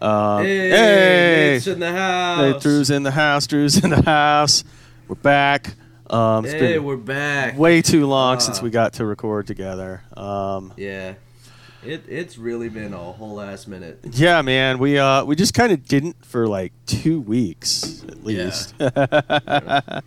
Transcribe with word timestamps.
Um, 0.00 0.44
Hey, 0.44 0.70
hey, 0.70 1.50
Nate's 1.52 1.66
in 1.66 1.80
the 1.80 1.92
house. 1.92 2.40
Hey, 2.54 2.58
Drew's 2.60 2.90
in 2.90 3.02
the 3.04 3.10
house. 3.10 3.46
Drew's 3.46 3.82
in 3.82 3.90
the 3.90 4.02
house. 4.02 4.64
We're 5.08 5.14
back. 5.16 5.74
Um, 6.10 6.44
it's 6.44 6.54
Hey, 6.54 6.78
we're 6.78 6.96
back. 6.96 7.58
way 7.58 7.80
too 7.82 8.06
long 8.06 8.40
since 8.40 8.58
Ah. 8.60 8.62
we 8.62 8.70
got 8.70 8.94
to 8.94 9.04
record 9.06 9.46
together. 9.46 10.02
Um, 10.16 10.72
Yeah. 10.76 11.14
It 11.84 12.04
it's 12.08 12.38
really 12.38 12.70
been 12.70 12.94
a 12.94 12.98
whole 13.12 13.34
last 13.34 13.68
minute. 13.68 14.00
yeah, 14.12 14.40
man, 14.40 14.78
we 14.78 14.98
uh 14.98 15.22
we 15.24 15.36
just 15.36 15.52
kind 15.52 15.70
of 15.70 15.86
didn't 15.86 16.16
for 16.24 16.46
like 16.48 16.72
two 16.86 17.20
weeks 17.20 18.02
at 18.08 18.16
Yeah. 18.24 18.44
least. 18.44 18.74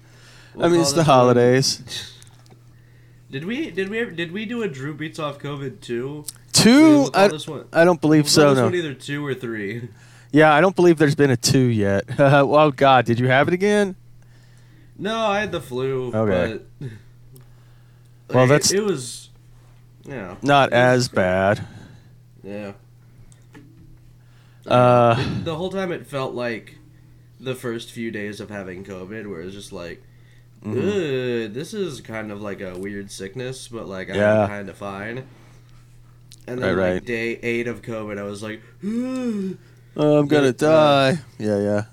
We'll 0.56 0.66
I 0.66 0.70
mean, 0.70 0.82
it's 0.82 0.94
the 0.94 1.04
holidays. 1.04 1.84
Did 3.32 3.46
we 3.46 3.70
did 3.70 3.90
we 3.90 4.00
ever, 4.00 4.10
did 4.10 4.32
we 4.32 4.46
do 4.46 4.64
a 4.64 4.68
Drew 4.68 4.94
beats 4.96 5.20
off 5.20 5.38
COVID 5.38 5.82
two? 5.82 6.26
Two? 6.64 7.10
I. 7.14 7.26
I 7.74 7.86
don't 7.86 8.02
believe 8.02 8.24
we'll 8.26 8.30
so. 8.30 8.50
this 8.50 8.58
No. 8.58 8.66
one 8.66 8.76
either 8.76 8.94
two 8.94 9.26
or 9.26 9.34
three. 9.34 9.90
Yeah, 10.30 10.54
I 10.54 10.60
don't 10.60 10.76
believe 10.76 10.98
there's 10.98 11.16
been 11.16 11.32
a 11.32 11.38
two 11.38 11.58
yet. 11.68 12.04
oh 12.20 12.70
God, 12.72 13.06
did 13.06 13.18
you 13.18 13.28
have 13.30 13.48
it 13.48 13.54
again? 13.54 13.96
No, 15.00 15.16
I 15.18 15.40
had 15.40 15.54
the 15.54 15.62
flu. 15.62 16.12
Okay. 16.14 16.60
But, 16.80 16.90
Well, 18.36 18.46
that's- 18.46 18.74
it, 18.74 18.84
was. 18.84 19.30
Yeah. 20.06 20.36
Not 20.42 20.74
as 20.74 21.08
bad. 21.08 21.66
Yeah. 22.44 22.74
Uh, 24.66 25.16
It- 25.18 25.46
the 25.46 25.56
whole 25.56 25.70
time 25.70 25.94
it 25.94 26.06
felt 26.06 26.34
like 26.36 26.78
the 27.40 27.56
first 27.56 27.92
few 27.92 28.12
days 28.12 28.40
of 28.42 28.50
having 28.50 28.84
COVID, 28.84 29.28
where 29.30 29.42
it 29.42 29.46
was 29.46 29.54
just 29.54 29.72
like, 29.72 30.04
Mhm. 30.66 31.54
This 31.54 31.74
is 31.74 32.02
kind 32.02 32.32
of 32.32 32.42
like 32.42 32.60
a 32.62 32.78
weird 32.78 33.12
sickness, 33.12 33.68
but 33.70 33.88
like 33.88 34.10
Yeah. 34.10 34.42
I'm 34.42 34.48
kind 34.50 34.70
of 34.70 34.76
fine. 34.78 35.24
And 36.48 36.62
then 36.62 36.76
Right, 36.78 36.84
like 36.84 36.94
right. 36.94 37.06
day 37.06 37.40
eight 37.44 37.68
of 37.68 37.82
COVID, 37.82 38.18
I 38.18 38.24
was 38.24 38.42
like, 38.42 38.62
oh, 38.84 40.18
I'm 40.20 40.28
gonna 40.28 40.48
uh, 40.48 40.52
die. 40.54 41.20
Yeah, 41.38 41.60
yeah. 41.60 41.84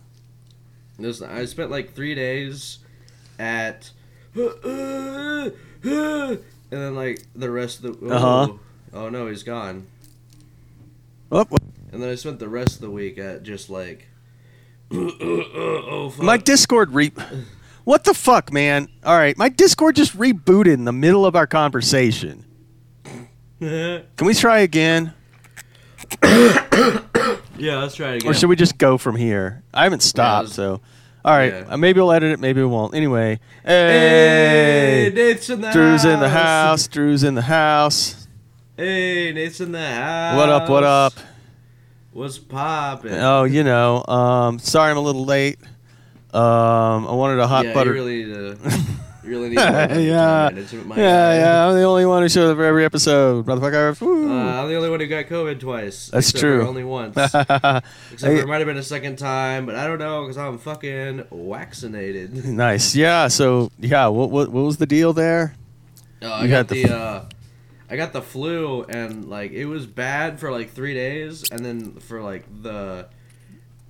This, 0.99 1.21
I 1.21 1.45
spent 1.47 1.73
like 1.73 1.95
three 1.95 2.15
days 2.15 2.79
at, 3.39 3.91
and 4.37 5.53
then 6.71 6.95
like 6.95 7.27
the 7.35 7.51
rest 7.51 7.83
of 7.85 8.01
the. 8.01 8.07
Oh, 8.11 8.15
Uh-huh. 8.17 8.53
oh 8.93 9.09
no, 9.09 9.27
he's 9.27 9.43
gone. 9.43 9.87
Oh, 11.33 11.45
And 11.93 12.01
then 12.01 12.11
I 12.11 12.15
spent 12.15 12.39
the 12.39 12.49
rest 12.49 12.77
of 12.77 12.81
the 12.83 12.91
week 12.91 13.19
at 13.19 13.43
just 13.43 13.69
like. 13.71 14.07
oh 14.93 16.11
fuck. 16.15 16.25
My 16.25 16.37
Discord 16.37 16.93
re. 16.95 17.13
What 17.83 18.05
the 18.05 18.15
fuck, 18.15 18.53
man? 18.53 18.89
All 19.05 19.17
right, 19.17 19.37
my 19.37 19.49
Discord 19.49 19.97
just 19.97 20.17
rebooted 20.17 20.73
in 20.75 20.85
the 20.85 20.93
middle 20.93 21.27
of 21.27 21.35
our 21.35 21.47
conversation. 21.49 22.45
Can 23.61 24.27
we 24.27 24.35
try 24.35 24.59
again, 24.61 25.13
yeah, 26.23 27.79
let's 27.79 27.95
try 27.95 28.13
it 28.13 28.17
again. 28.17 28.31
or 28.31 28.35
should 28.35 28.49
we 28.49 28.57
just 28.57 28.79
go 28.79 28.99
from 28.99 29.17
here? 29.17 29.63
I 29.73 29.85
haven't 29.85 30.03
stopped, 30.03 30.45
let's- 30.47 30.55
so. 30.57 30.81
All 31.25 31.33
right, 31.33 31.53
yeah. 31.55 31.65
uh, 31.71 31.77
maybe 31.79 32.01
we'll 32.01 32.13
edit 32.13 32.33
it, 32.33 32.41
maybe 32.41 32.61
we 32.61 32.67
won't. 32.67 32.95
Anyway, 32.95 33.41
Hey, 33.65 35.11
hey, 35.11 35.13
Nate's 35.15 35.49
in 35.49 35.63
the 35.63 35.71
Drew's 35.71 36.03
house. 36.03 36.13
in 36.13 36.21
the 36.21 36.29
house. 36.29 36.87
Drew's 36.89 37.25
in 37.25 37.35
the 37.35 37.43
house. 37.43 38.29
Hey, 38.77 39.33
Nate's 39.33 39.59
in 39.61 39.73
the 39.73 39.87
house. 39.87 40.37
What 40.37 40.49
up? 40.51 40.69
What 40.69 40.85
up? 40.85 41.13
What's 42.13 42.39
poppin'? 42.39 43.15
Oh, 43.15 43.45
you 43.45 43.65
know. 43.65 44.05
Um, 44.07 44.59
sorry, 44.59 44.91
I'm 44.91 44.99
a 44.99 45.01
little 45.01 45.25
late. 45.25 45.59
Um, 46.35 47.07
I 47.09 47.13
wanted 47.13 47.39
a 47.39 47.47
hot 47.47 47.65
yeah, 47.67 47.73
butter. 47.75 47.91
You 47.91 47.95
really 47.95 48.25
need 48.25 48.35
to. 48.35 48.81
You 49.25 49.31
really 49.31 49.49
need 49.51 49.57
to. 49.59 49.63
work 49.65 49.91
on 49.91 49.97
your 50.01 50.01
yeah, 50.15 50.51
management, 50.53 50.99
yeah, 50.99 51.35
yeah. 51.35 51.67
I'm 51.67 51.75
the 51.75 51.83
only 51.85 52.05
one 52.05 52.23
who 52.23 52.29
shows 52.29 52.51
up 52.51 52.59
for 52.59 52.65
every 52.65 52.85
episode, 52.85 53.47
motherfucker. 53.47 54.01
Uh, 54.03 54.61
I'm 54.63 54.69
the 54.69 54.77
only 54.77 54.91
one 54.91 55.01
who 55.01 55.07
got 55.07 55.27
COVID 55.27 55.61
twice. 55.61 56.09
That's 56.09 56.31
true. 56.33 56.67
Only 56.67 56.85
once. 56.85 57.17
Except 57.17 57.49
for 58.21 58.31
it 58.31 58.47
might 58.47 58.59
have 58.59 58.67
been 58.67 58.77
a 58.77 58.83
second 58.83 59.17
time, 59.17 59.65
but 59.65 59.77
I 59.77 59.87
don't 59.87 59.99
know 59.99 60.23
because 60.23 60.37
I'm 60.37 60.59
fucking 60.59 61.25
vaccinated. 61.33 62.45
nice. 62.45 62.95
Yeah. 62.95 63.29
So 63.29 63.71
yeah, 63.79 64.09
what 64.09 64.31
what, 64.31 64.51
what 64.51 64.65
was 64.65 64.77
the 64.77 64.87
deal 64.87 65.13
there? 65.15 65.55
Uh, 66.21 66.31
I 66.31 66.43
You 66.45 66.49
got 66.51 66.69
the 66.69 66.83
the. 66.85 66.95
uh, 66.95 67.25
I 67.91 67.97
got 67.97 68.13
the 68.13 68.23
flu 68.23 68.83
and 68.85 69.29
like 69.29 69.53
it 69.53 69.67
was 69.67 69.87
bad 69.87 70.39
for 70.41 70.51
like 70.51 70.71
three 70.73 70.93
days, 70.95 71.49
and 71.51 71.65
then 71.65 71.95
for 72.01 72.21
like 72.23 72.45
the, 72.63 73.09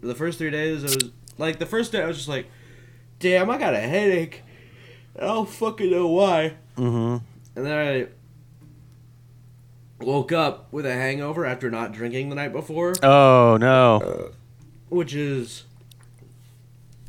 the 0.00 0.14
first 0.14 0.38
three 0.38 0.50
days 0.50 0.82
it 0.84 1.02
was 1.02 1.10
like 1.38 1.58
the 1.58 1.66
first 1.66 1.90
day 1.92 2.02
I 2.02 2.06
was 2.06 2.16
just 2.16 2.28
like, 2.28 2.46
damn, 3.18 3.50
I 3.50 3.58
got 3.58 3.74
a 3.74 3.80
headache. 3.80 4.42
I 5.18 5.26
don't 5.26 5.48
fucking 5.48 5.90
know 5.90 6.08
why. 6.08 6.54
Mm-hmm. 6.76 7.24
And 7.56 7.66
then 7.66 7.72
I 7.72 8.06
woke 10.04 10.32
up 10.32 10.72
with 10.72 10.84
a 10.86 10.92
hangover 10.92 11.46
after 11.46 11.70
not 11.70 11.92
drinking 11.92 12.28
the 12.28 12.34
night 12.34 12.52
before. 12.52 12.94
Oh 13.02 13.56
no. 13.60 14.32
which 14.88 15.14
is 15.14 15.64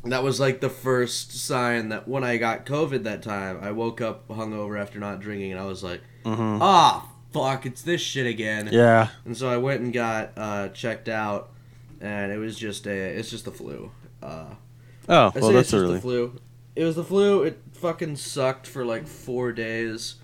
that 0.04 0.22
was 0.22 0.38
like 0.38 0.60
the 0.60 0.70
first 0.70 1.32
sign 1.32 1.88
that 1.88 2.06
when 2.06 2.22
I 2.22 2.36
got 2.36 2.64
COVID 2.64 3.02
that 3.04 3.22
time, 3.22 3.58
I 3.60 3.72
woke 3.72 4.00
up 4.00 4.28
hungover 4.28 4.80
after 4.80 5.00
not 5.00 5.18
drinking, 5.20 5.52
and 5.52 5.60
I 5.60 5.64
was 5.64 5.82
like, 5.82 6.00
Mm-hmm. 6.24 6.58
"Ah, 6.62 7.08
fuck, 7.32 7.66
it's 7.66 7.82
this 7.82 8.00
shit 8.00 8.26
again." 8.26 8.68
Yeah. 8.72 9.08
And 9.24 9.36
so 9.36 9.48
I 9.48 9.56
went 9.56 9.80
and 9.80 9.92
got 9.92 10.30
uh, 10.36 10.68
checked 10.68 11.08
out, 11.08 11.50
and 12.00 12.30
it 12.30 12.38
was 12.38 12.56
just 12.56 12.86
a, 12.86 12.90
it's 12.90 13.30
just 13.30 13.44
the 13.46 13.50
flu. 13.52 13.90
Uh, 14.22 14.46
Oh 15.08 15.30
well, 15.36 15.52
that's 15.52 15.72
early. 15.74 15.94
the 15.94 16.00
flu. 16.00 16.40
It 16.76 16.84
was 16.84 16.94
the 16.96 17.04
flu. 17.04 17.42
It 17.44 17.65
fucking 17.76 18.16
sucked 18.16 18.66
for 18.66 18.84
like 18.84 19.06
four 19.06 19.52
days, 19.52 20.16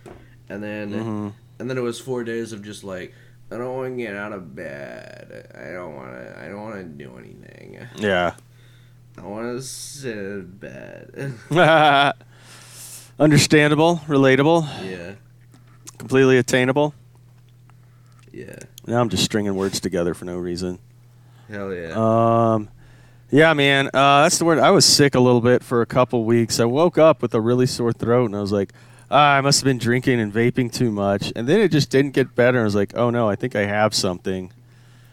and 0.48 0.62
then 0.62 0.92
hmm 0.92 1.28
and 1.58 1.70
then 1.70 1.78
it 1.78 1.82
was 1.82 2.00
four 2.00 2.24
days 2.24 2.52
of 2.52 2.62
just 2.62 2.82
like. 2.84 3.14
I 3.50 3.58
don't 3.58 3.76
want 3.76 3.92
to 3.98 4.02
get 4.02 4.16
out 4.16 4.32
of 4.32 4.54
bed. 4.56 5.50
I 5.54 5.72
don't 5.74 5.94
want 5.94 6.12
to. 6.14 6.38
I 6.42 6.48
don't 6.48 6.62
want 6.62 6.76
to 6.76 6.84
do 6.84 7.18
anything. 7.18 7.86
Yeah. 7.96 8.34
I 9.18 9.20
want 9.26 9.58
to 9.58 9.62
sit 9.62 10.16
in 10.16 10.46
bed. 10.56 11.34
Understandable, 13.18 14.00
relatable, 14.06 14.66
yeah, 14.90 15.12
completely 15.98 16.38
attainable. 16.38 16.94
yeah, 18.32 18.56
Now 18.86 19.00
I'm 19.02 19.10
just 19.10 19.22
stringing 19.24 19.54
words 19.54 19.80
together 19.80 20.14
for 20.14 20.24
no 20.24 20.38
reason. 20.38 20.78
hell 21.48 21.72
yeah. 21.74 21.92
Um, 21.94 22.70
yeah, 23.32 23.54
man, 23.54 23.86
uh, 23.94 24.22
that's 24.22 24.38
the 24.38 24.44
word. 24.44 24.58
I 24.58 24.70
was 24.70 24.84
sick 24.84 25.14
a 25.14 25.20
little 25.20 25.40
bit 25.40 25.64
for 25.64 25.80
a 25.80 25.86
couple 25.86 26.24
weeks. 26.24 26.60
I 26.60 26.66
woke 26.66 26.98
up 26.98 27.22
with 27.22 27.34
a 27.34 27.40
really 27.40 27.66
sore 27.66 27.92
throat, 27.92 28.26
and 28.26 28.36
I 28.36 28.40
was 28.40 28.52
like, 28.52 28.72
ah, 29.10 29.36
I 29.36 29.40
must 29.40 29.60
have 29.60 29.64
been 29.64 29.78
drinking 29.78 30.20
and 30.20 30.30
vaping 30.30 30.70
too 30.70 30.92
much. 30.92 31.32
And 31.34 31.48
then 31.48 31.58
it 31.60 31.70
just 31.70 31.88
didn't 31.88 32.10
get 32.10 32.34
better. 32.34 32.60
I 32.60 32.64
was 32.64 32.74
like, 32.74 32.94
oh 32.94 33.08
no, 33.08 33.30
I 33.30 33.34
think 33.36 33.56
I 33.56 33.64
have 33.64 33.94
something. 33.94 34.52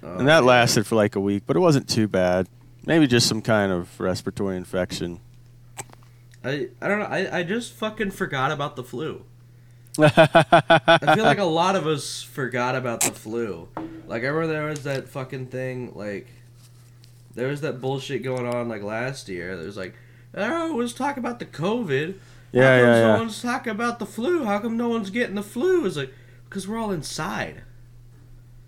Oh, 0.04 0.18
and 0.18 0.28
that 0.28 0.44
yeah. 0.44 0.50
lasted 0.50 0.86
for 0.86 0.96
like 0.96 1.16
a 1.16 1.20
week, 1.22 1.44
but 1.48 1.56
it 1.56 1.62
wasn't 1.62 1.88
too 1.88 2.10
bad. 2.10 2.48
Maybe 2.86 3.08
just 3.08 3.28
some 3.28 3.42
kind 3.42 3.72
of 3.72 3.98
respiratory 4.00 4.58
infection. 4.58 5.22
I 6.44 6.68
I 6.82 6.88
don't 6.90 7.00
know. 7.00 7.06
I, 7.06 7.40
I 7.40 7.44
just 7.44 7.72
fucking 7.74 8.12
forgot 8.12 8.52
about 8.52 8.76
the 8.76 8.84
flu. 8.84 9.24
I 9.98 11.14
feel 11.16 11.26
like 11.26 11.40
a 11.40 11.44
lot 11.44 11.76
of 11.76 11.88
us 11.88 12.22
forgot 12.22 12.76
about 12.76 13.02
the 13.02 13.12
flu. 13.12 13.70
Like 14.08 14.24
I 14.24 14.28
remember 14.28 14.48
there 14.48 14.66
was 14.66 14.84
that 14.84 15.10
fucking 15.10 15.48
thing. 15.48 15.94
Like 15.96 16.28
there 17.36 17.48
was 17.48 17.62
that 17.62 17.80
bullshit 17.82 18.24
going 18.24 18.46
on 18.48 18.68
like 18.70 18.82
last 18.84 19.30
year. 19.30 19.56
There 19.56 19.66
was 19.66 19.78
like, 19.78 19.96
oh, 20.36 20.76
let's 20.78 20.94
talk 20.94 21.18
about 21.18 21.40
the 21.40 21.46
COVID. 21.46 22.16
Yeah, 22.52 22.64
How 22.64 22.78
come 22.84 22.88
yeah, 22.88 23.02
no 23.02 23.08
yeah. 23.14 23.18
one's 23.18 23.42
talking 23.42 23.72
about 23.72 24.00
the 24.00 24.06
flu? 24.06 24.44
How 24.44 24.60
come 24.60 24.76
no 24.78 24.90
one's 24.90 25.10
getting 25.12 25.36
the 25.36 25.44
flu? 25.44 25.86
It's 25.86 25.96
like 25.98 26.14
because 26.50 26.68
we're 26.68 26.78
all 26.80 26.92
inside. 26.92 27.62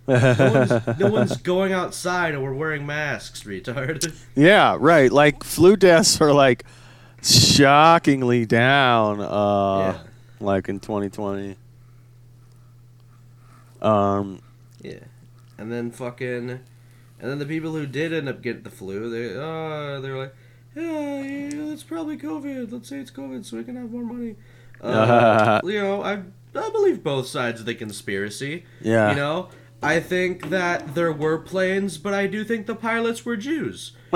No 0.07 0.53
one's, 0.69 0.99
no 0.99 1.07
one's 1.11 1.37
going 1.37 1.71
outside 1.73 2.33
and 2.33 2.43
we're 2.43 2.53
wearing 2.53 2.85
masks, 2.85 3.43
retard. 3.43 4.13
yeah, 4.35 4.75
right. 4.79 5.11
Like 5.11 5.43
flu 5.43 5.75
deaths 5.75 6.19
are 6.21 6.33
like 6.33 6.63
shockingly 7.23 8.45
down. 8.45 9.19
Uh, 9.21 9.93
Yeah. 9.93 9.97
like 10.39 10.69
in 10.69 10.79
2020. 10.79 11.55
Um, 13.81 14.41
Yeah. 14.81 14.95
And 15.57 15.71
then 15.71 15.91
fucking, 15.91 16.59
and 17.21 17.31
then 17.31 17.39
the 17.39 17.45
people 17.45 17.71
who 17.71 17.85
did 17.85 18.11
end 18.13 18.27
up 18.27 18.41
getting 18.41 18.63
the 18.63 18.71
flu, 18.71 19.09
they 19.09 19.35
uh, 19.35 20.01
they're 20.01 20.17
like, 20.17 20.33
yeah, 20.75 21.21
yeah, 21.21 21.71
it's 21.71 21.83
probably 21.83 22.17
COVID. 22.17 22.71
Let's 22.71 22.89
say 22.89 22.97
it's 22.97 23.11
COVID 23.11 23.45
so 23.45 23.57
we 23.57 23.63
can 23.63 23.75
have 23.75 23.91
more 23.91 24.03
money. 24.03 24.35
Uh, 24.81 25.61
you 25.65 25.79
know, 25.79 26.01
I 26.03 26.23
I 26.55 26.69
believe 26.71 27.03
both 27.03 27.27
sides 27.27 27.59
of 27.59 27.67
the 27.67 27.75
conspiracy. 27.75 28.65
yeah. 28.81 29.11
You 29.11 29.15
know, 29.15 29.49
I 29.83 29.99
think 29.99 30.49
that 30.49 30.95
there 30.95 31.11
were 31.11 31.37
planes, 31.37 31.97
but 31.99 32.13
I 32.13 32.25
do 32.27 32.43
think 32.43 32.65
the 32.65 32.75
pilots 32.75 33.23
were 33.23 33.37
Jews. 33.37 33.91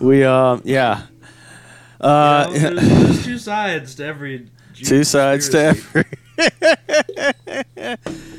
we 0.00 0.24
um 0.24 0.62
yeah. 0.64 1.06
Uh, 2.00 2.50
You 2.52 2.60
know, 2.60 2.74
there's, 2.74 2.88
there's 2.88 3.24
two 3.24 3.38
sides 3.38 3.94
to 3.96 4.04
every. 4.04 4.48
Jew 4.74 4.84
two 4.84 5.04
sides 5.04 5.48
to 5.50 5.58
every. 5.58 6.04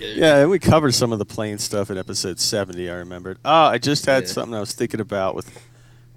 Yeah, 0.03 0.37
and 0.39 0.49
we 0.49 0.59
covered 0.59 0.93
some 0.93 1.11
of 1.11 1.19
the 1.19 1.25
plane 1.25 1.57
stuff 1.57 1.89
in 1.89 1.97
episode 1.97 2.39
seventy. 2.39 2.89
I 2.89 2.95
remembered. 2.95 3.37
Oh, 3.45 3.51
I 3.65 3.77
just 3.77 4.05
had 4.05 4.23
Yeah. 4.23 4.29
something 4.29 4.53
I 4.55 4.59
was 4.59 4.73
thinking 4.73 4.99
about 4.99 5.35
with 5.35 5.51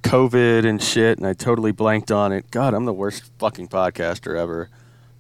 COVID 0.02 0.64
and 0.66 0.82
shit, 0.82 1.18
and 1.18 1.26
I 1.26 1.32
totally 1.32 1.72
blanked 1.72 2.10
on 2.10 2.32
it. 2.32 2.50
God, 2.50 2.74
I'm 2.74 2.84
the 2.84 2.92
worst 2.92 3.24
fucking 3.38 3.68
podcaster 3.68 4.38
ever. 4.38 4.68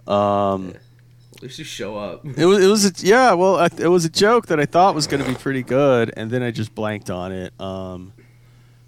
Um, 0.06 0.74
At 1.34 1.42
least 1.42 1.58
you 1.58 1.64
show 1.64 1.96
up. 1.98 2.24
It 2.24 2.46
was, 2.46 2.64
it 2.64 2.68
was 2.68 2.84
a, 2.86 3.06
yeah, 3.06 3.32
well, 3.32 3.56
I, 3.56 3.68
it 3.78 3.88
was 3.88 4.04
a 4.04 4.08
joke 4.08 4.46
that 4.46 4.58
I 4.60 4.64
thought 4.64 4.94
was 4.94 5.06
going 5.06 5.22
to 5.22 5.28
be 5.28 5.34
pretty 5.36 5.62
good, 5.62 6.12
and 6.16 6.30
then 6.30 6.42
I 6.42 6.50
just 6.50 6.74
blanked 6.74 7.10
on 7.10 7.32
it. 7.32 7.52
Um, 7.60 8.12
it 8.18 8.24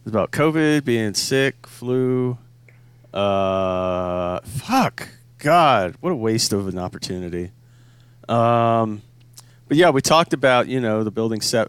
was 0.05 0.13
about 0.13 0.31
COVID, 0.31 0.85
being 0.85 1.15
sick, 1.15 1.67
flu. 1.67 2.39
Uh, 3.13 4.41
fuck, 4.41 5.09
God, 5.39 5.97
what 6.01 6.11
a 6.11 6.17
waste 6.17 6.53
of 6.53 6.69
an 6.69 6.79
opportunity. 6.79 7.51
Um, 8.29 9.03
but 9.69 9.77
yeah, 9.77 9.91
we 9.91 10.01
talked 10.01 10.33
about 10.33 10.67
you 10.69 10.81
know 10.81 11.05
the 11.05 11.11
building 11.11 11.41
set. 11.41 11.69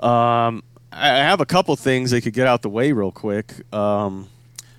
Um, 0.00 0.62
I 0.92 1.08
have 1.08 1.40
a 1.40 1.46
couple 1.46 1.74
things 1.76 2.12
I 2.12 2.20
could 2.20 2.32
get 2.32 2.46
out 2.46 2.62
the 2.62 2.68
way 2.70 2.92
real 2.92 3.12
quick. 3.12 3.52
Um, 3.74 4.28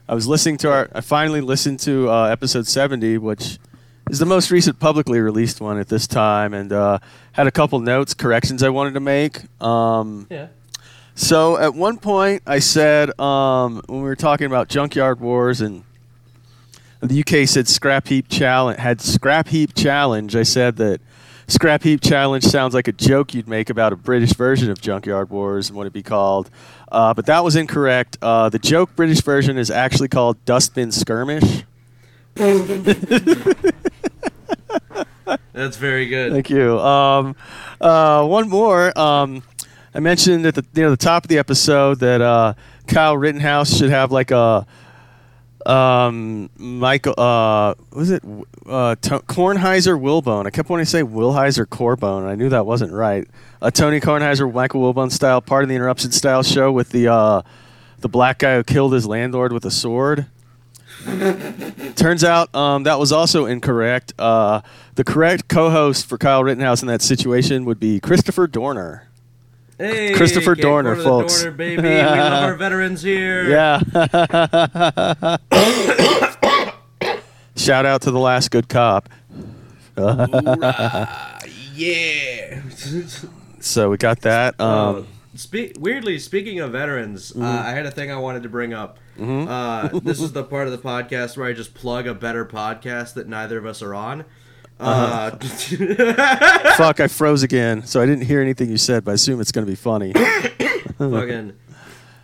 I 0.09 0.13
was 0.15 0.27
listening 0.27 0.57
to 0.59 0.71
our. 0.71 0.89
I 0.93 1.01
finally 1.01 1.41
listened 1.41 1.79
to 1.81 2.09
uh, 2.09 2.25
episode 2.25 2.67
seventy, 2.67 3.17
which 3.17 3.57
is 4.09 4.19
the 4.19 4.25
most 4.25 4.51
recent 4.51 4.79
publicly 4.79 5.19
released 5.19 5.59
one 5.59 5.77
at 5.79 5.89
this 5.89 6.07
time, 6.07 6.53
and 6.53 6.71
uh, 6.71 6.99
had 7.33 7.45
a 7.47 7.51
couple 7.51 7.79
notes, 7.79 8.13
corrections 8.13 8.63
I 8.63 8.69
wanted 8.69 8.93
to 8.93 8.99
make. 9.01 9.41
Um, 9.61 10.27
Yeah. 10.29 10.47
so 11.13 11.57
at 11.57 11.73
one 11.73 11.97
point, 11.97 12.41
I 12.47 12.59
said 12.59 13.17
um, 13.19 13.81
when 13.87 13.99
we 14.01 14.07
were 14.07 14.15
talking 14.15 14.47
about 14.47 14.69
junkyard 14.69 15.19
wars 15.19 15.59
and 15.61 15.83
the 17.01 17.19
UK 17.19 17.47
said 17.47 17.67
scrap 17.67 18.07
heap 18.07 18.27
challenge 18.29 18.79
had 18.79 19.01
scrap 19.01 19.49
heap 19.49 19.75
challenge. 19.75 20.35
I 20.35 20.43
said 20.43 20.77
that 20.77 21.01
scrap 21.47 21.83
heap 21.83 22.01
challenge 22.01 22.43
sounds 22.43 22.73
like 22.73 22.87
a 22.87 22.91
joke 22.91 23.33
you'd 23.33 23.47
make 23.47 23.69
about 23.69 23.93
a 23.93 23.95
British 23.95 24.33
version 24.33 24.69
of 24.69 24.81
junkyard 24.81 25.29
wars 25.29 25.69
and 25.69 25.77
what 25.77 25.83
it'd 25.83 25.93
be 25.93 26.03
called. 26.03 26.49
Uh, 26.91 27.13
but 27.13 27.25
that 27.25 27.43
was 27.43 27.55
incorrect. 27.55 28.17
Uh, 28.21 28.49
the 28.49 28.59
joke 28.59 28.95
British 28.95 29.21
version 29.21 29.57
is 29.57 29.71
actually 29.71 30.07
called 30.07 30.43
dustbin 30.45 30.91
skirmish. 30.91 31.63
That's 35.53 35.77
very 35.77 36.07
good. 36.07 36.31
Thank 36.31 36.49
you. 36.49 36.79
Um, 36.79 37.35
uh, 37.81 38.25
one 38.25 38.47
more. 38.47 38.97
Um, 38.97 39.43
I 39.93 39.99
mentioned 39.99 40.45
at 40.45 40.55
the 40.55 40.65
near 40.75 40.89
the 40.89 40.97
top 40.97 41.25
of 41.25 41.29
the 41.29 41.39
episode 41.39 41.99
that 41.99 42.21
uh, 42.21 42.53
Kyle 42.87 43.17
Rittenhouse 43.17 43.75
should 43.75 43.89
have 43.89 44.11
like 44.11 44.31
a 44.31 44.67
um, 45.67 46.49
Michael. 46.57 47.13
Uh, 47.17 47.75
was 47.91 48.09
it 48.09 48.23
uh, 48.65 48.95
to- 48.95 49.19
Kornheiser 49.19 49.99
Wilbon? 49.99 50.45
I 50.47 50.49
kept 50.49 50.69
wanting 50.69 50.85
to 50.85 50.89
say 50.89 51.01
Wilheiser 51.01 51.65
Corbone, 51.65 52.21
and 52.21 52.29
I 52.29 52.35
knew 52.35 52.49
that 52.49 52.65
wasn't 52.65 52.93
right. 52.93 53.27
A 53.61 53.71
Tony 53.71 53.99
Kornheiser 53.99 54.51
Michael 54.51 54.81
Wilbon 54.81 55.11
style, 55.11 55.41
part 55.41 55.63
of 55.63 55.69
the 55.69 55.75
interruption 55.75 56.11
style 56.11 56.43
show 56.43 56.71
with 56.71 56.89
the 56.89 57.07
uh, 57.11 57.41
the 57.99 58.09
black 58.09 58.39
guy 58.39 58.55
who 58.55 58.63
killed 58.63 58.93
his 58.93 59.05
landlord 59.05 59.51
with 59.51 59.65
a 59.65 59.71
sword. 59.71 60.27
Turns 61.95 62.23
out 62.23 62.53
um, 62.55 62.83
that 62.83 62.99
was 62.99 63.11
also 63.11 63.45
incorrect. 63.45 64.13
Uh, 64.17 64.61
the 64.95 65.03
correct 65.03 65.47
co-host 65.47 66.07
for 66.07 66.17
Kyle 66.17 66.43
Rittenhouse 66.43 66.81
in 66.81 66.87
that 66.87 67.01
situation 67.01 67.65
would 67.65 67.79
be 67.79 67.99
Christopher 67.99 68.47
Dorner. 68.47 69.06
Hey, 69.77 70.13
Christopher 70.13 70.55
Dorner, 70.55 70.95
folks. 70.95 71.41
Dorner, 71.43 71.55
baby. 71.57 71.81
We 71.83 71.89
love 72.01 72.43
our 72.43 72.55
veterans 72.57 73.01
here. 73.03 73.47
Yeah. 73.49 73.79
Shout 77.55 77.85
out 77.85 78.01
to 78.03 78.11
the 78.11 78.19
last 78.19 78.49
good 78.51 78.69
cop. 78.69 79.09
Hoorah. 79.95 81.43
yeah. 81.75 82.61
So 83.59 83.89
we 83.89 83.97
got 83.97 84.21
that. 84.21 84.59
Um, 84.59 84.95
Uh, 84.97 85.03
spe- 85.35 85.77
weirdly, 85.79 86.17
speaking 86.19 86.59
of 86.59 86.71
veterans, 86.71 87.31
Mm-hmm. 87.31 87.43
uh, 87.43 87.47
I 87.63 87.71
had 87.71 87.85
a 87.85 87.91
thing 87.91 88.11
I 88.11 88.17
wanted 88.17 88.43
to 88.43 88.49
bring 88.49 88.73
up. 88.73 88.97
Uh, 89.19 89.87
this 90.03 90.21
is 90.21 90.31
the 90.33 90.43
part 90.43 90.67
of 90.67 90.71
the 90.71 90.77
podcast 90.79 91.37
where 91.37 91.47
I 91.47 91.53
just 91.53 91.73
plug 91.73 92.05
a 92.07 92.13
better 92.13 92.45
podcast 92.45 93.15
that 93.15 93.27
neither 93.27 93.57
of 93.57 93.65
us 93.65 93.81
are 93.81 93.95
on. 93.95 94.25
Uh, 94.79 95.31
Uh-huh. 95.33 96.73
fuck, 96.77 96.99
I 96.99 97.07
froze 97.07 97.43
again, 97.43 97.85
so 97.85 98.01
I 98.01 98.05
didn't 98.05 98.25
hear 98.25 98.41
anything 98.41 98.69
you 98.69 98.77
said, 98.77 99.03
but 99.03 99.11
I 99.11 99.13
assume 99.15 99.41
it's 99.41 99.51
going 99.51 99.65
to 99.65 99.71
be 99.71 99.75
funny. 99.75 100.13
fucking, 100.97 101.53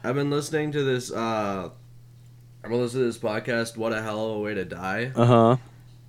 I've 0.03 0.15
been 0.15 0.29
listening 0.29 0.71
to 0.73 0.83
this. 0.83 1.11
Uh, 1.11 1.69
I've 2.63 2.69
been 2.69 2.79
listening 2.79 3.03
to 3.03 3.07
this 3.07 3.17
podcast. 3.17 3.75
What 3.77 3.91
a 3.93 4.01
hell 4.01 4.31
of 4.31 4.37
a 4.37 4.39
way 4.39 4.53
to 4.53 4.65
die! 4.65 5.11
Uh 5.15 5.25
huh. 5.25 5.57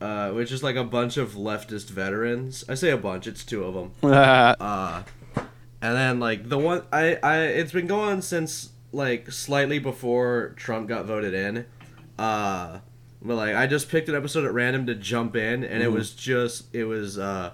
Uh, 0.00 0.30
which 0.32 0.52
is 0.52 0.62
like 0.62 0.76
a 0.76 0.84
bunch 0.84 1.16
of 1.16 1.32
leftist 1.32 1.88
veterans. 1.88 2.64
I 2.68 2.74
say 2.74 2.90
a 2.90 2.96
bunch; 2.98 3.26
it's 3.26 3.44
two 3.44 3.64
of 3.64 3.74
them. 3.74 3.92
Uh, 4.02 5.02
and 5.80 5.96
then 5.96 6.18
like 6.20 6.48
the 6.48 6.58
one 6.58 6.82
I 6.92 7.16
I 7.22 7.38
it's 7.42 7.72
been 7.72 7.86
going 7.86 8.22
since 8.22 8.70
like 8.92 9.30
slightly 9.32 9.78
before 9.78 10.54
Trump 10.56 10.88
got 10.88 11.04
voted 11.06 11.34
in. 11.34 11.66
Uh, 12.18 12.78
but 13.24 13.36
like 13.36 13.56
I 13.56 13.66
just 13.66 13.88
picked 13.88 14.08
an 14.08 14.14
episode 14.14 14.44
at 14.44 14.52
random 14.52 14.86
to 14.86 14.94
jump 14.94 15.36
in, 15.36 15.64
and 15.64 15.82
it 15.82 15.90
was 15.90 16.12
just 16.12 16.72
it 16.74 16.84
was 16.84 17.18
uh 17.18 17.52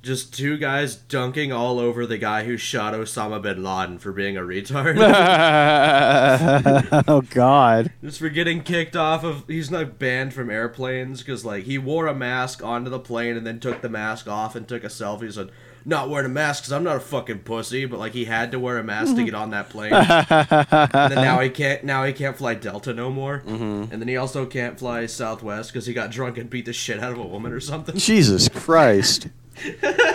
just 0.00 0.32
two 0.32 0.56
guys 0.56 0.94
dunking 0.94 1.52
all 1.52 1.80
over 1.80 2.06
the 2.06 2.18
guy 2.18 2.44
who 2.44 2.56
shot 2.56 2.94
Osama 2.94 3.42
bin 3.42 3.64
Laden 3.64 3.98
for 3.98 4.12
being 4.12 4.36
a 4.36 4.42
retard. 4.42 4.96
oh 7.08 7.22
God. 7.22 7.92
Just 8.02 8.20
for 8.20 8.28
getting 8.28 8.62
kicked 8.62 8.94
off 8.94 9.24
of, 9.24 9.44
he's 9.48 9.70
not 9.70 9.98
banned 9.98 10.34
from 10.34 10.50
airplanes 10.50 11.20
because 11.20 11.44
like 11.44 11.64
he 11.64 11.78
wore 11.78 12.06
a 12.06 12.14
mask 12.14 12.62
onto 12.62 12.90
the 12.90 13.00
plane 13.00 13.36
and 13.36 13.46
then 13.46 13.58
took 13.58 13.80
the 13.80 13.88
mask 13.88 14.28
off 14.28 14.54
and 14.54 14.68
took 14.68 14.84
a 14.84 14.88
selfie. 14.88 15.32
Said, 15.32 15.50
"Not 15.84 16.10
wearing 16.10 16.26
a 16.26 16.28
mask 16.28 16.62
because 16.62 16.72
I'm 16.72 16.84
not 16.84 16.96
a 16.96 17.00
fucking 17.00 17.40
pussy," 17.40 17.84
but 17.86 17.98
like 17.98 18.12
he 18.12 18.24
had 18.24 18.52
to 18.52 18.58
wear 18.58 18.78
a 18.78 18.84
mask 18.84 19.16
to 19.16 19.24
get 19.24 19.34
on 19.34 19.50
that 19.50 19.68
plane. 19.70 19.92
and 19.94 21.12
then 21.12 21.14
now 21.14 21.40
he 21.40 21.50
can't. 21.50 21.84
Now 21.84 22.04
he 22.04 22.12
can't 22.12 22.36
fly 22.36 22.54
Delta 22.54 22.92
no 22.92 23.10
more. 23.10 23.42
And 23.46 23.90
then 23.90 24.08
he 24.08 24.16
also 24.16 24.46
can't 24.46 24.78
fly 24.78 25.06
Southwest 25.06 25.72
because 25.72 25.86
he 25.86 25.94
got 25.94 26.10
drunk 26.10 26.38
and 26.38 26.48
beat 26.50 26.64
the 26.66 26.72
shit 26.72 27.00
out 27.00 27.12
of 27.12 27.18
a 27.18 27.26
woman 27.26 27.52
or 27.52 27.60
something. 27.60 27.96
Jesus 27.96 28.48
Christ. 28.52 29.28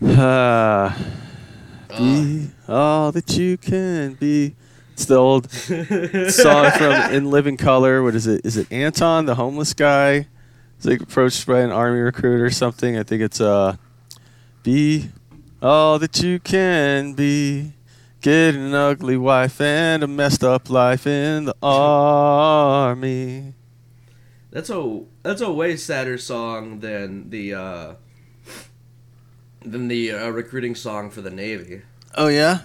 Uh, 0.00 0.96
be 1.98 2.50
all 2.68 3.10
that 3.10 3.36
you 3.36 3.56
can 3.56 4.14
be. 4.14 4.54
It's 4.92 5.06
the 5.06 5.16
old 5.16 5.50
song 5.50 6.70
from 6.72 7.12
In 7.12 7.30
Living 7.30 7.56
Color. 7.56 8.02
What 8.02 8.14
is 8.14 8.26
it? 8.26 8.44
Is 8.44 8.56
it 8.56 8.70
Anton, 8.72 9.26
the 9.26 9.34
homeless 9.34 9.74
guy? 9.74 10.28
He's 10.76 10.86
like 10.86 11.00
approached 11.00 11.46
by 11.46 11.60
an 11.60 11.72
army 11.72 11.98
recruit 11.98 12.40
or 12.40 12.50
something. 12.50 12.96
I 12.96 13.02
think 13.02 13.22
it's 13.22 13.40
uh, 13.40 13.76
be 14.68 15.08
all 15.62 15.98
that 15.98 16.20
you 16.20 16.38
can 16.38 17.14
be. 17.14 17.72
Get 18.20 18.54
an 18.54 18.74
ugly 18.74 19.16
wife 19.16 19.62
and 19.62 20.02
a 20.02 20.06
messed 20.06 20.44
up 20.44 20.68
life 20.68 21.06
in 21.06 21.46
the 21.46 21.54
army. 21.62 23.54
That's 24.50 24.68
a 24.68 25.04
that's 25.22 25.40
a 25.40 25.50
way 25.50 25.76
sadder 25.76 26.18
song 26.18 26.80
than 26.80 27.30
the 27.30 27.54
uh, 27.54 27.94
than 29.64 29.88
the 29.88 30.12
uh, 30.12 30.28
recruiting 30.28 30.74
song 30.74 31.08
for 31.08 31.22
the 31.22 31.30
Navy. 31.30 31.80
Oh 32.14 32.28
yeah, 32.28 32.58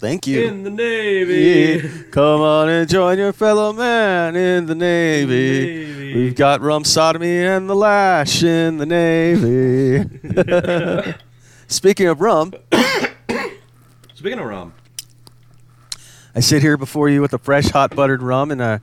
thank 0.00 0.26
you. 0.26 0.42
In 0.42 0.64
the 0.64 0.70
Navy. 0.70 1.84
Yeah. 1.84 1.90
Come 2.10 2.40
on 2.40 2.68
and 2.68 2.88
join 2.88 3.18
your 3.18 3.32
fellow 3.32 3.72
man 3.72 4.34
in 4.34 4.66
the 4.66 4.74
Navy. 4.74 5.84
Navy. 5.84 6.14
We've 6.14 6.34
got 6.34 6.60
rum 6.60 6.82
sodomy 6.82 7.44
and 7.44 7.70
the 7.70 7.76
lash 7.76 8.42
in 8.42 8.78
the 8.78 8.86
Navy. 8.86 10.08
Speaking 11.68 12.06
of 12.06 12.20
rum, 12.20 12.52
Speaking 14.14 14.38
of 14.38 14.46
rum, 14.46 14.72
I 16.34 16.40
sit 16.40 16.62
here 16.62 16.76
before 16.76 17.08
you 17.08 17.20
with 17.20 17.32
a 17.32 17.38
fresh 17.38 17.68
hot 17.70 17.94
buttered 17.94 18.22
rum 18.22 18.50
and 18.50 18.60
a 18.62 18.80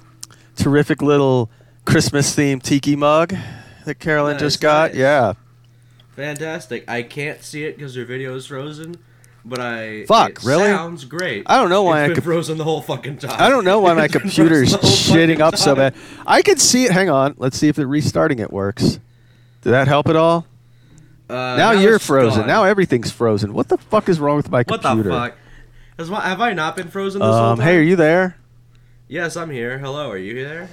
terrific 0.56 1.02
little 1.02 1.50
Christmas 1.86 2.36
themed 2.36 2.64
tiki 2.64 2.96
mug 2.96 3.36
that 3.86 3.96
Carolyn 4.00 4.34
Nice, 4.34 4.42
just 4.42 4.62
got. 4.62 4.92
nice. 4.92 5.00
Yeah. 5.00 5.34
fantastic. 6.16 6.90
I 6.90 7.04
can't 7.04 7.42
see 7.44 7.64
it 7.66 7.78
because 7.78 7.96
your 7.96 8.06
video 8.06 8.36
is 8.36 8.48
frozen, 8.48 8.96
but 9.46 9.60
I 9.60 10.06
Fuck, 10.06 10.30
it 10.32 10.44
really? 10.44 10.66
sounds 10.68 11.06
great. 11.06 11.44
I 11.48 11.58
don't 11.60 11.70
know 11.70 11.84
why 11.84 12.04
it's 12.04 12.12
I 12.12 12.14
been 12.16 12.24
frozen 12.24 12.58
the 12.58 12.64
whole 12.64 12.82
fucking 12.82 13.18
time. 13.18 13.36
I 13.42 13.50
don't 13.50 13.64
know 13.66 13.80
why 13.80 13.94
my 13.94 14.08
computer's 14.10 14.72
the 14.74 14.78
shitting 14.80 15.40
up 15.40 15.56
so 15.58 15.76
bad. 15.76 15.96
I 16.28 16.42
can 16.42 16.58
see 16.58 16.86
it. 16.86 16.92
Hang 16.92 17.10
on. 17.10 17.36
Let's 17.38 17.58
see 17.58 17.70
if 17.70 17.80
it 17.80 17.86
restarting 17.86 18.40
it 18.40 18.52
works. 18.52 19.00
Did 19.62 19.72
that 19.72 19.88
help 19.88 20.10
at 20.10 20.16
all? 20.18 20.46
Uh, 21.34 21.58
now 21.58 21.72
you're 21.72 21.98
frozen. 22.00 22.42
gone. 22.42 22.48
Now 22.48 22.64
everything's 22.64 23.12
frozen. 23.12 23.54
What 23.54 23.68
the 23.70 23.78
fuck 23.78 24.08
is 24.08 24.20
wrong 24.20 24.38
with 24.38 24.52
my 24.52 24.64
computer? 24.64 25.10
what 25.10 25.34
the 25.98 26.06
fuck? 26.06 26.10
My, 26.12 26.22
have 26.28 26.42
I 26.42 26.54
not 26.54 26.76
been 26.76 26.90
frozen 26.90 27.22
this 27.22 27.26
whole 27.28 27.36
Um, 27.36 27.58
time? 27.58 27.68
hey, 27.68 27.78
are 27.78 27.82
you 27.82 27.96
there? 27.96 28.38
Yes, 29.08 29.36
I'm 29.36 29.50
here. 29.50 29.80
Hello, 29.80 30.10
are 30.10 30.18
you 30.18 30.44
there? 30.44 30.70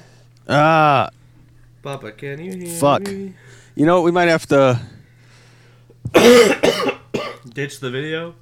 Ah, 0.48 1.10
Papa, 1.82 2.12
can 2.12 2.38
you 2.44 2.50
hear 2.52 2.60
me? 2.60 2.78
Fuck. 2.78 3.02
me? 3.02 3.34
you 3.74 3.86
know 3.86 3.96
what? 3.96 4.04
We 4.04 4.10
might 4.10 4.28
have 4.28 4.46
to. 4.46 4.80
Ditch 7.54 7.80
the 7.80 7.90
video 7.90 8.34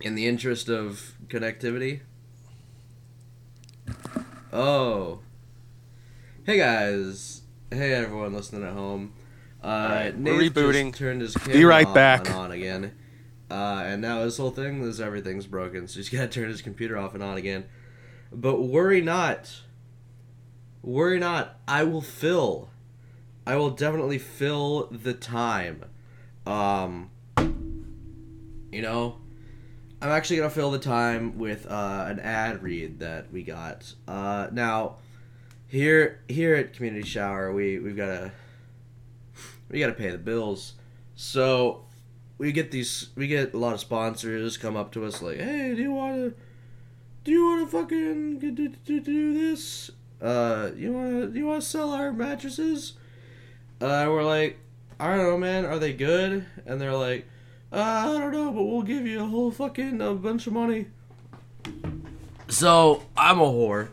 in 0.00 0.14
the 0.14 0.26
interest 0.26 0.68
of 0.68 1.14
connectivity. 1.28 2.00
Oh. 4.52 5.20
Hey 6.44 6.58
guys. 6.58 7.42
Hey 7.70 7.92
everyone 7.92 8.32
listening 8.34 8.62
at 8.64 8.72
home. 8.72 9.12
Uh, 9.66 9.68
Alright, 9.68 10.16
we're 10.16 10.38
Nate 10.38 10.54
just 10.54 10.54
rebooting. 10.54 10.94
Turned 10.94 11.20
his 11.22 11.34
Be 11.34 11.64
right 11.64 11.86
off 11.86 11.94
back. 11.94 12.28
and 12.28 12.36
on 12.36 12.52
again. 12.52 12.92
Uh, 13.50 13.82
and 13.84 14.00
now 14.00 14.22
his 14.22 14.36
whole 14.36 14.50
thing 14.50 14.80
is 14.82 15.00
everything's 15.00 15.46
broken, 15.46 15.88
so 15.88 15.98
he's 15.98 16.08
got 16.10 16.20
to 16.20 16.28
turn 16.28 16.48
his 16.48 16.62
computer 16.62 16.96
off 16.96 17.14
and 17.14 17.22
on 17.22 17.36
again. 17.36 17.64
But 18.32 18.62
worry 18.62 19.00
not. 19.00 19.62
Worry 20.82 21.18
not. 21.18 21.58
I 21.66 21.82
will 21.82 22.00
fill 22.00 22.70
I 23.46 23.54
will 23.56 23.70
definitely 23.70 24.18
fill 24.18 24.88
the 24.90 25.14
time. 25.14 25.84
Um, 26.46 27.10
you 28.72 28.82
know, 28.82 29.18
I'm 30.02 30.10
actually 30.10 30.38
gonna 30.38 30.50
fill 30.50 30.72
the 30.72 30.80
time 30.80 31.38
with 31.38 31.64
uh, 31.66 32.06
an 32.08 32.18
ad 32.18 32.62
read 32.62 32.98
that 32.98 33.32
we 33.32 33.44
got. 33.44 33.94
Uh, 34.08 34.48
now, 34.50 34.96
here 35.68 36.22
here 36.28 36.56
at 36.56 36.72
Community 36.74 37.06
Shower, 37.06 37.52
we 37.52 37.78
we've 37.78 37.96
got 37.96 38.06
to 38.06 38.32
we 39.68 39.80
got 39.80 39.88
to 39.88 39.92
pay 39.92 40.10
the 40.10 40.18
bills, 40.18 40.74
so 41.14 41.84
we 42.38 42.52
get 42.52 42.70
these 42.70 43.08
we 43.16 43.26
get 43.26 43.54
a 43.54 43.58
lot 43.58 43.74
of 43.74 43.80
sponsors 43.80 44.56
come 44.56 44.76
up 44.76 44.92
to 44.92 45.04
us 45.04 45.22
like, 45.22 45.38
hey, 45.38 45.74
do 45.74 45.82
you 45.82 45.92
want 45.92 46.16
to 46.16 46.34
do 47.24 47.32
you 47.32 47.44
want 47.44 47.68
to 47.68 47.76
fucking 47.76 48.38
do, 48.38 48.52
do, 48.52 49.00
do, 49.00 49.34
this? 49.34 49.90
Uh, 50.22 50.70
you 50.76 50.92
want 50.92 51.32
to 51.32 51.38
you 51.38 51.46
want 51.46 51.60
to 51.60 51.68
sell 51.68 51.90
our 51.90 52.12
mattresses? 52.12 52.92
Uh, 53.80 54.06
we're 54.08 54.22
like, 54.22 54.58
I 55.00 55.08
don't 55.08 55.24
know, 55.24 55.36
man. 55.36 55.64
Are 55.64 55.78
they 55.78 55.92
good? 55.92 56.46
And 56.64 56.80
they're 56.80 56.94
like, 56.94 57.26
uh, 57.72 57.80
I 57.80 58.06
don't 58.06 58.32
know, 58.32 58.52
but 58.52 58.62
we'll 58.62 58.82
give 58.82 59.06
you 59.06 59.22
a 59.22 59.26
whole 59.26 59.50
fucking 59.50 60.00
a 60.00 60.14
bunch 60.14 60.46
of 60.46 60.52
money. 60.52 60.86
So 62.48 63.02
I'm 63.16 63.40
a 63.40 63.44
whore. 63.44 63.88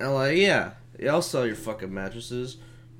And 0.00 0.08
I'm 0.08 0.14
like, 0.14 0.36
yeah, 0.36 0.72
yeah, 0.98 1.12
I'll 1.12 1.22
sell 1.22 1.46
your 1.46 1.54
fucking 1.54 1.92
mattresses, 1.92 2.56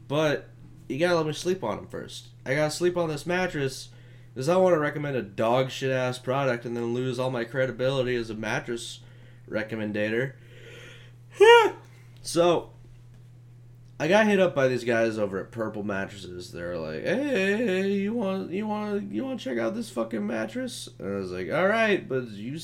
but 0.07 0.50
you 0.91 0.99
gotta 0.99 1.17
let 1.17 1.27
me 1.27 1.33
sleep 1.33 1.63
on 1.63 1.77
them 1.77 1.87
first. 1.87 2.29
I 2.45 2.55
gotta 2.55 2.71
sleep 2.71 2.97
on 2.97 3.09
this 3.09 3.27
mattress 3.27 3.91
because 4.35 4.49
I 4.49 4.57
want 4.57 4.75
to 4.75 4.79
recommend 4.79 5.17
a 5.17 5.23
dog 5.23 5.71
shit 5.71 5.91
ass 5.91 6.19
product 6.19 6.65
and 6.65 6.77
then 6.77 6.95
lose 6.95 7.19
all 7.19 7.31
my 7.31 7.45
credibility 7.45 8.17
as 8.17 8.31
a 8.31 8.35
mattress 8.35 9.01
recommendator. 9.49 10.33
so 12.23 12.71
I 14.01 14.09
got 14.09 14.27
hit 14.27 14.41
up 14.41 14.55
by 14.55 14.67
these 14.67 14.85
guys 14.85 15.19
over 15.19 15.39
at 15.39 15.51
Purple 15.51 15.83
Mattresses. 15.83 16.51
They're 16.53 16.79
like, 16.79 17.05
"Hey, 17.05 17.93
you 17.93 18.15
want 18.15 18.51
you 18.51 18.67
want 18.67 19.13
you 19.13 19.25
want 19.25 19.39
to 19.39 19.45
check 19.45 19.59
out 19.59 19.75
this 19.75 19.91
fucking 19.91 20.27
mattress?" 20.27 20.89
And 20.99 21.17
I 21.17 21.21
was 21.21 21.31
like, 21.31 21.53
"All 21.53 21.69
right, 21.69 22.09
but 22.09 22.29
you 22.29 22.59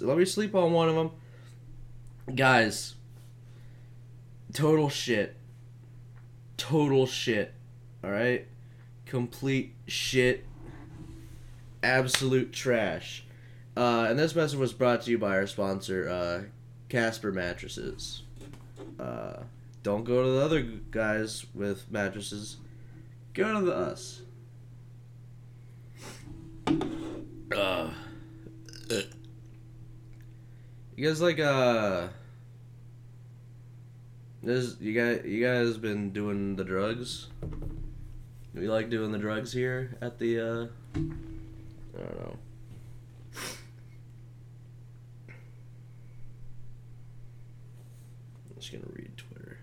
let 0.00 0.18
me 0.18 0.24
sleep 0.24 0.54
on 0.54 0.72
one 0.72 0.88
of 0.88 0.94
them." 0.94 1.10
Guys, 2.34 2.94
total 4.52 4.88
shit. 4.88 5.36
Total 6.56 7.06
shit. 7.06 7.54
All 8.02 8.10
right? 8.10 8.46
Complete 9.06 9.74
shit. 9.86 10.44
Absolute 11.82 12.52
trash. 12.52 13.24
Uh, 13.76 14.06
and 14.10 14.18
this 14.18 14.34
message 14.34 14.58
was 14.58 14.72
brought 14.72 15.02
to 15.02 15.10
you 15.10 15.18
by 15.18 15.36
our 15.36 15.46
sponsor, 15.46 16.08
uh, 16.08 16.42
Casper 16.88 17.30
Mattresses. 17.30 18.22
Uh, 18.98 19.42
don't 19.82 20.04
go 20.04 20.22
to 20.22 20.30
the 20.30 20.44
other 20.44 20.62
guys 20.90 21.46
with 21.54 21.90
mattresses. 21.90 22.56
Go 23.34 23.60
to 23.60 23.64
the 23.64 23.74
us. 23.74 24.22
Uh, 27.56 27.90
you 30.98 31.06
guys 31.06 31.20
like 31.20 31.38
uh 31.38 32.08
this 34.42 34.74
you 34.80 34.92
guys 34.92 35.24
you 35.24 35.44
guys 35.44 35.76
been 35.76 36.10
doing 36.10 36.56
the 36.56 36.64
drugs? 36.64 37.28
We 38.58 38.68
like 38.68 38.90
doing 38.90 39.12
the 39.12 39.18
drugs 39.18 39.52
here 39.52 39.96
at 40.02 40.18
the 40.18 40.40
uh 40.40 40.66
I 40.94 40.98
don't 40.98 42.18
know. 42.18 42.36
I'm 48.48 48.56
just 48.58 48.72
gonna 48.72 48.84
read 48.92 49.16
Twitter. 49.16 49.58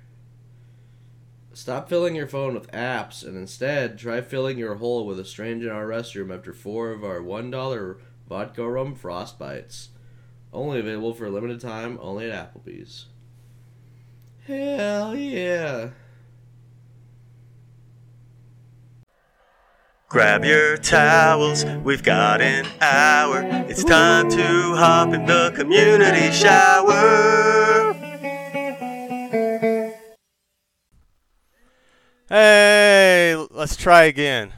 Stop 1.51 1.89
filling 1.89 2.15
your 2.15 2.27
phone 2.27 2.53
with 2.53 2.71
apps 2.71 3.25
and 3.25 3.35
instead 3.35 3.97
try 3.97 4.21
filling 4.21 4.57
your 4.57 4.75
hole 4.75 5.05
with 5.05 5.19
a 5.19 5.25
strange 5.25 5.63
in 5.65 5.71
our 5.71 5.85
restroom 5.85 6.33
after 6.33 6.53
four 6.53 6.91
of 6.91 7.03
our 7.03 7.21
one 7.21 7.51
dollar 7.51 7.97
vodka 8.29 8.65
rum 8.65 8.95
frost 8.95 9.37
bites. 9.37 9.89
Only 10.53 10.79
available 10.79 11.13
for 11.13 11.25
a 11.25 11.31
limited 11.31 11.59
time, 11.59 11.99
only 12.01 12.31
at 12.31 12.53
Applebee's. 12.53 13.07
Hell 14.47 15.17
yeah. 15.17 15.89
Grab 20.07 20.45
your 20.45 20.77
towels, 20.77 21.65
we've 21.83 22.03
got 22.03 22.39
an 22.39 22.67
hour. 22.79 23.41
It's 23.67 23.83
time 23.83 24.29
to 24.29 24.75
hop 24.75 25.13
in 25.13 25.25
the 25.25 25.51
community 25.55 26.31
shower. 26.31 27.93
Hey, 32.29 33.35
let's 33.49 33.75
try 33.75 34.03
again. 34.03 34.53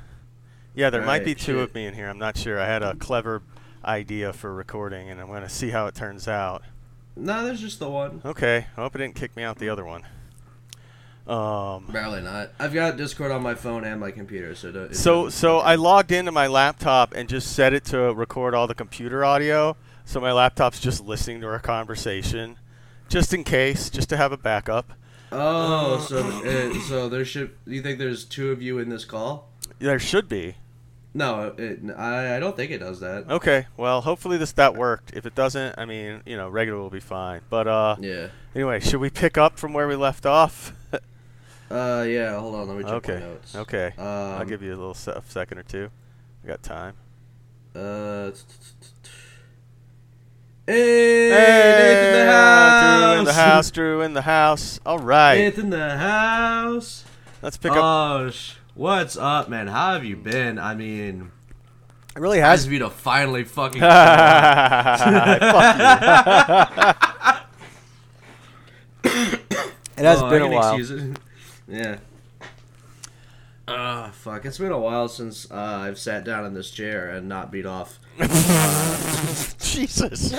Yeah, 0.75 0.89
there 0.89 1.01
might 1.01 1.23
be 1.23 1.33
two 1.33 1.53
shit. 1.53 1.69
of 1.69 1.73
me 1.73 1.85
in 1.85 1.93
here. 1.93 2.09
I'm 2.09 2.19
not 2.19 2.37
sure. 2.37 2.59
I 2.59 2.65
had 2.65 2.83
a 2.83 2.95
clever 2.95 3.41
idea 3.85 4.33
for 4.33 4.53
recording, 4.53 5.09
and 5.09 5.19
I'm 5.21 5.27
going 5.27 5.43
to 5.43 5.49
see 5.49 5.69
how 5.69 5.87
it 5.87 5.95
turns 5.95 6.27
out. 6.27 6.63
No, 7.15 7.45
there's 7.45 7.61
just 7.61 7.79
the 7.79 7.89
one. 7.89 8.21
Okay, 8.25 8.67
I 8.75 8.81
hope 8.81 8.95
it 8.95 8.99
didn't 8.99 9.15
kick 9.15 9.35
me 9.37 9.43
out 9.43 9.59
the 9.59 9.69
other 9.69 9.85
one. 9.85 10.03
Um, 11.27 11.85
Barely 11.91 12.21
not. 12.21 12.51
I've 12.59 12.73
got 12.73 12.95
Discord 12.97 13.31
on 13.31 13.41
my 13.43 13.53
phone 13.55 13.83
and 13.83 13.99
my 13.99 14.11
computer, 14.11 14.55
so 14.55 14.71
don't. 14.71 14.95
so 14.95 15.29
so 15.29 15.57
I 15.59 15.75
logged 15.75 16.11
into 16.11 16.31
my 16.31 16.47
laptop 16.47 17.13
and 17.13 17.27
just 17.27 17.51
set 17.53 17.73
it 17.73 17.83
to 17.85 18.13
record 18.13 18.53
all 18.53 18.67
the 18.67 18.75
computer 18.75 19.25
audio. 19.25 19.75
So 20.05 20.21
my 20.21 20.31
laptop's 20.31 20.79
just 20.79 21.03
listening 21.05 21.41
to 21.41 21.47
our 21.47 21.59
conversation, 21.59 22.57
just 23.09 23.33
in 23.33 23.43
case, 23.43 23.89
just 23.89 24.07
to 24.09 24.17
have 24.17 24.31
a 24.31 24.37
backup. 24.37 24.93
Oh, 25.33 25.99
so 25.99 26.19
uh, 26.19 26.79
so 26.87 27.09
there 27.09 27.25
should. 27.25 27.51
You 27.65 27.81
think 27.81 27.99
there's 27.99 28.23
two 28.23 28.51
of 28.51 28.61
you 28.61 28.79
in 28.79 28.87
this 28.87 29.03
call? 29.03 29.49
There 29.79 29.99
should 29.99 30.29
be. 30.29 30.55
No, 31.13 31.53
it, 31.57 31.79
I 31.97 32.37
I 32.37 32.39
don't 32.39 32.55
think 32.55 32.71
it 32.71 32.77
does 32.77 32.99
that. 33.01 33.29
Okay, 33.29 33.65
well, 33.75 33.99
hopefully 34.01 34.37
this 34.37 34.53
that 34.53 34.75
worked. 34.75 35.11
If 35.13 35.25
it 35.25 35.35
doesn't, 35.35 35.75
I 35.77 35.83
mean, 35.83 36.21
you 36.25 36.37
know, 36.37 36.47
regular 36.47 36.79
will 36.79 36.89
be 36.89 36.99
fine. 37.01 37.41
But 37.49 37.67
uh, 37.67 37.95
Yeah. 37.99 38.27
anyway, 38.55 38.79
should 38.79 39.01
we 39.01 39.09
pick 39.09 39.37
up 39.37 39.57
from 39.59 39.73
where 39.73 39.87
we 39.89 39.95
left 39.97 40.25
off? 40.25 40.71
Uh, 41.69 42.05
yeah. 42.07 42.39
Hold 42.39 42.55
on. 42.55 42.67
Let 42.67 42.77
me 42.77 42.83
check 42.83 42.93
okay. 42.93 43.13
my 43.15 43.19
notes. 43.19 43.55
Okay. 43.55 43.93
Um, 43.97 44.05
I'll 44.05 44.45
give 44.45 44.61
you 44.61 44.69
a 44.69 44.77
little 44.77 44.93
se- 44.93 45.19
second 45.27 45.57
or 45.57 45.63
two. 45.63 45.89
I 46.43 46.47
got 46.47 46.63
time. 46.63 46.93
Uh. 47.75 48.31
Hey, 50.65 51.29
Nathan 51.29 52.13
the 52.13 52.31
house. 52.31 52.81
Drew 52.91 53.19
in 53.19 53.25
the 53.25 53.33
house. 53.33 53.71
Drew 53.71 54.01
in 54.01 54.13
the 54.13 54.21
house. 54.23 54.79
All 54.85 54.99
right. 54.99 55.37
Nathan 55.37 55.69
the 55.69 55.97
house. 55.97 57.05
Let's 57.41 57.55
pick 57.57 57.71
up. 57.71 57.77
Oh, 57.81 58.29
sh- 58.31 58.55
what's 58.75 59.15
up, 59.15 59.47
man? 59.49 59.67
How 59.67 59.93
have 59.93 60.03
you 60.03 60.17
been? 60.17 60.59
I 60.59 60.75
mean, 60.75 61.31
It 62.15 62.19
really 62.19 62.39
nice 62.39 62.59
has. 62.61 62.65
of 62.65 62.73
you 62.73 62.79
to 62.79 62.89
finally 62.89 63.43
fucking. 63.45 63.79
Fuck 63.81 63.89
it 69.03 70.03
has 70.03 70.21
Oh, 70.21 70.29
been 70.29 70.41
a 70.41 70.47
while. 70.49 70.77
Excuse 71.67 71.83
it. 71.83 71.83
yeah. 71.83 71.97
Ah, 73.69 74.11
fuck. 74.13 74.45
It's 74.45 74.57
been 74.59 74.71
a 74.71 74.79
while 74.79 75.09
since 75.09 75.51
uh, 75.51 75.55
I've 75.55 75.99
sat 75.99 76.23
down 76.23 76.45
in 76.45 76.53
this 76.53 76.71
chair 76.71 77.09
and 77.09 77.27
not 77.27 77.51
beat 77.51 77.65
off. 77.65 77.99
Jesus. 79.59 80.31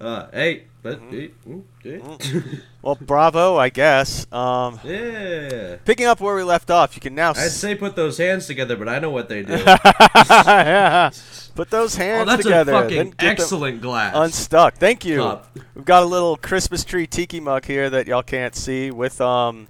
Uh, 0.00 0.28
hey, 0.32 0.64
but 0.82 1.00
Mm-hmm. 1.00 1.58
eh, 1.84 1.98
mm, 1.98 2.52
eh. 2.54 2.58
well, 2.82 2.96
bravo, 3.00 3.56
I 3.56 3.68
guess. 3.68 4.30
Um, 4.32 4.78
yeah. 4.84 5.76
picking 5.84 6.06
up 6.06 6.20
where 6.20 6.36
we 6.36 6.44
left 6.44 6.70
off, 6.70 6.94
you 6.94 7.00
can 7.00 7.14
now. 7.14 7.30
I'd 7.30 7.50
say 7.50 7.74
put 7.74 7.96
those 7.96 8.16
hands 8.16 8.46
together, 8.46 8.76
but 8.76 8.88
I 8.88 9.00
know 9.00 9.10
what 9.10 9.28
they 9.28 9.42
do. 9.42 9.54
yeah. 9.56 11.10
Put 11.54 11.70
those 11.70 11.96
hands 11.96 12.22
oh, 12.22 12.30
that's 12.30 12.44
together. 12.44 12.72
a 12.74 12.82
fucking 12.82 13.14
excellent 13.18 13.80
glass. 13.82 14.12
Unstuck. 14.14 14.76
Thank 14.76 15.04
you. 15.04 15.18
Cup. 15.18 15.58
We've 15.74 15.84
got 15.84 16.04
a 16.04 16.06
little 16.06 16.36
Christmas 16.36 16.84
tree 16.84 17.06
tiki 17.08 17.40
mug 17.40 17.64
here 17.64 17.90
that 17.90 18.06
y'all 18.06 18.22
can't 18.22 18.54
see 18.54 18.92
with 18.92 19.20
um, 19.20 19.66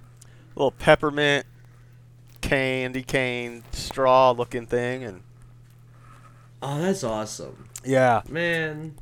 a 0.55 0.59
little 0.59 0.71
peppermint 0.71 1.47
candy 2.41 3.01
cane 3.03 3.63
straw 3.71 4.31
looking 4.31 4.67
thing, 4.67 5.03
and 5.03 5.21
oh, 6.61 6.79
that's 6.81 7.03
awesome, 7.03 7.67
yeah, 7.83 8.21
man. 8.29 8.95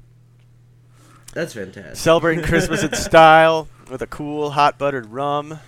That's 1.33 1.53
fantastic. 1.53 1.95
celebrating 1.97 2.43
Christmas 2.43 2.83
in 2.83 2.93
style 2.93 3.67
with 3.89 4.01
a 4.01 4.07
cool 4.07 4.51
hot 4.51 4.77
buttered 4.77 5.07
rum. 5.07 5.59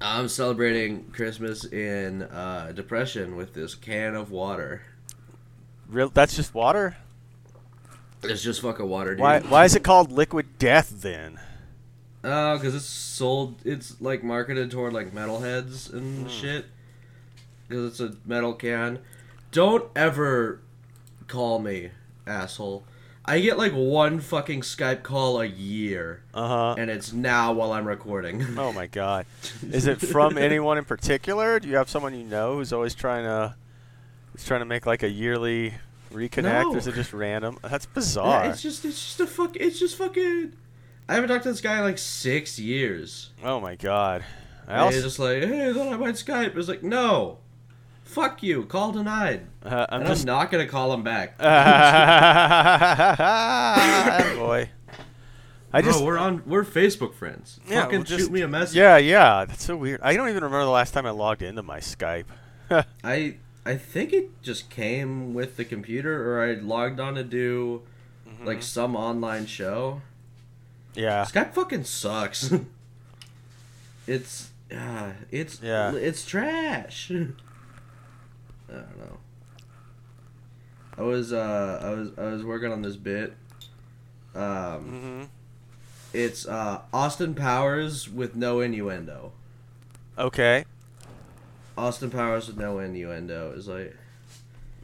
I'm 0.00 0.28
celebrating 0.28 1.04
Christmas 1.12 1.64
in 1.64 2.22
uh, 2.22 2.72
depression 2.74 3.34
with 3.36 3.54
this 3.54 3.74
can 3.74 4.14
of 4.14 4.30
water. 4.30 4.82
Real, 5.88 6.08
that's 6.10 6.36
just 6.36 6.54
water. 6.54 6.96
It's 8.22 8.42
just 8.42 8.60
fucking 8.60 8.88
water, 8.88 9.12
dude. 9.14 9.20
Why? 9.20 9.40
Why 9.40 9.64
is 9.64 9.74
it 9.74 9.82
called 9.82 10.12
liquid 10.12 10.58
death 10.58 10.90
then? 11.02 11.40
Oh, 12.24 12.56
because 12.58 12.74
it's 12.74 12.84
sold. 12.84 13.56
It's 13.64 14.00
like 14.00 14.22
marketed 14.22 14.70
toward 14.70 14.92
like 14.92 15.12
metalheads 15.14 15.92
and 15.92 16.24
Hmm. 16.24 16.28
shit. 16.28 16.66
Because 17.68 17.86
it's 17.92 18.00
a 18.00 18.16
metal 18.26 18.54
can. 18.54 18.98
Don't 19.52 19.90
ever 19.96 20.60
call 21.26 21.58
me 21.58 21.90
asshole. 22.26 22.84
I 23.28 23.40
get 23.40 23.58
like 23.58 23.72
one 23.72 24.20
fucking 24.20 24.62
Skype 24.62 25.02
call 25.02 25.40
a 25.40 25.44
year, 25.46 26.22
Uh 26.32 26.48
huh. 26.48 26.74
and 26.78 26.90
it's 26.90 27.12
now 27.12 27.52
while 27.52 27.72
I'm 27.72 27.86
recording. 27.86 28.44
Oh 28.58 28.72
my 28.72 28.86
god. 28.86 29.26
Is 29.70 29.86
it 29.86 30.00
from 30.00 30.38
anyone 30.48 30.78
in 30.78 30.84
particular? 30.84 31.60
Do 31.60 31.68
you 31.68 31.76
have 31.76 31.90
someone 31.90 32.14
you 32.14 32.24
know 32.24 32.54
who's 32.56 32.72
always 32.72 32.94
trying 32.94 33.24
to 33.24 33.54
who's 34.32 34.44
trying 34.46 34.60
to 34.60 34.66
make 34.66 34.86
like 34.86 35.02
a 35.02 35.10
yearly 35.10 35.74
reconnect 36.12 36.72
or 36.72 36.78
is 36.78 36.86
it 36.86 36.94
just 36.94 37.12
random? 37.12 37.58
That's 37.62 37.86
bizarre. 37.86 38.44
Yeah, 38.44 38.50
it's 38.50 38.62
just 38.62 38.84
it's 38.84 38.98
just 39.04 39.20
a 39.20 39.26
fuck. 39.26 39.56
It's 39.56 39.78
just 39.78 39.96
fucking. 39.98 40.54
I 41.08 41.14
haven't 41.14 41.28
talked 41.30 41.44
to 41.44 41.50
this 41.50 41.60
guy 41.60 41.78
in 41.78 41.84
like 41.84 41.98
six 41.98 42.58
years. 42.58 43.30
oh 43.44 43.60
my 43.60 43.76
god. 43.76 44.24
I 44.66 44.80
also, 44.80 45.00
just 45.00 45.18
like, 45.18 45.42
hey, 45.44 45.70
I 45.70 45.72
thought 45.72 45.92
I 45.92 45.96
might 45.96 46.14
Skype. 46.16 46.54
It's 46.54 46.68
like, 46.68 46.82
no, 46.82 47.38
fuck 48.08 48.42
you. 48.42 48.64
Call 48.64 48.92
denied. 48.92 49.42
uh, 49.64 49.86
I'm 49.90 50.00
and 50.00 50.08
just 50.08 50.22
I'm 50.22 50.26
not 50.26 50.50
gonna 50.50 50.66
call 50.66 50.92
him 50.92 51.02
back. 51.02 51.38
boy. 54.36 54.70
I 55.72 55.82
just 55.82 55.98
Bro, 55.98 56.06
we're 56.06 56.18
on. 56.18 56.42
We're 56.46 56.64
Facebook 56.64 57.14
friends. 57.14 57.60
Yeah, 57.68 57.82
Fucking 57.82 58.04
just- 58.04 58.20
shoot 58.24 58.32
me 58.32 58.40
a 58.40 58.48
message. 58.48 58.76
Yeah, 58.76 58.96
yeah, 58.96 59.44
that's 59.44 59.64
so 59.64 59.76
weird. 59.76 60.00
I 60.02 60.16
don't 60.16 60.30
even 60.30 60.42
remember 60.42 60.64
the 60.64 60.70
last 60.70 60.92
time 60.94 61.04
I 61.04 61.10
logged 61.10 61.42
into 61.42 61.62
my 61.62 61.78
Skype. 61.80 62.24
I 63.04 63.36
I 63.66 63.76
think 63.76 64.12
it 64.14 64.42
just 64.42 64.70
came 64.70 65.34
with 65.34 65.56
the 65.58 65.64
computer, 65.64 66.32
or 66.32 66.42
I 66.42 66.54
logged 66.54 67.00
on 67.00 67.14
to 67.16 67.24
do 67.24 67.82
Mm-hmm. 68.28 68.46
like 68.46 68.62
some 68.62 68.94
online 68.94 69.46
show. 69.46 70.02
Yeah. 70.94 71.24
Skype 71.24 71.54
fucking 71.54 71.84
sucks. 71.84 72.52
it's 74.06 74.50
uh, 74.74 75.12
it's 75.30 75.60
Yeah. 75.62 75.94
it's 75.94 76.26
trash. 76.26 77.10
I 78.68 78.72
don't 78.72 78.98
know. 78.98 79.18
I 80.96 81.02
was 81.02 81.32
uh 81.32 81.80
I 81.82 81.90
was 81.90 82.10
I 82.18 82.32
was 82.32 82.44
working 82.44 82.72
on 82.72 82.82
this 82.82 82.96
bit. 82.96 83.34
Um, 84.34 84.82
hmm 84.82 85.24
it's 86.12 86.46
uh 86.48 86.82
Austin 86.92 87.34
Powers 87.34 88.08
with 88.08 88.34
no 88.34 88.60
innuendo. 88.60 89.32
Okay. 90.16 90.64
Austin 91.76 92.10
Powers 92.10 92.48
with 92.48 92.56
no 92.56 92.78
innuendo 92.78 93.52
is 93.52 93.68
like. 93.68 93.94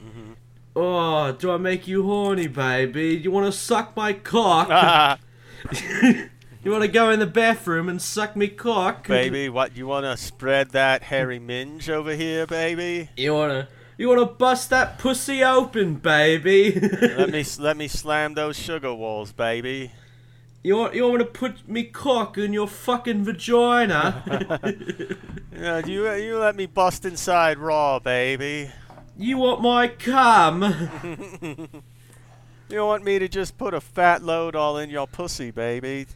hmm 0.00 0.33
Oh, 0.76 1.31
do 1.33 1.53
I 1.53 1.57
make 1.57 1.87
you 1.87 2.03
horny, 2.03 2.49
baby? 2.49 3.14
You 3.17 3.31
want 3.31 3.47
to 3.47 3.53
suck 3.53 3.97
my 3.97 4.12
cock? 4.12 5.21
you 6.64 6.71
want 6.71 6.83
to 6.83 6.88
go 6.88 7.11
in 7.11 7.18
the 7.21 7.26
bathroom 7.26 7.88
and 7.88 8.00
suck 8.00 8.35
me 8.37 8.49
cock, 8.49 9.06
baby, 9.06 9.49
what 9.49 9.76
you 9.76 9.87
want 9.87 10.04
to 10.06 10.16
spread 10.16 10.71
that 10.71 11.02
hairy 11.04 11.38
minge 11.38 11.90
over 11.90 12.14
here, 12.14 12.47
baby? 12.47 13.11
You 13.16 13.35
wanna, 13.35 13.68
you 13.99 14.09
wanna 14.09 14.26
bust 14.26 14.71
that 14.71 14.99
pussy 14.99 15.44
open, 15.44 15.97
baby? 15.97 16.73
let 16.80 17.30
me 17.30 17.44
let 17.59 17.76
me 17.76 17.88
slam 17.88 18.35
those 18.35 18.56
sugar 18.59 18.94
walls, 18.94 19.33
baby. 19.33 19.92
You 20.62 20.76
want, 20.76 20.94
you 20.94 21.02
want 21.02 21.18
me 21.18 21.25
to 21.25 21.30
put 21.30 21.68
me 21.68 21.85
cock 21.85 22.38
in 22.38 22.54
your 22.54 22.68
fucking 22.68 23.25
vagina? 23.25 25.18
Yeah, 25.56 25.87
you 25.87 26.12
you 26.14 26.38
let 26.38 26.56
me 26.56 26.66
bust 26.66 27.04
inside 27.04 27.59
raw, 27.59 28.00
baby. 28.00 28.73
you 29.16 29.38
want 29.38 29.62
my 29.62 29.87
cum? 29.87 30.62
You 32.71 32.85
want 32.87 33.04
me 33.04 33.18
to 33.21 33.28
just 33.28 33.56
put 33.59 33.75
a 33.75 33.80
fat 33.80 34.23
load 34.23 34.56
all 34.56 34.78
in 34.78 34.88
your 34.90 35.06
pussy, 35.06 35.50
baby? 35.52 36.06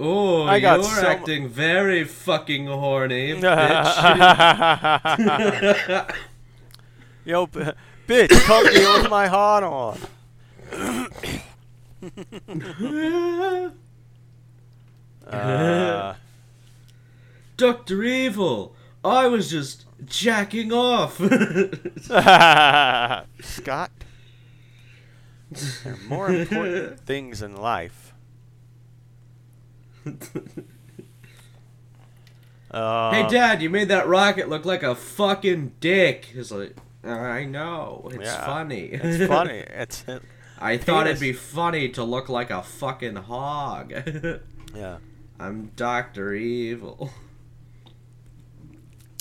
Oh, 0.00 0.44
I 0.44 0.60
got 0.60 0.76
you're 0.80 0.84
so- 0.84 1.06
acting 1.08 1.48
very 1.48 2.04
fucking 2.04 2.66
horny, 2.68 3.32
bitch. 3.40 3.44
Yo, 7.24 7.46
b- 7.46 7.60
bitch, 8.06 8.30
come 8.44 8.68
here 8.72 8.92
with 9.02 9.10
my 9.10 9.26
heart 9.26 9.64
on. 9.64 9.98
Uh, 15.26 16.14
Doctor 17.58 18.02
Evil, 18.02 18.74
I 19.04 19.26
was 19.26 19.50
just 19.50 19.84
jacking 20.06 20.72
off. 20.72 21.16
Scott, 23.42 23.90
there 25.50 25.92
are 25.92 25.98
more 26.08 26.30
important 26.30 27.00
things 27.00 27.42
in 27.42 27.56
life. 27.56 28.07
Uh, 32.70 33.10
Hey, 33.12 33.26
Dad, 33.28 33.62
you 33.62 33.70
made 33.70 33.88
that 33.88 34.06
rocket 34.06 34.48
look 34.48 34.64
like 34.64 34.82
a 34.82 34.94
fucking 34.94 35.72
dick. 35.80 36.26
He's 36.26 36.52
like, 36.52 36.76
I 37.04 37.44
know. 37.44 38.08
It's 38.12 38.24
Yeah, 38.24 38.44
funny. 38.46 38.90
It's 38.92 39.26
funny. 39.26 39.58
It's 39.68 40.04
I 40.60 40.76
thought 40.76 41.06
it'd 41.06 41.20
be 41.20 41.32
funny 41.32 41.88
to 41.90 42.02
look 42.04 42.28
like 42.28 42.50
a 42.50 42.62
fucking 42.62 43.14
hog. 43.16 43.92
yeah. 44.74 44.98
I'm 45.38 45.70
Doctor 45.76 46.34
Evil. 46.34 47.10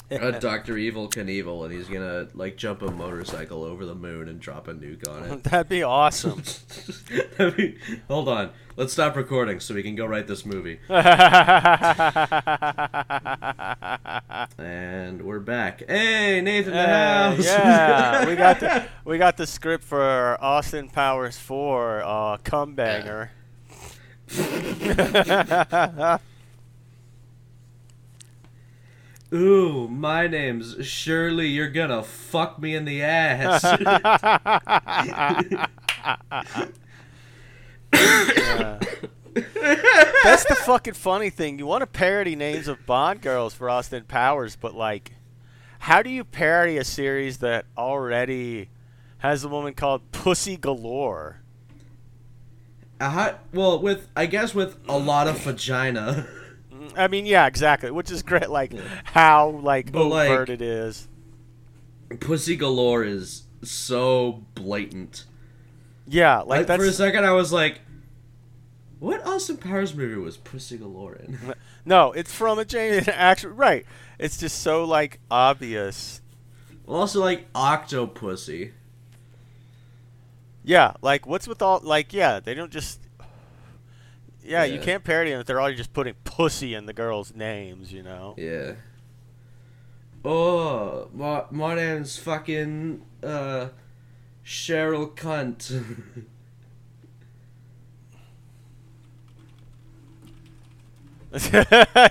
Uh, 0.11 0.31
Doctor 0.31 0.77
Evil 0.77 1.09
Knievel, 1.09 1.65
and 1.65 1.73
he's 1.73 1.89
gonna 1.89 2.29
like 2.33 2.55
jump 2.55 2.81
a 2.81 2.89
motorcycle 2.89 3.65
over 3.65 3.85
the 3.85 3.93
moon 3.93 4.29
and 4.29 4.39
drop 4.39 4.69
a 4.69 4.73
nuke 4.73 5.05
on 5.05 5.23
it. 5.25 5.43
That'd 5.45 5.67
be 5.67 5.83
awesome. 5.83 6.41
I 7.39 7.53
mean, 7.57 7.77
hold 8.07 8.29
on, 8.29 8.51
let's 8.77 8.93
stop 8.93 9.17
recording 9.17 9.59
so 9.59 9.73
we 9.75 9.83
can 9.83 9.95
go 9.95 10.05
write 10.05 10.25
this 10.27 10.45
movie. 10.45 10.79
And 14.57 15.21
we're 15.23 15.39
back. 15.41 15.83
Hey, 15.87 16.39
Nathan 16.41 16.71
the 16.73 16.79
Uh, 16.79 17.31
house. 17.35 17.45
yeah, 17.45 18.25
we 18.25 18.35
got 18.37 18.59
the 18.61 18.85
we 19.03 19.17
got 19.17 19.35
the 19.35 19.45
script 19.47 19.83
for 19.83 20.37
Austin 20.41 20.87
Powers 20.89 21.37
four, 21.37 22.01
uh, 22.05 22.37
cum 22.45 22.75
banger. 22.75 23.31
Ooh, 29.33 29.87
my 29.89 30.27
name's 30.27 30.85
Shirley. 30.85 31.47
You're 31.47 31.69
gonna 31.69 32.03
fuck 32.03 32.59
me 32.59 32.75
in 32.75 32.85
the 32.85 33.03
ass. 33.03 33.63
Yeah. 37.93 38.79
That's 40.23 40.45
the 40.45 40.55
fucking 40.55 40.95
funny 40.95 41.29
thing. 41.29 41.59
You 41.59 41.65
want 41.65 41.81
to 41.81 41.87
parody 41.87 42.35
names 42.35 42.67
of 42.67 42.85
Bond 42.85 43.21
girls 43.21 43.53
for 43.53 43.69
Austin 43.69 44.03
Powers, 44.05 44.55
but 44.55 44.75
like, 44.75 45.13
how 45.79 46.01
do 46.01 46.09
you 46.09 46.23
parody 46.23 46.77
a 46.77 46.83
series 46.83 47.37
that 47.39 47.65
already 47.77 48.69
has 49.19 49.43
a 49.43 49.49
woman 49.49 49.73
called 49.73 50.11
Pussy 50.11 50.57
Galore? 50.57 51.41
uh, 52.99 53.33
well, 53.53 53.79
with 53.79 54.07
I 54.15 54.25
guess 54.25 54.55
with 54.55 54.77
a 54.89 54.97
lot 54.97 55.27
of 55.27 55.39
vagina. 55.39 56.27
I 56.95 57.07
mean, 57.07 57.25
yeah, 57.25 57.47
exactly. 57.47 57.91
Which 57.91 58.11
is 58.11 58.23
great. 58.23 58.49
Like 58.49 58.73
how 59.03 59.49
like 59.49 59.91
But, 59.91 60.05
like- 60.05 60.29
overt 60.29 60.49
it 60.49 60.61
is. 60.61 61.07
Pussy 62.19 62.55
galore 62.55 63.03
is 63.03 63.43
so 63.63 64.45
blatant. 64.55 65.25
Yeah, 66.07 66.37
like 66.39 66.47
Like, 66.47 66.67
that's 66.67 66.83
for 66.83 66.89
a 66.89 66.93
second, 66.93 67.25
I 67.25 67.33
was 67.33 67.51
like, 67.51 67.81
"What 68.99 69.25
Austin 69.27 69.57
Powers 69.57 69.93
movie 69.93 70.15
was 70.15 70.37
Pussy 70.37 70.77
galore 70.77 71.15
in?" 71.15 71.53
no. 71.85 72.13
It's 72.13 72.33
from 72.33 72.59
a 72.59 72.65
James. 72.65 73.07
Actually, 73.13 73.53
right. 73.53 73.85
It's 74.19 74.37
just 74.37 74.61
so 74.61 74.85
like 74.85 75.19
obvious. 75.29 76.21
Well, 76.85 77.01
also 77.01 77.19
like 77.19 77.51
Octopussy. 77.53 78.71
Yeah, 80.63 80.93
like 81.01 81.25
what's 81.27 81.47
with 81.47 81.61
all 81.61 81.81
like 81.83 82.13
yeah, 82.13 82.39
they 82.39 82.53
don't 82.53 82.71
just 82.71 83.01
Yeah, 84.47 84.63
you 84.63 84.79
can't 84.79 85.03
parody 85.03 85.31
them 85.31 85.41
if 85.41 85.45
they're 85.45 85.59
already 85.59 85.75
just 85.75 85.91
putting 85.91 86.13
pussy 86.23 86.73
in 86.73 86.85
the 86.85 86.93
girls' 86.93 87.35
names, 87.35 87.91
you 87.91 88.01
know. 88.01 88.33
Yeah. 88.37 88.73
Oh, 90.23 91.09
my, 91.13 91.43
my 91.51 91.75
name's 91.75 92.17
fucking 92.17 93.01
uh, 93.21 93.67
Cheryl 94.45 95.13
Cunt. 95.15 96.25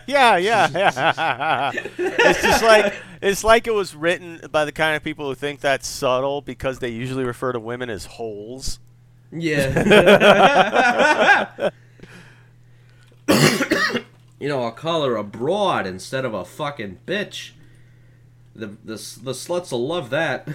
yeah, 0.07 0.37
yeah, 0.37 0.69
yeah. 0.69 1.73
it's 1.99 2.43
just 2.43 2.63
like 2.63 2.95
it's 3.23 3.43
like 3.43 3.67
it 3.67 3.73
was 3.73 3.95
written 3.95 4.41
by 4.51 4.67
the 4.67 4.73
kind 4.73 4.95
of 4.95 5.03
people 5.03 5.27
who 5.27 5.35
think 5.35 5.61
that's 5.61 5.89
subtle 5.89 6.43
because 6.43 6.81
they 6.81 6.91
usually 6.91 7.25
refer 7.25 7.53
to 7.53 7.59
women 7.59 7.89
as 7.89 8.05
holes. 8.05 8.79
yeah. 9.33 9.71
you 14.39 14.49
know, 14.49 14.63
I'll 14.63 14.73
call 14.73 15.05
her 15.05 15.17
a 15.17 15.25
broad 15.25 15.87
instead 15.87 16.25
of 16.25 16.35
a 16.35 16.45
fucking 16.45 16.99
bitch. 17.07 17.51
The 18.55 18.67
the 18.85 18.95
the 18.95 19.33
sluts 19.33 19.73
will 19.73 19.87
love 19.87 20.11
that. 20.11 20.49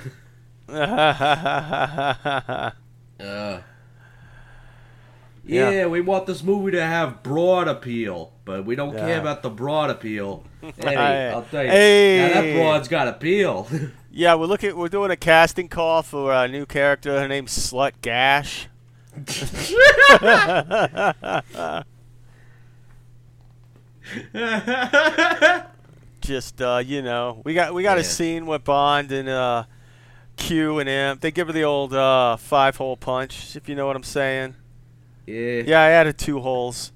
Uh, 3.21 3.61
Yeah. 5.45 5.69
yeah, 5.69 5.85
we 5.85 6.01
want 6.01 6.25
this 6.25 6.41
movie 6.41 6.71
to 6.71 6.81
have 6.81 7.21
broad 7.21 7.67
appeal, 7.67 8.33
but 8.45 8.65
we 8.65 8.75
don't 8.75 8.93
Yeah. 8.95 9.05
care 9.05 9.19
about 9.19 9.43
the 9.43 9.49
broad 9.51 9.91
appeal. 9.91 10.43
Hey, 10.77 11.29
I'll 11.29 11.43
tell 11.43 11.63
you, 11.63 11.69
Hey. 11.69 12.17
now 12.33 12.41
that 12.41 12.53
broad's 12.55 12.87
got 12.87 13.07
appeal. 13.07 13.67
yeah, 14.11 14.33
we're 14.35 14.45
looking. 14.47 14.75
We're 14.75 14.87
doing 14.87 15.11
a 15.11 15.15
casting 15.15 15.67
call 15.67 16.01
for 16.03 16.33
a 16.33 16.47
new 16.47 16.65
character. 16.65 17.19
Her 17.19 17.27
name's 17.27 17.55
Slut 17.57 17.93
Gash. 18.01 18.67
Just 26.21 26.61
uh, 26.61 26.81
you 26.85 27.01
know, 27.01 27.41
we 27.43 27.53
got 27.53 27.73
we 27.73 27.83
got 27.83 27.97
a 27.97 28.03
scene 28.03 28.45
with 28.45 28.63
Bond 28.63 29.11
and 29.11 29.27
uh, 29.27 29.63
Q 30.37 30.79
and 30.79 30.87
Imp. 30.87 31.21
They 31.21 31.31
give 31.31 31.47
her 31.47 31.53
the 31.53 31.63
old 31.63 31.93
uh, 31.93 32.37
five 32.37 32.77
hole 32.77 32.95
punch, 32.97 33.55
if 33.55 33.67
you 33.67 33.75
know 33.75 33.87
what 33.87 33.95
I'm 33.95 34.03
saying. 34.03 34.55
yeah. 35.25 35.63
Yeah, 35.65 35.81
I 35.81 35.89
added 35.89 36.17
two 36.17 36.39
holes. 36.39 36.91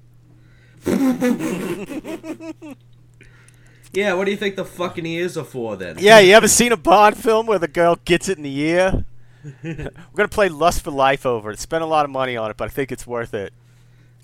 Yeah, 3.93 4.13
what 4.13 4.25
do 4.25 4.31
you 4.31 4.37
think 4.37 4.57
the 4.57 4.65
fucking 4.65 5.05
ears 5.05 5.37
are 5.37 5.45
for 5.45 5.77
then? 5.77 5.95
Yeah, 5.99 6.19
you 6.19 6.33
ever 6.33 6.49
seen 6.49 6.73
a 6.73 6.77
Bond 6.77 7.15
film 7.17 7.45
where 7.45 7.59
the 7.59 7.67
girl 7.69 7.95
gets 8.03 8.27
it 8.27 8.37
in 8.37 8.43
the 8.43 8.59
ear? 8.59 9.05
We're 9.63 9.91
gonna 10.15 10.27
play 10.27 10.49
Lust 10.49 10.83
for 10.83 10.91
Life 10.91 11.25
over 11.25 11.51
it. 11.51 11.59
Spend 11.59 11.81
a 11.81 11.87
lot 11.87 12.03
of 12.03 12.11
money 12.11 12.35
on 12.35 12.51
it, 12.51 12.57
but 12.57 12.65
I 12.65 12.69
think 12.69 12.91
it's 12.91 13.07
worth 13.07 13.33
it. 13.33 13.53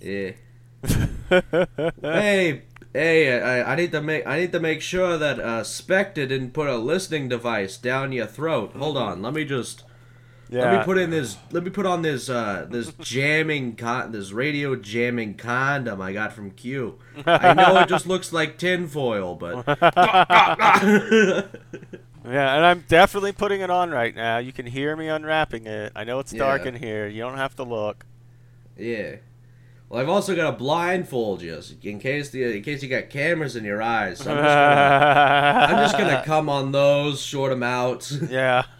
Yeah. 0.02 0.32
Hey, 2.02 2.64
hey, 2.94 3.42
I, 3.42 3.74
I 3.74 3.76
need 3.76 3.92
to 3.92 4.02
make 4.02 4.26
I 4.28 4.40
need 4.40 4.52
to 4.52 4.60
make 4.60 4.82
sure 4.82 5.18
that 5.18 5.40
uh, 5.40 5.64
Spectre 5.64 6.26
didn't 6.26 6.52
put 6.52 6.68
a 6.68 6.78
listening 6.78 7.30
device 7.30 7.78
down 7.78 8.12
your 8.12 8.28
throat. 8.28 8.74
Hold 8.76 8.98
on, 8.98 9.22
let 9.22 9.34
me 9.34 9.46
just 9.46 9.84
yeah. 10.50 10.72
let 10.72 10.80
me 10.80 10.84
put 10.86 10.98
in 10.98 11.10
this 11.10 11.38
let 11.52 11.64
me 11.64 11.70
put 11.70 11.86
on 11.86 12.02
this 12.02 12.30
uh 12.30 12.68
this 12.70 12.92
jamming 13.00 13.76
con 13.76 14.12
this 14.12 14.32
radio 14.32 14.76
jamming 14.76 15.36
condom 15.36 16.02
I 16.02 16.12
got 16.14 16.34
from 16.34 16.52
Q. 16.52 16.98
I 17.26 17.54
know 17.54 17.78
it 17.80 17.88
just 17.88 18.06
looks 18.08 18.34
like 18.34 18.58
tinfoil, 18.58 19.36
but 19.36 19.64
Yeah, 22.24 22.56
and 22.56 22.66
I'm 22.66 22.86
definitely 22.88 23.32
putting 23.32 23.62
it 23.62 23.72
on 23.72 23.90
right 23.90 24.14
now. 24.14 24.38
You 24.38 24.52
can 24.54 24.68
hear 24.68 24.96
me 24.96 25.08
unwrapping 25.08 25.66
it. 25.66 25.92
I 25.96 26.04
know 26.04 26.20
it's 26.20 26.32
dark 26.32 26.64
Yeah. 26.64 26.68
in 26.70 26.76
here. 26.76 27.08
You 27.08 27.22
don't 27.22 27.38
have 27.38 27.56
to 27.56 27.64
look. 27.64 28.06
yeah. 28.78 29.16
Well, 29.92 30.00
I've 30.00 30.08
also 30.08 30.38
got 30.38 30.54
a 30.54 30.58
blindfold 30.58 31.42
you 31.42 31.62
in 31.84 32.00
case 32.00 32.30
the 32.30 32.44
in 32.56 32.64
case 32.64 32.82
you 32.82 32.88
got 32.88 33.10
cameras 33.10 33.58
in 33.58 33.66
your 33.66 33.82
eyes. 33.82 34.20
So 34.20 34.32
I'm 34.32 34.38
just 34.38 34.48
gonna, 34.56 35.66
I'm 35.68 35.76
just 35.84 35.98
gonna 35.98 36.24
come 36.26 36.48
on 36.48 36.72
those, 36.72 37.22
short 37.22 37.50
them 37.52 37.62
out. 37.62 38.10
yeah. 38.30 38.64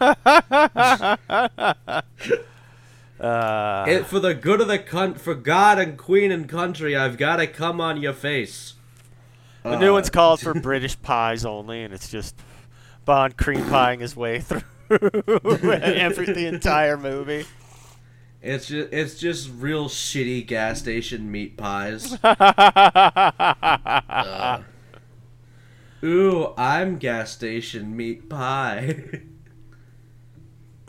uh, 3.20 3.84
It, 3.86 4.06
for 4.06 4.20
the 4.20 4.32
good 4.32 4.62
of 4.62 4.68
the 4.68 4.78
cunt, 4.78 5.18
for 5.18 5.34
God 5.34 5.78
and 5.78 5.98
Queen 5.98 6.32
and 6.32 6.48
country, 6.48 6.96
I've 6.96 7.18
got 7.18 7.36
to 7.36 7.46
come 7.46 7.78
on 7.78 8.00
your 8.00 8.14
face. 8.14 8.72
the 9.64 9.76
new 9.76 9.90
Uh, 9.90 9.92
one's 9.92 10.08
called 10.08 10.40
for 10.40 10.54
British 10.54 10.98
pies 11.02 11.44
only, 11.44 11.82
and 11.82 11.92
it's 11.92 12.08
just 12.08 12.34
Bond 13.04 13.36
cream 13.36 13.60
pieing 13.66 14.00
his 14.00 14.16
way 14.16 14.40
through 14.40 14.62
every 14.88 16.24
the 16.32 16.46
entire 16.46 16.96
movie. 16.96 17.44
It's 18.42 18.66
just 18.66 18.92
it's 18.92 19.20
just 19.20 19.50
real 19.56 19.88
shitty 19.88 20.44
gas 20.46 20.80
station 20.80 21.30
meat 21.30 21.56
pies. 21.56 22.18
Uh, 26.02 26.06
ooh, 26.06 26.52
I'm 26.56 26.98
gas 26.98 27.30
station 27.30 27.96
meat 27.96 28.28
pie. 28.28 29.22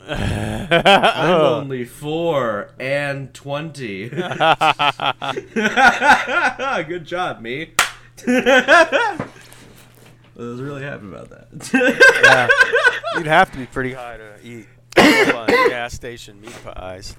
I'm 0.00 1.30
only 1.30 1.84
four 1.84 2.72
and 2.80 3.32
twenty. 3.32 4.08
Good 4.08 4.24
job, 7.04 7.40
me. 7.40 7.70
I 8.26 9.28
was 10.34 10.60
really 10.60 10.82
happy 10.82 11.06
about 11.06 11.30
that. 11.30 11.46
Yeah. 11.72 12.48
You'd 13.16 13.26
have 13.28 13.52
to 13.52 13.58
be 13.58 13.66
pretty 13.66 13.92
high 13.92 14.16
to 14.16 14.38
eat 14.42 14.66
fun 14.96 15.46
gas 15.68 15.94
station 15.94 16.40
meat 16.40 16.56
pies. 16.64 17.14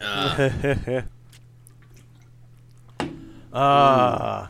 Ah. 3.52 4.48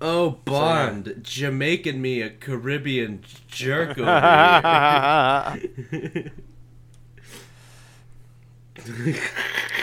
oh, 0.00 0.30
Bond, 0.44 1.20
Jamaican 1.22 2.02
me 2.02 2.20
a 2.20 2.30
Caribbean 2.30 3.22
jerk 3.46 3.96
over 3.96 4.10
here. 5.92 6.32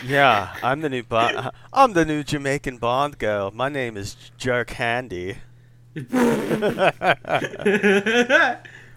yeah, 0.06 0.54
I'm 0.62 0.82
the 0.82 0.90
new 0.90 1.04
Bond. 1.04 1.50
I'm 1.72 1.94
the 1.94 2.04
new 2.04 2.26
Jamaican 2.26 2.78
Bond 2.80 3.18
girl. 3.20 3.52
My 3.52 3.70
name 3.70 3.96
is 3.96 4.18
Jerk 4.38 4.72
Handy. 4.72 5.38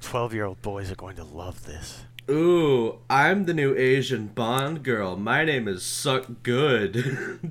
Twelve-year-old 0.00 0.62
boys 0.62 0.90
are 0.90 0.96
going 0.96 1.14
to 1.16 1.24
love 1.24 1.64
this. 1.64 2.03
Ooh, 2.31 2.99
I'm 3.11 3.47
the 3.47 3.55
new 3.55 3.75
Asian 3.77 4.29
Bond 4.29 4.85
girl. 4.85 5.16
My 5.16 5.45
name 5.45 5.66
is 5.66 5.83
Suck 5.83 6.29
Good. 6.45 6.95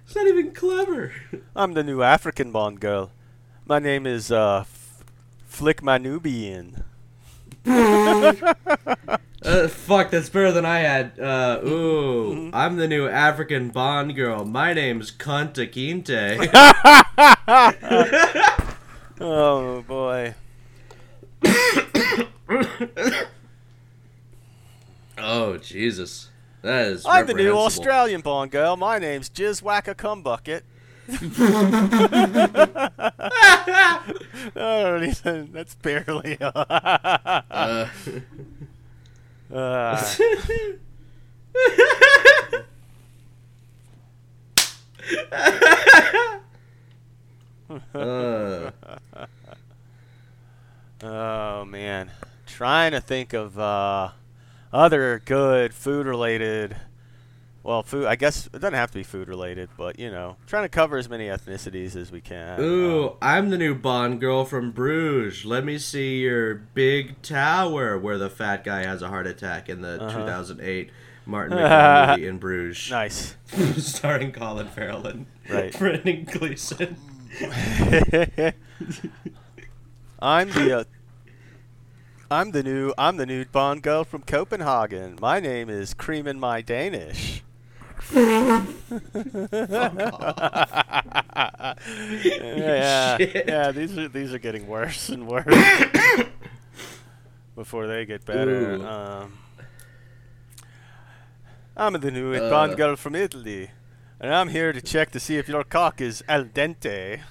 it's 0.04 0.16
not 0.16 0.26
even 0.28 0.52
clever. 0.54 1.14
I'm 1.56 1.74
the 1.74 1.84
new 1.84 2.02
African 2.02 2.52
Bond 2.52 2.80
girl. 2.80 3.12
My 3.68 3.78
name 3.78 4.08
is 4.08 4.32
uh, 4.32 4.62
F- 4.62 5.04
Flick 5.46 5.82
Manubian. 5.82 6.84
Uh, 9.43 9.67
fuck, 9.67 10.12
that's 10.12 10.30
better 10.30 10.52
than 10.52 10.65
I 10.65 10.80
had. 10.80 11.19
Uh, 11.19 11.60
ooh, 11.65 12.52
I'm 12.54 12.78
the 12.78 12.88
new 12.88 13.08
African 13.08 13.69
Bond 13.69 14.15
girl. 14.15 14.45
My 14.45 14.74
name's 14.74 15.12
Kunta 15.12 15.67
Kinte. 15.67 16.38
Oh 19.24 19.84
boy. 19.84 20.34
oh, 25.19 25.58
Jesus. 25.58 26.30
That 26.63 26.88
is 26.88 27.06
I'm 27.06 27.28
the 27.28 27.36
new. 27.36 27.56
Australian 27.56 28.21
Bond 28.21 28.50
girl. 28.50 28.76
My 28.76 28.97
name's 28.97 29.30
Jizz 29.30 29.62
Whacker 29.62 29.93
Cumbucket. 29.93 30.62
Don't 34.56 35.04
even. 35.10 35.50
That's 35.52 35.76
barely. 35.76 36.38
Uh, 36.41 37.86
Uh, 39.54 39.97
uh, 47.95 48.71
oh 51.04 51.65
man, 51.65 52.12
trying 52.45 52.91
to 52.91 53.02
think 53.02 53.34
of 53.34 53.58
uh, 53.58 54.10
other 54.74 55.21
good 55.24 55.74
food 55.74 56.06
related. 56.06 56.76
Well, 57.63 57.84
food. 57.84 58.06
I 58.08 58.15
guess 58.15 58.47
it 58.47 58.54
doesn't 58.54 58.74
have 58.74 58.89
to 58.91 58.97
be 58.97 59.04
food 59.04 59.28
related, 59.28 59.69
but 59.78 60.00
you 60.00 60.10
know, 60.10 60.36
trying 60.47 60.63
to 60.63 60.69
cover 60.69 60.97
as 60.97 61.08
many 61.08 61.28
ethnicities 61.28 61.95
as 61.95 62.12
we 62.12 62.19
can. 62.21 62.60
ooh, 62.60 63.10
Um, 63.10 63.13
I'm 63.21 63.50
the 63.52 63.58
new 63.58 63.76
Bond 63.76 64.19
girl 64.19 64.45
from 64.45 64.71
Bruges. 64.71 65.45
Let 65.45 65.63
me 65.63 65.78
see 65.78 66.21
your 66.21 66.56
big 66.56 67.21
tower 67.21 68.00
where 68.00 68.17
the 68.17 68.30
fat 68.32 68.63
guy 68.63 68.84
has 68.84 69.02
a 69.04 69.10
heart 69.10 69.28
attack 69.28 69.69
in 69.69 69.82
the 69.82 70.02
Uh-huh. 70.04 70.17
2008 70.19 70.89
Martin 71.28 71.56
McDonagh 71.58 72.10
movie 72.17 72.28
in 72.28 72.38
Bruges. 72.39 72.89
nice. 72.89 73.36
Starring 73.78 74.32
Colin 74.32 74.67
Farrell 74.67 75.06
and 75.06 75.28
Right. 75.47 75.71
Brendan 75.78 76.24
Gleeson. 76.32 76.95
I'm 80.19 80.50
the 80.50 80.80
uh, 80.80 80.84
I'm 82.30 82.52
the 82.52 82.63
new 82.63 82.93
I'm 82.97 83.17
the 83.17 83.26
new 83.26 83.45
Bond 83.45 83.82
girl 83.84 84.04
from 84.04 84.21
Copenhagen. 84.24 85.17
My 85.21 85.39
name 85.39 85.69
is 85.69 85.93
Cream 85.93 86.28
in 86.28 86.39
My 86.39 86.62
Danish. 86.62 87.43
yeah, 92.26 93.18
Shit. 93.18 93.46
yeah. 93.48 93.72
These 93.72 93.98
are 93.98 94.08
these 94.08 94.34
are 94.34 94.40
getting 94.40 94.68
worse 94.68 95.10
and 95.10 95.28
worse 95.28 95.46
before 97.56 97.88
they 97.88 98.06
get 98.06 98.26
better. 98.26 98.74
Ooh. 98.76 98.86
Um, 98.86 99.38
I'm 101.76 101.94
the 101.94 102.12
new 102.12 102.34
Uh. 102.34 102.50
Bond 102.50 102.76
girl 102.78 102.96
from 102.96 103.16
Italy, 103.16 103.72
and 104.20 104.34
I'm 104.34 104.50
here 104.50 104.74
to 104.74 104.82
check 104.82 105.12
to 105.12 105.20
see 105.20 105.38
if 105.38 105.48
your 105.48 105.64
cock 105.64 106.02
is 106.02 106.24
al 106.28 106.46
dente. 106.46 107.22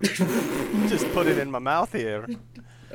Just 0.02 1.10
put 1.12 1.26
it 1.26 1.38
in 1.38 1.50
my 1.50 1.58
mouth 1.58 1.92
here. 1.92 2.26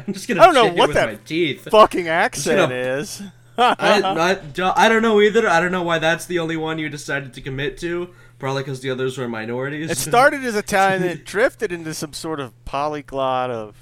I'm 0.08 0.14
just 0.14 0.28
gonna 0.28 0.42
I 0.42 0.46
don't 0.52 0.56
know 0.56 0.74
what 0.74 0.94
that 0.96 1.24
teeth. 1.26 1.70
Fucking 1.70 2.08
accent 2.08 2.58
gonna- 2.58 2.76
is. 2.76 3.22
I, 3.58 3.76
I, 4.04 4.34
don't- 4.36 4.78
I 4.78 4.90
don't 4.90 5.02
know 5.02 5.22
either. 5.22 5.48
I 5.48 5.60
don't 5.60 5.72
know 5.72 5.84
why 5.84 6.00
that's 6.00 6.26
the 6.26 6.40
only 6.40 6.58
one 6.58 6.78
you 6.80 6.90
decided 6.90 7.34
to 7.36 7.42
commit 7.42 7.78
to. 7.80 8.10
Probably 8.38 8.64
because 8.64 8.82
the 8.82 8.90
others 8.90 9.18
were 9.18 9.28
minorities. 9.30 9.90
It 9.90 9.98
started 10.10 10.44
as 10.44 10.56
Italian 10.56 11.04
and 11.04 11.12
it 11.12 11.26
drifted 11.26 11.72
into 11.72 11.94
some 11.94 12.12
sort 12.14 12.40
of 12.42 12.52
polyglot 12.66 13.50
of 13.50 13.76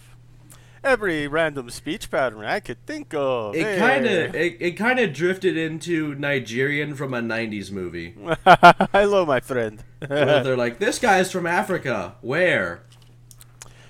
every 0.83 1.27
random 1.27 1.69
speech 1.71 2.11
pattern 2.11 2.45
I 2.45 2.59
could 2.59 2.85
think 2.85 3.13
of. 3.15 3.55
It 3.55 3.63
Hey. 3.65 3.79
kind 3.79 4.05
of 4.05 4.35
it, 4.35 4.57
it 4.59 4.71
kind 4.73 4.99
of 4.99 5.11
drifted 5.13 5.57
into 5.57 6.13
Nigerian 6.15 6.93
from 6.93 7.13
a 7.15 7.21
'90s 7.21 7.71
movie. 7.71 8.15
Hello, 8.91 9.25
my 9.25 9.39
friend. 9.39 9.83
They're 9.99 10.55
like, 10.57 10.77
"This 10.77 10.99
guy's 10.99 11.31
from 11.31 11.47
Africa. 11.47 12.15
Where?" 12.21 12.83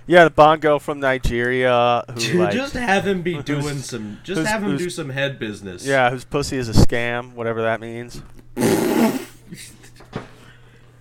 Yeah, 0.05 0.25
the 0.25 0.29
Bond 0.29 0.61
girl 0.61 0.79
from 0.79 0.99
Nigeria 0.99 2.03
who 2.13 2.39
like 2.39 2.51
just 2.53 2.73
have 2.73 3.07
him 3.07 3.21
be 3.21 3.41
doing 3.43 3.77
some. 3.79 4.19
Just 4.23 4.45
have 4.45 4.63
him 4.63 4.77
do 4.77 4.89
some 4.89 5.09
head 5.09 5.39
business. 5.39 5.85
yeah, 5.85 6.09
whose 6.09 6.25
pussy 6.25 6.57
is 6.57 6.67
a 6.69 6.73
scam, 6.73 7.33
whatever 7.33 7.61
that 7.61 7.79
means. 7.79 8.21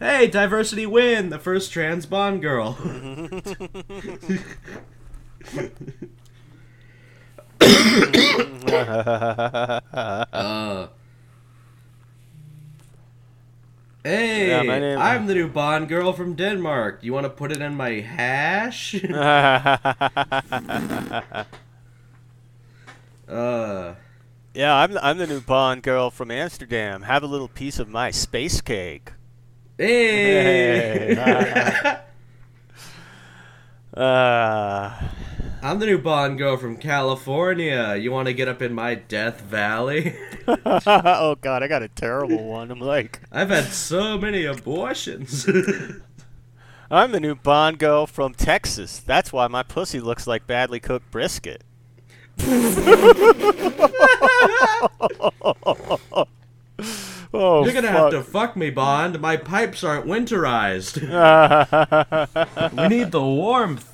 Hey, 0.02 0.26
diversity 0.26 0.84
win! 0.84 1.30
The 1.30 1.38
first 1.38 1.70
trans 1.70 2.06
Bond 2.06 2.42
girl. 2.42 2.76
uh. 10.32 10.88
Hey, 14.04 14.48
Yeah, 14.48 14.62
name- 14.62 14.98
I'm 14.98 15.26
the 15.26 15.34
new 15.34 15.48
Bond 15.48 15.88
girl 15.88 16.12
from 16.12 16.34
Denmark. 16.34 16.98
You 17.02 17.12
want 17.12 17.24
to 17.24 17.30
put 17.30 17.52
it 17.52 17.60
in 17.60 17.76
my 17.76 18.00
hash? 18.00 18.94
uh. 23.28 23.94
yeah, 24.54 24.74
I'm 24.74 24.98
I'm 24.98 25.18
the 25.18 25.26
new 25.26 25.40
Bond 25.40 25.82
girl 25.82 26.10
from 26.10 26.30
Amsterdam. 26.30 27.02
Have 27.02 27.22
a 27.22 27.26
little 27.26 27.48
piece 27.48 27.78
of 27.78 27.88
my 27.88 28.10
space 28.10 28.60
cake. 28.60 29.12
Hey. 29.78 31.14
Hey. 31.14 31.98
Uh, 33.94 34.90
I'm 35.64 35.78
the 35.78 35.86
new 35.86 35.98
Bond 35.98 36.38
girl 36.38 36.56
from 36.56 36.76
California. 36.76 37.94
You 37.94 38.10
want 38.10 38.26
to 38.26 38.34
get 38.34 38.48
up 38.48 38.60
in 38.62 38.74
my 38.74 38.96
Death 38.96 39.42
Valley? 39.42 40.16
oh 40.48 41.36
god, 41.40 41.62
I 41.62 41.68
got 41.68 41.84
a 41.84 41.88
terrible 41.88 42.48
one. 42.48 42.72
I'm 42.72 42.80
like, 42.80 43.20
I've 43.32 43.50
had 43.50 43.66
so 43.66 44.18
many 44.18 44.44
abortions. 44.44 45.48
I'm 46.90 47.12
the 47.12 47.20
new 47.20 47.36
Bond 47.36 47.78
girl 47.78 48.08
from 48.08 48.34
Texas. 48.34 48.98
That's 48.98 49.32
why 49.32 49.46
my 49.46 49.62
pussy 49.62 50.00
looks 50.00 50.26
like 50.26 50.48
badly 50.48 50.80
cooked 50.80 51.12
brisket. 51.12 51.62
oh, 52.40 53.14
You're 57.64 57.72
gonna 57.72 57.92
have 57.92 58.10
to 58.10 58.24
fuck 58.24 58.56
me, 58.56 58.70
Bond. 58.70 59.20
My 59.20 59.36
pipes 59.36 59.84
aren't 59.84 60.06
winterized. 60.06 61.00
we 62.76 62.88
need 62.88 63.12
the 63.12 63.22
warmth, 63.22 63.91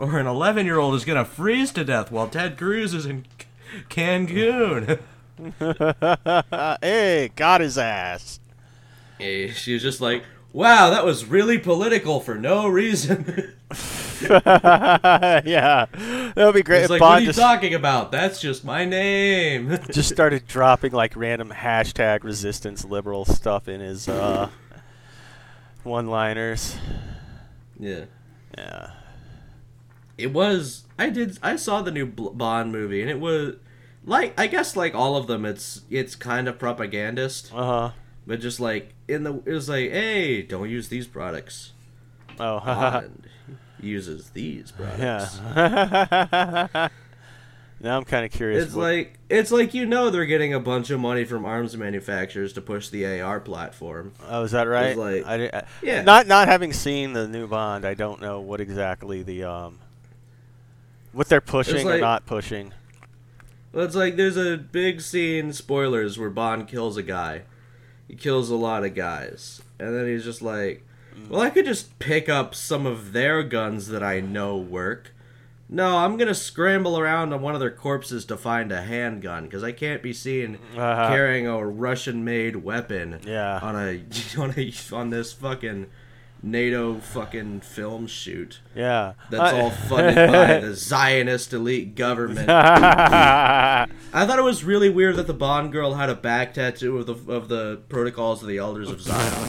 or 0.00 0.18
an 0.18 0.26
11 0.26 0.66
year 0.66 0.78
old 0.78 0.94
is 0.96 1.04
gonna 1.04 1.24
freeze 1.24 1.70
to 1.72 1.84
death 1.84 2.10
while 2.10 2.26
Ted 2.28 2.56
Cruz 2.56 2.94
is 2.94 3.06
in 3.06 3.24
C- 3.38 3.46
Cancun. 3.88 4.98
hey, 6.82 7.30
got 7.36 7.60
his 7.60 7.78
ass. 7.78 8.40
Eh, 9.20 9.52
She 9.52 9.74
was 9.74 9.82
just 9.82 10.00
like, 10.00 10.24
wow, 10.52 10.90
that 10.90 11.04
was 11.04 11.26
really 11.26 11.58
political 11.58 12.20
for 12.20 12.34
no 12.34 12.66
reason. 12.66 13.54
yeah, 14.20 15.86
that 15.94 16.32
would 16.36 16.54
be 16.54 16.62
great. 16.62 16.78
It's 16.82 16.84
if 16.86 16.90
like, 16.90 17.00
what 17.00 17.10
are 17.12 17.20
you 17.20 17.26
just, 17.26 17.38
talking 17.38 17.74
about? 17.74 18.10
That's 18.12 18.40
just 18.40 18.64
my 18.64 18.84
name. 18.84 19.78
just 19.92 20.08
started 20.10 20.46
dropping 20.46 20.92
like 20.92 21.14
random 21.16 21.50
hashtag 21.50 22.24
resistance 22.24 22.84
liberal 22.84 23.24
stuff 23.24 23.68
in 23.68 23.80
his 23.80 24.08
uh, 24.08 24.48
one-liners. 25.84 26.76
yeah. 27.78 28.04
Yeah. 28.58 28.90
It 30.22 30.32
was. 30.32 30.84
I 30.98 31.10
did. 31.10 31.38
I 31.42 31.56
saw 31.56 31.82
the 31.82 31.90
new 31.90 32.06
Bond 32.06 32.72
movie, 32.72 33.00
and 33.00 33.10
it 33.10 33.20
was 33.20 33.56
like 34.04 34.38
I 34.38 34.46
guess 34.46 34.76
like 34.76 34.94
all 34.94 35.16
of 35.16 35.26
them. 35.26 35.44
It's 35.44 35.82
it's 35.90 36.14
kind 36.14 36.48
of 36.48 36.58
propagandist, 36.58 37.50
Uh 37.54 37.64
huh. 37.64 37.90
but 38.26 38.40
just 38.40 38.60
like 38.60 38.92
in 39.08 39.24
the 39.24 39.34
it 39.46 39.52
was 39.52 39.68
like, 39.68 39.90
hey, 39.90 40.42
don't 40.42 40.68
use 40.70 40.88
these 40.88 41.06
products. 41.06 41.72
Oh. 42.38 42.60
Bond 42.64 43.26
uses 43.82 44.30
these 44.30 44.70
products. 44.72 45.38
yeah. 45.56 46.88
now 47.80 47.96
I'm 47.96 48.04
kind 48.04 48.26
of 48.26 48.30
curious. 48.30 48.64
It's 48.66 48.74
what- 48.74 48.82
like 48.82 49.18
it's 49.30 49.50
like 49.50 49.72
you 49.74 49.86
know 49.86 50.10
they're 50.10 50.26
getting 50.26 50.52
a 50.52 50.60
bunch 50.60 50.90
of 50.90 51.00
money 51.00 51.24
from 51.24 51.44
arms 51.46 51.76
manufacturers 51.76 52.52
to 52.54 52.60
push 52.60 52.88
the 52.90 53.20
AR 53.20 53.40
platform. 53.40 54.12
Oh, 54.28 54.42
is 54.42 54.50
that 54.50 54.64
right? 54.64 54.96
like- 54.96 55.24
I, 55.26 55.46
I- 55.46 55.64
Yeah. 55.82 56.02
Not 56.02 56.26
not 56.26 56.48
having 56.48 56.72
seen 56.74 57.14
the 57.14 57.26
new 57.26 57.46
Bond, 57.46 57.84
I 57.86 57.94
don't 57.94 58.20
know 58.20 58.40
what 58.40 58.60
exactly 58.60 59.22
the 59.22 59.44
um 59.44 59.78
what 61.12 61.28
they're 61.28 61.40
pushing 61.40 61.86
or 61.88 61.98
not 61.98 62.26
pushing. 62.26 62.72
Well, 63.72 63.84
it's 63.84 63.94
like 63.94 64.16
there's 64.16 64.36
a 64.36 64.56
big 64.56 65.00
scene, 65.00 65.52
spoilers, 65.52 66.18
where 66.18 66.30
Bond 66.30 66.66
kills 66.68 66.96
a 66.96 67.02
guy. 67.02 67.42
He 68.08 68.16
kills 68.16 68.50
a 68.50 68.56
lot 68.56 68.84
of 68.84 68.94
guys. 68.94 69.62
And 69.78 69.94
then 69.94 70.06
he's 70.06 70.24
just 70.24 70.42
like, 70.42 70.84
well, 71.28 71.40
I 71.40 71.50
could 71.50 71.64
just 71.66 71.98
pick 72.00 72.28
up 72.28 72.54
some 72.54 72.84
of 72.86 73.12
their 73.12 73.42
guns 73.44 73.86
that 73.88 74.02
I 74.02 74.20
know 74.20 74.56
work. 74.56 75.12
No, 75.72 75.98
I'm 75.98 76.16
going 76.16 76.26
to 76.26 76.34
scramble 76.34 76.98
around 76.98 77.32
on 77.32 77.42
one 77.42 77.54
of 77.54 77.60
their 77.60 77.70
corpses 77.70 78.24
to 78.24 78.36
find 78.36 78.72
a 78.72 78.82
handgun 78.82 79.44
because 79.44 79.62
I 79.62 79.70
can't 79.70 80.02
be 80.02 80.12
seen 80.12 80.58
Uh-huh. 80.76 81.06
carrying 81.08 81.46
a 81.46 81.64
Russian-made 81.64 82.56
weapon 82.56 83.20
Yeah. 83.24 83.60
on 83.62 83.76
a 83.76 84.02
on 84.40 84.54
a 84.56 84.72
on 84.92 85.10
this 85.10 85.32
fucking 85.32 85.86
NATO 86.42 86.98
fucking 87.00 87.60
film 87.60 88.06
shoot. 88.06 88.60
Yeah. 88.74 89.12
That's 89.30 89.52
I- 89.52 89.60
all 89.60 89.70
funded 89.70 90.14
by 90.30 90.60
the 90.60 90.74
Zionist 90.74 91.52
elite 91.52 91.94
government. 91.94 92.48
I 92.50 93.86
thought 94.12 94.38
it 94.38 94.42
was 94.42 94.64
really 94.64 94.88
weird 94.90 95.16
that 95.16 95.26
the 95.26 95.34
Bond 95.34 95.70
girl 95.72 95.94
had 95.94 96.08
a 96.08 96.14
back 96.14 96.54
tattoo 96.54 96.98
of 96.98 97.06
the 97.06 97.32
of 97.32 97.48
the 97.48 97.80
protocols 97.88 98.42
of 98.42 98.48
the 98.48 98.58
elders 98.58 98.90
of 98.90 99.00
Zion. 99.00 99.48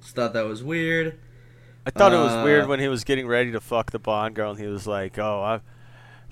Just 0.00 0.14
thought 0.16 0.32
that 0.32 0.46
was 0.46 0.62
weird. 0.62 1.18
I 1.86 1.90
thought 1.90 2.12
it 2.12 2.16
was 2.16 2.32
Uh, 2.32 2.42
weird 2.44 2.68
when 2.68 2.80
he 2.80 2.88
was 2.88 3.04
getting 3.04 3.26
ready 3.26 3.50
to 3.52 3.60
fuck 3.60 3.90
the 3.90 3.98
Bond 3.98 4.34
girl, 4.34 4.50
and 4.52 4.60
he 4.60 4.66
was 4.66 4.86
like, 4.86 5.18
"Oh, 5.18 5.42
I, 5.42 5.60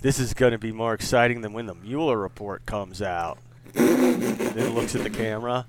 this 0.01 0.19
is 0.19 0.33
gonna 0.35 0.59
be 0.59 0.73
more 0.73 0.95
exciting 0.95 1.41
than 1.41 1.53
when 1.53 1.67
the 1.67 1.75
Mueller 1.75 2.19
report 2.19 2.67
comes 2.67 3.03
out." 3.03 3.39
then 3.75 4.75
looks 4.75 4.95
at 4.97 5.03
the 5.03 5.11
camera. 5.11 5.67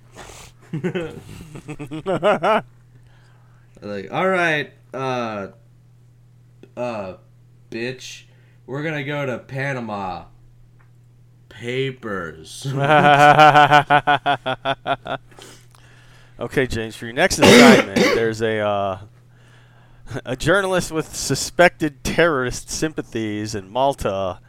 Like, 3.84 4.12
all 4.14 4.30
right, 4.30 4.72
uh, 4.94 5.48
uh, 6.78 7.16
bitch, 7.72 8.26
we're 8.68 8.84
gonna 8.84 9.04
go 9.04 9.26
to 9.26 9.40
Panama. 9.40 10.26
Papers. 11.50 12.66
okay, 16.40 16.68
James, 16.68 16.96
for 16.96 17.06
your 17.06 17.14
next 17.16 17.40
assignment, 17.40 17.98
there's 17.98 18.42
a 18.42 18.60
uh, 18.60 19.00
a 20.26 20.36
journalist 20.36 20.92
with 20.92 21.16
suspected 21.16 22.04
terrorist 22.04 22.70
sympathies 22.70 23.56
in 23.56 23.68
Malta 23.68 24.40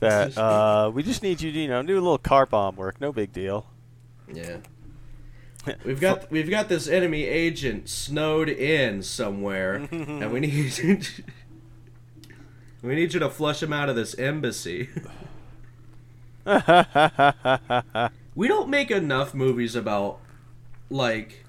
that 0.00 0.36
uh, 0.36 0.90
we 0.92 1.04
just 1.04 1.22
need 1.22 1.40
you 1.40 1.52
to, 1.52 1.58
you 1.58 1.68
know, 1.68 1.82
do 1.84 1.94
a 1.94 2.02
little 2.02 2.18
car 2.18 2.46
bomb 2.46 2.74
work. 2.74 3.00
No 3.00 3.12
big 3.12 3.32
deal. 3.32 3.66
Yeah. 4.32 4.56
We've 5.84 6.00
got 6.00 6.30
we've 6.30 6.50
got 6.50 6.68
this 6.68 6.88
enemy 6.88 7.24
agent 7.24 7.88
snowed 7.88 8.48
in 8.48 9.02
somewhere, 9.02 9.74
and 9.90 10.32
we 10.32 10.40
need 10.40 11.08
we 12.82 12.94
need 12.94 13.14
you 13.14 13.20
to 13.20 13.30
flush 13.30 13.62
him 13.62 13.72
out 13.72 13.88
of 13.88 13.96
this 13.96 14.14
embassy. 14.18 14.88
we 18.34 18.48
don't 18.48 18.68
make 18.68 18.90
enough 18.90 19.34
movies 19.34 19.74
about 19.74 20.20
like 20.90 21.44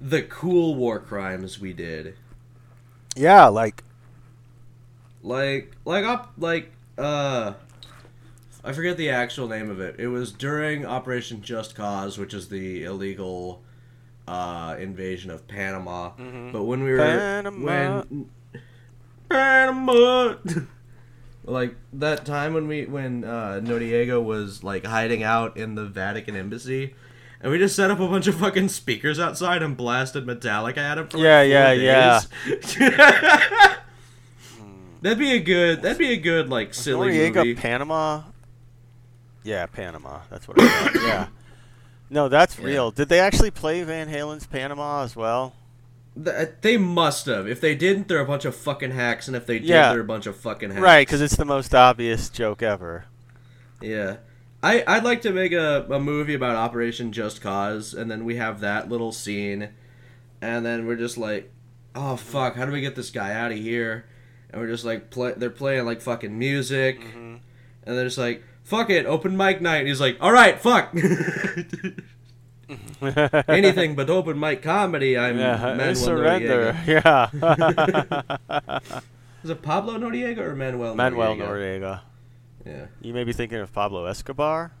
the 0.00 0.22
cool 0.22 0.74
war 0.74 0.98
crimes 0.98 1.60
we 1.60 1.72
did. 1.72 2.14
yeah, 3.16 3.46
like 3.46 3.82
Like 5.22 5.76
like 5.84 6.04
up 6.04 6.32
like 6.38 6.72
uh 6.96 7.54
I 8.64 8.72
forget 8.72 8.96
the 8.96 9.10
actual 9.10 9.48
name 9.48 9.70
of 9.70 9.80
it. 9.80 9.96
It 9.98 10.08
was 10.08 10.32
during 10.32 10.84
Operation 10.84 11.42
Just 11.42 11.74
Cause, 11.74 12.18
which 12.18 12.34
is 12.34 12.48
the 12.48 12.84
illegal 12.84 13.62
uh 14.26 14.76
invasion 14.78 15.30
of 15.30 15.46
Panama. 15.48 16.10
But 16.52 16.64
when 16.64 16.82
we 16.82 16.90
were 16.92 16.98
Panama. 16.98 18.02
when 18.04 18.28
Panama 19.30 20.34
like 21.44 21.74
that 21.94 22.26
time 22.26 22.52
when 22.52 22.68
we 22.68 22.84
when 22.84 23.24
uh 23.24 23.60
Noriega 23.62 24.22
was 24.22 24.62
like 24.62 24.84
hiding 24.84 25.22
out 25.22 25.56
in 25.56 25.76
the 25.76 25.86
Vatican 25.86 26.36
embassy 26.36 26.94
and 27.40 27.50
we 27.52 27.58
just 27.58 27.74
set 27.76 27.90
up 27.90 28.00
a 28.00 28.08
bunch 28.08 28.26
of 28.26 28.34
fucking 28.34 28.68
speakers 28.68 29.18
outside 29.18 29.62
and 29.62 29.76
blasted 29.76 30.26
Metallica 30.26 30.76
at 30.78 30.98
him 30.98 31.08
for 31.08 31.18
like 31.18 31.24
Yeah, 31.24 31.72
yeah, 31.72 32.20
days. 32.44 32.76
That'd 35.00 35.18
be 35.18 35.32
a 35.32 35.38
good. 35.40 35.82
That'd 35.82 35.98
be 35.98 36.12
a 36.12 36.16
good 36.16 36.48
like 36.50 36.74
silly 36.74 37.10
Noriega, 37.12 37.34
movie. 37.36 37.54
Panama. 37.54 38.22
Yeah, 39.48 39.64
Panama. 39.66 40.20
That's 40.30 40.46
what 40.46 40.60
I 40.60 40.68
thought. 40.68 40.94
yeah. 41.02 41.26
No, 42.10 42.28
that's 42.28 42.58
Yeah. 42.58 42.66
real. 42.66 42.90
Did 42.90 43.08
they 43.08 43.18
actually 43.20 43.50
play 43.50 43.82
Van 43.82 44.08
Halen's 44.08 44.46
Panama 44.46 45.02
as 45.04 45.16
well? 45.16 45.54
Th- 46.22 46.48
they 46.60 46.76
must 46.76 47.26
have. 47.26 47.48
If 47.48 47.60
they 47.60 47.74
didn't, 47.74 48.08
they're 48.08 48.20
a 48.20 48.26
bunch 48.26 48.44
of 48.44 48.54
fucking 48.54 48.90
hacks, 48.90 49.26
and 49.26 49.36
if 49.36 49.46
they 49.46 49.58
did, 49.58 49.68
Yeah. 49.68 49.92
they're 49.92 50.00
a 50.00 50.04
bunch 50.04 50.26
of 50.26 50.36
fucking 50.36 50.70
hacks. 50.70 50.82
Right, 50.82 51.06
because 51.06 51.20
it's 51.22 51.36
the 51.36 51.44
most 51.44 51.74
obvious 51.74 52.28
joke 52.28 52.62
ever. 52.62 53.04
Yeah. 53.80 54.16
I, 54.62 54.82
I'd 54.86 55.04
like 55.04 55.22
to 55.22 55.30
make 55.32 55.52
a, 55.52 55.86
a 55.90 56.00
movie 56.00 56.34
about 56.34 56.56
Operation 56.56 57.12
Just 57.12 57.40
Cause, 57.40 57.94
and 57.94 58.10
then 58.10 58.24
we 58.24 58.36
have 58.36 58.60
that 58.60 58.88
little 58.88 59.12
scene, 59.12 59.68
and 60.42 60.66
then 60.66 60.86
we're 60.86 60.96
just 60.96 61.16
like, 61.16 61.50
oh 61.94 62.16
fuck, 62.16 62.56
how 62.56 62.66
do 62.66 62.72
we 62.72 62.80
get 62.80 62.96
this 62.96 63.10
guy 63.10 63.32
out 63.32 63.52
of 63.52 63.58
here? 63.58 64.04
And 64.50 64.60
we're 64.60 64.68
just 64.68 64.84
like, 64.84 65.10
play, 65.10 65.32
they're 65.36 65.48
playing 65.50 65.84
like 65.86 66.00
fucking 66.00 66.36
music, 66.38 67.00
Mm-hmm. 67.00 67.36
and 67.86 67.96
they're 67.96 68.04
just 68.04 68.18
like, 68.18 68.42
fuck 68.68 68.90
it, 68.90 69.06
open 69.06 69.36
mic 69.36 69.60
night. 69.60 69.78
And 69.78 69.88
he's 69.88 70.00
like, 70.00 70.18
all 70.20 70.30
right, 70.32 70.60
fuck. 70.60 70.94
Anything 73.48 73.94
but 73.94 74.10
open 74.10 74.38
mic 74.38 74.62
comedy. 74.62 75.16
I'm 75.16 75.38
Yeah, 75.38 75.56
Manuel 75.76 75.94
surrender. 75.94 76.76
Noriega. 76.86 77.30
Yeah. 78.46 79.00
Is 79.44 79.50
it 79.50 79.62
Pablo 79.62 79.98
Noriega 79.98 80.38
or 80.38 80.54
Manuel? 80.56 80.94
Manuel 80.94 81.36
Noriega? 81.36 81.48
Noriega. 81.48 82.00
Yeah, 82.66 82.86
You 83.00 83.14
may 83.14 83.24
be 83.24 83.32
thinking 83.32 83.58
of 83.58 83.72
Pablo 83.72 84.04
Escobar. 84.04 84.72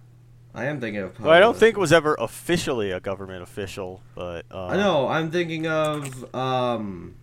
I 0.54 0.64
am 0.66 0.80
thinking 0.80 1.02
of. 1.02 1.14
Pablo 1.14 1.28
Well, 1.30 1.36
I 1.36 1.40
don't 1.40 1.56
think 1.56 1.76
it 1.76 1.80
was 1.80 1.92
ever 1.92 2.16
officially 2.18 2.90
a 2.90 3.00
government 3.00 3.42
official, 3.42 4.02
but 4.14 4.44
uh, 4.50 4.66
I 4.66 4.76
know. 4.76 5.08
I'm 5.08 5.30
thinking 5.30 5.66
of 5.66 6.34
um 6.34 7.14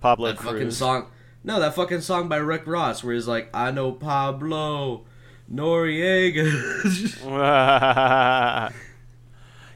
Pablo 0.00 0.32
that 0.32 0.38
fucking 0.40 0.70
song. 0.72 1.08
No, 1.44 1.60
that 1.60 1.74
fucking 1.74 2.00
song 2.00 2.28
by 2.28 2.38
Rick 2.38 2.66
Ross 2.66 3.04
where 3.04 3.14
he's 3.14 3.28
like, 3.28 3.50
"I 3.54 3.70
know 3.70 3.92
Pablo 3.92 5.04
Noriega." 5.52 6.44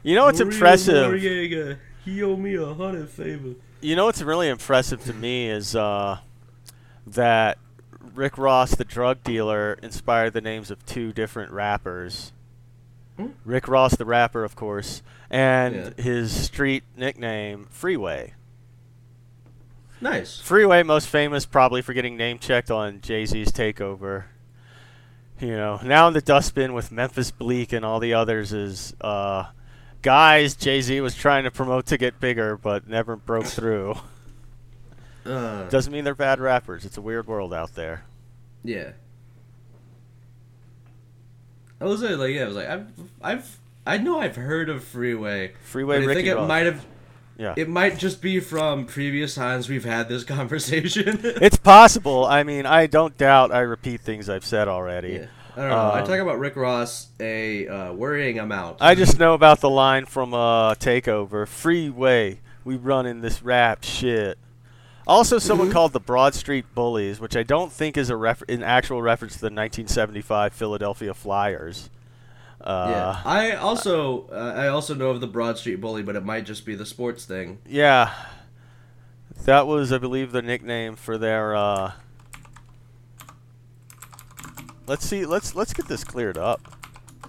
you 0.03 0.15
know 0.15 0.25
what's 0.25 0.39
Mario 0.39 0.53
impressive? 0.53 1.11
Noriega, 1.11 1.77
he 2.05 2.23
owe 2.23 2.35
me 2.35 2.55
a 2.55 2.73
hundred 2.73 3.09
favor. 3.09 3.55
You 3.81 3.95
know 3.95 4.05
what's 4.05 4.21
really 4.21 4.47
impressive 4.49 5.03
to 5.05 5.13
me 5.13 5.49
is 5.49 5.75
uh, 5.75 6.19
that 7.07 7.57
Rick 8.13 8.37
Ross, 8.37 8.75
the 8.75 8.83
drug 8.83 9.23
dealer, 9.23 9.77
inspired 9.81 10.33
the 10.33 10.41
names 10.41 10.69
of 10.71 10.85
two 10.85 11.11
different 11.13 11.51
rappers. 11.51 12.31
Hmm? 13.17 13.27
Rick 13.45 13.67
Ross, 13.67 13.95
the 13.95 14.05
rapper, 14.05 14.43
of 14.43 14.55
course, 14.55 15.01
and 15.29 15.75
Yeah. 15.75 16.03
his 16.03 16.31
street 16.45 16.83
nickname, 16.95 17.67
Freeway. 17.71 18.33
Nice. 19.99 20.39
Freeway, 20.39 20.81
most 20.83 21.07
famous 21.07 21.45
probably 21.45 21.81
for 21.81 21.93
getting 21.93 22.17
name 22.17 22.39
checked 22.39 22.71
on 22.71 23.01
Jay 23.01 23.25
Z's 23.25 23.51
Takeover. 23.51 24.23
You 25.41 25.55
know, 25.57 25.79
now 25.83 26.07
in 26.07 26.13
the 26.13 26.21
dustbin 26.21 26.73
with 26.73 26.91
Memphis 26.91 27.31
Bleek 27.31 27.73
and 27.73 27.83
all 27.83 27.99
the 27.99 28.13
others 28.13 28.53
is 28.53 28.95
uh, 29.01 29.45
guys 30.03 30.55
Jay 30.55 30.81
Z 30.81 31.01
was 31.01 31.15
trying 31.15 31.45
to 31.45 31.51
promote 31.51 31.87
to 31.87 31.97
get 31.97 32.19
bigger, 32.19 32.57
but 32.57 32.87
never 32.87 33.15
broke 33.15 33.45
through. 33.47 33.95
Uh, 35.25 35.67
Doesn't 35.69 35.91
mean 35.91 36.03
they're 36.03 36.13
bad 36.15 36.39
rappers. 36.39 36.85
It's 36.85 36.97
a 36.97 37.01
weird 37.01 37.25
world 37.27 37.53
out 37.53 37.73
there. 37.75 38.03
yeah. 38.63 38.91
I 41.79 41.85
was 41.85 42.03
like, 42.03 42.31
yeah, 42.31 42.43
I 42.43 42.45
was 42.47 42.55
like, 42.55 42.67
I've, 42.69 42.87
I've, 43.23 43.59
I 43.87 43.97
know 43.97 44.19
I've 44.19 44.35
heard 44.35 44.69
of 44.69 44.83
Freeway. 44.83 45.53
Freeway 45.63 45.95
I 45.95 45.99
Ricky 46.05 46.13
think 46.13 46.27
it 46.27 46.35
Ross. 46.35 46.47
might 46.47 46.67
have, 46.67 46.85
Yeah. 47.41 47.55
it 47.57 47.67
might 47.67 47.97
just 47.97 48.21
be 48.21 48.39
from 48.39 48.85
previous 48.85 49.33
times 49.35 49.67
we've 49.67 49.83
had 49.83 50.07
this 50.07 50.23
conversation. 50.37 51.19
it's 51.23 51.57
possible. 51.57 52.23
I 52.25 52.43
mean, 52.43 52.65
I 52.67 52.85
don't 52.87 53.17
doubt 53.17 53.51
I 53.51 53.61
repeat 53.61 54.01
things 54.01 54.29
I've 54.29 54.45
said 54.45 54.67
already. 54.67 55.13
yeah. 55.13 55.25
I 55.57 55.59
don't 55.61 55.69
know. 55.69 55.75
I 55.75 55.99
Um, 56.01 56.07
talk 56.07 56.19
about 56.19 56.39
Rick 56.39 56.55
Ross 56.55 57.07
a 57.19 57.67
uh, 57.67 57.93
worrying 57.93 58.39
amount. 58.39 58.77
I 58.79 58.95
just 58.95 59.19
know 59.19 59.33
about 59.33 59.59
the 59.59 59.69
line 59.69 60.05
from 60.05 60.33
uh, 60.33 60.75
Takeover 60.75 61.45
Freeway, 61.47 62.39
we 62.63 62.77
run 62.77 63.05
in 63.05 63.19
this 63.21 63.41
rap 63.43 63.83
shit. 63.83 64.37
Also, 65.07 65.39
someone 65.39 65.67
Mm-hmm. 65.67 65.73
called 65.73 65.93
the 65.93 65.99
Broad 65.99 66.35
Street 66.35 66.65
Bullies, 66.75 67.19
which 67.19 67.35
I 67.35 67.41
don't 67.43 67.71
think 67.71 67.97
is 67.97 68.09
a 68.11 68.15
refer- 68.15 68.45
an 68.47 68.61
actual 68.63 69.01
reference 69.01 69.33
to 69.33 69.39
the 69.41 69.45
1975 69.47 70.53
Philadelphia 70.53 71.13
Flyers. 71.13 71.89
Uh, 72.63 72.87
yeah. 72.89 73.21
I 73.25 73.51
also, 73.53 74.27
uh, 74.31 74.53
I 74.55 74.67
also 74.67 74.93
know 74.93 75.09
of 75.09 75.19
the 75.19 75.27
Broad 75.27 75.57
Street 75.57 75.81
Bully, 75.81 76.03
but 76.03 76.15
it 76.15 76.23
might 76.23 76.45
just 76.45 76.65
be 76.65 76.75
the 76.75 76.85
sports 76.85 77.25
thing. 77.25 77.59
Yeah. 77.67 78.13
That 79.45 79.65
was, 79.65 79.91
I 79.91 79.97
believe, 79.97 80.31
the 80.31 80.41
nickname 80.41 80.95
for 80.95 81.17
their. 81.17 81.55
Uh... 81.55 81.93
Let's 84.85 85.05
see. 85.05 85.25
Let's 85.25 85.55
let's 85.55 85.73
get 85.73 85.87
this 85.87 86.03
cleared 86.03 86.37
up. 86.37 86.77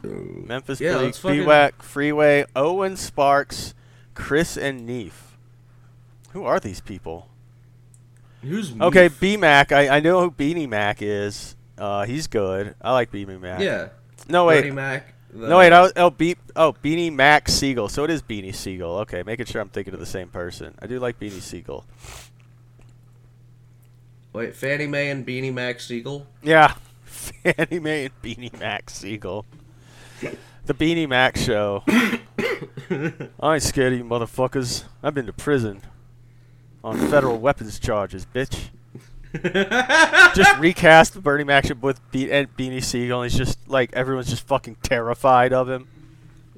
Memphis 0.03 0.81
Yeah, 0.81 0.99
Bleek, 0.99 1.15
fucking- 1.15 1.41
BWAC, 1.43 1.83
Freeway, 1.83 2.45
Owen 2.57 2.97
Sparks, 2.97 3.75
Chris 4.15 4.57
and 4.57 4.85
Neef. 4.85 5.37
Who 6.33 6.45
are 6.45 6.59
these 6.59 6.81
people? 6.81 7.29
Who's 8.43 8.79
Okay? 8.79 9.09
B 9.09 9.37
Mac. 9.37 9.71
I, 9.71 9.97
I 9.97 10.01
know 10.01 10.21
who 10.21 10.31
Beanie 10.31 10.69
Mac 10.69 11.01
is. 11.01 11.55
Uh, 11.79 12.05
he's 12.05 12.27
good. 12.27 12.75
I 12.83 12.93
like 12.93 13.13
Beanie 13.13 13.41
Mac. 13.41 13.61
Yeah. 13.61 13.91
No 14.29 14.47
wait. 14.47 14.63
Bernie 14.63 14.75
Mac. 14.75 15.15
The- 15.33 15.49
No 15.49 15.59
wait. 15.59 15.73
I 15.73 15.81
was, 15.81 15.93
oh, 15.97 16.07
oh, 16.07 16.11
Be- 16.11 16.37
oh 16.57 16.75
Beanie 16.83 17.13
Mac 17.13 17.49
Sigel. 17.49 17.89
So 17.89 18.05
it 18.05 18.11
is 18.11 18.23
Beanie 18.23 18.55
Sigel. 18.55 18.99
Okay, 18.99 19.23
making 19.25 19.47
sure 19.47 19.61
I'm 19.61 19.69
thinking 19.71 19.95
of 19.95 20.01
the 20.01 20.07
same 20.07 20.29
person. 20.29 20.75
I 20.81 20.87
do 20.87 20.99
like 21.01 21.19
Beanie 21.19 21.41
Sigel. 21.41 21.85
Wait, 24.33 24.55
Fannie 24.57 24.87
Mae 24.87 25.11
and 25.11 25.27
Beanie 25.27 25.53
Mac 25.53 25.81
Sigel. 25.81 26.27
Yeah, 26.43 26.75
Fannie 27.05 27.79
Mae 27.81 28.07
and 28.07 28.23
Beanie 28.23 28.59
Mac 28.59 28.89
Sigel. 28.91 29.45
The 30.65 30.75
Beanie 30.75 31.09
Mac 31.09 31.37
Show. 31.37 31.83
I 31.89 33.55
ain't 33.55 33.63
scared 33.63 33.93
of 33.93 33.99
you 33.99 34.05
motherfuckers. 34.05 34.85
I've 35.03 35.15
been 35.15 35.27
to 35.27 35.33
prison 35.33 35.83
on 36.85 36.97
federal 37.11 37.39
weapons 37.39 37.79
charges, 37.79 38.25
bitch. 38.33 38.69
Just 40.35 40.59
recast 40.59 41.23
Bernie 41.23 41.45
Mac 41.45 41.65
with 41.81 42.01
Be- 42.11 42.31
and 42.33 42.55
Beanie 42.57 42.83
Sigel, 42.83 43.23
and 43.23 43.31
he's 43.31 43.39
just 43.39 43.69
like 43.69 43.93
everyone's 43.93 44.29
just 44.31 44.47
fucking 44.47 44.77
terrified 44.83 45.53
of 45.53 45.69
him. 45.69 45.89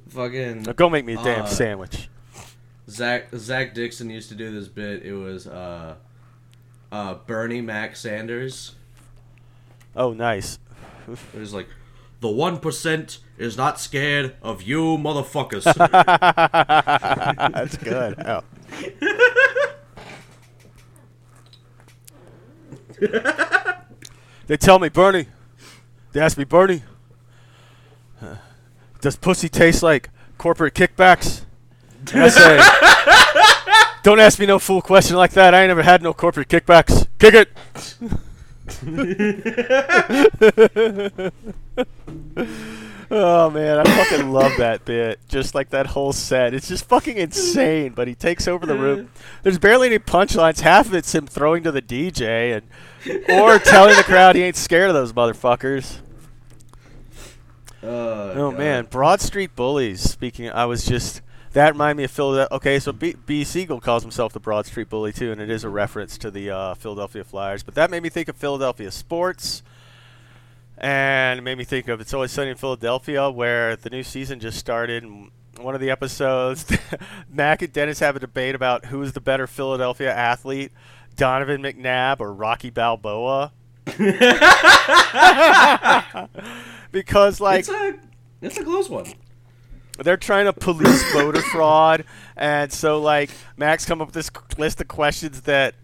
Fucking 0.09 0.63
Now 0.63 0.73
go 0.73 0.89
make 0.89 1.05
me 1.05 1.13
a 1.13 1.23
damn 1.23 1.43
Uh, 1.43 1.47
sandwich. 1.47 2.09
Zach 2.89 3.27
Zach 3.35 3.73
Dixon 3.73 4.09
used 4.09 4.29
to 4.29 4.35
do 4.35 4.51
this 4.51 4.67
bit. 4.67 5.03
It 5.03 5.13
was 5.13 5.47
uh, 5.47 5.95
uh, 6.91 7.13
Bernie 7.25 7.61
Mac 7.61 7.95
Sanders. 7.95 8.75
Oh, 9.95 10.13
nice. 10.13 10.59
It 11.33 11.39
was 11.39 11.53
like, 11.53 11.67
the 12.19 12.27
one 12.29 12.59
percent 12.59 13.19
is 13.37 13.55
not 13.57 13.79
scared 13.79 14.35
of 14.41 14.61
you, 14.63 14.97
motherfuckers. 14.97 15.63
That's 17.53 17.77
good. 17.77 18.19
Oh. 18.25 18.43
they 24.47 24.57
tell 24.57 24.79
me, 24.79 24.89
Bernie. 24.89 25.27
They 26.13 26.21
ask 26.21 26.37
me, 26.37 26.43
Bernie. 26.43 26.83
uh, 28.21 28.35
does 29.01 29.15
pussy 29.15 29.49
taste 29.49 29.83
like 29.83 30.09
corporate 30.37 30.73
kickbacks? 30.73 31.41
And 32.13 32.23
I 32.23 32.29
say, 32.29 32.59
don't 34.03 34.19
ask 34.19 34.39
me 34.39 34.45
no 34.45 34.59
fool 34.59 34.81
question 34.81 35.15
like 35.17 35.31
that. 35.31 35.53
I 35.53 35.61
ain't 35.61 35.69
never 35.69 35.83
had 35.83 36.01
no 36.01 36.13
corporate 36.13 36.47
kickbacks. 36.47 37.07
Kick 37.19 37.33
it. 37.33 37.49
Oh 43.17 43.49
man, 43.49 43.79
I 43.79 43.83
fucking 43.85 44.29
love 44.33 44.57
that 44.57 44.83
bit. 44.83 45.19
Just 45.29 45.55
like 45.55 45.69
that 45.69 45.87
whole 45.87 46.11
set. 46.11 46.53
It's 46.53 46.67
just 46.67 46.83
fucking 46.85 47.15
insane, 47.17 47.93
but 47.93 48.09
he 48.09 48.13
takes 48.13 48.45
over 48.45 48.65
the 48.65 48.75
room. 48.75 49.09
There's 49.41 49.57
barely 49.57 49.87
any 49.87 49.99
punchlines. 49.99 50.59
Half 50.59 50.87
of 50.87 50.95
it's 50.95 51.15
him 51.15 51.25
throwing 51.25 51.63
to 51.63 51.71
the 51.71 51.81
DJ 51.81 52.57
and 52.57 53.29
or 53.29 53.57
telling 53.59 53.95
the 53.95 54.03
crowd 54.03 54.35
he 54.35 54.43
ain't 54.43 54.57
scared 54.57 54.89
of 54.89 54.95
those 54.95 55.13
motherfuckers. 55.13 55.99
Uh, 57.81 58.33
Oh 58.35 58.51
man, 58.51 58.85
Broad 58.85 59.21
Street 59.21 59.55
Bullies. 59.55 60.01
Speaking, 60.01 60.49
I 60.49 60.65
was 60.65 60.85
just 60.85 61.21
that 61.53 61.71
reminded 61.71 61.95
me 61.97 62.03
of 62.03 62.11
Philadelphia. 62.11 62.53
Okay, 62.57 62.79
so 62.79 62.91
B, 62.91 63.15
B. 63.25 63.45
Sigel 63.45 63.79
calls 63.79 64.03
himself 64.03 64.33
the 64.33 64.41
Broad 64.41 64.65
Street 64.65 64.89
Bully 64.89 65.13
too, 65.13 65.31
and 65.31 65.39
it 65.39 65.49
is 65.49 65.63
a 65.63 65.69
reference 65.69 66.17
to 66.17 66.29
the 66.29 66.49
uh, 66.49 66.73
Philadelphia 66.73 67.23
Flyers. 67.23 67.63
But 67.63 67.75
that 67.75 67.89
made 67.89 68.03
me 68.03 68.09
think 68.09 68.27
of 68.27 68.35
Philadelphia 68.35 68.91
sports, 68.91 69.63
and 70.77 71.39
it 71.39 71.41
made 71.41 71.57
me 71.57 71.63
think 71.63 71.87
of 71.87 72.01
It's 72.01 72.13
Always 72.13 72.31
Sunny 72.31 72.51
in 72.51 72.57
Philadelphia, 72.57 73.29
where 73.29 73.75
the 73.75 73.89
new 73.89 74.03
season 74.03 74.39
just 74.39 74.57
started. 74.57 75.03
And 75.03 75.31
one 75.59 75.73
of 75.75 75.81
the 75.81 75.89
episodes, 75.89 76.65
Mac 77.29 77.61
and 77.61 77.71
Dennis 77.71 77.99
have 77.99 78.15
a 78.15 78.19
debate 78.19 78.55
about 78.55 78.85
who 78.85 79.01
is 79.01 79.13
the 79.13 79.21
better 79.21 79.47
Philadelphia 79.47 80.13
athlete, 80.13 80.71
Donovan 81.15 81.61
McNabb 81.61 82.19
or 82.19 82.33
Rocky 82.33 82.69
Balboa. 82.69 83.53
because 86.91 87.39
like 87.39 87.59
it's 87.59 87.69
a 87.69 87.99
it's 88.41 88.57
a 88.57 88.63
close 88.63 88.89
one. 88.89 89.05
they're 89.99 90.17
trying 90.17 90.45
to 90.45 90.53
police 90.53 91.03
voter 91.13 91.43
fraud, 91.43 92.03
and 92.35 92.73
so 92.73 92.99
like 92.99 93.29
Max 93.57 93.85
come 93.85 94.01
up 94.01 94.07
with 94.07 94.15
this 94.15 94.31
list 94.57 94.81
of 94.81 94.87
questions 94.87 95.41
that 95.41 95.75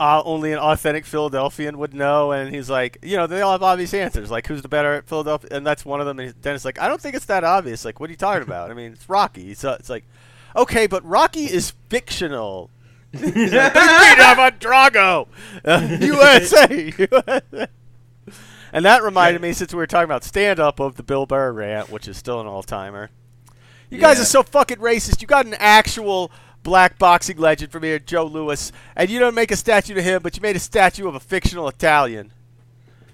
uh, 0.00 0.22
only 0.24 0.50
an 0.50 0.58
authentic 0.58 1.04
Philadelphian 1.04 1.76
would 1.76 1.92
know, 1.92 2.32
and 2.32 2.52
he's 2.52 2.70
like, 2.70 2.96
you 3.02 3.18
know, 3.18 3.26
they 3.26 3.42
all 3.42 3.52
have 3.52 3.62
obvious 3.62 3.92
answers, 3.92 4.30
like 4.30 4.46
who's 4.46 4.62
the 4.62 4.68
better 4.68 4.94
at 4.94 5.06
Philadelphia, 5.06 5.50
and 5.52 5.66
that's 5.66 5.84
one 5.84 6.00
of 6.00 6.06
them. 6.06 6.18
And 6.18 6.40
Dennis 6.40 6.64
like, 6.64 6.80
I 6.80 6.88
don't 6.88 7.00
think 7.00 7.14
it's 7.14 7.26
that 7.26 7.44
obvious. 7.44 7.84
Like, 7.84 8.00
what 8.00 8.08
are 8.08 8.12
you 8.12 8.16
talking 8.16 8.42
about? 8.42 8.70
I 8.70 8.74
mean, 8.74 8.92
it's 8.92 9.10
Rocky. 9.10 9.52
So 9.52 9.72
it's 9.72 9.90
like, 9.90 10.04
okay, 10.56 10.86
but 10.86 11.04
Rocky 11.04 11.44
is 11.44 11.74
fictional. 11.90 12.70
He's 13.12 13.52
like, 13.52 13.74
beat 13.74 14.18
up 14.20 14.38
on 14.38 14.52
Drago, 14.52 15.28
uh, 15.66 15.98
USA, 16.00 16.94
USA. 16.96 17.68
And 18.72 18.84
that 18.86 19.02
reminded 19.02 19.42
me, 19.42 19.52
since 19.52 19.74
we 19.74 19.78
were 19.78 19.86
talking 19.86 20.04
about 20.04 20.24
stand 20.24 20.58
up, 20.58 20.80
of 20.80 20.96
the 20.96 21.02
Bill 21.02 21.26
Burr 21.26 21.52
rant, 21.52 21.90
which 21.90 22.08
is 22.08 22.16
still 22.16 22.40
an 22.40 22.46
all 22.46 22.62
timer. 22.62 23.10
You 23.90 23.98
guys 23.98 24.20
are 24.20 24.24
so 24.24 24.44
fucking 24.44 24.78
racist. 24.78 25.20
You 25.20 25.26
got 25.26 25.46
an 25.46 25.56
actual 25.58 26.30
black 26.62 26.98
boxing 26.98 27.38
legend 27.38 27.72
from 27.72 27.82
here, 27.82 27.98
Joe 27.98 28.24
Louis, 28.26 28.70
and 28.96 29.08
you 29.10 29.18
don't 29.18 29.34
make 29.34 29.50
a 29.50 29.56
statue 29.56 29.94
to 29.94 30.02
him, 30.02 30.22
but 30.22 30.36
you 30.36 30.42
made 30.42 30.56
a 30.56 30.60
statue 30.60 31.08
of 31.08 31.14
a 31.14 31.20
fictional 31.20 31.68
Italian. 31.68 32.32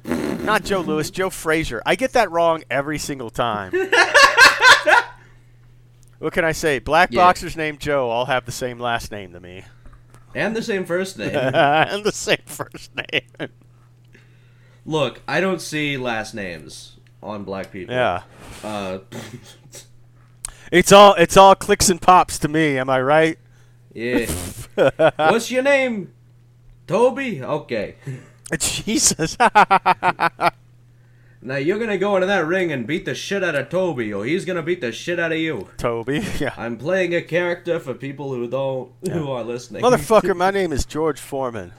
Not 0.04 0.64
Joe 0.64 0.80
Louis, 0.80 1.10
Joe 1.10 1.30
Frazier. 1.30 1.82
I 1.84 1.96
get 1.96 2.12
that 2.12 2.30
wrong 2.30 2.62
every 2.70 2.98
single 2.98 3.30
time. 3.30 3.72
what 6.18 6.32
can 6.32 6.44
I 6.44 6.52
say? 6.52 6.78
Black 6.78 7.10
Yeah. 7.12 7.22
boxers 7.22 7.56
named 7.56 7.80
Joe 7.80 8.08
all 8.08 8.26
have 8.26 8.44
the 8.46 8.52
same 8.52 8.78
last 8.78 9.10
name 9.10 9.32
to 9.32 9.40
me. 9.40 9.64
And 10.34 10.54
the 10.54 10.62
same 10.62 10.84
first 10.84 11.18
name. 11.20 11.34
and 11.34 12.04
the 12.04 12.12
same 12.12 12.38
first 12.46 12.90
name. 12.94 13.48
Look, 14.84 15.20
I 15.26 15.40
don't 15.40 15.60
see 15.60 15.96
last 15.96 16.34
names 16.34 16.96
on 17.22 17.42
black 17.44 17.72
people. 17.72 17.94
yeah. 17.94 18.22
Uh, 18.62 18.98
It's 20.72 20.92
all 20.92 21.14
it's 21.14 21.36
all 21.36 21.54
clicks 21.54 21.88
and 21.90 22.00
pops 22.00 22.38
to 22.40 22.48
me, 22.48 22.78
am 22.78 22.90
I 22.90 23.00
right? 23.00 23.38
yeah. 23.94 24.26
What's 25.16 25.50
your 25.50 25.62
name? 25.62 26.12
Toby? 26.86 27.42
Okay. 27.42 27.96
Jesus. 28.58 29.36
Now 31.42 31.56
you're 31.56 31.78
gonna 31.78 31.98
go 31.98 32.16
into 32.16 32.26
that 32.26 32.44
ring 32.46 32.72
and 32.72 32.86
beat 32.88 33.04
the 33.04 33.14
shit 33.14 33.44
out 33.44 33.54
of 33.54 33.68
Toby, 33.68 34.12
or 34.12 34.24
he's 34.24 34.44
gonna 34.44 34.62
beat 34.62 34.80
the 34.80 34.90
shit 34.90 35.20
out 35.20 35.30
of 35.30 35.38
you. 35.38 35.68
Toby. 35.76 36.24
Yeah. 36.40 36.52
I'm 36.56 36.76
playing 36.76 37.14
a 37.14 37.22
character 37.22 37.78
for 37.78 37.94
people 37.94 38.32
who 38.34 38.48
don't, 38.48 38.90
who 39.08 39.30
are 39.30 39.44
listening. 39.44 39.82
Motherfucker, 39.82 40.34
my 40.36 40.50
name 40.50 40.72
is 40.72 40.84
George 40.84 41.20
Foreman. 41.20 41.72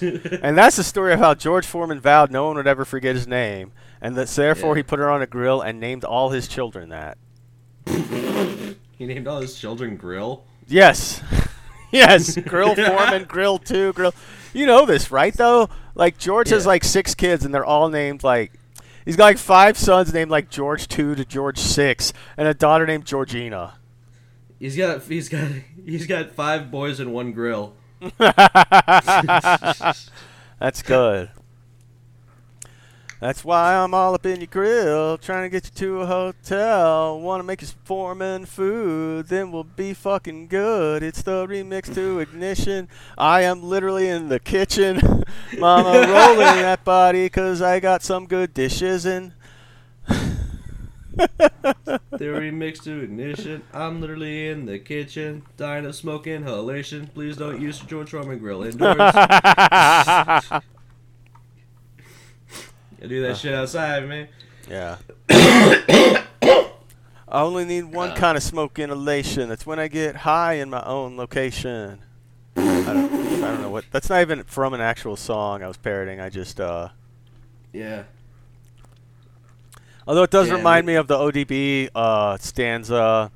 and 0.00 0.56
that's 0.56 0.76
the 0.76 0.84
story 0.84 1.14
of 1.14 1.18
how 1.18 1.34
George 1.34 1.66
Foreman 1.66 1.98
vowed 2.00 2.30
no 2.30 2.46
one 2.46 2.56
would 2.56 2.66
ever 2.68 2.84
forget 2.84 3.16
his 3.16 3.26
name, 3.26 3.72
and 4.00 4.14
that 4.14 4.28
therefore 4.28 4.74
Yeah. 4.74 4.80
he 4.80 4.82
put 4.84 4.98
her 5.00 5.10
on 5.10 5.20
a 5.22 5.26
grill 5.26 5.60
and 5.62 5.80
named 5.80 6.04
all 6.04 6.30
his 6.30 6.46
children 6.46 6.90
that. 6.90 7.18
He 8.98 9.06
named 9.06 9.26
all 9.26 9.40
his 9.40 9.58
children 9.58 9.96
Grill. 9.96 10.44
Yes. 10.66 11.22
yes. 11.90 12.36
Grill 12.36 12.74
Foreman, 12.76 13.24
Grill 13.24 13.58
2, 13.58 13.92
Grill. 13.92 14.14
You 14.52 14.66
know 14.66 14.86
this, 14.86 15.10
right, 15.10 15.34
though? 15.34 15.68
Like, 15.94 16.18
George 16.18 16.50
has 16.50 16.66
like 16.66 16.84
six 16.84 17.14
kids, 17.14 17.44
and 17.44 17.54
they're 17.54 17.64
all 17.64 17.88
named 17.88 18.22
like. 18.24 18.52
He's 19.04 19.16
got 19.16 19.24
like 19.24 19.38
five 19.38 19.78
sons 19.78 20.12
named 20.12 20.32
like 20.32 20.50
George 20.50 20.88
2 20.88 21.14
to 21.14 21.24
George 21.24 21.58
6, 21.58 22.12
and 22.36 22.48
a 22.48 22.54
daughter 22.54 22.86
named 22.86 23.04
Georgina. 23.04 23.74
He's 24.58 24.76
got 24.76 25.02
he's 25.02 25.28
got 25.28 25.48
he's 25.84 26.06
got 26.06 26.32
five 26.32 26.70
boys 26.70 26.98
and 26.98 27.12
one 27.12 27.32
grill. 27.32 27.74
That's 28.18 30.02
good. 30.82 31.30
That's 33.18 33.42
why 33.42 33.74
I'm 33.74 33.94
all 33.94 34.14
up 34.14 34.26
in 34.26 34.40
your 34.40 34.46
grill, 34.46 35.16
trying 35.16 35.44
to 35.44 35.48
get 35.48 35.64
you 35.64 35.70
to 35.86 36.02
a 36.02 36.06
hotel. 36.06 37.18
Want 37.18 37.40
to 37.40 37.44
make 37.44 37.62
you 37.62 37.66
some 37.66 37.78
foreman 37.84 38.44
food, 38.44 39.28
then 39.28 39.50
we'll 39.50 39.64
be 39.64 39.94
fucking 39.94 40.48
good. 40.48 41.02
It's 41.02 41.22
the 41.22 41.46
remix 41.46 41.92
to 41.94 42.20
Ignition. 42.20 42.88
I 43.16 43.40
am 43.42 43.62
literally 43.62 44.08
in 44.08 44.28
the 44.28 44.38
kitchen. 44.38 45.24
Mama 45.58 45.92
rolling 46.08 46.60
that 46.60 46.84
body, 46.84 47.30
cause 47.30 47.62
I 47.62 47.80
got 47.80 48.02
some 48.02 48.26
good 48.26 48.52
dishes 48.52 49.06
and. 49.06 49.32
The 51.16 52.00
remix 52.20 52.82
to 52.84 53.00
ignition. 53.00 53.62
I'm 53.72 54.02
literally 54.02 54.48
in 54.48 54.66
the 54.66 54.78
kitchen, 54.78 55.44
dying 55.56 55.86
of 55.86 55.94
smoke 55.94 56.26
inhalation. 56.26 57.06
Please 57.14 57.38
don't 57.38 57.58
use 57.60 57.78
George 57.80 58.10
Foreman 58.10 58.38
grill 58.38 58.62
indoors. 58.64 59.14
I 63.06 63.08
do 63.08 63.22
that 63.22 63.36
shit 63.36 63.54
outside, 63.54 64.08
man. 64.08 64.26
Yeah. 64.68 64.96
I 67.28 67.40
only 67.42 67.64
need 67.64 67.84
one 67.84 68.16
kind 68.16 68.36
of 68.36 68.42
smoke 68.42 68.80
inhalation. 68.80 69.48
That's 69.48 69.64
when 69.64 69.78
I 69.78 69.86
get 69.86 70.16
high 70.16 70.54
in 70.54 70.70
my 70.70 70.82
own 70.82 71.16
location. 71.16 72.00
I 72.56 72.62
don't, 72.84 73.12
I 73.44 73.46
don't 73.52 73.62
know 73.62 73.70
what. 73.70 73.84
That's 73.92 74.10
not 74.10 74.22
even 74.22 74.42
from 74.42 74.74
an 74.74 74.80
actual 74.80 75.14
song 75.14 75.62
I 75.62 75.68
was 75.68 75.76
parroting. 75.76 76.18
I 76.20 76.30
just, 76.30 76.60
uh. 76.60 76.88
Yeah. 77.72 78.02
Although 80.08 80.24
it 80.24 80.30
does 80.32 80.48
Yeah, 80.48 80.54
remind 80.54 80.84
we- 80.88 80.94
me 80.94 80.96
of 80.96 81.06
the 81.06 81.16
ODB 81.16 81.90
uh, 81.94 82.38
stanza. 82.38 83.30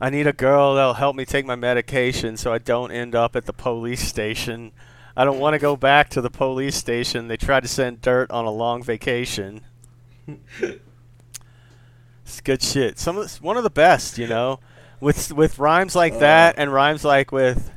I 0.00 0.10
need 0.10 0.28
a 0.28 0.32
girl 0.32 0.76
that'll 0.76 0.94
help 0.94 1.16
me 1.16 1.24
take 1.24 1.44
my 1.44 1.56
medication 1.56 2.36
so 2.36 2.52
I 2.52 2.58
don't 2.58 2.92
end 2.92 3.16
up 3.16 3.34
at 3.34 3.46
the 3.46 3.52
police 3.52 4.02
station. 4.06 4.70
I 5.16 5.24
don't 5.24 5.38
want 5.38 5.54
to 5.54 5.58
go 5.58 5.76
back 5.76 6.10
to 6.10 6.20
the 6.20 6.30
police 6.30 6.76
station. 6.76 7.28
They 7.28 7.36
tried 7.36 7.62
to 7.62 7.68
send 7.68 8.02
dirt 8.02 8.30
on 8.30 8.44
a 8.44 8.50
long 8.50 8.82
vacation. 8.82 9.62
It's 12.26 12.40
good 12.40 12.60
shit. 12.60 12.98
Some 12.98 13.18
of 13.18 13.40
one 13.40 13.56
of 13.56 13.62
the 13.62 13.70
best, 13.70 14.18
you 14.18 14.26
know, 14.26 14.58
with 15.00 15.32
with 15.32 15.60
rhymes 15.60 15.94
like 15.94 16.14
uh. 16.14 16.18
that 16.18 16.56
and 16.58 16.72
rhymes 16.72 17.04
like 17.04 17.30
with. 17.30 17.70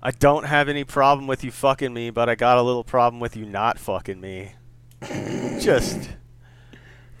I 0.00 0.12
don't 0.12 0.44
have 0.44 0.68
any 0.68 0.84
problem 0.84 1.26
with 1.26 1.42
you 1.42 1.50
fucking 1.50 1.92
me, 1.92 2.10
but 2.10 2.28
I 2.28 2.36
got 2.36 2.58
a 2.58 2.62
little 2.62 2.84
problem 2.84 3.18
with 3.18 3.36
you 3.36 3.44
not 3.44 3.80
fucking 3.80 4.20
me. 4.20 4.52
Just 5.60 6.08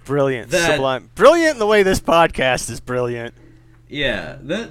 brilliant, 0.04 0.50
That- 0.50 0.70
sublime, 0.70 1.10
brilliant 1.16 1.54
in 1.54 1.58
the 1.58 1.66
way 1.66 1.82
this 1.82 1.98
podcast 1.98 2.70
is 2.70 2.78
brilliant. 2.78 3.34
Yeah, 3.88 4.38
that. 4.42 4.70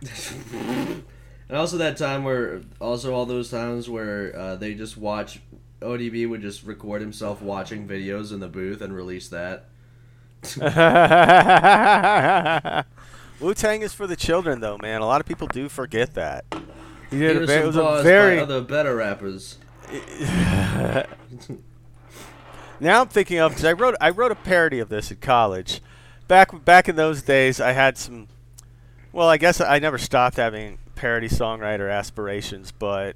and 1.48 1.56
also 1.56 1.78
that 1.78 1.96
time 1.96 2.24
where, 2.24 2.60
also 2.80 3.14
all 3.14 3.26
those 3.26 3.50
times 3.50 3.88
where 3.88 4.36
uh, 4.36 4.56
they 4.56 4.74
just 4.74 4.96
watch, 4.96 5.40
ODB 5.80 6.28
would 6.28 6.42
just 6.42 6.64
record 6.64 7.00
himself 7.00 7.40
watching 7.40 7.86
videos 7.88 8.32
in 8.32 8.40
the 8.40 8.48
booth 8.48 8.82
and 8.82 8.94
release 8.94 9.28
that. 9.28 9.66
Wu 13.40 13.54
Tang 13.54 13.82
is 13.82 13.94
for 13.94 14.06
the 14.06 14.16
children, 14.16 14.60
though, 14.60 14.78
man. 14.78 15.00
A 15.00 15.06
lot 15.06 15.20
of 15.20 15.26
people 15.26 15.46
do 15.46 15.68
forget 15.68 16.14
that. 16.14 16.44
He 17.10 17.16
He 17.16 17.18
did 17.18 17.36
a 17.36 17.40
was 17.40 17.50
it 17.50 17.64
was 17.64 17.76
a 17.76 18.02
very. 18.02 18.36
by 18.36 18.42
other 18.42 18.60
better 18.60 18.96
rappers. 18.96 19.58
now 22.80 23.00
I'm 23.00 23.08
thinking 23.08 23.38
of 23.38 23.52
because 23.52 23.64
I 23.64 23.72
wrote 23.72 23.94
I 24.00 24.10
wrote 24.10 24.32
a 24.32 24.36
parody 24.36 24.80
of 24.80 24.90
this 24.90 25.10
in 25.10 25.16
college. 25.18 25.80
Back 26.26 26.64
back 26.64 26.88
in 26.88 26.96
those 26.96 27.22
days, 27.22 27.60
I 27.60 27.72
had 27.72 27.96
some. 27.96 28.28
Well, 29.12 29.28
I 29.28 29.38
guess 29.38 29.60
I 29.60 29.78
never 29.78 29.96
stopped 29.96 30.36
having 30.36 30.78
parody 30.98 31.28
songwriter 31.28 31.90
aspirations, 31.92 32.72
but 32.72 33.14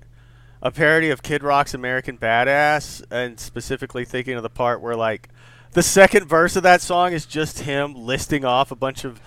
a 0.63 0.71
parody 0.71 1.11
of 1.11 1.23
Kid 1.23 1.43
Rock's 1.43 1.75
American 1.75 2.17
Badass, 2.17 3.03
and 3.11 3.41
specifically 3.41 4.05
thinking 4.05 4.35
of 4.37 4.45
the 4.45 4.49
part 4.51 4.81
where 4.81 4.95
like 4.95 5.29
the 5.73 5.83
second 5.83 6.29
verse 6.29 6.55
of 6.55 6.63
that 6.63 6.81
song 6.81 7.13
is 7.13 7.27
just 7.27 7.61
him 7.61 7.95
listing 7.95 8.45
off 8.45 8.71
a 8.71 8.77
bunch 8.77 9.05
of 9.05 9.21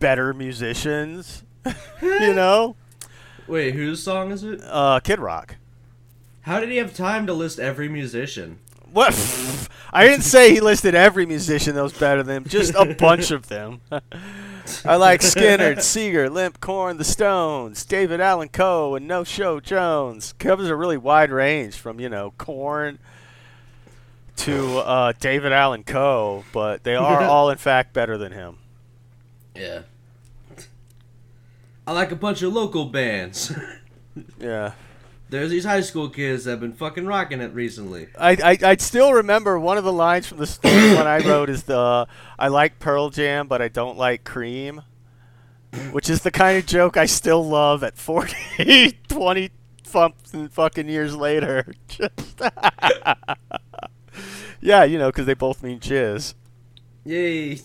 better 0.00 0.32
musicians. 0.32 1.44
you 2.02 2.34
know, 2.34 2.74
Wait, 3.46 3.74
whose 3.74 4.02
song 4.02 4.30
is 4.30 4.42
it? 4.42 4.60
uh, 4.64 5.00
Kid 5.00 5.18
Rock. 5.20 5.56
How 6.42 6.60
did 6.60 6.70
he 6.70 6.78
have 6.78 6.94
time 6.94 7.26
to 7.26 7.34
list 7.34 7.58
every 7.58 7.90
musician? 7.90 8.58
What? 8.90 9.12
I 9.92 10.06
didn't 10.06 10.22
say 10.24 10.54
he 10.54 10.60
listed 10.60 10.94
every 10.94 11.26
musician 11.26 11.74
that 11.74 11.82
was 11.82 11.92
better 11.92 12.22
than 12.22 12.38
him, 12.38 12.44
just 12.48 12.74
a 12.74 12.94
bunch 12.94 13.30
of 13.30 13.48
them. 13.48 13.82
I 14.84 14.96
like 14.96 15.20
Skynyrd, 15.20 15.78
Seger, 15.78 16.30
Limp 16.30 16.60
Korn, 16.60 16.96
The 16.96 17.04
Stones, 17.04 17.84
David 17.84 18.20
Allan 18.20 18.48
Coe, 18.48 18.94
and 18.94 19.06
No 19.06 19.24
Show 19.24 19.60
Jones. 19.60 20.34
Covers 20.38 20.68
a 20.68 20.76
really 20.76 20.96
wide 20.96 21.30
range 21.30 21.76
from, 21.76 22.00
you 22.00 22.08
know, 22.08 22.32
Korn 22.38 22.98
to 24.36 24.78
uh, 24.78 25.12
David 25.18 25.52
Allan 25.52 25.84
Coe, 25.84 26.44
but 26.52 26.84
they 26.84 26.94
are 26.94 27.22
all, 27.24 27.50
in 27.50 27.58
fact, 27.58 27.92
better 27.92 28.16
than 28.16 28.32
him. 28.32 28.58
Yeah. 29.54 29.82
I 31.86 31.92
like 31.92 32.12
a 32.12 32.16
bunch 32.16 32.42
of 32.42 32.52
local 32.52 32.86
bands. 32.86 33.52
Yeah. 34.40 34.72
There's 35.30 35.50
these 35.50 35.64
high 35.64 35.82
school 35.82 36.08
kids 36.08 36.44
that 36.44 36.52
have 36.52 36.60
been 36.60 36.72
fucking 36.72 37.06
rocking 37.06 37.40
it 37.40 37.52
recently. 37.52 38.08
I, 38.18 38.30
I 38.42 38.58
I 38.70 38.76
still 38.76 39.12
remember 39.12 39.58
one 39.58 39.76
of 39.76 39.84
the 39.84 39.92
lines 39.92 40.26
from 40.26 40.38
the 40.38 40.46
story 40.46 40.72
one 40.94 41.06
I 41.06 41.18
wrote 41.18 41.50
is 41.50 41.64
the 41.64 42.06
I 42.38 42.48
like 42.48 42.78
Pearl 42.78 43.10
Jam 43.10 43.46
but 43.46 43.60
I 43.60 43.68
don't 43.68 43.98
like 43.98 44.24
cream, 44.24 44.82
which 45.92 46.08
is 46.08 46.22
the 46.22 46.30
kind 46.30 46.56
of 46.56 46.66
joke 46.66 46.96
I 46.96 47.04
still 47.04 47.46
love 47.46 47.84
at 47.84 47.98
40, 47.98 48.98
20 49.08 49.50
something 49.84 50.48
fucking 50.48 50.88
years 50.88 51.14
later. 51.14 51.72
Just 51.88 52.40
yeah, 54.60 54.84
you 54.84 54.98
know, 54.98 55.08
because 55.08 55.26
they 55.26 55.34
both 55.34 55.62
mean 55.62 55.80
jizz. 55.80 56.34
Yay! 57.04 57.58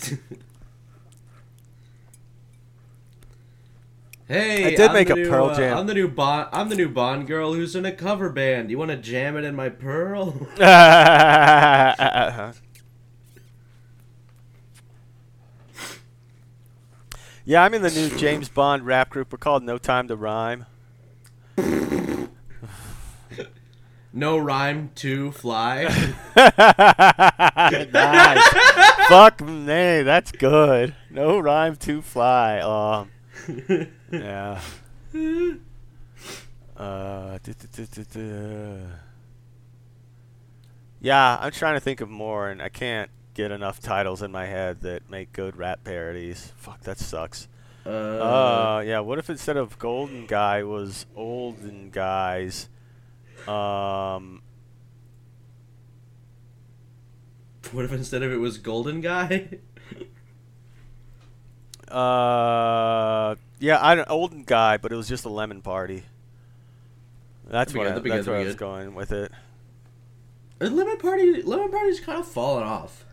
Hey, 4.27 4.65
I 4.65 4.69
did 4.71 4.81
I'm 4.81 4.93
make 4.93 5.09
a 5.09 5.15
new, 5.15 5.29
Pearl 5.29 5.49
uh, 5.49 5.55
Jam. 5.55 5.77
I'm 5.77 5.87
the 5.87 5.93
new 5.93 6.07
Bond. 6.07 6.49
I'm 6.51 6.69
the 6.69 6.75
new 6.75 6.89
Bond 6.89 7.27
girl 7.27 7.53
who's 7.53 7.75
in 7.75 7.85
a 7.85 7.91
cover 7.91 8.29
band. 8.29 8.71
You 8.71 8.77
want 8.77 8.91
to 8.91 8.97
jam 8.97 9.37
it 9.37 9.43
in 9.43 9.55
my 9.55 9.69
Pearl? 9.69 10.47
yeah, 10.57 12.53
I'm 17.49 17.73
in 17.73 17.81
the 17.81 17.91
new 17.91 18.09
James 18.17 18.49
Bond 18.49 18.85
rap 18.85 19.09
group. 19.09 19.31
We're 19.31 19.37
called 19.37 19.63
No 19.63 19.77
Time 19.77 20.07
to 20.07 20.15
Rhyme. 20.15 20.65
no 24.13 24.37
rhyme 24.37 24.91
to 24.95 25.31
fly. 25.31 25.83
nice. 26.35 26.53
Fuck 29.07 29.41
me, 29.41 30.03
that's 30.03 30.31
good. 30.31 30.95
No 31.09 31.39
rhyme 31.39 31.75
to 31.77 32.01
fly. 32.01 32.59
Um, 32.59 33.11
yeah. 34.11 34.59
Uh, 36.77 37.37
duh, 37.43 37.53
duh, 37.53 37.67
duh, 37.71 37.85
duh, 37.93 38.03
duh. 38.13 38.77
Yeah, 41.01 41.37
I'm 41.41 41.51
trying 41.51 41.75
to 41.75 41.79
think 41.79 42.01
of 42.01 42.09
more, 42.09 42.49
and 42.49 42.61
I 42.61 42.69
can't 42.69 43.09
get 43.33 43.51
enough 43.51 43.79
titles 43.81 44.21
in 44.21 44.31
my 44.31 44.45
head 44.45 44.81
that 44.81 45.09
make 45.09 45.33
good 45.33 45.57
rap 45.57 45.83
parodies. 45.83 46.53
Fuck, 46.55 46.81
that 46.81 46.99
sucks. 46.99 47.47
Uh, 47.85 47.89
Uh, 47.89 48.83
yeah. 48.85 48.99
What 48.99 49.19
if 49.19 49.29
instead 49.29 49.57
of 49.57 49.77
Golden 49.77 50.25
Guy 50.25 50.63
was 50.63 51.05
Olden 51.15 51.89
Guys? 51.89 52.69
Um, 53.47 54.41
what 57.71 57.85
if 57.85 57.91
instead 57.91 58.23
of 58.23 58.31
it 58.31 58.37
was 58.37 58.57
Golden 58.57 59.01
Guy? 59.01 59.59
uh, 61.93 63.35
yeah, 63.59 63.79
I'm 63.81 63.99
an 63.99 64.05
Olden 64.09 64.43
Guy, 64.43 64.77
but 64.77 64.91
it 64.91 64.95
was 64.95 65.07
just 65.07 65.25
a 65.25 65.29
lemon 65.29 65.61
party. 65.61 66.03
That's 67.47 67.73
what 67.73 67.87
I, 67.87 67.99
that's 67.99 68.27
where 68.27 68.37
I 68.37 68.43
was 68.43 68.55
going 68.55 68.95
with 68.95 69.11
it. 69.11 69.31
Lemon 70.59 70.97
Party, 70.97 71.41
Lemon 71.41 71.69
Party's 71.71 71.99
kind 71.99 72.19
of 72.19 72.27
fallen 72.27 72.63
off. 72.63 73.05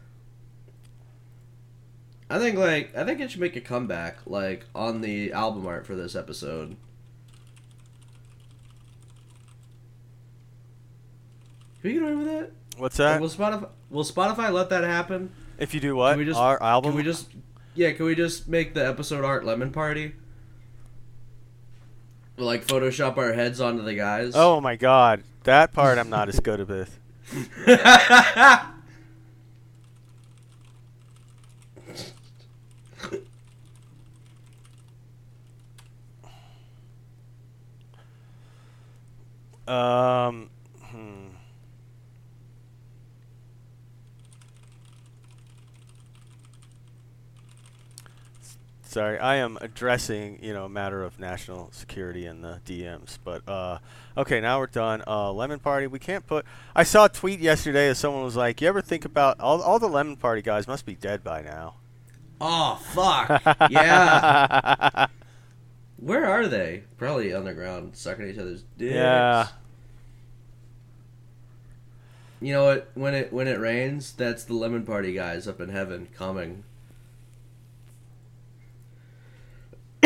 I 2.31 2.39
think 2.39 2.57
like 2.57 2.97
I 2.97 3.05
think 3.05 3.21
it 3.21 3.33
should 3.33 3.41
make 3.41 3.57
a 3.57 3.61
comeback 3.61 4.19
like 4.25 4.65
on 4.75 5.01
the 5.01 5.33
album 5.33 5.67
art 5.67 5.85
for 5.85 5.97
this 5.97 6.15
episode. 6.15 6.77
Can 11.83 11.91
we 11.91 11.93
get 11.95 12.03
away 12.03 12.15
with 12.15 12.27
that? 12.27 12.53
What's 12.77 12.97
that? 12.99 13.21
Will 13.21 13.29
Spotify 13.29 13.69
will 13.91 14.05
Spotify 14.05 14.53
let 14.53 14.71
that 14.71 14.85
happen? 14.85 15.33
if 15.61 15.75
you 15.75 15.81
do 15.81 15.95
what? 15.95 16.13
Can 16.13 16.21
we 16.21 16.25
just 16.25 16.39
Our 16.39 16.61
album? 16.63 16.93
Can 16.93 16.97
we 16.97 17.03
just 17.03 17.29
yeah? 17.81 17.93
Can 17.93 18.05
we 18.05 18.15
just 18.15 18.47
make 18.47 18.75
the 18.75 18.87
episode 18.87 19.25
art 19.25 19.45
Lemon 19.45 19.73
Party? 19.73 20.13
Like 22.37 22.67
Photoshop 22.67 23.17
our 23.17 23.33
heads 23.33 23.61
onto 23.61 23.83
the 23.83 23.95
guys. 23.95 24.33
Oh 24.35 24.61
my 24.61 24.77
god, 24.77 25.23
that 25.45 25.73
part 25.73 25.99
I'm 25.99 26.11
not 26.11 26.29
as 26.29 26.41
good 26.41 26.69
with. 26.69 26.99
Um, 39.71 40.51
hmm. 40.83 41.29
Sorry, 48.91 49.21
I 49.21 49.37
am 49.37 49.57
addressing, 49.61 50.41
you 50.43 50.53
know, 50.53 50.65
a 50.65 50.69
matter 50.69 51.05
of 51.05 51.21
national 51.21 51.71
security 51.71 52.27
in 52.27 52.43
the 52.43 52.61
DMs. 52.67 53.19
But 53.23 53.49
uh, 53.49 53.79
okay, 54.17 54.41
now 54.41 54.59
we're 54.59 54.67
done. 54.67 55.05
Uh, 55.07 55.33
Lemon 55.33 55.61
Party. 55.61 55.87
We 55.87 56.01
can't 56.01 56.27
put. 56.27 56.45
I 56.75 56.83
saw 56.83 57.05
a 57.05 57.09
tweet 57.09 57.39
yesterday 57.39 57.87
as 57.87 57.99
someone 57.99 58.25
was 58.25 58.35
like, 58.35 58.61
"You 58.61 58.67
ever 58.67 58.83
think 58.83 59.05
about 59.05 59.39
all 59.39 59.63
all 59.63 59.79
the 59.79 59.87
Lemon 59.87 60.17
Party 60.17 60.43
guys 60.43 60.67
must 60.67 60.87
be 60.87 60.97
dead 60.97 61.23
by 61.23 61.41
now." 61.41 61.75
oh 62.41 62.81
fuck 62.83 63.41
yeah. 63.71 65.07
Where 65.99 66.27
are 66.27 66.49
they? 66.49 66.83
Probably 66.99 67.33
on 67.33 67.45
the 67.45 67.55
ground, 67.55 67.95
sucking 67.95 68.29
each 68.29 68.39
other's 68.39 68.65
dicks. 68.77 68.95
Yeah. 68.95 69.49
You 72.41 72.55
know 72.55 72.65
what? 72.65 72.91
When 72.95 73.15
it 73.15 73.33
when 73.33 73.47
it 73.47 73.61
rains, 73.61 74.11
that's 74.11 74.43
the 74.43 74.55
lemon 74.55 74.85
party 74.85 75.13
guys 75.13 75.47
up 75.47 75.61
in 75.61 75.69
heaven 75.69 76.09
coming. 76.13 76.65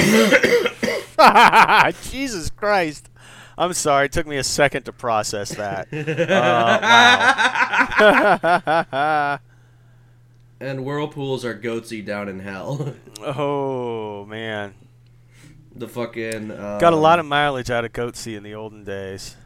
Jesus 2.03 2.51
Christ. 2.51 3.09
I'm 3.57 3.73
sorry. 3.73 4.07
It 4.07 4.13
took 4.13 4.27
me 4.27 4.37
a 4.37 4.45
second 4.45 4.83
to 4.85 4.93
process 4.93 5.51
that. 5.51 5.89
Uh, 5.93 6.79
wow. 8.93 9.39
and 10.61 10.85
whirlpools 10.85 11.45
are 11.45 11.55
goatse 11.57 12.05
down 12.05 12.29
in 12.29 12.41
hell. 12.41 12.95
oh 13.21 14.25
man, 14.27 14.75
the 15.75 15.89
fucking 15.89 16.51
uh, 16.51 16.79
got 16.79 16.93
a 16.93 16.97
lot 16.97 17.19
of 17.19 17.27
mileage 17.27 17.71
out 17.71 17.85
of 17.85 17.93
Goatse 17.93 18.37
in 18.37 18.43
the 18.43 18.55
olden 18.55 18.85
days. 18.85 19.37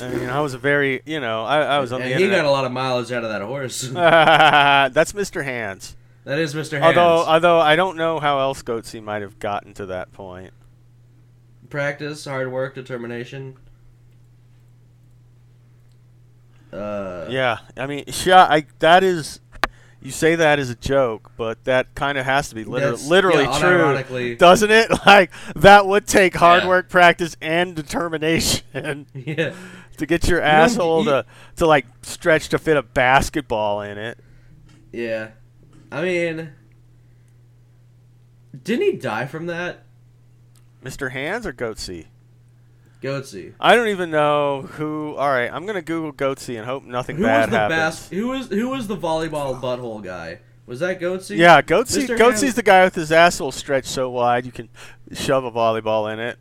I 0.00 0.08
mean, 0.08 0.28
I 0.30 0.40
was 0.40 0.54
a 0.54 0.58
very, 0.58 1.02
you 1.04 1.20
know, 1.20 1.44
I, 1.44 1.60
I 1.60 1.78
was 1.78 1.92
on 1.92 2.00
and 2.00 2.10
the 2.10 2.16
he 2.16 2.22
internet. 2.24 2.44
got 2.44 2.48
a 2.48 2.50
lot 2.50 2.64
of 2.64 2.72
mileage 2.72 3.12
out 3.12 3.22
of 3.22 3.30
that 3.30 3.42
horse. 3.42 3.82
That's 3.82 5.12
Mr. 5.12 5.44
Hands. 5.44 5.94
That 6.24 6.38
is 6.38 6.54
Mr. 6.54 6.80
Hands. 6.80 6.96
Although, 6.96 7.24
although 7.30 7.60
I 7.60 7.76
don't 7.76 7.96
know 7.96 8.18
how 8.18 8.40
else 8.40 8.62
Goatse 8.62 9.02
might 9.02 9.22
have 9.22 9.38
gotten 9.38 9.74
to 9.74 9.86
that 9.86 10.12
point. 10.12 10.52
Practice, 11.68 12.24
hard 12.24 12.50
work, 12.50 12.74
determination. 12.74 13.56
Uh, 16.72 17.26
Yeah, 17.28 17.58
I 17.76 17.86
mean, 17.86 18.04
yeah, 18.24 18.44
I 18.44 18.66
that 18.80 19.04
is. 19.04 19.40
You 20.00 20.10
say 20.10 20.34
that 20.34 20.58
as 20.58 20.68
a 20.68 20.74
joke, 20.74 21.30
but 21.38 21.64
that 21.64 21.94
kind 21.94 22.18
of 22.18 22.26
has 22.26 22.50
to 22.50 22.54
be 22.54 22.62
liter- 22.64 22.92
literally 22.92 23.44
yeah, 23.44 23.58
true, 24.04 24.36
doesn't 24.36 24.70
it? 24.70 24.90
Like 25.06 25.30
that 25.56 25.86
would 25.86 26.06
take 26.06 26.34
hard 26.36 26.64
Yeah. 26.64 26.68
work, 26.68 26.90
practice, 26.90 27.38
and 27.40 27.74
determination 27.74 29.06
Yeah. 29.14 29.54
to 29.96 30.04
get 30.06 30.28
your 30.28 30.40
know, 30.40 30.46
asshole 30.46 31.04
you- 31.04 31.10
to 31.10 31.26
to 31.56 31.66
like 31.66 31.86
stretch 32.02 32.50
to 32.50 32.58
fit 32.58 32.76
a 32.76 32.82
basketball 32.82 33.80
in 33.80 33.96
it. 33.96 34.18
Yeah. 34.92 35.28
I 35.92 36.02
mean, 36.02 36.50
didn't 38.62 38.82
he 38.84 38.92
die 38.96 39.26
from 39.26 39.46
that? 39.46 39.84
Mr. 40.82 41.10
Hands 41.12 41.46
or 41.46 41.52
Goatse? 41.52 42.06
Goatse. 43.02 43.52
I 43.60 43.74
don't 43.76 43.88
even 43.88 44.10
know 44.10 44.62
who. 44.62 45.14
All 45.16 45.28
right, 45.28 45.50
I'm 45.52 45.66
gonna 45.66 45.82
Google 45.82 46.12
Goatse 46.12 46.56
and 46.56 46.64
hope 46.66 46.84
nothing 46.84 47.16
Who 47.16 47.24
bad 47.24 47.42
was 47.42 47.50
the 47.50 47.58
happens. 47.58 47.78
bas- 47.78 48.08
Who 48.10 48.28
was 48.28 48.48
who 48.48 48.68
was 48.70 48.86
the 48.86 48.96
volleyball 48.96 49.60
butthole 49.60 50.02
guy? 50.02 50.38
Was 50.66 50.80
that 50.80 51.00
Goatse? 51.00 51.36
Yeah, 51.36 51.60
Goatse. 51.60 51.98
Mr. 51.98 52.16
Goatse's 52.16 52.40
Hands- 52.42 52.54
the 52.54 52.62
guy 52.62 52.84
with 52.84 52.94
his 52.94 53.12
asshole 53.12 53.52
stretched 53.52 53.88
so 53.88 54.08
wide 54.08 54.46
you 54.46 54.52
can 54.52 54.70
shove 55.12 55.44
a 55.44 55.52
volleyball 55.52 56.10
in 56.12 56.18
it. 56.18 56.38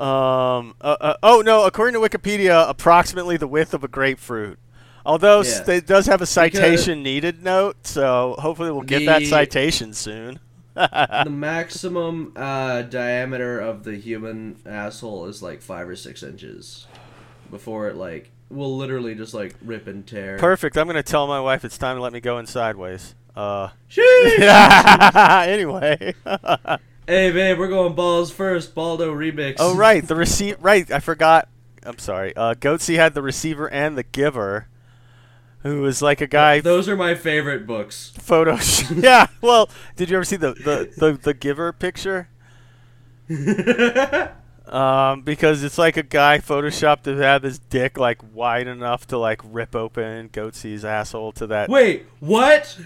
Um. 0.00 0.74
Uh, 0.80 0.96
uh, 1.00 1.14
oh 1.22 1.42
no! 1.44 1.64
According 1.64 2.00
to 2.00 2.06
Wikipedia, 2.06 2.68
approximately 2.68 3.36
the 3.38 3.48
width 3.48 3.72
of 3.74 3.82
a 3.82 3.88
grapefruit. 3.88 4.58
Although 5.06 5.42
Yeah. 5.42 5.70
it 5.70 5.86
does 5.86 6.06
have 6.06 6.20
a 6.20 6.26
citation 6.26 7.02
needed 7.02 7.42
note, 7.42 7.86
so 7.86 8.34
hopefully 8.38 8.72
we'll 8.72 8.82
get 8.82 9.06
that 9.06 9.22
citation 9.22 9.94
soon. 9.94 10.40
the 10.74 11.28
maximum 11.30 12.32
uh, 12.36 12.82
diameter 12.82 13.58
of 13.60 13.84
the 13.84 13.96
human 13.96 14.56
asshole 14.66 15.26
is 15.26 15.42
like 15.42 15.62
five 15.62 15.88
or 15.88 15.96
six 15.96 16.22
inches 16.22 16.86
before 17.50 17.88
it 17.88 17.96
like 17.96 18.30
will 18.50 18.76
literally 18.76 19.14
just 19.14 19.32
like 19.32 19.54
rip 19.64 19.86
and 19.86 20.06
tear. 20.06 20.38
Perfect. 20.38 20.76
I'm 20.76 20.86
gonna 20.86 21.02
tell 21.02 21.26
my 21.26 21.40
wife 21.40 21.64
it's 21.64 21.78
time 21.78 21.96
to 21.96 22.02
let 22.02 22.12
me 22.12 22.20
go 22.20 22.38
in 22.38 22.46
sideways. 22.46 23.14
Uh. 23.34 23.68
Sheesh! 23.88 24.38
anyway. 25.46 26.14
hey 27.06 27.30
babe, 27.30 27.58
we're 27.58 27.68
going 27.68 27.94
balls 27.94 28.30
first. 28.30 28.74
Baldo 28.74 29.14
remix. 29.14 29.56
oh 29.60 29.74
right, 29.76 30.06
the 30.06 30.16
receive. 30.16 30.56
Right, 30.60 30.90
I 30.90 30.98
forgot. 30.98 31.48
I'm 31.84 31.98
sorry. 31.98 32.34
Uh, 32.34 32.54
Goatse 32.54 32.96
had 32.96 33.14
the 33.14 33.22
receiver 33.22 33.70
and 33.70 33.96
the 33.96 34.02
giver, 34.02 34.66
who 35.66 35.82
was 35.82 36.00
like 36.02 36.20
a 36.20 36.26
guy. 36.26 36.60
Those 36.60 36.88
are 36.88 36.96
my 36.96 37.14
favorite 37.14 37.66
books. 37.66 38.12
photo. 38.18 38.58
yeah. 38.94 39.26
Well, 39.40 39.68
did 39.96 40.10
you 40.10 40.16
ever 40.16 40.24
see 40.24 40.36
the 40.36 40.54
the 40.54 40.90
the, 40.96 41.12
the 41.12 41.34
giver 41.34 41.72
picture? 41.72 42.28
Um, 44.66 45.22
because 45.22 45.62
it's 45.62 45.78
like 45.78 45.96
a 45.96 46.02
guy 46.02 46.38
photoshopped 46.38 47.02
to 47.02 47.16
have 47.18 47.44
his 47.44 47.60
dick 47.60 47.96
like 47.96 48.18
wide 48.34 48.66
enough 48.66 49.06
to 49.08 49.18
like 49.18 49.40
rip 49.44 49.76
open 49.76 50.28
Goatse's 50.28 50.84
asshole 50.84 51.30
to 51.32 51.46
that. 51.46 51.68
Wait, 51.68 52.06
what? 52.18 52.76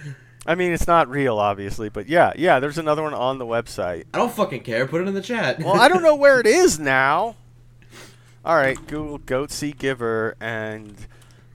I 0.44 0.56
mean, 0.56 0.72
it's 0.72 0.86
not 0.86 1.08
real, 1.08 1.38
obviously, 1.38 1.88
but 1.88 2.06
yeah, 2.06 2.32
yeah. 2.36 2.60
There's 2.60 2.76
another 2.76 3.02
one 3.02 3.14
on 3.14 3.38
the 3.38 3.46
website. 3.46 4.04
I 4.12 4.18
don't 4.18 4.32
fucking 4.32 4.62
care. 4.62 4.86
Put 4.86 5.00
it 5.00 5.08
in 5.08 5.14
the 5.14 5.22
chat. 5.22 5.60
Well, 5.60 5.80
I 5.80 5.88
don't 5.88 6.02
know 6.02 6.14
where 6.14 6.38
it 6.38 6.46
is 6.46 6.78
now. 6.78 7.36
All 8.44 8.56
right, 8.56 8.76
Google 8.86 9.18
Goatse 9.18 9.76
giver 9.76 10.36
and 10.40 10.94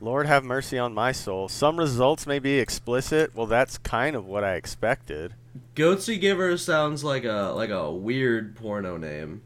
Lord 0.05 0.27
have 0.27 0.43
mercy 0.43 0.77
on 0.77 0.93
my 0.93 1.11
soul. 1.11 1.49
Some 1.49 1.77
results 1.77 2.27
may 2.27 2.37
be 2.37 2.59
explicit. 2.59 3.35
Well, 3.35 3.47
that's 3.47 3.79
kind 3.79 4.15
of 4.15 4.27
what 4.27 4.43
I 4.43 4.53
expected. 4.53 5.33
Goatse 5.75 6.21
Giver 6.21 6.55
sounds 6.57 7.03
like 7.03 7.25
a 7.25 7.51
like 7.55 7.71
a 7.71 7.91
weird 7.91 8.55
porno 8.55 8.97
name. 8.97 9.41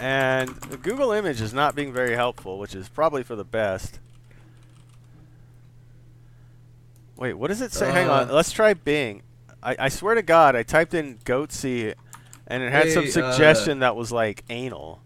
And 0.00 0.48
the 0.48 0.78
Google 0.78 1.12
image 1.12 1.42
is 1.42 1.52
not 1.52 1.74
being 1.74 1.92
very 1.92 2.14
helpful, 2.14 2.58
which 2.58 2.74
is 2.74 2.88
probably 2.88 3.22
for 3.22 3.36
the 3.36 3.44
best. 3.44 4.00
Wait, 7.16 7.34
what 7.34 7.48
does 7.48 7.60
it 7.60 7.72
say? 7.72 7.90
Hang 7.90 8.08
on, 8.08 8.30
Uh, 8.30 8.32
let's 8.32 8.52
try 8.52 8.72
Bing. 8.72 9.22
I, 9.62 9.76
I 9.78 9.88
swear 9.90 10.14
to 10.14 10.22
God, 10.22 10.56
I 10.56 10.62
typed 10.62 10.94
in 10.94 11.18
goatse, 11.18 11.94
and 12.46 12.62
it 12.62 12.72
had 12.72 12.92
some 12.92 13.02
Hey, 13.04 13.08
uh, 13.08 13.32
suggestion 13.32 13.80
that 13.80 13.94
was 13.94 14.10
like 14.10 14.44
anal, 14.48 15.00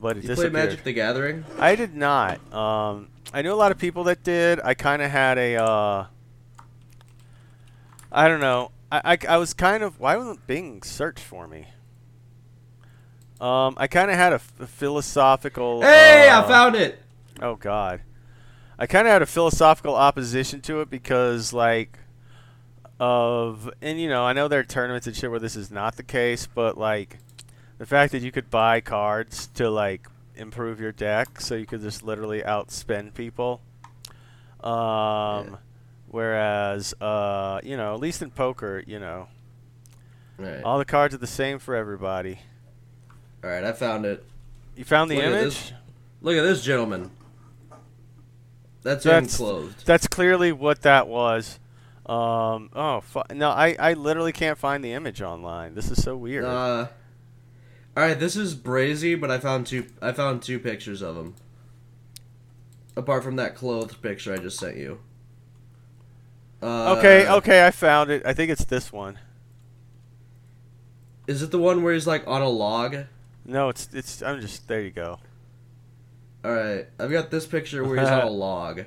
but 0.00 0.16
it 0.16 0.24
You 0.24 0.28
play 0.28 0.34
disappeared. 0.34 0.52
Magic 0.52 0.84
the 0.84 0.92
Gathering? 0.92 1.44
I 1.58 1.74
did 1.74 1.94
not. 1.94 2.52
Um, 2.52 3.08
I 3.32 3.42
knew 3.42 3.52
a 3.52 3.54
lot 3.54 3.72
of 3.72 3.78
people 3.78 4.04
that 4.04 4.22
did. 4.22 4.60
I 4.62 4.74
kind 4.74 5.02
of 5.02 5.10
had 5.10 5.38
a. 5.38 5.56
Uh, 5.56 6.06
I 8.12 8.28
don't 8.28 8.40
know. 8.40 8.70
I 8.90 8.98
I, 9.04 9.12
I, 9.12 9.18
I 9.30 9.36
was 9.36 9.52
kind 9.52 9.82
of 9.82 9.98
why 9.98 10.16
wasn't 10.16 10.46
Bing 10.46 10.82
search 10.82 11.20
for 11.20 11.46
me? 11.48 11.66
Um, 13.40 13.74
I 13.76 13.86
kind 13.86 14.10
of 14.10 14.16
had 14.16 14.32
a 14.32 14.38
philosophical. 14.38 15.82
Hey, 15.82 16.28
I 16.28 16.38
uh, 16.38 16.48
found 16.48 16.74
it. 16.76 17.02
Oh 17.42 17.56
God, 17.56 18.00
I 18.78 18.86
kind 18.86 19.06
of 19.06 19.12
had 19.12 19.22
a 19.22 19.26
philosophical 19.26 19.94
opposition 19.94 20.62
to 20.62 20.80
it 20.80 20.88
because 20.88 21.52
like 21.52 21.98
of 22.98 23.70
and 23.82 24.00
you 24.00 24.08
know 24.08 24.24
I 24.24 24.32
know 24.32 24.48
there 24.48 24.60
are 24.60 24.64
tournaments 24.64 25.06
and 25.06 25.14
shit 25.14 25.30
where 25.30 25.40
this 25.40 25.56
is 25.56 25.70
not 25.70 25.96
the 25.96 26.02
case, 26.02 26.46
but 26.46 26.78
like 26.78 27.18
the 27.78 27.86
fact 27.86 28.12
that 28.12 28.22
you 28.22 28.32
could 28.32 28.50
buy 28.50 28.80
cards 28.80 29.46
to 29.54 29.68
like 29.70 30.08
improve 30.36 30.80
your 30.80 30.92
deck, 30.92 31.40
so 31.40 31.54
you 31.54 31.66
could 31.66 31.80
just 31.82 32.02
literally 32.02 32.42
outspend 32.42 33.14
people. 33.14 33.60
Um, 34.62 35.58
whereas 36.08 36.94
uh, 37.00 37.60
you 37.62 37.76
know 37.76 37.94
at 37.94 38.00
least 38.00 38.22
in 38.22 38.30
poker, 38.30 38.82
you 38.86 38.98
know 38.98 39.28
Right. 40.38 40.62
all 40.62 40.78
the 40.78 40.84
cards 40.84 41.14
are 41.14 41.18
the 41.18 41.26
same 41.26 41.58
for 41.58 41.74
everybody. 41.74 42.40
All 43.44 43.50
right, 43.50 43.64
I 43.64 43.72
found 43.72 44.04
it. 44.04 44.24
You 44.76 44.84
found 44.84 45.10
the 45.10 45.16
Look 45.16 45.24
at 45.24 45.32
image. 45.32 45.44
this. 45.44 45.72
Look 46.20 46.36
at 46.36 46.42
this 46.42 46.62
gentleman. 46.62 47.10
That's, 48.82 49.04
That's- 49.04 49.32
enclosed. 49.40 49.86
That's 49.86 50.06
clearly 50.06 50.52
what 50.52 50.82
that 50.82 51.08
was. 51.08 51.58
Um, 52.04 52.70
oh, 52.74 53.00
fu- 53.00 53.22
no, 53.34 53.50
I, 53.50 53.74
I 53.78 53.92
literally 53.94 54.32
can't 54.32 54.56
find 54.58 54.84
the 54.84 54.92
image 54.92 55.22
online. 55.22 55.74
This 55.74 55.90
is 55.90 56.02
so 56.02 56.16
weird. 56.16 56.44
Uh, 56.44 56.86
all 57.96 58.02
right, 58.02 58.18
this 58.18 58.36
is 58.36 58.54
Brazy, 58.54 59.18
but 59.18 59.30
I 59.30 59.38
found 59.38 59.66
two. 59.66 59.86
I 60.02 60.12
found 60.12 60.42
two 60.42 60.58
pictures 60.58 61.02
of 61.02 61.16
him. 61.16 61.34
Apart 62.96 63.24
from 63.24 63.36
that 63.36 63.54
clothed 63.54 64.00
picture 64.02 64.32
I 64.34 64.38
just 64.38 64.58
sent 64.58 64.76
you. 64.76 65.00
Uh, 66.62 66.96
okay, 66.96 67.28
okay, 67.28 67.66
I 67.66 67.70
found 67.70 68.10
it. 68.10 68.22
I 68.24 68.32
think 68.32 68.50
it's 68.50 68.64
this 68.64 68.92
one. 68.92 69.18
Is 71.26 71.42
it 71.42 71.50
the 71.50 71.58
one 71.58 71.82
where 71.82 71.94
he's 71.94 72.06
like 72.06 72.26
on 72.26 72.42
a 72.42 72.48
log? 72.48 72.96
No, 73.44 73.70
it's 73.70 73.88
it's. 73.92 74.22
I'm 74.22 74.40
just 74.40 74.68
there. 74.68 74.82
You 74.82 74.90
go. 74.90 75.18
All 76.44 76.52
right, 76.52 76.86
I've 76.98 77.10
got 77.10 77.30
this 77.30 77.46
picture 77.46 77.82
where 77.82 77.98
he's 77.98 78.08
on 78.08 78.26
a 78.26 78.30
log. 78.30 78.84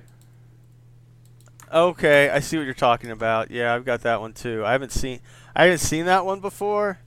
Okay, 1.72 2.30
I 2.30 2.40
see 2.40 2.58
what 2.58 2.64
you're 2.64 2.74
talking 2.74 3.12
about. 3.12 3.52
Yeah, 3.52 3.74
I've 3.74 3.86
got 3.86 4.02
that 4.02 4.22
one 4.22 4.34
too. 4.34 4.64
I 4.66 4.72
haven't 4.72 4.92
seen 4.92 5.20
I 5.56 5.64
haven't 5.64 5.80
seen 5.80 6.06
that 6.06 6.26
one 6.26 6.40
before, 6.40 7.00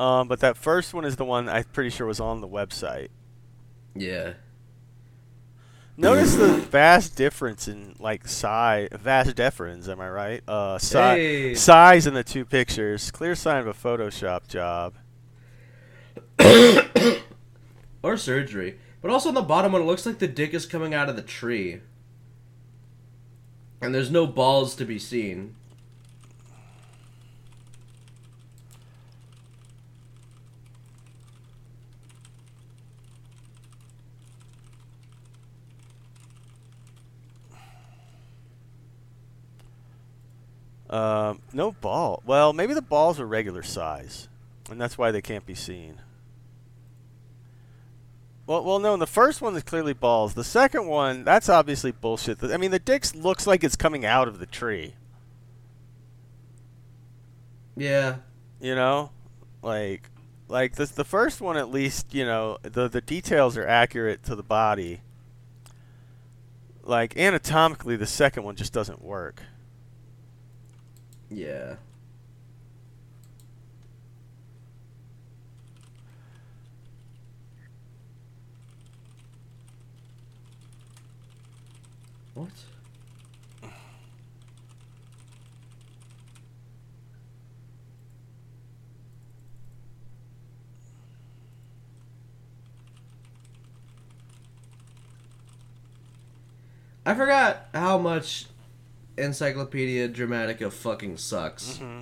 um, 0.00 0.28
but 0.28 0.40
that 0.40 0.56
first 0.56 0.94
one 0.94 1.04
is 1.04 1.16
the 1.16 1.24
one 1.24 1.48
I'm 1.48 1.64
pretty 1.64 1.90
sure 1.90 2.06
was 2.06 2.20
on 2.20 2.40
the 2.40 2.48
website. 2.48 3.08
Yeah. 3.94 4.34
Notice 5.96 6.34
the 6.36 6.48
vast 6.70 7.14
difference 7.16 7.68
in 7.68 7.94
like 7.98 8.26
size, 8.26 8.88
vast 8.92 9.36
difference. 9.36 9.86
Am 9.88 10.00
I 10.00 10.08
right? 10.08 10.42
Uh, 10.48 10.78
si- 10.78 10.96
Hey. 10.98 11.54
size 11.54 12.06
in 12.06 12.14
the 12.14 12.24
two 12.24 12.44
pictures. 12.44 13.10
Clear 13.10 13.34
sign 13.34 13.58
of 13.60 13.66
a 13.66 13.74
Photoshop 13.74 14.46
job. 14.48 14.94
Or 18.02 18.16
surgery. 18.16 18.78
But 19.02 19.10
also 19.10 19.28
on 19.28 19.34
the 19.34 19.42
bottom 19.42 19.72
one, 19.72 19.82
it 19.82 19.84
looks 19.84 20.06
like 20.06 20.18
the 20.20 20.26
dick 20.26 20.54
is 20.54 20.64
coming 20.64 20.94
out 20.94 21.10
of 21.10 21.16
the 21.16 21.22
tree. 21.22 21.80
And 23.82 23.94
there's 23.94 24.10
no 24.10 24.26
balls 24.26 24.74
to 24.76 24.86
be 24.86 24.98
seen. 24.98 25.54
Um, 40.90 41.40
no 41.52 41.70
ball. 41.70 42.20
Well, 42.26 42.52
maybe 42.52 42.74
the 42.74 42.82
balls 42.82 43.20
are 43.20 43.26
regular 43.26 43.62
size, 43.62 44.28
and 44.68 44.80
that's 44.80 44.98
why 44.98 45.12
they 45.12 45.22
can't 45.22 45.46
be 45.46 45.54
seen. 45.54 46.00
Well, 48.44 48.64
well, 48.64 48.80
no. 48.80 48.96
The 48.96 49.06
first 49.06 49.40
one 49.40 49.54
is 49.54 49.62
clearly 49.62 49.92
balls. 49.92 50.34
The 50.34 50.42
second 50.42 50.88
one, 50.88 51.22
that's 51.22 51.48
obviously 51.48 51.92
bullshit. 51.92 52.42
I 52.42 52.56
mean, 52.56 52.72
the 52.72 52.80
dick 52.80 53.14
looks 53.14 53.46
like 53.46 53.62
it's 53.62 53.76
coming 53.76 54.04
out 54.04 54.26
of 54.26 54.40
the 54.40 54.46
tree. 54.46 54.94
Yeah. 57.76 58.16
You 58.60 58.74
know, 58.74 59.12
like, 59.62 60.10
like 60.48 60.74
this. 60.74 60.90
The 60.90 61.04
first 61.04 61.40
one, 61.40 61.56
at 61.56 61.70
least, 61.70 62.12
you 62.12 62.24
know, 62.24 62.58
the 62.62 62.88
the 62.88 63.00
details 63.00 63.56
are 63.56 63.66
accurate 63.66 64.24
to 64.24 64.34
the 64.34 64.42
body. 64.42 65.02
Like 66.82 67.16
anatomically, 67.16 67.94
the 67.94 68.06
second 68.06 68.42
one 68.42 68.56
just 68.56 68.72
doesn't 68.72 69.00
work. 69.00 69.44
Yeah. 71.30 71.76
What? 82.34 82.48
I 97.06 97.14
forgot 97.14 97.68
how 97.72 97.98
much 97.98 98.46
Encyclopedia 99.20 100.08
Dramatica 100.08 100.72
fucking 100.72 101.18
sucks. 101.18 101.78
Mm-hmm. 101.78 102.00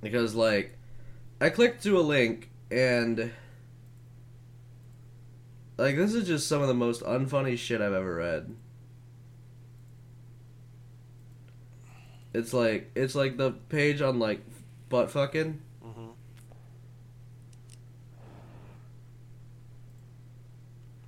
Because, 0.00 0.34
like, 0.34 0.78
I 1.40 1.50
clicked 1.50 1.82
to 1.82 1.98
a 1.98 2.00
link 2.00 2.50
and. 2.70 3.32
Like, 5.76 5.96
this 5.96 6.14
is 6.14 6.26
just 6.26 6.46
some 6.46 6.60
of 6.62 6.68
the 6.68 6.74
most 6.74 7.02
unfunny 7.02 7.56
shit 7.56 7.80
I've 7.80 7.94
ever 7.94 8.14
read. 8.16 8.54
It's 12.32 12.52
like, 12.52 12.90
it's 12.94 13.14
like 13.14 13.38
the 13.38 13.52
page 13.52 14.02
on, 14.02 14.18
like, 14.18 14.40
butt 14.88 15.10
fucking. 15.10 15.60
Mm-hmm. 15.84 16.06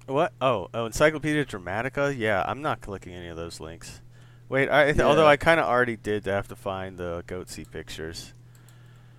What? 0.06 0.32
Oh, 0.40 0.68
oh, 0.72 0.86
Encyclopedia 0.86 1.44
Dramatica. 1.44 2.16
Yeah, 2.16 2.42
I'm 2.46 2.62
not 2.62 2.80
clicking 2.80 3.12
any 3.12 3.28
of 3.28 3.36
those 3.36 3.60
links. 3.60 4.00
Wait, 4.52 4.68
I, 4.70 4.84
th- 4.84 4.96
Yeah. 4.98 5.04
although 5.04 5.26
I 5.26 5.36
kind 5.38 5.58
of 5.58 5.66
already 5.66 5.96
did 5.96 6.24
to 6.24 6.32
have 6.32 6.46
to 6.48 6.56
find 6.56 6.98
the 6.98 7.24
goatse 7.26 7.64
pictures. 7.70 8.34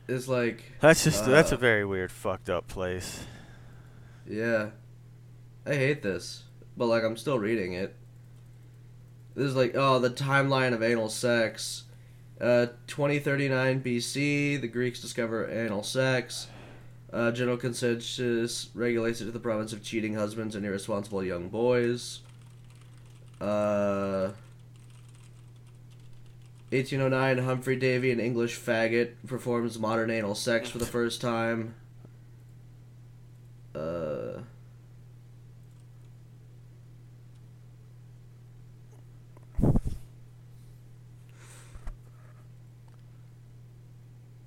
It's 0.08 0.28
like, 0.28 0.64
That's 0.80 1.04
just 1.04 1.26
that's 1.26 1.52
a 1.52 1.56
Uh. 1.56 1.60
very 1.60 1.84
weird, 1.86 2.12
fucked 2.12 2.50
up 2.50 2.68
place. 2.68 3.26
yeah. 4.30 4.70
I 5.66 5.74
hate 5.76 6.04
this. 6.04 6.44
But, 6.78 6.86
like, 6.88 7.04
I'm 7.04 7.18
still 7.18 7.40
reading 7.40 7.74
it. 7.74 7.96
This 9.34 9.46
is 9.46 9.56
like, 9.56 9.74
oh, 9.76 9.98
the 10.00 10.10
timeline 10.12 10.74
of 10.74 10.84
anal 10.84 11.10
sex. 11.10 11.84
Uh, 12.40 12.68
2039 12.88 13.82
BC, 13.82 14.58
the 14.62 14.68
Greeks 14.68 15.00
discover 15.00 15.50
anal 15.50 15.82
sex. 15.84 16.48
Uh, 17.12 17.32
general 17.32 17.58
consensus 17.58 18.70
regulates 18.76 19.22
it 19.22 19.26
to 19.26 19.32
the 19.32 19.40
province 19.40 19.72
of 19.74 19.82
cheating 19.84 20.14
husbands 20.16 20.54
and 20.56 20.66
irresponsible 20.66 21.24
young 21.24 21.48
boys. 21.50 22.20
Uh, 23.40 24.32
1809, 26.74 27.46
Humphrey 27.46 27.76
Davy, 27.76 28.12
an 28.12 28.20
English 28.20 28.60
faggot, 28.60 29.14
performs 29.28 29.78
modern 29.78 30.10
anal 30.10 30.34
sex 30.34 30.70
for 30.70 30.80
the 30.80 30.86
first 30.86 31.22
time. 31.22 31.76
Uh, 33.76 34.42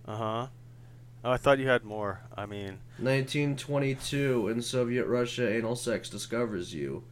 Uh 0.09 0.16
huh. 0.16 0.47
Oh, 1.24 1.33
I 1.33 1.37
thought 1.37 1.59
you 1.59 1.66
had 1.66 1.85
more. 1.85 2.20
I 2.37 2.47
mean, 2.47 2.79
1922, 2.99 4.49
in 4.49 4.62
Soviet 4.62 5.07
Russia, 5.07 5.53
anal 5.53 5.74
sex 5.74 6.09
discovers 6.09 6.72
you. 6.72 7.03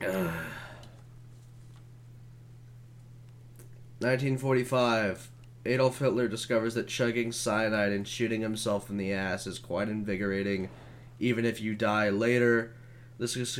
Nineteen 4.00 4.38
forty-five. 4.38 5.30
Adolf 5.66 5.98
Hitler 5.98 6.26
discovers 6.26 6.72
that 6.74 6.88
chugging 6.88 7.32
cyanide 7.32 7.92
and 7.92 8.08
shooting 8.08 8.40
himself 8.40 8.88
in 8.88 8.96
the 8.96 9.12
ass 9.12 9.46
is 9.46 9.58
quite 9.58 9.90
invigorating, 9.90 10.70
even 11.18 11.44
if 11.44 11.60
you 11.60 11.74
die 11.74 12.08
later. 12.08 12.72
This 13.18 13.36
is 13.36 13.54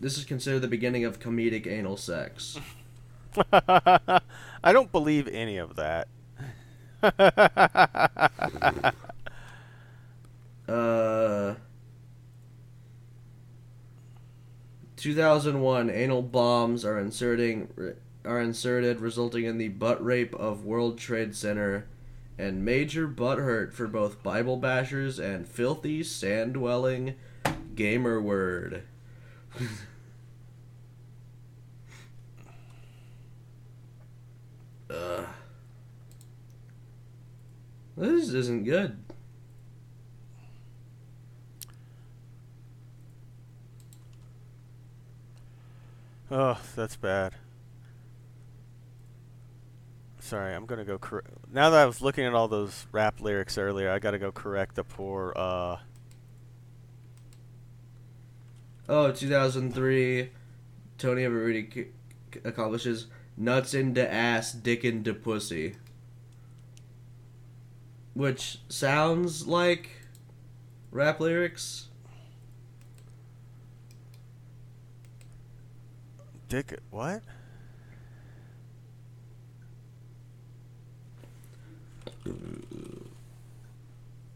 This 0.00 0.18
is 0.18 0.24
considered 0.24 0.60
the 0.60 0.68
beginning 0.68 1.04
of 1.04 1.20
comedic 1.20 1.68
anal 1.68 1.96
sex. 1.96 2.58
I 3.52 4.72
don't 4.72 4.90
believe 4.90 5.28
any 5.28 5.58
of 5.58 5.76
that. 5.76 6.08
Uh, 10.68 11.56
2001 14.96 15.90
anal 15.90 16.22
bombs 16.22 16.84
are 16.84 16.98
inserting 16.98 17.68
are 18.24 18.40
inserted, 18.40 19.00
resulting 19.00 19.44
in 19.44 19.58
the 19.58 19.68
butt 19.68 20.04
rape 20.04 20.34
of 20.34 20.64
World 20.64 20.98
Trade 20.98 21.34
Center 21.34 21.86
and 22.38 22.64
major 22.64 23.06
butt 23.06 23.38
hurt 23.38 23.74
for 23.74 23.86
both 23.86 24.22
Bible 24.22 24.58
bashers 24.58 25.18
and 25.18 25.46
filthy 25.46 26.02
sand 26.02 26.54
dwelling 26.54 27.14
gamer 27.74 28.20
word. 28.20 28.84
Ugh. 34.90 35.26
This 37.96 38.30
isn't 38.30 38.64
good. 38.64 38.98
Oh, 46.30 46.58
that's 46.74 46.96
bad. 46.96 47.34
Sorry, 50.32 50.54
I'm 50.54 50.64
gonna 50.64 50.86
go. 50.86 50.96
Cor- 50.96 51.24
now 51.52 51.68
that 51.68 51.78
I 51.80 51.84
was 51.84 52.00
looking 52.00 52.24
at 52.24 52.32
all 52.32 52.48
those 52.48 52.86
rap 52.90 53.20
lyrics 53.20 53.58
earlier, 53.58 53.90
I 53.90 53.98
gotta 53.98 54.18
go 54.18 54.32
correct 54.32 54.76
the 54.76 54.82
poor. 54.82 55.34
Uh, 55.36 55.76
Oh, 58.88 59.12
2003. 59.12 60.30
Tony 60.96 61.22
Eveready 61.24 61.74
c- 61.74 62.40
accomplishes 62.44 63.08
nuts 63.36 63.74
into 63.74 64.10
ass, 64.10 64.52
dick 64.52 64.86
into 64.86 65.12
pussy. 65.12 65.76
Which 68.14 68.60
sounds 68.70 69.46
like 69.46 69.90
rap 70.90 71.20
lyrics. 71.20 71.88
Dick. 76.48 76.80
What? 76.88 77.20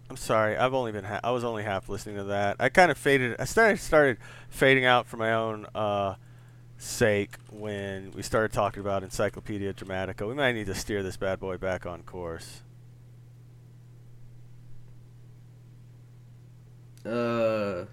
I'm 0.09 0.17
sorry. 0.17 0.57
I've 0.57 0.75
only 0.75 0.93
been. 0.93 1.05
Ha- 1.05 1.21
I 1.25 1.31
was 1.33 1.45
only 1.45 1.65
half 1.65 1.89
listening 1.89 2.17
to 2.17 2.25
that. 2.25 2.57
I 2.61 2.69
kind 2.69 2.91
of 2.91 2.99
faded. 2.99 3.37
I 3.39 3.45
started 3.45 3.79
started 3.79 4.19
fading 4.49 4.85
out 4.85 5.07
for 5.07 5.17
my 5.17 5.33
own 5.33 5.67
uh, 5.75 6.15
sake 6.79 7.37
when 7.51 8.13
we 8.13 8.23
started 8.23 8.53
talking 8.53 8.81
about 8.81 9.03
Encyclopedia 9.03 9.73
Dramatica. 9.75 10.27
We 10.27 10.35
might 10.35 10.53
need 10.53 10.67
to 10.67 10.75
steer 10.75 11.03
this 11.03 11.17
bad 11.17 11.41
boy 11.41 11.57
back 11.57 11.87
on 11.87 12.03
course. 12.03 12.63
Uh. 17.05 17.87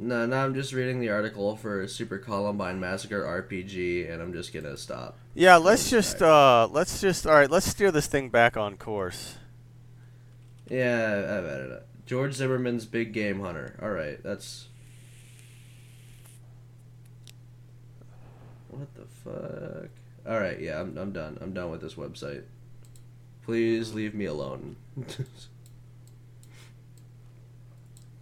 No, 0.00 0.26
no, 0.26 0.36
I'm 0.36 0.54
just 0.54 0.72
reading 0.72 1.00
the 1.00 1.08
article 1.08 1.56
for 1.56 1.88
Super 1.88 2.18
Columbine 2.18 2.78
Massacre 2.78 3.20
RPG, 3.24 4.08
and 4.08 4.22
I'm 4.22 4.32
just 4.32 4.52
gonna 4.52 4.76
stop. 4.76 5.18
Yeah, 5.34 5.56
let's 5.56 5.90
just 5.90 6.22
uh, 6.22 6.68
let's 6.70 7.00
just 7.00 7.26
all 7.26 7.34
right. 7.34 7.50
Let's 7.50 7.66
steer 7.66 7.90
this 7.90 8.06
thing 8.06 8.28
back 8.28 8.56
on 8.56 8.76
course. 8.76 9.37
Yeah, 10.68 11.24
I've 11.24 11.44
added 11.44 11.70
it. 11.72 11.86
George 12.06 12.34
Zimmerman's 12.34 12.86
Big 12.86 13.12
Game 13.12 13.40
Hunter. 13.40 13.78
All 13.82 13.90
right, 13.90 14.22
that's. 14.22 14.68
What 18.68 18.88
the 18.94 19.06
fuck? 19.24 19.90
All 20.26 20.38
right, 20.38 20.60
yeah, 20.60 20.80
I'm 20.80 20.96
I'm 20.98 21.12
done. 21.12 21.38
I'm 21.40 21.52
done 21.52 21.70
with 21.70 21.80
this 21.80 21.94
website. 21.94 22.42
Please 23.44 23.94
leave 23.94 24.14
me 24.14 24.26
alone. 24.26 24.76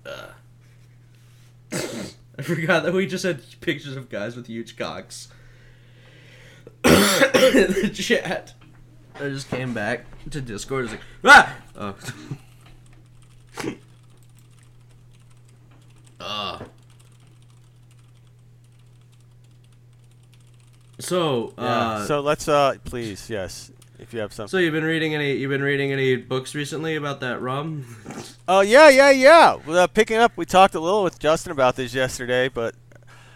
I 2.38 2.42
forgot 2.42 2.84
that 2.84 2.92
we 2.92 3.06
just 3.06 3.24
had 3.24 3.42
pictures 3.60 3.96
of 3.96 4.08
guys 4.08 4.36
with 4.36 4.46
huge 4.46 4.76
cocks 4.76 5.28
in 6.84 6.90
the 6.92 7.90
chat. 7.92 8.54
I 9.18 9.28
just 9.30 9.48
came 9.48 9.72
back 9.72 10.04
to 10.30 10.40
Discord. 10.40 10.90
Like, 10.90 11.00
ah! 11.24 11.56
Oh. 11.76 11.94
Ah. 16.18 16.62
So, 20.98 21.52
Yeah. 21.58 21.64
uh, 21.64 22.06
so, 22.06 22.20
let's 22.20 22.48
uh, 22.48 22.76
please, 22.84 23.28
yes, 23.28 23.70
if 23.98 24.14
you 24.14 24.20
have 24.20 24.32
something. 24.32 24.48
So 24.50 24.58
you've 24.58 24.72
been 24.72 24.82
reading 24.84 25.14
any? 25.14 25.34
You've 25.34 25.50
been 25.50 25.62
reading 25.62 25.92
any 25.92 26.16
books 26.16 26.54
recently 26.54 26.96
about 26.96 27.20
that 27.20 27.40
rum? 27.40 27.84
Oh 28.48 28.60
yeah, 28.60 28.88
yeah, 28.88 29.10
yeah. 29.10 29.56
Well, 29.66 29.76
uh, 29.78 29.86
picking 29.88 30.18
up, 30.18 30.32
we 30.36 30.46
talked 30.46 30.76
a 30.76 30.80
little 30.80 31.02
with 31.02 31.18
Justin 31.18 31.50
about 31.50 31.74
this 31.74 31.92
yesterday, 31.92 32.48
but 32.48 32.76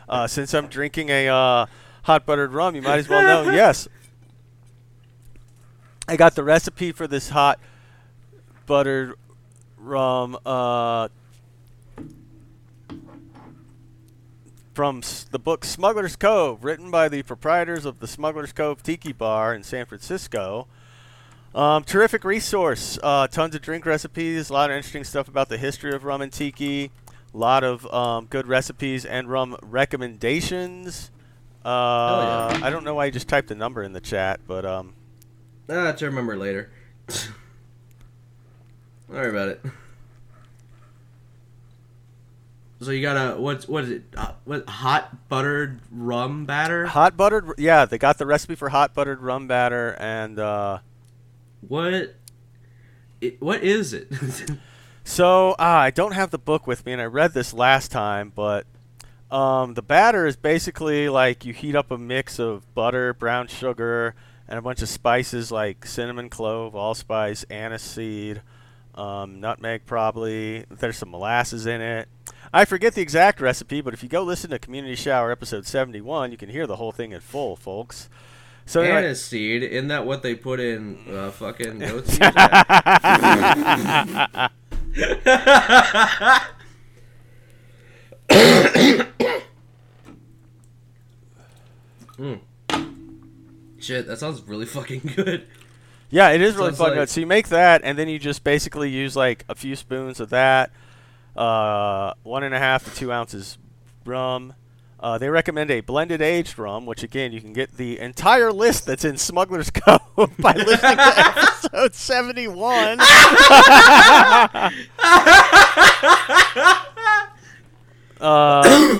uh, 0.08 0.26
since 0.28 0.54
I'm 0.54 0.68
drinking 0.68 1.10
a 1.10 1.26
uh, 1.28 1.66
hot 2.04 2.24
buttered 2.24 2.52
rum, 2.52 2.76
you 2.76 2.82
might 2.82 3.00
as 3.00 3.08
well 3.08 3.22
know. 3.44 3.50
yes, 3.54 3.88
I 6.10 6.16
got 6.16 6.34
the 6.34 6.42
recipe 6.42 6.90
for 6.90 7.06
this 7.06 7.28
hot 7.28 7.60
buttered 8.66 9.14
rum 9.78 10.36
uh, 10.44 11.06
from 14.74 15.02
the 15.30 15.38
book 15.38 15.64
Smuggler's 15.64 16.16
Cove, 16.16 16.64
written 16.64 16.90
by 16.90 17.08
the 17.08 17.22
proprietors 17.22 17.84
of 17.84 18.00
the 18.00 18.08
Smuggler's 18.08 18.52
Cove 18.52 18.82
Tiki 18.82 19.12
Bar 19.12 19.54
in 19.54 19.62
San 19.62 19.86
Francisco. 19.86 20.66
Um, 21.54 21.84
terrific 21.84 22.24
resource. 22.24 22.98
Uh, 23.00 23.28
tons 23.28 23.54
of 23.54 23.62
drink 23.62 23.86
recipes. 23.86 24.50
A 24.50 24.52
lot 24.52 24.68
of 24.68 24.74
interesting 24.74 25.04
stuff 25.04 25.28
about 25.28 25.48
the 25.48 25.58
history 25.58 25.94
of 25.94 26.02
rum 26.02 26.22
and 26.22 26.32
tiki. 26.32 26.90
A 27.32 27.38
lot 27.38 27.62
of 27.62 27.86
um, 27.94 28.26
good 28.26 28.48
recipes 28.48 29.04
and 29.04 29.28
rum 29.28 29.56
recommendations. 29.62 31.12
Uh, 31.64 32.50
yeah. 32.52 32.66
I 32.66 32.70
don't 32.70 32.82
know 32.82 32.94
why 32.96 33.04
you 33.04 33.12
just 33.12 33.28
typed 33.28 33.46
the 33.46 33.54
number 33.54 33.84
in 33.84 33.92
the 33.92 34.00
chat, 34.00 34.40
but 34.48 34.64
um, 34.64 34.94
ah, 35.70 35.92
to 35.92 36.06
remember 36.06 36.36
later. 36.36 36.70
Don't 37.08 37.32
worry 39.08 39.30
about 39.30 39.48
it. 39.48 39.60
So 42.82 42.92
you 42.92 43.02
got 43.02 43.16
a 43.16 43.38
what's 43.40 43.68
what 43.68 43.84
is 43.84 43.90
it? 43.90 44.04
Uh, 44.16 44.32
what 44.44 44.66
hot 44.68 45.28
buttered 45.28 45.80
rum 45.92 46.46
batter? 46.46 46.86
hot 46.86 47.16
buttered. 47.16 47.52
Yeah, 47.58 47.84
they 47.84 47.98
got 47.98 48.16
the 48.16 48.24
recipe 48.24 48.54
for 48.54 48.70
hot 48.70 48.94
buttered 48.94 49.20
rum 49.20 49.46
batter, 49.46 49.96
and 50.00 50.38
uh, 50.38 50.78
What? 51.60 52.14
It, 53.20 53.40
what 53.42 53.62
is 53.62 53.92
it? 53.92 54.10
So 55.02 55.56
ah, 55.58 55.80
I 55.80 55.90
don't 55.90 56.12
have 56.12 56.30
the 56.30 56.38
book 56.38 56.66
with 56.68 56.86
me, 56.86 56.92
and 56.92 57.02
I 57.02 57.06
read 57.06 57.32
this 57.32 57.52
last 57.52 57.90
time, 57.90 58.30
but 58.32 58.64
um, 59.30 59.74
the 59.74 59.82
batter 59.82 60.24
is 60.26 60.36
basically 60.36 61.08
like 61.08 61.44
you 61.44 61.52
heat 61.52 61.74
up 61.74 61.90
a 61.90 61.98
mix 61.98 62.38
of 62.38 62.72
butter, 62.74 63.12
brown 63.14 63.48
sugar, 63.48 64.14
and 64.50 64.58
a 64.58 64.62
bunch 64.62 64.82
of 64.82 64.88
spices 64.88 65.50
like 65.50 65.86
cinnamon, 65.86 66.28
clove, 66.28 66.74
allspice, 66.74 67.44
anise 67.44 67.82
seed, 67.82 68.42
um, 68.96 69.40
nutmeg, 69.40 69.86
probably. 69.86 70.64
There's 70.68 70.98
some 70.98 71.10
molasses 71.10 71.66
in 71.66 71.80
it. 71.80 72.08
I 72.52 72.64
forget 72.64 72.94
the 72.94 73.00
exact 73.00 73.40
recipe, 73.40 73.80
but 73.80 73.94
if 73.94 74.02
you 74.02 74.08
go 74.08 74.24
listen 74.24 74.50
to 74.50 74.58
Community 74.58 74.96
Shower 74.96 75.30
episode 75.30 75.66
71, 75.66 76.32
you 76.32 76.36
can 76.36 76.48
hear 76.48 76.66
the 76.66 76.76
whole 76.76 76.92
thing 76.92 77.12
in 77.12 77.20
full, 77.20 77.54
folks. 77.54 78.08
So 78.66 78.82
Anise 78.82 79.24
seed. 79.24 79.62
Isn't 79.62 79.88
that 79.88 80.04
what 80.04 80.22
they 80.22 80.34
put 80.34 80.60
in 80.60 80.98
uh, 81.08 81.30
fucking 81.30 81.78
goat's 81.78 82.12
seed? 82.12 82.20
Mm. 92.20 92.38
Shit, 93.80 94.06
that 94.06 94.18
sounds 94.18 94.42
really 94.42 94.66
fucking 94.76 95.12
good. 95.16 95.46
Yeah, 96.10 96.30
it 96.30 96.40
is 96.40 96.54
really 96.56 96.68
Sounds 96.68 96.78
fucking 96.78 96.90
like- 96.90 97.00
good. 97.02 97.08
So 97.10 97.20
you 97.20 97.26
make 97.26 97.48
that, 97.48 97.82
and 97.84 97.98
then 97.98 98.08
you 98.08 98.18
just 98.18 98.42
basically 98.44 98.90
use 98.90 99.14
like 99.16 99.44
a 99.48 99.54
few 99.54 99.76
spoons 99.76 100.18
of 100.20 100.30
that, 100.30 100.70
uh, 101.36 102.14
one 102.24 102.42
and 102.42 102.54
a 102.54 102.58
half 102.58 102.84
to 102.84 102.90
two 102.94 103.12
ounces 103.12 103.58
rum. 104.04 104.54
Uh, 104.98 105.16
they 105.16 105.30
recommend 105.30 105.70
a 105.70 105.80
blended 105.80 106.20
aged 106.20 106.58
rum, 106.58 106.84
which 106.84 107.02
again 107.02 107.32
you 107.32 107.40
can 107.40 107.54
get 107.54 107.76
the 107.78 107.98
entire 108.00 108.52
list 108.52 108.84
that's 108.84 109.02
in 109.04 109.16
Smuggler's 109.16 109.70
Cove 109.74 110.30
by 110.38 110.52
listening 110.56 110.96
to 110.96 111.14
episode 111.18 111.94
seventy-one. 111.94 112.98
uh, 118.20 118.98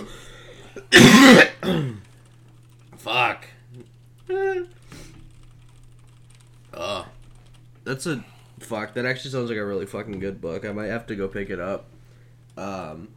Fuck. 2.97 3.47
Oh. 6.73 7.07
That's 7.85 8.07
a 8.07 8.25
fuck. 8.61 8.95
That 8.95 9.05
actually 9.07 9.31
sounds 9.33 9.51
like 9.51 9.59
a 9.59 9.65
really 9.65 9.87
fucking 9.87 10.21
good 10.21 10.41
book. 10.41 10.65
I 10.65 10.73
might 10.73 10.87
have 10.87 11.07
to 11.09 11.17
go 11.17 11.29
pick 11.29 11.51
it 11.51 11.59
up. 11.59 11.87
Um, 12.57 13.09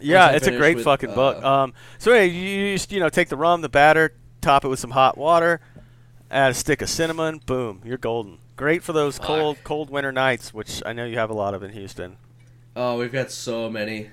Yeah, 0.00 0.30
it's 0.32 0.46
a 0.46 0.50
great 0.56 0.76
with, 0.76 0.84
fucking 0.84 1.14
book. 1.14 1.42
uh, 1.42 1.62
Um, 1.64 1.74
so 1.98 2.12
anyway, 2.12 2.34
you 2.34 2.48
you 2.48 2.74
just 2.74 2.90
you 2.92 3.00
know 3.00 3.08
take 3.08 3.28
the 3.28 3.36
rum, 3.36 3.60
the 3.60 3.68
batter, 3.68 4.14
top 4.40 4.64
it 4.64 4.68
with 4.68 4.78
some 4.78 4.90
hot 4.92 5.16
water, 5.16 5.60
add 6.30 6.50
a 6.50 6.54
stick 6.54 6.82
of 6.82 6.88
cinnamon, 6.90 7.40
boom, 7.46 7.82
you're 7.84 7.98
golden. 7.98 8.38
Great 8.56 8.82
for 8.82 8.92
those 8.92 9.18
Fuck. 9.18 9.26
cold 9.26 9.58
cold 9.64 9.90
winter 9.90 10.12
nights, 10.12 10.52
which 10.54 10.82
I 10.84 10.92
know 10.92 11.04
you 11.04 11.18
have 11.18 11.30
a 11.30 11.34
lot 11.34 11.54
of 11.54 11.62
in 11.62 11.70
Houston. 11.72 12.16
oh, 12.74 12.98
we've 12.98 13.12
got 13.12 13.30
so 13.30 13.70
many. 13.70 14.10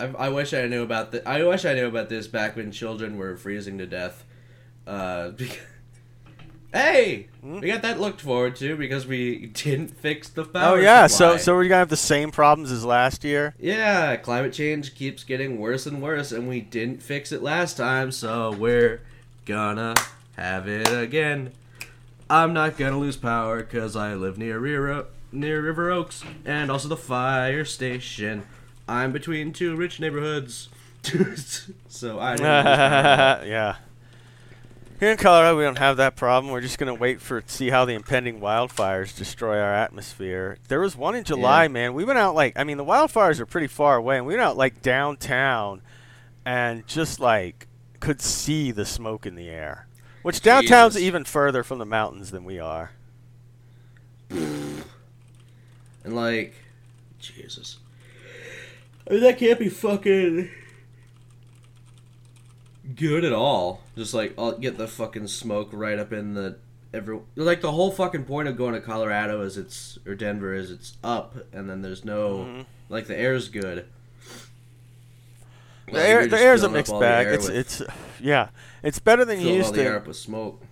I, 0.00 0.06
I 0.06 0.28
wish 0.28 0.54
I 0.54 0.66
knew 0.66 0.82
about 0.82 1.10
the. 1.12 1.26
I 1.28 1.42
wish 1.42 1.64
I 1.64 1.74
knew 1.74 1.86
about 1.88 2.08
this 2.10 2.26
back 2.28 2.56
when 2.56 2.70
children 2.70 3.16
were 3.16 3.36
freezing 3.36 3.78
to 3.78 3.86
death. 3.86 4.24
Uh, 4.88 5.30
because, 5.36 5.58
hey, 6.72 7.28
Hmm? 7.42 7.60
we 7.60 7.68
got 7.68 7.82
that 7.82 8.00
looked 8.00 8.20
forward 8.20 8.56
to 8.56 8.76
because 8.76 9.06
we 9.06 9.46
didn't 9.46 9.88
fix 9.96 10.28
the 10.28 10.44
power. 10.44 10.76
Oh 10.76 10.80
yeah, 10.80 11.06
supply. 11.06 11.36
so 11.36 11.42
so 11.44 11.54
we're 11.54 11.64
gonna 11.64 11.76
have 11.76 11.88
the 11.88 11.96
same 11.96 12.32
problems 12.32 12.72
as 12.72 12.84
last 12.84 13.22
year. 13.22 13.54
Yeah, 13.60 14.16
climate 14.16 14.52
change 14.52 14.94
keeps 14.96 15.22
getting 15.22 15.58
worse 15.58 15.86
and 15.86 16.02
worse, 16.02 16.32
and 16.32 16.48
we 16.48 16.60
didn't 16.60 17.00
fix 17.02 17.30
it 17.30 17.42
last 17.42 17.76
time, 17.76 18.10
so 18.10 18.50
we're 18.58 19.02
gonna 19.46 19.94
have 20.36 20.66
it 20.68 20.88
again. 20.92 21.52
I'm 22.28 22.52
not 22.52 22.76
gonna 22.76 22.98
lose 22.98 23.16
power 23.16 23.58
because 23.62 23.94
I 23.94 24.14
live 24.14 24.36
near 24.36 24.58
River, 24.58 25.06
near 25.30 25.62
River 25.62 25.90
Oaks 25.92 26.24
and 26.44 26.70
also 26.72 26.88
the 26.88 26.96
fire 26.96 27.64
station. 27.64 28.42
I'm 28.88 29.12
between 29.12 29.52
two 29.52 29.76
rich 29.76 30.00
neighborhoods, 30.00 30.68
so 31.88 32.18
I. 32.18 32.36
Didn't 32.36 32.52
lose 32.66 32.76
power. 32.76 33.44
yeah. 33.46 33.76
Here 35.00 35.12
in 35.12 35.16
Colorado, 35.16 35.56
we 35.56 35.62
don't 35.62 35.78
have 35.78 35.96
that 35.98 36.16
problem. 36.16 36.52
We're 36.52 36.60
just 36.60 36.76
gonna 36.78 36.94
wait 36.94 37.20
for 37.20 37.42
see 37.46 37.70
how 37.70 37.84
the 37.84 37.92
impending 37.94 38.40
wildfires 38.40 39.16
destroy 39.16 39.58
our 39.60 39.72
atmosphere. 39.72 40.58
There 40.66 40.80
was 40.80 40.96
one 40.96 41.14
in 41.14 41.22
July, 41.22 41.64
Yeah. 41.64 41.68
man. 41.68 41.94
We 41.94 42.04
went 42.04 42.18
out 42.18 42.34
like 42.34 42.58
I 42.58 42.64
mean, 42.64 42.78
the 42.78 42.84
wildfires 42.84 43.38
are 43.38 43.46
pretty 43.46 43.68
far 43.68 43.96
away, 43.96 44.16
and 44.16 44.26
we 44.26 44.34
went 44.34 44.44
out 44.44 44.56
like 44.56 44.82
downtown, 44.82 45.82
and 46.44 46.84
just 46.88 47.20
like 47.20 47.68
could 48.00 48.20
see 48.20 48.72
the 48.72 48.84
smoke 48.84 49.24
in 49.24 49.36
the 49.36 49.48
air. 49.48 49.86
Which 50.22 50.40
downtown's 50.42 50.94
Jesus. 50.94 51.06
even 51.06 51.24
further 51.24 51.62
from 51.62 51.78
the 51.78 51.86
mountains 51.86 52.32
than 52.32 52.44
we 52.44 52.58
are. 52.58 52.90
and 54.30 54.84
like, 56.04 56.54
Jesus. 57.20 57.78
I 59.08 59.14
mean, 59.14 59.22
that 59.22 59.38
can't 59.38 59.58
be 59.60 59.68
fucking 59.68 60.50
good 62.98 63.24
at 63.24 63.32
all. 63.32 63.80
Just 63.96 64.12
like, 64.12 64.34
I'll 64.36 64.52
get 64.58 64.76
the 64.76 64.86
fucking 64.88 65.28
smoke 65.28 65.70
right 65.72 65.98
up 65.98 66.12
in 66.12 66.34
the 66.34 66.58
every. 66.92 67.18
Like 67.36 67.60
the 67.62 67.72
whole 67.72 67.90
fucking 67.90 68.24
point 68.24 68.48
of 68.48 68.56
going 68.56 68.74
to 68.74 68.80
Colorado 68.80 69.40
is 69.42 69.56
it's 69.56 69.98
or 70.06 70.14
Denver 70.14 70.52
is 70.54 70.70
it's 70.70 70.96
up, 71.02 71.34
and 71.52 71.68
then 71.70 71.80
there's 71.82 72.04
no 72.04 72.38
Mhm. 72.38 72.66
like 72.88 73.06
the 73.06 73.16
air's 73.16 73.48
good. 73.48 73.86
The 75.90 76.06
air, 76.06 76.26
the 76.26 76.38
air's 76.38 76.62
a 76.62 76.68
mixed 76.68 76.92
bag. 77.00 77.28
It's 77.28 77.46
with- 77.48 77.56
it's 77.56 77.82
yeah, 78.20 78.48
it's 78.82 78.98
better 78.98 79.24
than 79.24 79.38
filling 79.38 79.62
all 79.62 79.72
the 79.72 79.82
air 79.82 79.96
up 79.96 80.06
with 80.06 80.16
smoke. 80.18 80.62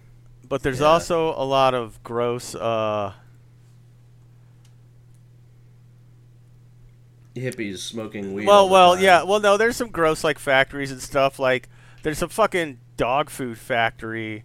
but 0.49 0.63
there's 0.63 0.81
Yeah. 0.81 0.87
also 0.87 1.31
a 1.31 1.43
lot 1.45 1.73
of 1.75 2.03
gross. 2.05 2.55
uh 2.55 3.13
Hippies 7.35 7.79
smoking 7.79 8.33
weed. 8.33 8.47
Well, 8.47 8.69
well, 8.69 8.99
yeah. 8.99 9.23
Well, 9.23 9.41
no, 9.41 9.57
there's 9.59 9.77
some 9.77 9.91
gross 9.91 10.25
like 10.25 10.39
factories 10.39 10.91
and 10.91 11.03
stuff. 11.03 11.39
Like 11.39 11.69
there's 12.07 12.23
a 12.23 12.29
fucking 12.29 12.79
dog 12.97 13.29
food 13.31 13.59
factory, 13.59 14.45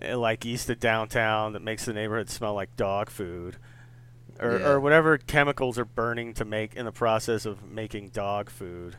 uh, 0.00 0.16
like 0.16 0.46
east 0.46 0.70
of 0.70 0.78
downtown, 0.78 1.54
that 1.54 1.60
makes 1.60 1.84
the 1.84 1.92
neighborhood 1.92 2.30
smell 2.30 2.54
like 2.54 2.76
dog 2.76 3.10
food, 3.10 3.56
or 4.38 4.60
Yeah. 4.60 4.68
or 4.68 4.78
whatever 4.78 5.18
chemicals 5.18 5.76
are 5.76 5.84
burning 5.84 6.34
to 6.34 6.44
make 6.44 6.76
in 6.76 6.84
the 6.84 6.92
process 6.92 7.44
of 7.44 7.64
making 7.68 8.10
dog 8.10 8.48
food. 8.48 8.94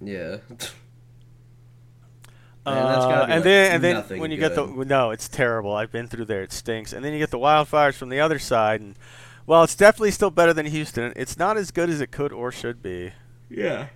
Yeah. 0.00 0.38
Man, 2.66 2.74
that's 2.74 3.04
gotta 3.04 3.20
Uh, 3.22 3.26
and 3.26 3.30
like, 3.36 3.44
then 3.44 3.72
and 3.74 3.84
then 3.84 4.18
when 4.18 4.32
you 4.32 4.36
get 4.36 4.56
the 4.56 4.66
no, 4.66 5.12
it's 5.12 5.28
terrible. 5.28 5.72
I've 5.72 5.92
been 5.92 6.08
through 6.08 6.24
there. 6.24 6.42
It 6.42 6.52
stinks. 6.52 6.92
And 6.92 7.04
then 7.04 7.12
you 7.12 7.20
get 7.20 7.30
the 7.30 7.38
wildfires 7.38 7.94
from 7.94 8.08
the 8.08 8.18
other 8.18 8.40
side, 8.40 8.80
and 8.80 8.96
well, 9.46 9.62
it's 9.62 9.76
definitely 9.76 10.10
still 10.10 10.30
better 10.30 10.52
than 10.52 10.66
Houston. 10.66 11.12
It's 11.14 11.38
not 11.38 11.56
as 11.56 11.70
good 11.70 11.88
as 11.88 12.00
it 12.00 12.10
could 12.10 12.32
or 12.32 12.50
should 12.50 12.82
be. 12.82 13.12
Yeah. 13.48 13.86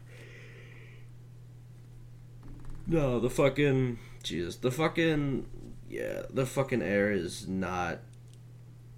No, 2.87 3.18
the 3.20 3.30
fucking 3.30 3.99
Jesus, 4.22 4.57
the 4.57 4.70
fucking 4.70 5.47
yeah, 5.89 6.22
the 6.30 6.47
fucking 6.47 6.82
air 6.82 7.12
is 7.12 7.47
not 7.49 8.01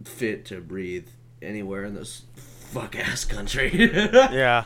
fit 0.04 0.44
to 0.46 0.60
breathe 0.60 1.08
anywhere 1.42 1.84
in 1.84 1.94
this 1.94 2.22
fuck 2.34 2.96
ass 2.96 3.24
country. 3.24 3.70
Yeah. 4.12 4.64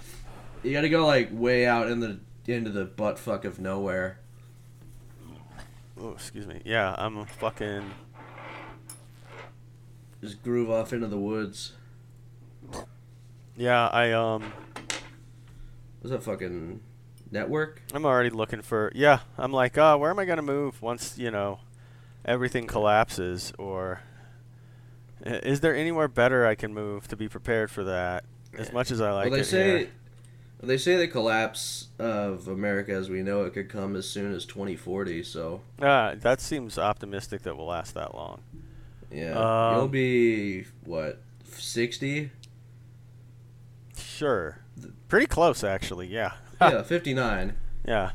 You 0.62 0.72
got 0.72 0.82
to 0.82 0.90
go 0.90 1.06
like 1.06 1.30
way 1.32 1.66
out 1.66 1.90
in 1.90 2.00
the 2.00 2.20
into 2.46 2.70
the 2.70 2.84
butt 2.84 3.18
fuck 3.18 3.44
of 3.44 3.60
nowhere. 3.60 4.18
Oh, 5.98 6.10
excuse 6.10 6.46
me. 6.46 6.60
Yeah, 6.64 6.94
I'm 6.98 7.16
a 7.18 7.26
fucking. 7.26 7.90
Just 10.20 10.42
groove 10.42 10.70
off 10.70 10.92
into 10.92 11.06
the 11.06 11.18
woods. 11.18 11.72
Yeah, 13.56 13.88
I 13.88 14.12
um. 14.12 14.52
Was 16.02 16.10
that 16.10 16.22
fucking 16.22 16.80
network? 17.30 17.82
I'm 17.92 18.04
already 18.04 18.30
looking 18.30 18.62
for. 18.62 18.90
Yeah, 18.94 19.20
I'm 19.38 19.52
like, 19.52 19.76
oh, 19.78 19.96
where 19.98 20.10
am 20.10 20.18
I 20.18 20.24
gonna 20.24 20.42
move 20.42 20.82
once 20.82 21.16
you 21.18 21.30
know 21.30 21.60
everything 22.24 22.66
collapses? 22.66 23.52
Or 23.58 24.00
is 25.24 25.60
there 25.60 25.74
anywhere 25.74 26.08
better 26.08 26.46
I 26.46 26.54
can 26.54 26.72
move 26.74 27.08
to 27.08 27.16
be 27.16 27.28
prepared 27.28 27.70
for 27.70 27.84
that? 27.84 28.24
As 28.58 28.72
much 28.72 28.90
as 28.90 29.00
I 29.00 29.12
like 29.12 29.26
well, 29.26 29.34
they 29.34 29.40
it 29.40 29.44
say 29.44 29.78
here. 29.78 29.88
they 30.62 30.76
say 30.76 30.96
the 30.96 31.06
collapse 31.06 31.88
of 31.98 32.48
America 32.48 32.92
as 32.92 33.08
we 33.08 33.22
know 33.22 33.44
it 33.44 33.52
could 33.54 33.68
come 33.68 33.94
as 33.94 34.08
soon 34.08 34.34
as 34.34 34.44
2040. 34.44 35.22
So 35.22 35.60
Ah, 35.80 36.14
that 36.16 36.40
seems 36.40 36.78
optimistic 36.78 37.42
that 37.42 37.56
will 37.56 37.66
last 37.66 37.94
that 37.94 38.14
long. 38.14 38.40
yeah, 39.12 39.38
Um, 39.70 39.76
you'll 39.76 39.88
be 39.88 40.64
what 40.84 41.22
60? 41.54 42.30
Sure, 43.96 44.58
pretty 45.08 45.26
close 45.26 45.62
actually. 45.62 46.08
Yeah. 46.08 46.32
yeah, 46.72 46.82
59. 46.82 47.56
Yeah. 47.86 48.10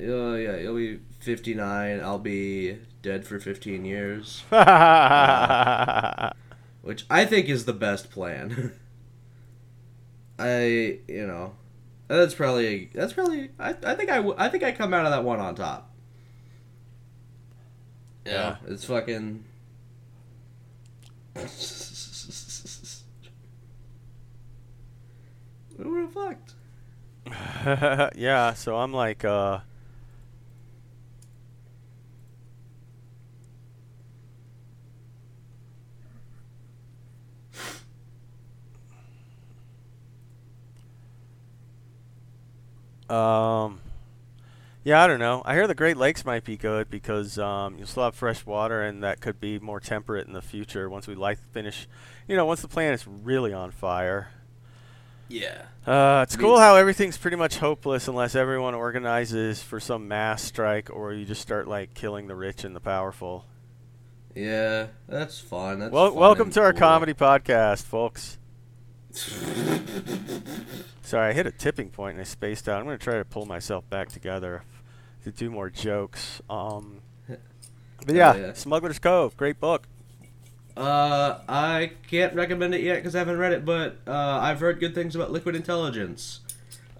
Uh, 0.00 0.34
yeah, 0.34 0.56
you'll 0.58 0.76
be 0.76 1.00
59. 1.20 2.00
I'll 2.00 2.18
be 2.18 2.78
dead 3.02 3.26
for 3.26 3.40
15 3.40 3.84
years, 3.84 4.40
which 6.82 7.06
I 7.10 7.24
think 7.24 7.48
is 7.48 7.64
the 7.64 7.72
best 7.72 8.10
plan. 8.10 8.72
I, 10.38 10.98
you 11.08 11.26
know, 11.26 11.54
that's 12.08 12.34
probably 12.34 12.90
that's 12.94 13.14
probably 13.14 13.50
I, 13.58 13.70
I 13.70 13.94
think 13.94 14.10
I 14.10 14.18
I 14.36 14.48
think 14.48 14.62
I 14.62 14.72
come 14.72 14.92
out 14.92 15.06
of 15.06 15.10
that 15.12 15.24
one 15.24 15.40
on 15.40 15.54
top. 15.54 15.90
Yeah, 18.26 18.56
it's 18.66 18.84
fucking. 18.84 19.44
We're 25.78 26.08
fucked. 26.08 26.45
yeah, 28.16 28.54
so 28.54 28.76
I'm 28.76 28.92
like, 28.92 29.24
uh. 29.24 29.60
Um, 43.08 43.80
yeah, 44.84 45.02
I 45.02 45.06
don't 45.06 45.18
know. 45.18 45.42
I 45.44 45.54
hear 45.54 45.66
the 45.66 45.74
Great 45.74 45.96
Lakes 45.96 46.24
might 46.24 46.44
be 46.44 46.56
good 46.56 46.90
because 46.90 47.38
um, 47.38 47.76
you'll 47.78 47.86
still 47.86 48.04
have 48.04 48.14
fresh 48.14 48.46
water, 48.46 48.82
and 48.82 49.02
that 49.02 49.20
could 49.20 49.40
be 49.40 49.58
more 49.58 49.80
temperate 49.80 50.26
in 50.26 50.32
the 50.32 50.42
future 50.42 50.88
once 50.88 51.06
we 51.06 51.14
light 51.14 51.38
finish. 51.52 51.88
You 52.28 52.36
know, 52.36 52.46
once 52.46 52.62
the 52.62 52.68
planet's 52.68 53.06
really 53.06 53.52
on 53.52 53.70
fire. 53.70 54.28
Yeah. 55.28 55.62
Uh, 55.86 56.22
it's 56.22 56.34
I 56.34 56.38
mean- 56.38 56.46
cool 56.46 56.58
how 56.58 56.76
everything's 56.76 57.16
pretty 57.16 57.36
much 57.36 57.58
hopeless 57.58 58.08
unless 58.08 58.34
everyone 58.34 58.74
organizes 58.74 59.62
for 59.62 59.80
some 59.80 60.08
mass 60.08 60.42
strike 60.42 60.90
or 60.90 61.12
you 61.12 61.24
just 61.24 61.40
start 61.40 61.68
like 61.68 61.94
killing 61.94 62.26
the 62.26 62.34
rich 62.34 62.64
and 62.64 62.74
the 62.74 62.80
powerful. 62.80 63.44
Yeah, 64.34 64.88
that's 65.08 65.38
fun. 65.40 65.78
That's 65.78 65.92
well, 65.92 66.10
fun 66.10 66.20
welcome 66.20 66.50
to 66.50 66.60
our 66.60 66.72
comedy 66.72 67.14
podcast, 67.14 67.84
folks. 67.84 68.38
Sorry, 71.02 71.30
I 71.30 71.32
hit 71.32 71.46
a 71.46 71.52
tipping 71.52 71.88
point 71.88 72.14
and 72.14 72.20
I 72.20 72.24
spaced 72.24 72.68
out. 72.68 72.80
I'm 72.80 72.84
gonna 72.84 72.98
try 72.98 73.14
to 73.16 73.24
pull 73.24 73.46
myself 73.46 73.88
back 73.88 74.08
together 74.10 74.62
to 75.24 75.30
do 75.32 75.50
more 75.50 75.70
jokes. 75.70 76.42
Um, 76.50 77.00
but 77.28 78.14
yeah, 78.14 78.36
yeah. 78.36 78.52
Smuggler's 78.52 78.98
Cove, 78.98 79.36
great 79.36 79.58
book. 79.58 79.86
Uh, 80.76 81.38
I 81.48 81.92
can't 82.08 82.34
recommend 82.34 82.74
it 82.74 82.82
yet 82.82 82.96
because 82.96 83.14
I 83.14 83.20
haven't 83.20 83.38
read 83.38 83.52
it, 83.52 83.64
but 83.64 83.98
uh, 84.06 84.12
I've 84.42 84.60
heard 84.60 84.78
good 84.78 84.94
things 84.94 85.16
about 85.16 85.32
Liquid 85.32 85.56
Intelligence, 85.56 86.40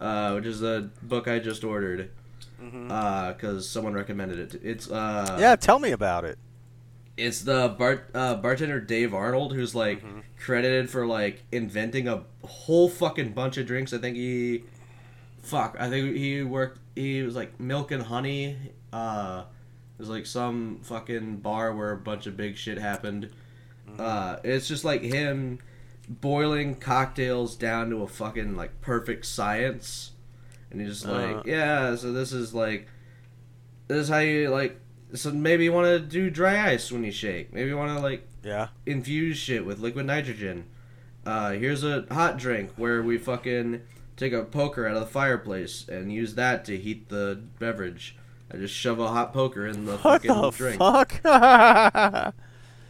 uh, 0.00 0.32
which 0.32 0.46
is 0.46 0.62
a 0.62 0.90
book 1.02 1.28
I 1.28 1.38
just 1.38 1.62
ordered 1.62 2.10
because 2.58 3.68
someone 3.68 3.92
recommended 3.92 4.38
it. 4.54 4.60
It's 4.64 4.90
uh, 4.90 5.36
yeah, 5.38 5.56
tell 5.56 5.78
me 5.78 5.90
about 5.90 6.24
it. 6.24 6.38
it's 7.18 7.42
the 7.42 7.74
bar- 7.78 8.06
uh, 8.14 8.36
bartender 8.36 8.80
Dave 8.80 9.12
Arnold 9.14 9.54
who's 9.54 9.74
like 9.74 10.02
Mm-hmm. 10.02 10.20
credited 10.38 10.88
for 10.90 11.06
like 11.06 11.42
inventing 11.52 12.08
a 12.08 12.24
whole 12.44 12.88
fucking 12.88 13.32
bunch 13.32 13.56
of 13.58 13.66
drinks. 13.66 13.92
I 13.92 13.98
think 13.98 14.16
he, 14.16 14.64
fuck, 15.42 15.76
I 15.78 15.88
think 15.90 16.16
he 16.16 16.42
worked. 16.42 16.78
He 16.94 17.22
was 17.22 17.36
like 17.36 17.60
Milk 17.60 17.90
and 17.90 18.02
Honey. 18.04 18.56
Uh, 18.92 19.44
it 19.98 20.00
was 20.02 20.08
like 20.08 20.24
some 20.26 20.80
fucking 20.82 21.38
bar 21.38 21.74
where 21.74 21.92
a 21.92 21.96
bunch 21.98 22.26
of 22.26 22.36
big 22.38 22.56
shit 22.56 22.78
happened. 22.78 23.30
Uh, 23.98 24.36
it's 24.44 24.68
just 24.68 24.84
like 24.84 25.02
him 25.02 25.58
boiling 26.08 26.74
cocktails 26.76 27.56
down 27.56 27.90
to 27.90 28.02
a 28.02 28.06
fucking 28.06 28.56
like 28.56 28.80
perfect 28.80 29.26
science. 29.26 30.12
and 30.70 30.80
he's 30.80 30.90
just 30.90 31.06
Uh-huh. 31.06 31.36
like, 31.38 31.46
yeah. 31.46 31.94
So 31.96 32.12
this 32.12 32.32
is 32.32 32.52
like, 32.54 32.88
this 33.88 33.98
is 34.04 34.08
how 34.08 34.18
you 34.18 34.48
like. 34.50 34.80
So 35.14 35.30
maybe 35.30 35.64
you 35.64 35.72
want 35.72 35.86
to 35.86 36.00
do 36.00 36.28
dry 36.30 36.70
ice 36.72 36.90
when 36.90 37.04
you 37.04 37.12
shake. 37.12 37.52
Maybe 37.52 37.68
you 37.68 37.76
want 37.76 37.96
to 37.96 38.02
like 38.02 38.26
Yeah. 38.42 38.68
infuse 38.84 39.36
shit 39.38 39.64
with 39.64 39.78
liquid 39.78 40.06
nitrogen. 40.06 40.64
Uh, 41.24 41.52
here's 41.52 41.82
a 41.84 42.04
hot 42.10 42.36
drink 42.36 42.70
where 42.76 43.02
we 43.02 43.16
fucking 43.18 43.82
take 44.16 44.32
a 44.32 44.42
poker 44.44 44.86
out 44.86 44.94
of 44.96 45.00
the 45.00 45.06
fireplace 45.06 45.88
and 45.88 46.12
use 46.12 46.34
that 46.34 46.64
to 46.66 46.76
heat 46.76 47.08
the 47.08 47.40
beverage. 47.58 48.16
I 48.52 48.56
just 48.58 48.74
shove 48.74 48.98
a 49.00 49.08
hot 49.08 49.32
poker 49.32 49.66
in 49.66 49.86
the 49.86 49.96
What 49.98 50.22
fucking 50.22 50.30
the 50.40 50.50
drink. 50.50 50.78
fuck? 50.78 52.34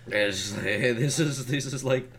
It's 0.06 0.52
this 0.52 1.18
is 1.18 1.46
this 1.46 1.66
is 1.66 1.84
like 1.84 2.10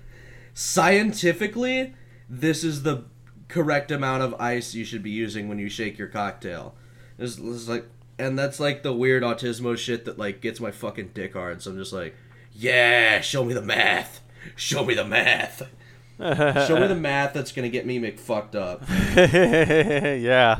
scientifically, 0.53 1.93
this 2.29 2.63
is 2.63 2.83
the 2.83 3.05
correct 3.47 3.91
amount 3.91 4.23
of 4.23 4.33
ice 4.39 4.73
you 4.73 4.83
should 4.83 5.03
be 5.03 5.11
using 5.11 5.47
when 5.47 5.59
you 5.59 5.69
shake 5.69 5.97
your 5.97 6.07
cocktail. 6.07 6.75
This, 7.17 7.35
this 7.35 7.45
is 7.45 7.69
like, 7.69 7.85
and 8.19 8.37
that's 8.37 8.59
like 8.59 8.83
the 8.83 8.93
weird 8.93 9.23
autismo 9.23 9.77
shit 9.77 10.05
that 10.05 10.17
like 10.17 10.41
gets 10.41 10.59
my 10.59 10.71
fucking 10.71 11.11
dick 11.13 11.33
hard. 11.33 11.61
So 11.61 11.71
I'm 11.71 11.77
just 11.77 11.93
like, 11.93 12.15
yeah, 12.53 13.21
show 13.21 13.43
me 13.43 13.53
the 13.53 13.61
math. 13.61 14.21
Show 14.55 14.83
me 14.83 14.93
the 14.93 15.05
math. 15.05 15.63
Show 16.19 16.79
me 16.79 16.87
the 16.87 16.95
math 16.99 17.33
that's 17.33 17.51
gonna 17.51 17.69
get 17.69 17.85
me 17.85 17.99
McFucked 17.99 18.55
up. 18.55 18.83
yeah. 19.15 20.59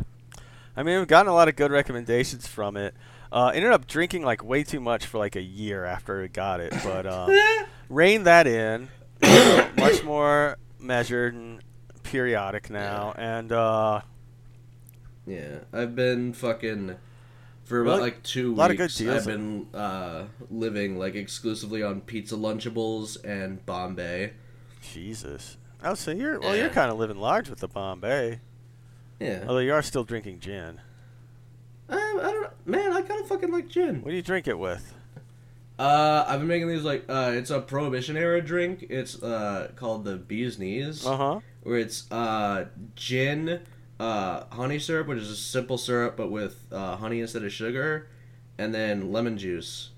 I 0.76 0.84
mean, 0.84 1.00
we've 1.00 1.08
gotten 1.08 1.32
a 1.32 1.34
lot 1.34 1.48
of 1.48 1.56
good 1.56 1.72
recommendations 1.72 2.46
from 2.48 2.78
it. 2.78 2.94
Uh, 3.32 3.52
ended 3.54 3.72
up 3.72 3.88
drinking 3.88 4.24
like 4.24 4.44
way 4.44 4.64
too 4.64 4.80
much 4.80 5.06
for 5.06 5.18
like 5.18 5.36
a 5.36 5.42
year 5.42 5.84
after 5.86 6.24
I 6.24 6.28
got 6.28 6.60
it, 6.60 6.74
but 6.84 7.06
um, 7.12 7.36
reined 7.90 8.26
that 8.26 8.48
in. 8.48 8.90
much 9.78 10.04
more 10.04 10.58
measured 10.80 11.34
and 11.34 11.60
periodic 12.04 12.70
now, 12.70 13.14
and 13.18 13.52
uh, 13.52 14.02
Yeah, 15.26 15.60
I've 15.74 15.96
been 15.96 16.34
fucking 16.34 16.96
for 17.66 17.82
about 17.82 18.00
like 18.00 18.24
two 18.24 18.50
weeks. 18.52 18.58
lot 18.60 18.72
of 18.72 18.78
good 18.78 18.92
deals. 18.92 19.18
I've 19.18 19.26
been 19.26 19.68
uh, 19.74 20.26
living 20.50 20.98
like 20.98 21.16
exclusively 21.16 21.84
on 21.84 22.02
pizza 22.02 22.36
Lunchables 22.36 23.18
and 23.26 23.66
Bombay. 23.66 24.34
Jesus. 24.94 25.58
Oh, 25.84 25.96
so 25.96 26.12
you're 26.12 26.40
well, 26.40 26.56
you're 26.56 26.70
kind 26.70 26.90
of 26.92 26.98
living 26.98 27.18
large 27.18 27.50
with 27.50 27.60
the 27.60 27.68
Bombay, 27.68 28.40
Yeah, 29.20 29.44
although 29.48 29.60
you 29.60 29.74
are 29.74 29.82
still 29.82 30.04
drinking 30.04 30.40
gin. 30.40 30.80
I, 31.90 31.96
I 31.96 32.32
don't 32.32 32.42
know, 32.44 32.50
man. 32.66 32.94
I 32.94 33.02
kind 33.02 33.22
of 33.22 33.28
fucking 33.28 33.52
like 33.52 33.68
gin. 33.68 34.02
What 34.02 34.12
do 34.12 34.16
you 34.16 34.22
drink 34.22 34.48
it 34.48 34.58
with? 34.60 34.94
Uh, 35.80 36.26
I've 36.28 36.40
been 36.40 36.48
making 36.48 36.68
these 36.70 36.84
like 36.84 37.06
uh, 37.08 37.32
it's 37.36 37.50
a 37.52 37.60
Prohibition 37.62 38.18
era 38.18 38.42
drink. 38.42 38.88
It's 38.90 39.22
uh 39.22 39.72
called 39.76 40.06
the 40.06 40.16
Bee's 40.18 40.58
Knees, 40.58 41.06
Uh 41.06 41.18
huh. 41.18 41.40
where 41.64 41.78
it's 41.78 42.12
uh 42.12 42.66
gin, 42.96 43.62
uh 44.00 44.44
honey 44.52 44.80
syrup, 44.80 45.08
which 45.08 45.20
is 45.20 45.30
a 45.30 45.36
simple 45.36 45.78
syrup 45.78 46.18
but 46.18 46.32
with 46.32 46.66
uh, 46.72 46.96
honey 46.98 47.22
instead 47.22 47.44
of 47.44 47.52
sugar, 47.54 48.08
and 48.58 48.74
then 48.74 49.12
lemon 49.12 49.38
juice. 49.38 49.92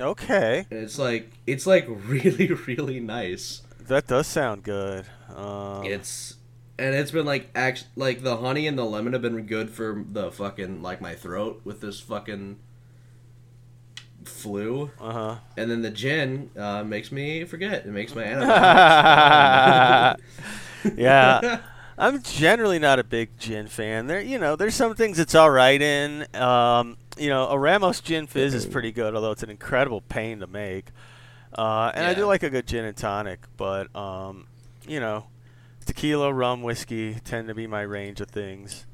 Okay, 0.00 0.64
And 0.70 0.80
it's 0.80 0.98
like 0.98 1.30
it's 1.46 1.66
like 1.66 1.86
really 1.88 2.46
really 2.68 3.00
nice. 3.00 3.62
that 3.88 4.06
does 4.06 4.28
sound 4.28 4.62
good. 4.62 5.06
Um, 5.34 5.84
It's 5.84 6.36
and 6.80 6.94
it's 6.94 7.10
been 7.10 7.26
like 7.26 7.50
act 7.54 7.84
like 7.94 8.22
the 8.22 8.38
honey 8.38 8.66
and 8.66 8.78
the 8.78 8.84
lemon 8.84 9.12
have 9.12 9.20
been 9.20 9.44
good 9.46 9.70
for 9.70 10.02
the 10.10 10.32
fucking 10.32 10.82
like 10.82 11.00
my 11.00 11.14
throat 11.14 11.60
with 11.62 11.82
this 11.82 12.00
fucking 12.00 12.58
flu, 14.24 14.90
uh 14.98 15.12
huh. 15.12 15.36
and 15.58 15.70
then 15.70 15.82
the 15.82 15.90
gin 15.90 16.50
uh, 16.56 16.82
makes 16.82 17.12
me 17.12 17.44
forget. 17.44 17.84
It 17.84 17.92
makes 17.92 18.14
my 18.14 18.24
antibiotics. 20.16 20.22
yeah. 20.96 21.60
I'm 21.98 22.22
generally 22.22 22.78
not 22.78 22.98
a 22.98 23.04
big 23.04 23.38
gin 23.38 23.66
fan. 23.66 24.06
There, 24.06 24.22
you 24.22 24.38
know, 24.38 24.56
there's 24.56 24.74
some 24.74 24.94
things 24.94 25.18
it's 25.18 25.34
all 25.34 25.50
right 25.50 25.82
in. 25.82 26.26
Um, 26.34 26.96
you 27.18 27.28
know, 27.28 27.46
a 27.48 27.58
Ramos 27.58 28.00
gin 28.00 28.26
fizz 28.26 28.54
is 28.54 28.64
pretty 28.64 28.90
good, 28.90 29.14
although 29.14 29.32
it's 29.32 29.42
an 29.42 29.50
incredible 29.50 30.00
pain 30.00 30.40
to 30.40 30.46
make. 30.46 30.86
Uh, 31.52 31.92
and 31.94 32.06
I 32.06 32.14
do 32.14 32.24
like 32.24 32.42
a 32.42 32.48
good 32.48 32.66
gin 32.66 32.86
and 32.86 32.96
tonic, 32.96 33.40
but 33.58 33.94
um, 33.94 34.46
you 34.88 34.98
know, 34.98 35.26
tequila, 35.86 36.32
rum, 36.32 36.62
whiskey 36.62 37.14
tend 37.24 37.48
to 37.48 37.54
be 37.54 37.66
my 37.66 37.82
range 37.82 38.20
of 38.20 38.28
things. 38.28 38.86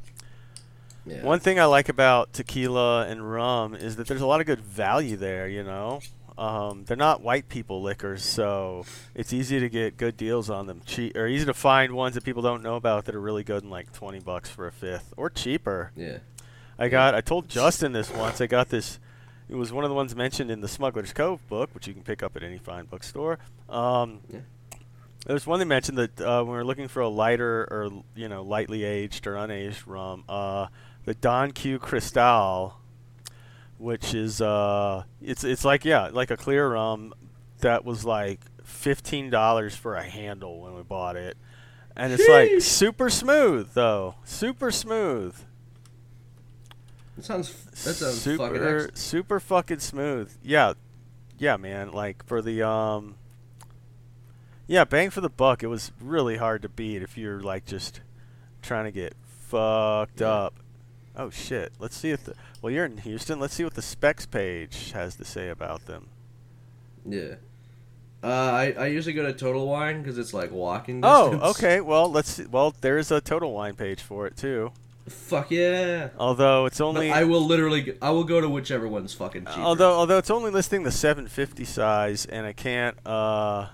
yeah. 1.07 1.23
One 1.23 1.41
thing 1.41 1.59
I 1.61 1.65
like 1.67 1.89
about 1.89 2.33
tequila 2.33 3.07
and 3.07 3.31
rum 3.31 3.75
is 3.75 3.97
that 3.97 4.07
there's 4.07 4.21
a 4.21 4.27
lot 4.27 4.41
of 4.41 4.47
good 4.47 4.61
value 4.61 5.17
there. 5.17 5.49
You 5.49 5.63
know, 5.65 6.01
um, 6.39 6.85
they're 6.85 6.97
not 6.97 7.23
white 7.23 7.49
people 7.49 7.81
liquors, 7.83 8.25
so 8.25 8.85
it's 9.15 9.33
easy 9.33 9.61
to 9.61 9.69
get 9.69 9.97
good 9.97 10.17
deals 10.17 10.51
on 10.51 10.67
them. 10.67 10.81
Cheap 10.85 11.17
or 11.17 11.27
easy 11.27 11.45
to 11.47 11.55
find 11.55 11.93
ones 11.95 12.15
that 12.15 12.25
people 12.25 12.43
don't 12.43 12.63
know 12.63 12.77
about 12.77 13.05
that 13.07 13.15
are 13.15 13.21
really 13.21 13.45
good 13.45 13.63
in 13.63 13.71
like 13.71 13.93
20 13.93 14.21
bucks 14.21 14.51
for 14.51 14.67
a 14.67 14.73
fifth 14.73 15.15
or 15.17 15.31
cheaper. 15.31 15.93
yeah. 15.97 16.19
I 16.79 16.89
got. 16.89 17.15
I 17.15 17.23
told 17.23 17.49
Justin 17.49 17.93
this 17.93 18.13
once. 18.13 18.39
I 18.43 18.47
got 18.47 18.69
this. 18.69 18.99
It 19.49 19.55
was 19.55 19.73
one 19.73 19.85
of 19.85 19.89
the 19.89 19.95
ones 19.95 20.15
mentioned 20.15 20.51
in 20.51 20.61
the 20.61 20.69
Smuggler's 20.69 21.15
Cove 21.15 21.41
book, 21.49 21.71
which 21.73 21.87
you 21.87 21.95
can 21.95 22.03
pick 22.03 22.23
up 22.23 22.37
at 22.37 22.43
any 22.43 22.59
fine 22.59 22.85
bookstore. 22.85 23.39
Um, 23.71 24.21
Yeah. 24.29 24.41
There's 25.27 25.45
one 25.45 25.59
they 25.59 25.65
mentioned 25.65 25.99
that 25.99 26.21
uh, 26.21 26.45
when 26.45 26.53
we 26.53 26.59
are 26.59 26.65
looking 26.65 26.87
for 26.87 27.01
a 27.01 27.09
lighter 27.09 27.67
or 27.69 27.91
you 28.15 28.29
know 28.29 28.43
lightly 28.43 28.85
aged 28.85 29.27
or 29.27 29.35
unaged 29.35 29.83
rum, 29.85 30.23
uh, 30.29 30.69
the 31.05 31.15
Don 31.15 31.51
Q 31.51 31.81
Cristal, 31.81 32.75
which 33.77 34.15
is 34.15 34.41
uh, 34.41 35.03
it's 35.21 35.43
it's 35.43 35.65
like 35.65 35.85
yeah, 35.85 36.11
like 36.13 36.31
a 36.31 36.37
clear 36.37 36.69
rum 36.73 37.13
that 37.59 37.85
was 37.85 38.05
like 38.05 38.41
fifteen 38.63 39.29
dollars 39.29 39.75
for 39.75 39.97
a 39.97 40.05
handle 40.05 40.61
when 40.61 40.77
we 40.77 40.83
bought 40.83 41.17
it, 41.17 41.37
and 41.97 42.13
it's 42.13 42.29
like 42.29 42.61
super 42.61 43.11
smooth 43.11 43.71
though, 43.75 44.15
super 44.23 44.71
smooth. 44.71 45.35
That 47.17 47.25
sounds 47.25 47.65
that 47.65 47.95
sounds 47.95 48.21
super 48.21 48.77
fucking 48.77 48.95
super 48.95 49.41
fucking 49.41 49.81
smooth. 49.81 50.33
Yeah, 50.41 50.75
yeah, 51.37 51.57
man. 51.57 51.91
Like 51.91 52.25
for 52.27 52.43
the 52.43 52.63
um, 52.63 53.17
yeah, 54.67 54.85
bang 54.85 55.11
for 55.11 55.21
the 55.21 55.29
buck. 55.29 55.63
It 55.63 55.69
was 55.69 55.93
really 56.01 56.37
hard 56.37 56.63
to 56.63 56.69
beat 56.69 57.03
if 57.03 57.17
you're 57.17 57.41
like 57.41 57.65
just 57.67 58.01
trying 58.63 58.85
to 58.85 58.93
get 58.93 59.15
fucked 59.49 60.21
Yeah. 60.21 60.29
up. 60.29 60.55
Oh 61.17 61.31
shit. 61.31 61.73
Let's 61.79 61.97
see 61.97 62.11
if 62.11 62.25
the 62.25 62.35
well 62.61 62.73
you're 62.73 62.85
in 62.85 62.99
Houston. 62.99 63.41
Let's 63.41 63.55
see 63.55 63.65
what 63.65 63.75
the 63.75 63.83
Spec's 63.83 64.27
page 64.27 64.93
has 64.93 65.17
to 65.17 65.25
say 65.25 65.49
about 65.49 65.87
them. 65.87 66.09
Yeah. 67.05 67.35
Uh, 68.25 68.27
I, 68.29 68.75
I 68.79 68.87
usually 68.87 69.13
go 69.13 69.23
to 69.25 69.33
Total 69.33 69.65
Wine 69.67 70.03
because 70.03 70.19
it's 70.19 70.35
like 70.35 70.51
walking 70.51 71.01
Oh, 71.05 71.39
okay. 71.51 71.81
Well, 71.81 72.11
let's 72.11 72.31
see. 72.31 72.47
Well, 72.47 72.75
there's 72.81 73.11
a 73.13 73.21
Total 73.21 73.53
Wine 73.53 73.75
page 73.75 74.01
for 74.01 74.27
it 74.27 74.37
too. 74.37 74.73
Fuck 75.09 75.53
yeah. 75.53 76.09
Although 76.19 76.67
it's 76.67 76.81
only 76.81 77.13
I 77.13 77.23
will 77.23 77.45
literally 77.47 77.97
I 78.03 78.11
will 78.11 78.25
go 78.25 78.41
to 78.41 78.49
whichever 78.49 78.89
one's 78.89 79.15
fucking 79.15 79.45
cheaper. 79.47 79.61
Although 79.61 79.93
although 79.93 80.19
it's 80.19 80.31
only 80.31 80.51
listing 80.51 80.83
the 80.83 80.91
750 80.91 81.65
size, 81.65 82.27
and 82.27 82.45
I 82.45 82.53
can't 82.53 82.97
uh, 83.07 83.69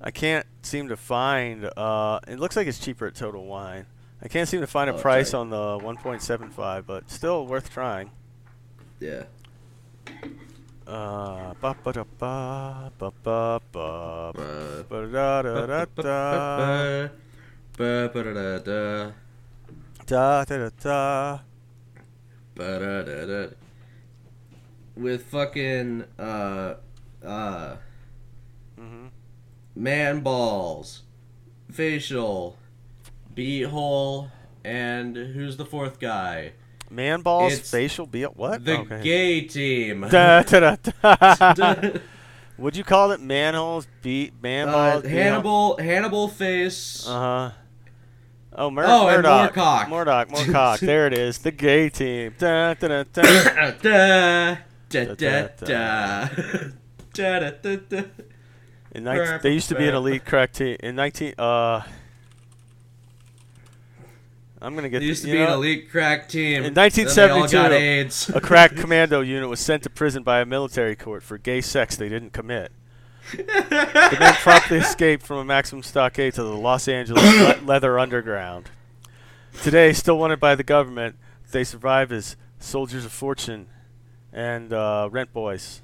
I 0.00 0.10
can't 0.10 0.46
seem 0.62 0.88
to 0.88 0.96
find. 0.96 1.64
Uh, 1.76 2.20
it 2.28 2.38
looks 2.38 2.56
like 2.56 2.66
it's 2.66 2.78
cheaper 2.78 3.06
at 3.06 3.14
Total 3.14 3.44
Wine. 3.44 3.86
I 4.22 4.28
can't 4.28 4.48
seem 4.48 4.60
to 4.60 4.66
find 4.66 4.88
a 4.90 4.94
Oh, 4.94 4.98
price 4.98 5.30
sorry. 5.30 5.40
on 5.42 5.50
the 5.50 5.78
1.75, 5.84 6.86
but 6.86 7.10
still 7.10 7.46
worth 7.46 7.70
trying. 7.70 8.10
yeah. 9.00 9.24
Uh, 10.86 11.52
ba 11.60 11.74
ba 11.82 11.92
da 11.92 12.04
ba 12.16 12.92
ba 12.96 13.10
ba 13.20 13.60
ba 13.72 14.32
ba 14.88 15.06
da 15.10 15.42
da 15.42 15.66
da 15.66 15.84
da 15.96 17.08
Ba-ba-da-da-da. 17.76 19.10
da 20.06 20.44
da 20.44 20.56
da 20.58 20.70
da. 20.80 21.38
Ba-da-da-da. 22.54 23.48
With 24.96 25.24
fucking 25.26 26.04
uh 26.18 26.74
uh. 27.24 27.76
Man 29.78 30.20
balls, 30.20 31.02
facial, 31.70 32.56
beehole, 33.34 34.30
and 34.64 35.14
who's 35.14 35.58
the 35.58 35.66
fourth 35.66 36.00
guy? 36.00 36.52
Man 36.90 37.20
balls, 37.20 37.52
It's 37.52 37.70
facial, 37.70 38.06
be 38.06 38.22
what? 38.22 38.64
The 38.64 38.78
okay. 38.78 39.02
gay 39.02 39.40
team. 39.42 40.06
Da, 40.08 40.42
da, 40.42 40.76
da. 40.76 40.92
Uh, 41.04 41.98
Would 42.58 42.74
you 42.74 42.84
call 42.84 43.12
it 43.12 43.20
manholes? 43.20 43.86
Beat 44.00 44.32
man 44.42 44.68
balls? 44.68 45.04
Hannibal, 45.04 45.76
Hannibal 45.76 46.28
face. 46.28 47.06
Uh 47.06 47.20
huh. 47.20 47.50
Oh, 48.54 48.70
Mur- 48.70 48.84
Oh, 48.88 49.08
and 49.08 49.22
Murdock. 49.22 49.52
Moorcock. 49.54 49.88
Murdock. 49.90 50.28
Moorcock. 50.30 50.78
there 50.80 51.06
it 51.06 51.12
is. 51.12 51.36
The 51.38 51.50
gay 51.50 51.90
team. 51.90 52.34
Da. 52.38 52.72
da, 52.72 52.88
da, 52.88 53.04
da, 53.12 53.22
Da, 53.22 55.04
da, 55.04 55.08
da, 55.12 55.48
da, 55.58 56.28
da, 57.12 57.50
da, 57.50 57.76
da. 57.76 58.02
In 58.92 59.04
19, 59.04 59.40
they 59.42 59.52
used 59.52 59.68
to 59.68 59.74
be 59.74 59.88
an 59.88 59.94
elite 59.94 60.24
crack 60.24 60.52
team. 60.52 60.76
In 60.80 60.96
19. 60.96 61.34
Uh. 61.38 61.82
I'm 64.60 64.74
gonna 64.74 64.88
get. 64.88 65.00
There 65.00 65.08
used 65.08 65.22
the, 65.22 65.28
to 65.28 65.36
be 65.36 65.42
an 65.42 65.50
elite 65.50 65.90
crack 65.90 66.28
team. 66.28 66.64
In 66.64 66.74
Then 66.74 66.74
they 66.74 67.04
all 67.04 67.40
1972, 67.40 68.32
got 68.32 68.36
A 68.36 68.40
crack 68.40 68.74
commando 68.76 69.20
unit 69.20 69.48
was 69.48 69.60
sent 69.60 69.82
to 69.82 69.90
prison 69.90 70.22
by 70.22 70.40
a 70.40 70.46
military 70.46 70.96
court 70.96 71.22
for 71.22 71.36
gay 71.36 71.60
sex 71.60 71.96
they 71.96 72.08
didn't 72.08 72.32
commit. 72.32 72.72
The 73.36 74.16
men 74.20 74.34
promptly 74.34 74.78
escaped 74.78 75.26
from 75.26 75.38
a 75.38 75.44
maximum 75.44 75.82
stockade 75.82 76.34
to 76.34 76.44
the 76.44 76.56
Los 76.56 76.86
Angeles 76.86 77.60
leather 77.62 77.98
underground. 77.98 78.70
Today, 79.62 79.92
still 79.92 80.18
wanted 80.18 80.38
by 80.38 80.54
the 80.54 80.62
government. 80.62 81.16
They 81.50 81.64
survive 81.64 82.12
as 82.12 82.36
soldiers 82.60 83.04
of 83.04 83.12
fortune 83.12 83.66
and 84.32 84.72
uh, 84.72 85.08
rent 85.10 85.32
boys. 85.32 85.82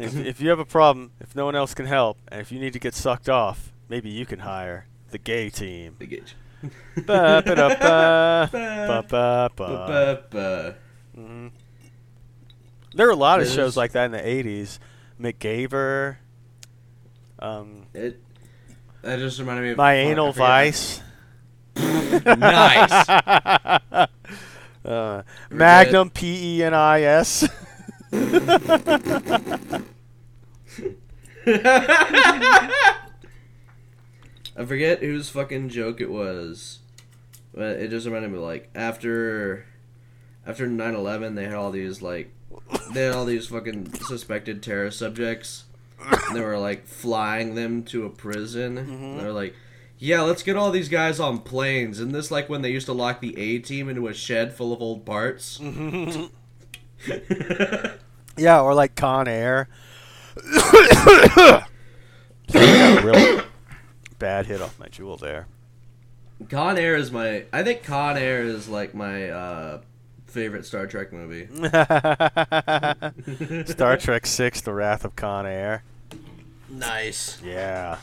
If, 0.00 0.16
if 0.16 0.40
you 0.40 0.48
have 0.50 0.58
a 0.58 0.64
problem, 0.64 1.12
if 1.20 1.34
no 1.36 1.44
one 1.44 1.54
else 1.54 1.74
can 1.74 1.86
help, 1.86 2.18
and 2.28 2.40
if 2.40 2.50
you 2.50 2.58
need 2.58 2.72
to 2.72 2.78
get 2.78 2.94
sucked 2.94 3.28
off, 3.28 3.72
maybe 3.88 4.08
you 4.10 4.24
can 4.26 4.40
hire 4.40 4.86
the 5.10 5.18
gay 5.18 5.50
team. 5.50 5.96
The 5.98 6.06
gauge. 6.06 6.34
Ba, 7.06 7.42
ba, 7.44 7.54
da, 7.54 7.68
ba, 7.68 8.48
ba, 8.52 9.04
ba, 9.08 9.50
ba. 9.56 9.66
Ba-ba-ba. 10.30 10.76
There 12.94 13.06
were 13.06 13.12
a 13.12 13.16
lot 13.16 13.40
of 13.40 13.46
There's- 13.46 13.54
shows 13.56 13.76
like 13.76 13.92
that 13.92 14.06
in 14.06 14.12
the 14.12 14.18
'80s. 14.18 14.78
MacGyver, 15.20 16.16
um, 17.38 17.86
It. 17.94 18.20
That 19.02 19.18
just 19.18 19.38
reminded 19.38 19.62
me 19.62 19.70
of 19.70 19.76
My 19.78 19.94
Anal 19.94 20.32
Vice, 20.32 21.00
nice. 21.76 23.08
uh, 24.84 25.22
Magnum 25.50 26.10
P 26.10 26.58
E 26.58 26.62
N 26.64 26.74
I 26.74 27.02
S. 27.02 27.48
I 28.12 29.82
forget 34.66 35.00
whose 35.00 35.28
fucking 35.28 35.68
joke 35.68 36.00
it 36.00 36.10
was, 36.10 36.80
but 37.54 37.76
it 37.76 37.90
just 37.90 38.06
reminded 38.06 38.32
me 38.32 38.38
like 38.38 38.70
after 38.74 39.66
after 40.46 40.66
9/11 40.66 41.36
they 41.36 41.44
had 41.44 41.54
all 41.54 41.70
these 41.70 42.02
like 42.02 42.32
they 42.92 43.04
had 43.04 43.14
all 43.14 43.24
these 43.24 43.46
fucking 43.46 43.92
suspected 44.06 44.62
terrorist 44.62 44.98
subjects. 44.98 45.64
And 46.28 46.34
they 46.34 46.40
were 46.40 46.58
like 46.58 46.86
flying 46.86 47.54
them 47.54 47.82
to 47.84 48.06
a 48.06 48.10
prison. 48.10 48.78
And 48.78 49.20
they're 49.20 49.32
like, 49.32 49.54
"Yeah, 49.98 50.22
let's 50.22 50.42
get 50.42 50.56
all 50.56 50.70
these 50.70 50.88
guys 50.88 51.20
on 51.20 51.40
planes." 51.40 52.00
And 52.00 52.14
this 52.14 52.30
like 52.30 52.48
when 52.48 52.62
they 52.62 52.70
used 52.70 52.86
to 52.86 52.94
lock 52.94 53.20
the 53.20 53.36
A 53.38 53.58
team 53.58 53.88
into 53.88 54.08
a 54.08 54.14
shed 54.14 54.54
full 54.54 54.72
of 54.72 54.80
old 54.80 55.04
parts. 55.04 55.58
Mm-hmm. 55.58 56.26
Yeah, 58.40 58.62
or 58.62 58.74
like 58.74 58.94
Con 58.94 59.28
Air. 59.28 59.68
Sorry, 60.36 60.88
I 61.48 62.48
got 62.48 63.04
a 63.04 63.06
real 63.06 63.42
bad 64.18 64.46
hit 64.46 64.62
off 64.62 64.78
my 64.78 64.86
Juul 64.86 65.20
there. 65.20 65.46
Con 66.48 66.78
Air 66.78 66.96
is 66.96 67.12
my. 67.12 67.44
I 67.52 67.62
think 67.62 67.82
Con 67.82 68.16
Air 68.16 68.42
is 68.42 68.66
like 68.66 68.94
my 68.94 69.28
uh, 69.28 69.82
favorite 70.24 70.64
Star 70.64 70.86
Trek 70.86 71.12
movie. 71.12 71.46
Star 73.70 73.98
Trek 73.98 74.24
Six: 74.24 74.62
The 74.62 74.72
Wrath 74.72 75.04
of 75.04 75.14
Con 75.16 75.46
Air. 75.46 75.84
Nice. 76.70 77.42
Yeah. 77.44 77.98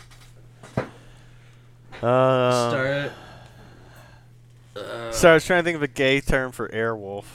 Uh, 2.01 2.69
Start. 2.69 3.11
Uh, 4.75 5.11
so 5.11 5.31
I 5.31 5.33
was 5.33 5.45
trying 5.45 5.61
to 5.61 5.63
think 5.63 5.77
of 5.77 5.81
a 5.81 5.87
gay 5.87 6.21
term 6.21 6.51
for 6.51 6.69
airwolf. 6.69 7.25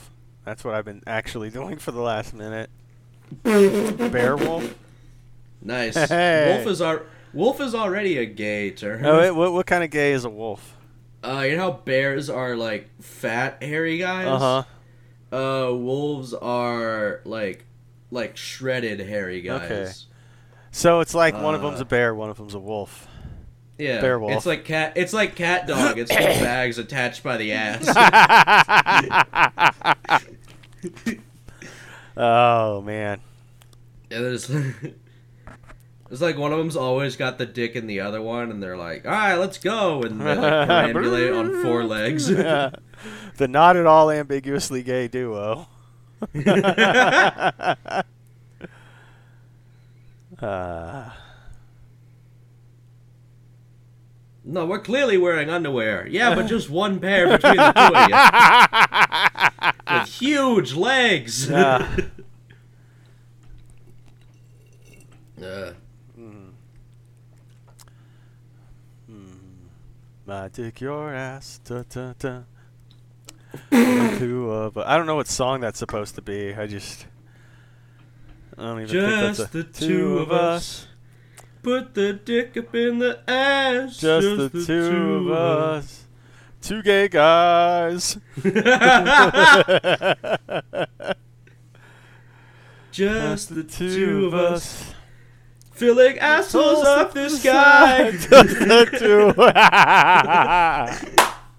That's 0.44 0.64
what 0.64 0.74
I've 0.74 0.84
been 0.84 1.02
actually 1.06 1.50
doing 1.58 1.78
for 1.78 1.92
the 1.92 2.00
last 2.00 2.34
minute. 2.34 2.70
Bearwolf? 3.44 4.74
nice. 5.60 5.96
Hey. 6.08 6.54
Wolf 6.56 6.66
is 6.72 6.80
our. 6.80 7.02
Wolf 7.32 7.60
is 7.60 7.74
already 7.74 8.18
a 8.18 8.26
gay 8.26 8.70
term. 8.70 9.04
Oh, 9.06 9.18
wait, 9.18 9.30
what, 9.30 9.52
what 9.54 9.66
kind 9.66 9.82
of 9.82 9.90
gay 9.90 10.12
is 10.12 10.24
a 10.26 10.30
wolf? 10.30 10.76
Uh, 11.24 11.44
you 11.48 11.56
know 11.56 11.62
how 11.62 11.72
bears 11.72 12.28
are 12.28 12.56
like 12.56 12.90
fat, 13.00 13.62
hairy 13.62 13.96
guys. 13.98 14.26
Uh 14.26 14.64
huh. 15.30 15.36
Uh, 15.36 15.72
wolves 15.74 16.34
are 16.34 17.22
like, 17.24 17.64
like 18.10 18.36
shredded, 18.36 19.00
hairy 19.00 19.40
guys. 19.40 19.62
Okay. 19.70 19.92
So 20.72 21.00
it's 21.00 21.14
like 21.14 21.34
one 21.40 21.54
of 21.54 21.62
them's 21.62 21.78
Uh, 21.80 21.84
a 21.84 21.86
bear, 21.86 22.14
one 22.14 22.28
of 22.28 22.36
them's 22.36 22.54
a 22.54 22.58
wolf. 22.58 23.06
Yeah. 23.78 24.00
Bear 24.00 24.18
wolf. 24.18 24.32
It's 24.32 24.46
like 24.46 24.64
cat. 24.64 24.92
It's 24.96 25.12
like 25.12 25.34
cat 25.34 25.66
dog. 25.66 25.98
It's 25.98 26.10
two 26.10 26.16
bags 26.44 26.78
attached 26.78 27.22
by 27.22 27.36
the 27.36 27.52
ass. 27.52 27.88
oh 32.16 32.82
man. 32.82 33.20
Yeah, 34.10 34.20
there's. 34.20 34.50
It's 36.12 36.20
like 36.20 36.36
one 36.36 36.52
of 36.52 36.58
them's 36.58 36.76
always 36.76 37.16
got 37.16 37.38
the 37.38 37.46
dick 37.46 37.74
in 37.74 37.86
the 37.86 38.00
other 38.00 38.20
one, 38.20 38.50
and 38.50 38.62
they're 38.62 38.76
like, 38.76 39.06
"All 39.06 39.12
right, 39.12 39.36
let's 39.36 39.56
go," 39.56 40.02
and 40.02 40.20
they 40.20 40.34
like 40.34 40.68
perambulate 40.68 41.34
on 41.34 41.62
four 41.62 41.84
legs. 41.84 42.28
Yeah. 42.28 42.68
the 43.38 43.48
not 43.48 43.78
at 43.78 43.86
all 43.86 44.10
ambiguously 44.10 44.82
gay 44.82 45.08
duo. 45.08 45.68
uh, 50.38 51.10
no, 54.44 54.66
we're 54.66 54.80
clearly 54.80 55.16
wearing 55.18 55.50
underwear. 55.50 56.06
Yeah, 56.08 56.34
but 56.34 56.46
just 56.48 56.68
one 56.70 56.98
pair 57.00 57.26
between 57.28 57.56
the 57.56 57.72
two 57.72 57.94
of 57.94 58.08
you, 59.88 59.98
with 60.00 60.08
huge 60.08 60.74
legs. 60.74 61.48
Yeah. 61.48 61.96
Uh, 65.42 65.72
my 70.24 70.46
dick, 70.48 70.80
your 70.80 71.12
ass. 71.12 71.58
Da, 71.64 71.82
da, 71.88 72.12
da. 72.16 72.42
Two 74.18 74.50
of 74.52 74.78
I 74.78 74.96
don't 74.96 75.06
know 75.06 75.16
what 75.16 75.26
song 75.26 75.60
that's 75.60 75.80
supposed 75.80 76.14
to 76.14 76.22
be. 76.22 76.54
I 76.54 76.68
just. 76.68 77.06
I 78.56 78.62
don't 78.62 78.82
even 78.82 78.88
think 78.88 79.10
that's 79.10 79.38
just 79.38 79.54
a, 79.54 79.58
the 79.58 79.64
two 79.64 80.18
of 80.18 80.30
us. 80.30 80.86
Put 81.62 81.94
the 81.94 82.12
dick 82.12 82.56
up 82.56 82.74
in 82.74 82.98
the 82.98 83.20
ass. 83.28 83.96
Just, 83.96 84.52
the, 84.52 84.64
two, 84.66 85.14
of 85.14 85.30
us. 85.30 86.06
Two 86.60 86.82
gay 86.82 87.06
guys. 87.06 88.18
Just 92.90 93.54
the 93.54 93.62
two 93.62 94.26
of 94.26 94.34
us. 94.34 94.92
Filling 95.70 96.18
assholes 96.18 96.84
up 96.84 97.14
the 97.14 97.30
sky. 97.30 98.10
Just 98.10 98.28
the 98.28 98.86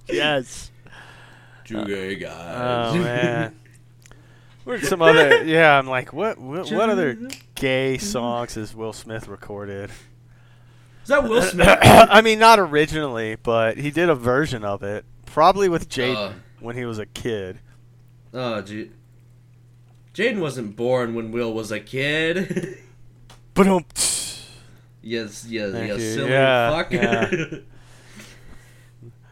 two. 0.07 0.13
yes. 0.13 0.71
Two 1.65 1.85
gay 1.85 2.15
guys. 2.15 2.95
Oh 2.95 2.99
man. 2.99 3.55
What 4.63 4.81
some 4.83 5.01
other? 5.01 5.43
Yeah, 5.45 5.77
I'm 5.77 5.87
like, 5.87 6.13
what? 6.13 6.37
What, 6.37 6.71
what 6.71 6.89
other 6.89 7.17
gay 7.55 7.97
songs 7.99 8.55
has 8.55 8.73
Will 8.75 8.93
Smith 8.93 9.27
recorded? 9.27 9.89
Is 11.03 11.09
that 11.09 11.23
Will 11.23 11.41
Smith? 11.53 11.79
I 11.81 12.21
mean, 12.21 12.39
not 12.39 12.59
originally, 12.59 13.35
but 13.35 13.77
he 13.77 13.91
did 13.91 14.09
a 14.09 14.15
version 14.15 14.63
of 14.63 14.81
it, 14.83 15.03
probably 15.25 15.67
with 15.69 15.89
Jaden 15.89 16.15
Uh. 16.15 16.33
when 16.59 16.77
he 16.77 16.85
was 16.85 16.97
a 16.99 17.05
kid. 17.05 17.59
Oh, 18.33 18.61
gee. 18.61 18.91
Jaden 20.13 20.39
wasn't 20.39 20.75
born 20.75 21.13
when 21.15 21.31
Will 21.31 21.53
was 21.53 21.71
a 21.71 21.79
kid. 21.79 22.77
But 23.55 23.67
um, 23.67 23.85
yes, 25.01 25.45
yes, 25.47 25.71
Thank 25.71 25.87
yes, 25.89 25.99
you. 26.01 26.13
silly 26.13 26.31
Yeah, 26.31 26.69
fuck. 26.71 26.91
yeah. 26.91 27.29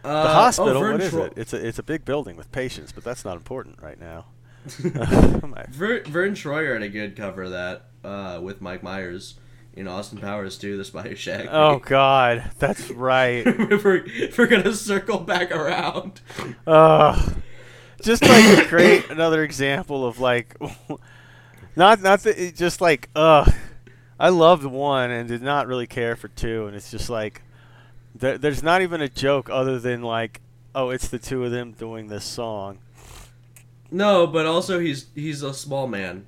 Uh, 0.04 0.24
the 0.24 0.30
hospital. 0.30 0.78
oh, 0.84 0.92
what 0.92 1.02
is 1.02 1.10
Tro- 1.12 1.24
it? 1.26 1.34
It's 1.38 1.54
a 1.54 1.68
it's 1.68 1.80
a 1.80 1.84
big 1.84 2.06
building 2.06 2.36
with 2.36 2.52
patients, 2.52 2.92
but 2.92 3.04
that's 3.04 3.24
not 3.24 3.38
important 3.38 3.82
right 3.82 4.00
now. 4.00 4.26
My- 4.84 5.66
Ver- 5.70 6.04
Vern 6.04 6.34
Troyer 6.34 6.74
had 6.74 6.84
a 6.84 6.90
good 6.90 7.16
cover 7.16 7.44
of 7.44 7.52
that 7.52 7.86
uh, 8.04 8.40
with 8.42 8.62
Mike 8.62 8.84
Myers 8.84 9.36
in 9.74 9.88
Austin 9.88 10.18
Powers 10.20 10.58
too, 10.58 10.78
The 10.78 10.84
Spider 10.86 11.16
Shack. 11.16 11.48
oh 11.50 11.80
God, 11.86 12.52
that's 12.60 12.90
right. 12.92 13.44
if, 13.48 13.84
we're, 13.84 14.04
if 14.06 14.38
we're 14.38 14.48
gonna 14.48 14.74
circle 14.74 15.20
back 15.20 15.52
around. 15.52 16.20
Uh, 16.68 17.32
just 18.02 18.22
like 18.24 18.66
a 18.66 18.68
great 18.68 19.10
another 19.10 19.44
example 19.44 20.06
of 20.06 20.20
like, 20.20 20.56
not 21.76 22.02
not 22.02 22.22
that 22.24 22.38
it 22.38 22.56
just 22.56 22.82
like 22.82 23.10
uh, 23.16 23.50
I 24.20 24.30
loved 24.30 24.66
one 24.66 25.10
and 25.12 25.28
did 25.30 25.42
not 25.42 25.68
really 25.68 25.88
care 25.88 26.16
for 26.16 26.28
two, 26.28 26.68
and 26.68 26.76
it's 26.76 26.92
just 26.92 27.10
like 27.10 27.42
there, 28.14 28.38
there's 28.38 28.62
not 28.64 28.82
even 28.82 29.02
a 29.02 29.08
joke 29.10 29.50
other 29.50 29.80
than 29.80 30.02
like, 30.02 30.42
oh, 30.76 30.90
it's 30.90 31.08
the 31.08 31.20
two 31.20 31.46
of 31.46 31.52
them 31.52 31.72
doing 31.72 32.08
this 32.08 32.26
song, 32.26 32.80
No, 33.92 34.26
but 34.28 34.46
also 34.46 34.80
he's 34.80 35.08
he's 35.16 35.44
a 35.44 35.54
small 35.54 35.88
man. 35.88 36.26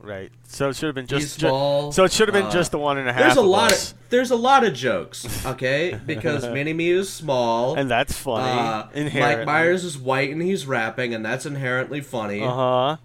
right? 0.00 0.30
So 0.46 0.68
it 0.68 0.76
should 0.76 0.86
have 0.86 0.94
been 0.94 1.06
just 1.06 1.20
he's 1.22 1.36
ju- 1.36 1.48
small. 1.48 1.90
so 1.90 2.04
it 2.04 2.12
should 2.12 2.28
have 2.28 2.34
been 2.34 2.46
uh, 2.46 2.50
just 2.50 2.70
the 2.70 2.78
one 2.78 2.98
and 2.98 3.08
a 3.08 3.12
half. 3.12 3.22
There's 3.22 3.36
a 3.36 3.40
of 3.40 3.46
lot 3.46 3.72
us. 3.72 3.92
of 3.92 3.98
there's 4.10 4.30
a 4.30 4.36
lot 4.36 4.62
of 4.64 4.74
jokes, 4.74 5.44
okay? 5.46 5.98
Because 6.06 6.46
Mini 6.48 6.72
Me 6.72 6.90
is 6.90 7.10
small. 7.12 7.74
and 7.76 7.90
that's 7.90 8.16
funny. 8.16 8.92
uh. 8.94 9.10
Mike 9.18 9.46
Myers 9.46 9.82
is 9.84 9.96
white 9.98 10.30
and 10.30 10.42
he's 10.42 10.66
rapping, 10.66 11.14
and 11.14 11.24
that's 11.24 11.46
inherently 11.46 12.00
funny. 12.00 12.42
Uh 12.42 12.50
huh. 12.52 12.96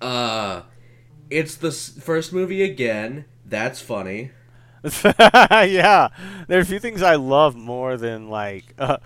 Uh, 0.00 0.62
it's 1.30 1.56
the 1.56 1.72
first 1.72 2.32
movie 2.32 2.62
again. 2.62 3.24
That's 3.44 3.80
funny. 3.80 4.30
yeah, 5.04 6.08
there 6.46 6.58
are 6.58 6.62
a 6.62 6.64
few 6.64 6.78
things 6.78 7.02
I 7.02 7.16
love 7.16 7.56
more 7.56 7.96
than 7.96 8.28
like 8.30 8.64
uh, 8.78 8.98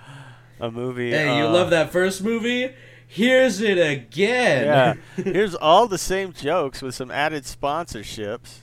a 0.61 0.71
movie. 0.71 1.11
Hey, 1.11 1.39
you 1.39 1.45
uh, 1.47 1.51
love 1.51 1.71
that 1.71 1.91
first 1.91 2.23
movie? 2.23 2.75
Here's 3.15 3.61
it 3.61 3.77
again. 3.77 4.65
Yeah, 4.65 4.95
here's 5.23 5.55
all 5.55 5.87
the 5.87 5.99
same 5.99 6.33
jokes 6.33 6.81
with 6.81 6.95
some 6.95 7.11
added 7.11 7.45
sponsorships. 7.45 8.61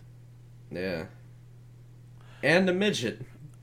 yeah. 0.72 1.06
And 2.42 2.68
a 2.68 2.74
midget. 2.74 3.22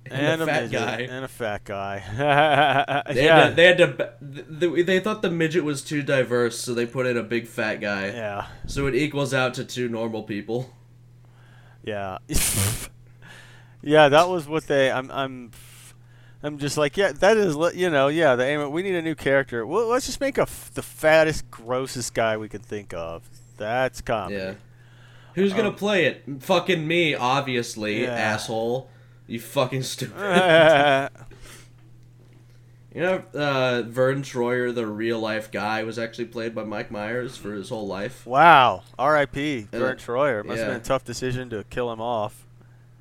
And, 0.08 0.42
a 0.42 0.46
fat 0.46 0.62
midget, 0.62 0.80
guy. 0.80 1.00
and 1.10 1.24
a 1.24 1.28
fat 1.28 1.64
guy. 1.64 3.02
They, 3.12 3.24
yeah, 3.24 3.36
had 3.36 3.48
to, 3.48 3.54
they 3.56 3.66
had 3.66 3.78
to. 3.78 4.12
They, 4.20 4.82
they 4.82 5.00
thought 5.00 5.22
the 5.22 5.30
midget 5.30 5.64
was 5.64 5.82
too 5.82 6.02
diverse, 6.02 6.60
so 6.60 6.72
they 6.72 6.86
put 6.86 7.06
in 7.06 7.16
a 7.16 7.22
big 7.24 7.48
fat 7.48 7.80
guy. 7.80 8.06
yeah, 8.10 8.46
So 8.68 8.86
it 8.86 8.94
equals 8.94 9.34
out 9.34 9.54
to 9.54 9.64
two 9.64 9.88
normal 9.88 10.22
people. 10.22 10.72
yeah, 11.82 12.18
yeah. 13.82 14.08
That 14.08 14.28
was 14.28 14.46
what 14.46 14.68
they. 14.68 14.90
I'm, 14.92 15.10
I'm, 15.10 15.50
I'm 16.46 16.58
just 16.58 16.76
like, 16.76 16.96
yeah, 16.96 17.12
that 17.12 17.36
is, 17.36 17.56
you 17.74 17.90
know, 17.90 18.08
yeah. 18.08 18.36
The 18.36 18.44
aim. 18.44 18.70
We 18.70 18.82
need 18.82 18.94
a 18.94 19.02
new 19.02 19.14
character. 19.14 19.66
Well, 19.66 19.86
let's 19.88 20.06
just 20.06 20.20
make 20.20 20.38
a 20.38 20.42
f- 20.42 20.70
the 20.74 20.82
fattest, 20.82 21.50
grossest 21.50 22.14
guy 22.14 22.36
we 22.36 22.48
can 22.48 22.60
think 22.60 22.94
of. 22.94 23.28
That's 23.56 24.00
comedy. 24.00 24.36
Yeah. 24.36 24.54
Who's 25.34 25.52
gonna 25.52 25.68
Um, 25.68 25.74
play 25.74 26.06
it? 26.06 26.24
Fucking 26.40 26.86
me, 26.86 27.14
obviously, 27.14 28.02
Yeah. 28.04 28.12
asshole. 28.14 28.88
You 29.26 29.40
fucking 29.40 29.82
stupid. 29.82 30.16
You 32.94 33.02
know, 33.02 33.22
uh, 33.34 33.82
Vern 33.82 34.22
Troyer, 34.22 34.74
the 34.74 34.86
real 34.86 35.18
life 35.20 35.50
guy, 35.50 35.82
was 35.82 35.98
actually 35.98 36.24
played 36.26 36.54
by 36.54 36.64
Mike 36.64 36.90
Myers 36.90 37.36
for 37.36 37.52
his 37.52 37.68
whole 37.68 37.86
life. 37.86 38.24
wow. 38.26 38.84
R.I.P. 38.98 39.66
Uh, 39.70 39.78
Vern 39.78 39.96
Troyer. 39.98 40.42
Must 40.42 40.58
have 40.60 40.68
been 40.68 40.76
a 40.80 40.82
tough 40.82 41.04
decision 41.04 41.50
to 41.50 41.62
kill 41.68 41.92
him 41.92 42.00
off. 42.00 42.46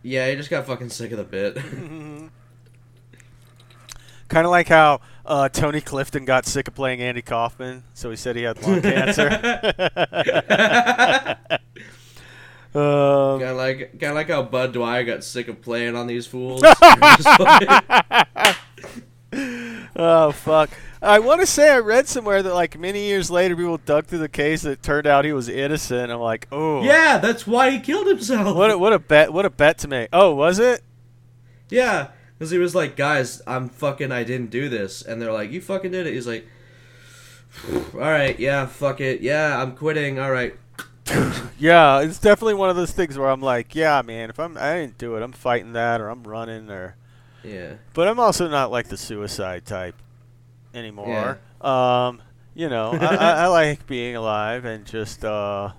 Yeah, 0.03 0.30
he 0.30 0.35
just 0.35 0.49
got 0.49 0.67
fucking 0.67 0.89
sick 0.89 1.13
of 1.13 1.17
the 1.17 1.23
bit. 1.23 1.57
Kind 4.27 4.45
of 4.45 4.52
like 4.52 4.68
how 4.68 5.02
uh, 5.26 5.49
Tony 5.49 5.81
Clifton 5.81 6.26
got 6.26 6.45
sick 6.45 6.68
of 6.68 6.76
playing 6.76 7.02
Andy 7.02 7.22
Kaufman, 7.22 7.84
so 7.93 8.10
he 8.10 8.15
said 8.15 8.35
he 8.35 8.43
had 8.43 8.61
lung 8.64 8.81
cancer. 8.81 9.27
um, 12.73 13.39
kind 13.39 13.43
of 13.43 13.57
like, 13.57 13.91
kind 13.99 14.03
of 14.03 14.15
like 14.15 14.30
how 14.30 14.41
Bud 14.43 14.73
Dwyer 14.73 15.03
got 15.03 15.23
sick 15.23 15.47
of 15.47 15.61
playing 15.61 15.95
on 15.95 16.07
these 16.07 16.26
fools. 16.26 16.64
Oh 19.97 20.31
fuck! 20.34 20.69
I 21.02 21.19
want 21.19 21.39
to 21.39 21.47
say 21.47 21.72
I 21.72 21.80
read 21.80 22.07
somewhere 22.10 22.43
that 22.43 22.53
like 22.53 22.77
many 22.77 23.06
years 23.06 23.31
later, 23.31 23.56
people 23.56 23.77
dug 23.77 24.07
through 24.07 24.19
the 24.19 24.27
case 24.27 24.65
it 24.65 24.84
turned 24.84 25.07
out 25.07 25.23
he 25.23 25.31
was 25.31 25.47
innocent. 25.47 26.11
I'm 26.11 26.19
like, 26.19 26.47
oh, 26.52 26.84
yeah, 26.84 27.18
that's 27.18 27.47
why 27.47 27.69
he 27.69 27.80
killed 27.80 28.07
himself. 28.07 28.56
What 28.56 28.72
a, 28.72 28.77
what 28.77 28.91
a 28.91 28.99
bet! 28.99 29.31
What 29.31 29.45
a 29.45 29.49
bet 29.49 29.77
to 29.80 29.88
make. 29.88 30.10
Oh, 30.11 30.35
was 30.35 30.60
it? 30.60 30.84
Yeah, 31.69 32.10
because 32.38 32.52
he 32.52 32.57
was 32.57 32.76
like, 32.76 32.95
guys, 32.95 33.41
I'm 33.48 33.70
fucking, 33.70 34.12
I 34.12 34.24
didn't 34.24 34.49
do 34.49 34.70
this. 34.70 35.02
And 35.02 35.22
they're 35.22 35.32
like, 35.32 35.52
you 35.52 35.62
fucking 35.62 35.91
did 35.91 36.07
it. 36.07 36.14
He's 36.14 36.28
like, 36.28 36.48
all 37.94 37.99
right, 37.99 38.38
yeah, 38.40 38.66
fuck 38.66 38.99
it. 38.99 39.22
Yeah, 39.22 39.62
I'm 39.62 39.76
quitting. 39.76 40.20
All 40.20 40.32
right. 40.32 40.56
Yeah, 41.57 42.02
it's 42.02 42.20
definitely 42.20 42.56
one 42.56 42.70
of 42.70 42.76
those 42.76 42.91
things 42.91 43.18
where 43.18 43.30
I'm 43.30 43.41
like, 43.41 43.76
yeah, 43.76 44.02
man, 44.02 44.30
if 44.30 44.40
I'm 44.40 44.57
I 44.57 44.82
didn't 44.82 44.98
do 44.98 45.16
it, 45.16 45.24
I'm 45.24 45.32
fighting 45.32 45.72
that 45.72 46.02
or 46.02 46.10
I'm 46.10 46.24
running 46.24 46.70
or. 46.70 46.98
Yeah. 47.45 47.76
But 47.94 48.10
I'm 48.10 48.20
also 48.20 48.49
not 48.49 48.72
like 48.72 48.90
the 48.90 48.98
suicide 48.98 49.66
type 49.66 49.95
anymore. 50.74 51.40
Um, 51.62 52.22
you 52.56 52.68
know, 52.68 52.91
I, 52.91 53.16
I, 53.16 53.32
I 53.32 53.48
like 53.48 53.88
being 53.88 54.18
alive 54.18 54.66
and 54.66 54.86
just 54.86 55.24
uh, 55.24 55.72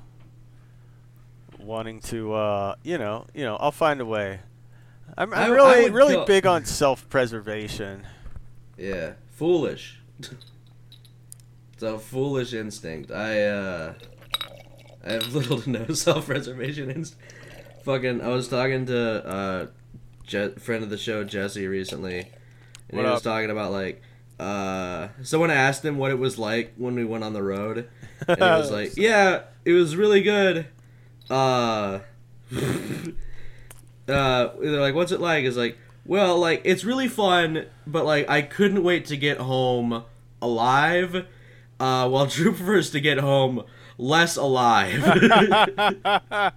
wanting 1.59 2.01
to, 2.01 2.33
uh, 2.33 2.74
you 2.83 2.97
know, 2.97 3.27
you 3.35 3.45
know, 3.45 3.57
I'll 3.57 3.73
find 3.73 4.01
a 4.01 4.07
way. 4.07 4.41
I'm, 5.16 5.32
I- 5.32 5.44
I'm 5.47 5.52
I 5.52 5.55
really, 5.55 5.82
would 5.84 5.94
really 5.94 6.14
kill- 6.14 6.24
big 6.26 6.47
on 6.47 6.64
self-preservation. 6.66 8.06
Yeah. 8.76 9.12
Foolish. 9.30 10.01
it's 11.72 11.82
a 11.82 11.98
foolish 11.98 12.52
instinct. 12.52 13.10
I, 13.10 13.44
uh. 13.44 13.94
I 15.05 15.12
have 15.12 15.34
little 15.34 15.60
to 15.60 15.70
no 15.70 15.86
self 15.94 16.26
preservation 16.26 16.90
instinct. 16.90 17.22
Fucking, 17.84 18.20
I 18.20 18.28
was 18.28 18.48
talking 18.48 18.86
to, 18.86 19.24
uh, 19.26 19.66
Je- 20.26 20.55
friend 20.59 20.82
of 20.82 20.90
the 20.90 20.98
show, 20.98 21.22
Jesse, 21.22 21.68
recently. 21.68 22.18
And 22.88 22.97
What 22.98 23.05
he 23.06 23.10
was 23.12 23.22
talking 23.22 23.51
about, 23.51 23.70
like, 23.70 24.02
uh, 24.40 25.09
someone 25.22 25.51
asked 25.52 25.84
him 25.84 25.97
what 25.97 26.10
it 26.10 26.18
was 26.18 26.38
like 26.38 26.74
when 26.76 26.94
we 26.97 27.05
went 27.05 27.22
on 27.22 27.32
the 27.34 27.43
road. 27.43 27.88
And 28.26 28.36
he 28.38 28.43
was 28.44 28.70
like, 28.72 28.97
yeah, 28.97 29.43
it 29.64 29.72
was 29.72 29.94
really 29.94 30.22
good. 30.22 30.66
Uh, 31.30 32.01
uh, 34.09 34.49
they're 34.61 34.81
like, 34.81 34.95
what's 34.95 35.12
it 35.12 35.20
like? 35.20 35.45
It's 35.45 35.57
like, 35.57 35.77
well, 36.05 36.39
like, 36.39 36.62
it's 36.65 36.85
really 36.85 37.09
fun, 37.09 37.66
but, 37.87 38.05
like, 38.05 38.28
I 38.31 38.43
couldn't 38.43 38.83
wait 38.85 39.07
to 39.07 39.16
get 39.16 39.39
home 39.39 40.05
alive, 40.41 41.27
uh, 41.81 42.09
while 42.09 42.27
Drew 42.28 42.53
prefers 42.53 42.91
to 42.91 43.01
get 43.01 43.19
home 43.19 43.65
less 43.99 44.37
alive. 44.37 45.03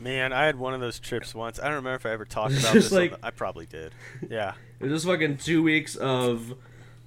Man, 0.00 0.32
I 0.32 0.44
had 0.44 0.56
one 0.56 0.74
of 0.74 0.80
those 0.80 0.98
trips 0.98 1.34
once. 1.34 1.58
I 1.58 1.64
don't 1.64 1.74
remember 1.76 1.94
if 1.96 2.04
I 2.06 2.10
ever 2.10 2.24
talked 2.24 2.58
about 2.58 2.72
this. 2.74 2.90
like- 2.92 3.12
the- 3.20 3.26
I 3.26 3.30
probably 3.30 3.66
did. 3.66 3.92
Yeah. 4.28 4.54
It 4.80 4.84
was 4.84 4.92
just 5.02 5.06
fucking 5.06 5.38
two 5.38 5.62
weeks 5.62 5.94
of 5.96 6.54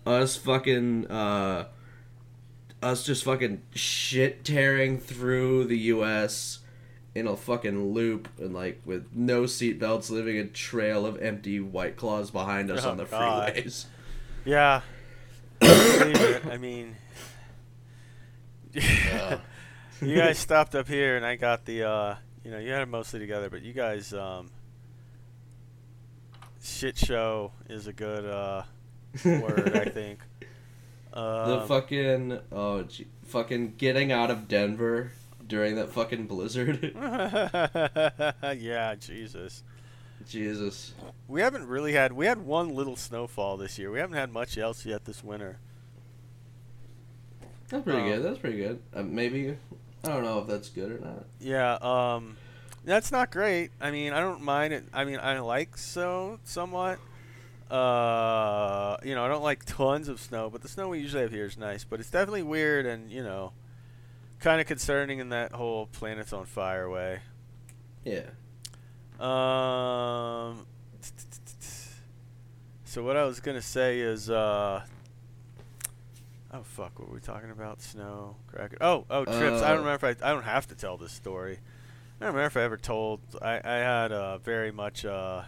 us 0.05 0.37
fucking 0.37 1.05
uh 1.07 1.65
us 2.81 3.03
just 3.03 3.25
fucking 3.25 3.61
shit 3.75 4.45
tearing 4.45 4.97
through 4.99 5.65
the 5.65 5.77
US 5.77 6.59
in 7.17 7.25
a 7.27 7.35
fucking 7.35 7.93
loop 7.93 8.27
and 8.39 8.53
like 8.53 8.81
with 8.85 9.07
no 9.13 9.43
seatbelts 9.43 10.09
leaving 10.09 10.37
a 10.37 10.45
trail 10.45 11.05
of 11.05 11.19
empty 11.21 11.59
white 11.59 11.95
claws 11.95 12.29
behind 12.31 12.69
us 12.69 12.85
Oh, 12.85 12.91
on 12.91 12.97
the 12.97 13.05
God. 13.05 13.53
freeways. 13.55 13.85
Yeah. 14.45 14.81
I 15.61 15.97
believe 15.99 16.21
it. 16.21 16.45
I 16.45 16.57
mean, 16.57 16.95
you 20.01 20.15
guys 20.15 20.37
stopped 20.37 20.75
up 20.75 20.87
here, 20.87 21.15
and 21.17 21.25
I 21.25 21.35
got 21.35 21.65
the. 21.65 21.83
uh 21.83 22.15
You 22.43 22.51
know, 22.51 22.59
you 22.59 22.71
had 22.71 22.81
it 22.83 22.87
mostly 22.89 23.19
together, 23.19 23.49
but 23.49 23.61
you 23.63 23.73
guys. 23.73 24.13
um 24.13 24.51
Shit 26.61 26.97
show 26.97 27.51
is 27.69 27.87
a 27.87 27.93
good 27.93 28.25
uh 28.25 28.63
word, 29.25 29.75
I 29.75 29.85
think. 29.89 30.19
the 31.13 31.19
Um, 31.61 31.67
fucking 31.67 32.39
oh 32.51 32.83
gee, 32.83 33.07
fucking 33.25 33.75
getting 33.77 34.11
out 34.11 34.29
of 34.29 34.47
Denver 34.47 35.11
during 35.47 35.75
that 35.75 35.89
fucking 35.89 36.27
blizzard. 36.27 36.79
yeah, 36.95 38.95
Jesus. 38.95 39.63
Jesus. 40.27 40.93
We 41.27 41.41
haven't 41.41 41.67
really 41.67 41.93
had. 41.93 42.13
We 42.13 42.25
had 42.25 42.41
one 42.41 42.73
little 42.75 42.95
snowfall 42.95 43.57
this 43.57 43.77
year. 43.79 43.91
We 43.91 43.99
haven't 43.99 44.17
had 44.17 44.31
much 44.31 44.57
else 44.57 44.85
yet 44.85 45.05
this 45.05 45.23
winter. 45.23 45.57
That's 47.69 47.83
pretty 47.83 48.01
Um, 48.01 48.07
good. 48.09 48.23
That's 48.23 48.39
pretty 48.39 48.57
good. 48.57 48.79
Uh, 48.93 49.03
maybe 49.03 49.55
I 50.03 50.07
don't 50.07 50.23
know 50.23 50.39
if 50.39 50.47
that's 50.47 50.69
good 50.69 50.91
or 50.91 50.99
not. 50.99 51.25
Yeah, 51.39 51.73
um, 51.81 52.37
that's 52.85 53.11
not 53.11 53.31
great. 53.31 53.71
I 53.81 53.91
mean, 53.91 54.13
I 54.13 54.19
don't 54.19 54.41
mind 54.41 54.73
it. 54.73 54.85
I 54.93 55.05
mean, 55.05 55.19
I 55.21 55.39
like 55.39 55.77
so 55.77 56.39
somewhat. 56.45 56.99
Uh, 57.69 58.95
you 59.03 59.13
know, 59.13 59.25
I 59.25 59.27
don't 59.27 59.43
like 59.43 59.65
tons 59.65 60.07
of 60.07 60.21
snow, 60.21 60.49
but 60.49 60.61
the 60.61 60.69
snow 60.69 60.89
we 60.89 60.99
usually 60.99 61.23
have 61.23 61.31
here 61.31 61.45
is 61.45 61.57
nice. 61.57 61.83
But 61.83 61.99
it's 61.99 62.09
definitely 62.09 62.43
weird 62.43 62.85
and 62.85 63.11
you 63.11 63.23
know, 63.23 63.51
kind 64.39 64.61
of 64.61 64.67
concerning 64.67 65.19
in 65.19 65.29
that 65.29 65.51
whole 65.51 65.87
planet's 65.87 66.33
on 66.33 66.45
fire 66.45 66.89
way. 66.89 67.19
Yeah. 68.05 68.21
Um, 69.19 70.65
so 72.85 73.03
what 73.03 73.17
I 73.17 73.23
was 73.25 73.39
gonna 73.39 73.61
say 73.61 73.99
is, 73.99 74.29
uh, 74.29 74.81
oh 76.53 76.61
fuck, 76.63 76.99
what 76.99 77.09
were 77.09 77.15
we 77.15 77.19
talking 77.21 77.49
about? 77.51 77.81
Snow, 77.81 78.35
cracker. 78.47 78.77
Oh, 78.79 79.05
oh, 79.09 79.25
trips. 79.25 79.61
I 79.61 79.65
Uh, 79.65 79.69
don't 79.69 79.85
remember 79.85 80.07
if 80.07 80.23
I. 80.23 80.29
I 80.29 80.33
don't 80.33 80.43
have 80.43 80.67
to 80.67 80.75
tell 80.75 80.97
this 80.97 81.11
story. 81.11 81.59
I 82.21 82.25
don't 82.25 82.35
remember 82.35 82.47
if 82.47 82.57
I 82.57 82.61
ever 82.61 82.77
told. 82.77 83.21
I 83.41 83.55
I 83.63 83.77
had 83.77 84.11
uh, 84.11 84.37
very 84.39 84.71
much. 84.71 85.03
Uh, 85.03 85.43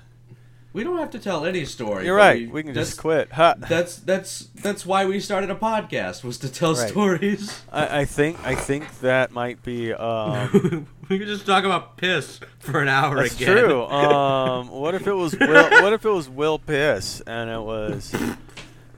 We 0.71 0.83
don't 0.83 0.99
have 0.99 1.09
to 1.11 1.19
tell 1.19 1.45
any 1.47 1.65
story. 1.65 2.05
you're 2.05 2.15
right. 2.15 2.49
We 2.51 2.61
can 2.61 2.75
just 2.75 2.99
quit. 2.99 3.31
Ha. 3.31 3.55
That's 3.57 3.95
that's 3.97 4.49
that's 4.53 4.85
why 4.85 5.05
we 5.05 5.19
started 5.19 5.49
a 5.49 5.55
podcast 5.55 6.23
was 6.23 6.37
to 6.39 6.51
tell 6.51 6.75
Right. 6.75 6.89
stories. 6.89 7.61
I, 7.71 8.01
I 8.01 8.05
think 8.05 8.37
I 8.45 8.53
think 8.53 8.99
that 8.99 9.31
might 9.31 9.63
be. 9.63 9.93
Um, 9.93 10.85
we 11.09 11.17
could 11.17 11.27
just 11.27 11.47
talk 11.47 11.63
about 11.63 11.97
piss 11.97 12.39
for 12.59 12.81
an 12.83 12.87
hour 12.87 13.15
That's 13.15 13.35
again. 13.35 13.57
true. 13.65 13.83
Um, 13.85 14.69
what 14.69 14.93
if 14.93 15.07
it 15.07 15.13
was 15.13 15.35
Will? 15.39 15.69
What 15.81 15.93
if 15.93 16.05
it 16.05 16.09
was 16.11 16.29
Will 16.29 16.59
Piss 16.59 17.21
and 17.21 17.49
it 17.49 17.61
was 17.61 18.13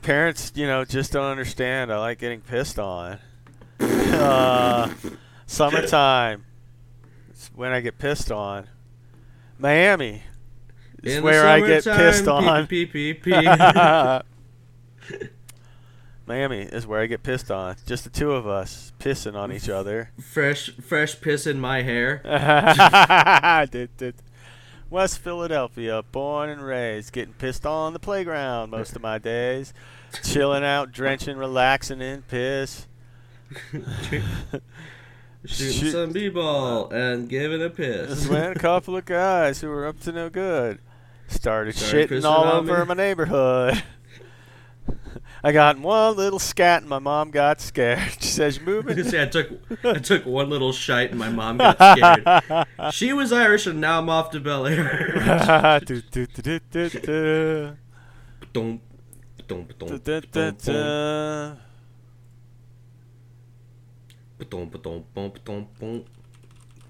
parents? 0.01 0.51
You 0.55 0.67
know, 0.67 0.83
just 0.83 1.13
don't 1.13 1.31
understand. 1.31 1.91
I 1.93 1.99
like 1.99 2.19
getting 2.19 2.41
pissed 2.41 2.79
on. 2.79 3.17
Uh, 3.79 4.89
summertime. 5.45 6.43
It's 7.29 7.47
when 7.55 7.71
I 7.71 7.79
get 7.79 7.97
pissed 7.97 8.29
on. 8.31 8.67
Miami. 9.57 10.23
In 11.03 11.23
where 11.23 11.47
I 11.47 11.59
get 11.59 11.83
pissed 11.83 12.27
on. 12.27 12.67
Miami 16.27 16.61
is 16.61 16.85
where 16.85 17.01
I 17.01 17.07
get 17.07 17.23
pissed 17.23 17.49
on. 17.49 17.75
Just 17.85 18.03
the 18.03 18.09
two 18.09 18.31
of 18.31 18.47
us 18.47 18.93
pissing 18.99 19.35
on 19.35 19.51
each 19.51 19.67
other. 19.67 20.11
fresh 20.21 20.69
fresh 20.69 21.19
piss 21.19 21.47
in 21.47 21.59
my 21.59 21.81
hair. 21.81 22.21
West 24.89 25.19
Philadelphia, 25.19 26.03
born 26.11 26.49
and 26.49 26.61
raised, 26.61 27.13
getting 27.13 27.33
pissed 27.33 27.65
on 27.65 27.93
the 27.93 27.99
playground 27.99 28.69
most 28.69 28.95
of 28.95 29.01
my 29.01 29.17
days, 29.17 29.73
chilling 30.23 30.63
out, 30.63 30.91
drenching, 30.91 31.37
relaxing 31.37 32.01
in 32.01 32.21
piss. 32.23 32.87
Shooting 33.71 34.21
Shoot- 35.45 35.91
some 35.91 36.11
b-ball 36.11 36.91
and 36.91 37.27
giving 37.27 37.63
a 37.63 37.69
piss. 37.69 38.09
Just 38.09 38.29
when 38.29 38.51
a 38.51 38.55
couple 38.55 38.95
of 38.95 39.05
guys 39.05 39.61
who 39.61 39.69
were 39.69 39.87
up 39.87 39.99
to 40.01 40.11
no 40.11 40.29
good 40.29 40.79
Started 41.31 41.75
Started 41.75 42.09
shitting 42.09 42.23
all 42.25 42.43
over 42.45 42.85
my 42.85 42.93
neighborhood. 42.93 43.81
I 45.43 45.51
got 45.51 45.79
one 45.79 46.15
little 46.17 46.37
scat 46.37 46.81
and 46.81 46.89
my 46.89 46.99
mom 46.99 47.31
got 47.31 47.59
scared. 47.61 47.99
She 48.19 48.27
says, 48.27 48.57
"You 48.57 48.65
moving?" 48.65 48.95
Because 48.95 49.13
I 49.15 49.25
took 49.25 49.49
I 49.83 49.93
took 49.99 50.25
one 50.25 50.49
little 50.49 50.71
shite 50.71 51.09
and 51.09 51.17
my 51.19 51.29
mom 51.29 51.57
got 51.57 51.77
scared. 51.77 52.93
she 52.93 53.11
was 53.13 53.31
Irish 53.33 53.65
and 53.65 53.81
now 53.81 53.97
I'm 53.99 54.09
off 54.09 54.29
to 54.31 54.39
Bel 54.39 54.67
Air. 54.67 55.79
Do, 55.83 56.01
do, 56.01 56.27
do, 56.27 56.41
do, 56.41 56.59
do, 56.59 56.89
do. 56.89 57.77
Dum, 58.53 58.81
dum, 59.47 59.67
Da, 59.77 59.85
dum, 59.87 59.99
da, 60.03 60.19
da, 60.19 60.51
dum, 60.51 60.57
da. 60.61 61.55
dum, 64.49 64.69
dum, 64.69 65.05
dum, 65.15 65.33
dum, 65.43 65.67
dum. 65.79 66.05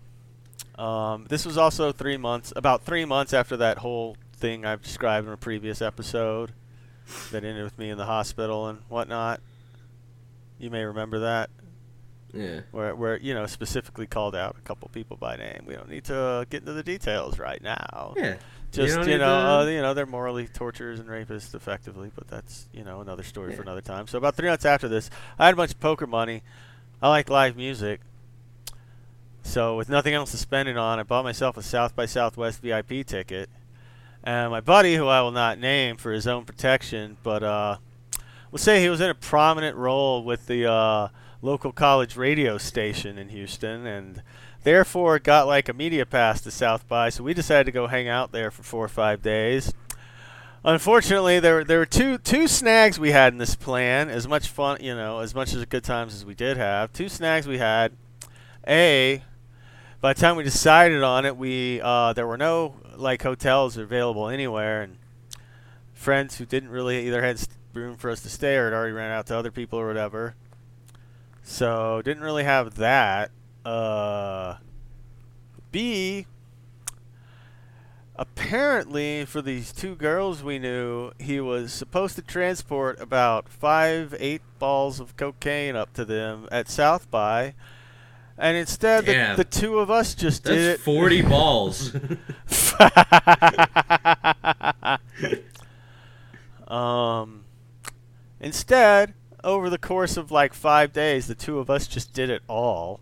um, 0.78 1.26
this 1.28 1.46
was 1.46 1.56
also 1.56 1.92
three 1.92 2.16
months, 2.16 2.52
about 2.56 2.82
three 2.84 3.04
months 3.04 3.32
after 3.32 3.56
that 3.58 3.78
whole 3.78 4.16
thing 4.34 4.64
I've 4.64 4.82
described 4.82 5.26
in 5.26 5.32
a 5.32 5.36
previous 5.36 5.80
episode 5.80 6.52
that 7.30 7.44
ended 7.44 7.64
with 7.64 7.78
me 7.78 7.90
in 7.90 7.98
the 7.98 8.04
hospital 8.06 8.66
and 8.68 8.80
whatnot. 8.88 9.40
You 10.58 10.70
may 10.70 10.84
remember 10.84 11.20
that 11.20 11.50
Yeah. 12.32 12.60
where 12.72 12.94
where 12.94 13.16
you 13.18 13.32
know 13.34 13.46
specifically 13.46 14.06
called 14.06 14.34
out 14.34 14.56
a 14.58 14.62
couple 14.62 14.88
people 14.88 15.16
by 15.16 15.36
name. 15.36 15.64
We 15.66 15.74
don't 15.74 15.88
need 15.88 16.04
to 16.04 16.46
get 16.50 16.60
into 16.62 16.72
the 16.72 16.82
details 16.82 17.38
right 17.38 17.62
now. 17.62 18.14
Yeah. 18.16 18.36
Just 18.72 18.98
you, 18.98 19.04
need 19.04 19.18
know, 19.18 19.60
uh, 19.60 19.66
you 19.66 19.80
know, 19.80 19.94
they're 19.94 20.06
morally 20.06 20.46
torturers 20.46 21.00
and 21.00 21.08
rapists 21.08 21.54
effectively, 21.54 22.10
but 22.14 22.28
that's 22.28 22.68
you 22.72 22.84
know 22.84 23.00
another 23.00 23.22
story 23.22 23.54
for 23.54 23.62
another 23.62 23.80
time. 23.80 24.06
So 24.06 24.18
about 24.18 24.34
three 24.34 24.48
months 24.48 24.64
after 24.64 24.88
this, 24.88 25.08
I 25.38 25.46
had 25.46 25.54
a 25.54 25.56
bunch 25.56 25.70
of 25.72 25.80
poker 25.80 26.06
money. 26.06 26.42
I 27.00 27.08
like 27.08 27.30
live 27.30 27.56
music. 27.56 28.00
So 29.42 29.76
with 29.76 29.88
nothing 29.88 30.12
else 30.12 30.32
to 30.32 30.36
spend 30.36 30.68
it 30.68 30.76
on, 30.76 30.98
I 30.98 31.04
bought 31.04 31.24
myself 31.24 31.56
a 31.56 31.62
South 31.62 31.94
by 31.94 32.06
Southwest 32.06 32.60
VIP 32.60 33.06
ticket. 33.06 33.48
And 34.24 34.50
my 34.50 34.60
buddy, 34.60 34.96
who 34.96 35.06
I 35.06 35.22
will 35.22 35.30
not 35.30 35.60
name 35.60 35.96
for 35.96 36.12
his 36.12 36.26
own 36.26 36.44
protection, 36.44 37.16
but 37.22 37.44
uh, 37.44 37.76
we'll 38.50 38.58
say 38.58 38.82
he 38.82 38.88
was 38.88 39.00
in 39.00 39.08
a 39.08 39.14
prominent 39.14 39.76
role 39.76 40.24
with 40.24 40.46
the 40.48 40.70
uh, 40.70 41.08
local 41.42 41.70
college 41.70 42.16
radio 42.16 42.58
station 42.58 43.18
in 43.18 43.28
Houston, 43.28 43.86
and 43.86 44.22
therefore 44.66 45.20
got 45.20 45.46
like 45.46 45.68
a 45.68 45.72
media 45.72 46.04
pass 46.04 46.40
to 46.40 46.50
South 46.50 46.88
by. 46.88 47.08
So 47.08 47.22
we 47.22 47.34
decided 47.34 47.66
to 47.66 47.70
go 47.70 47.86
hang 47.86 48.08
out 48.08 48.32
there 48.32 48.50
for 48.50 48.64
four 48.64 48.84
or 48.84 48.88
five 48.88 49.22
days. 49.22 49.72
Unfortunately, 50.64 51.38
there 51.38 51.62
there 51.62 51.78
were 51.78 51.86
two 51.86 52.18
two 52.18 52.48
snags 52.48 52.98
we 52.98 53.12
had 53.12 53.32
in 53.32 53.38
this 53.38 53.54
plan. 53.54 54.10
As 54.10 54.26
much 54.26 54.48
fun, 54.48 54.78
you 54.80 54.96
know, 54.96 55.20
as 55.20 55.36
much 55.36 55.54
as 55.54 55.64
good 55.66 55.84
times 55.84 56.14
as 56.14 56.24
we 56.24 56.34
did 56.34 56.56
have, 56.56 56.92
two 56.92 57.08
snags 57.08 57.46
we 57.46 57.58
had. 57.58 57.92
A, 58.66 59.22
by 60.00 60.14
the 60.14 60.20
time 60.20 60.34
we 60.34 60.42
decided 60.42 61.00
on 61.00 61.24
it, 61.24 61.36
we 61.36 61.80
uh, 61.80 62.12
there 62.12 62.26
were 62.26 62.36
no 62.36 62.74
like 62.96 63.22
hotels 63.22 63.76
available 63.76 64.28
anywhere, 64.28 64.82
and 64.82 64.96
friends 65.94 66.38
who 66.38 66.44
didn't 66.44 66.70
really 66.70 67.06
either 67.06 67.22
had 67.22 67.40
room 67.72 67.96
for 67.96 68.10
us 68.10 68.20
to 68.22 68.28
stay 68.28 68.56
or 68.56 68.64
had 68.64 68.72
already 68.72 68.92
ran 68.92 69.12
out 69.12 69.28
to 69.28 69.36
other 69.36 69.52
people 69.52 69.78
or 69.78 69.86
whatever. 69.86 70.34
So 71.44 72.02
didn't 72.02 72.24
really 72.24 72.42
have 72.42 72.74
that. 72.74 73.30
Uh, 73.66 74.58
B, 75.72 76.26
apparently 78.14 79.24
for 79.24 79.42
these 79.42 79.72
two 79.72 79.96
girls 79.96 80.40
we 80.40 80.60
knew, 80.60 81.10
he 81.18 81.40
was 81.40 81.72
supposed 81.72 82.14
to 82.14 82.22
transport 82.22 83.00
about 83.00 83.48
five, 83.48 84.14
eight 84.20 84.42
balls 84.60 85.00
of 85.00 85.16
cocaine 85.16 85.74
up 85.74 85.92
to 85.94 86.04
them 86.04 86.46
at 86.52 86.68
South 86.68 87.10
by. 87.10 87.54
And 88.38 88.56
instead, 88.56 89.04
the, 89.04 89.42
the 89.42 89.44
two 89.44 89.80
of 89.80 89.90
us 89.90 90.14
just 90.14 90.44
did 90.44 90.60
it. 90.60 90.80
40 90.80 91.22
balls. 91.28 91.92
um, 96.68 97.44
instead, 98.38 99.14
over 99.42 99.68
the 99.68 99.78
course 99.78 100.16
of 100.16 100.30
like 100.30 100.54
five 100.54 100.92
days, 100.92 101.26
the 101.26 101.34
two 101.34 101.58
of 101.58 101.68
us 101.68 101.88
just 101.88 102.12
did 102.12 102.30
it 102.30 102.42
all. 102.46 103.00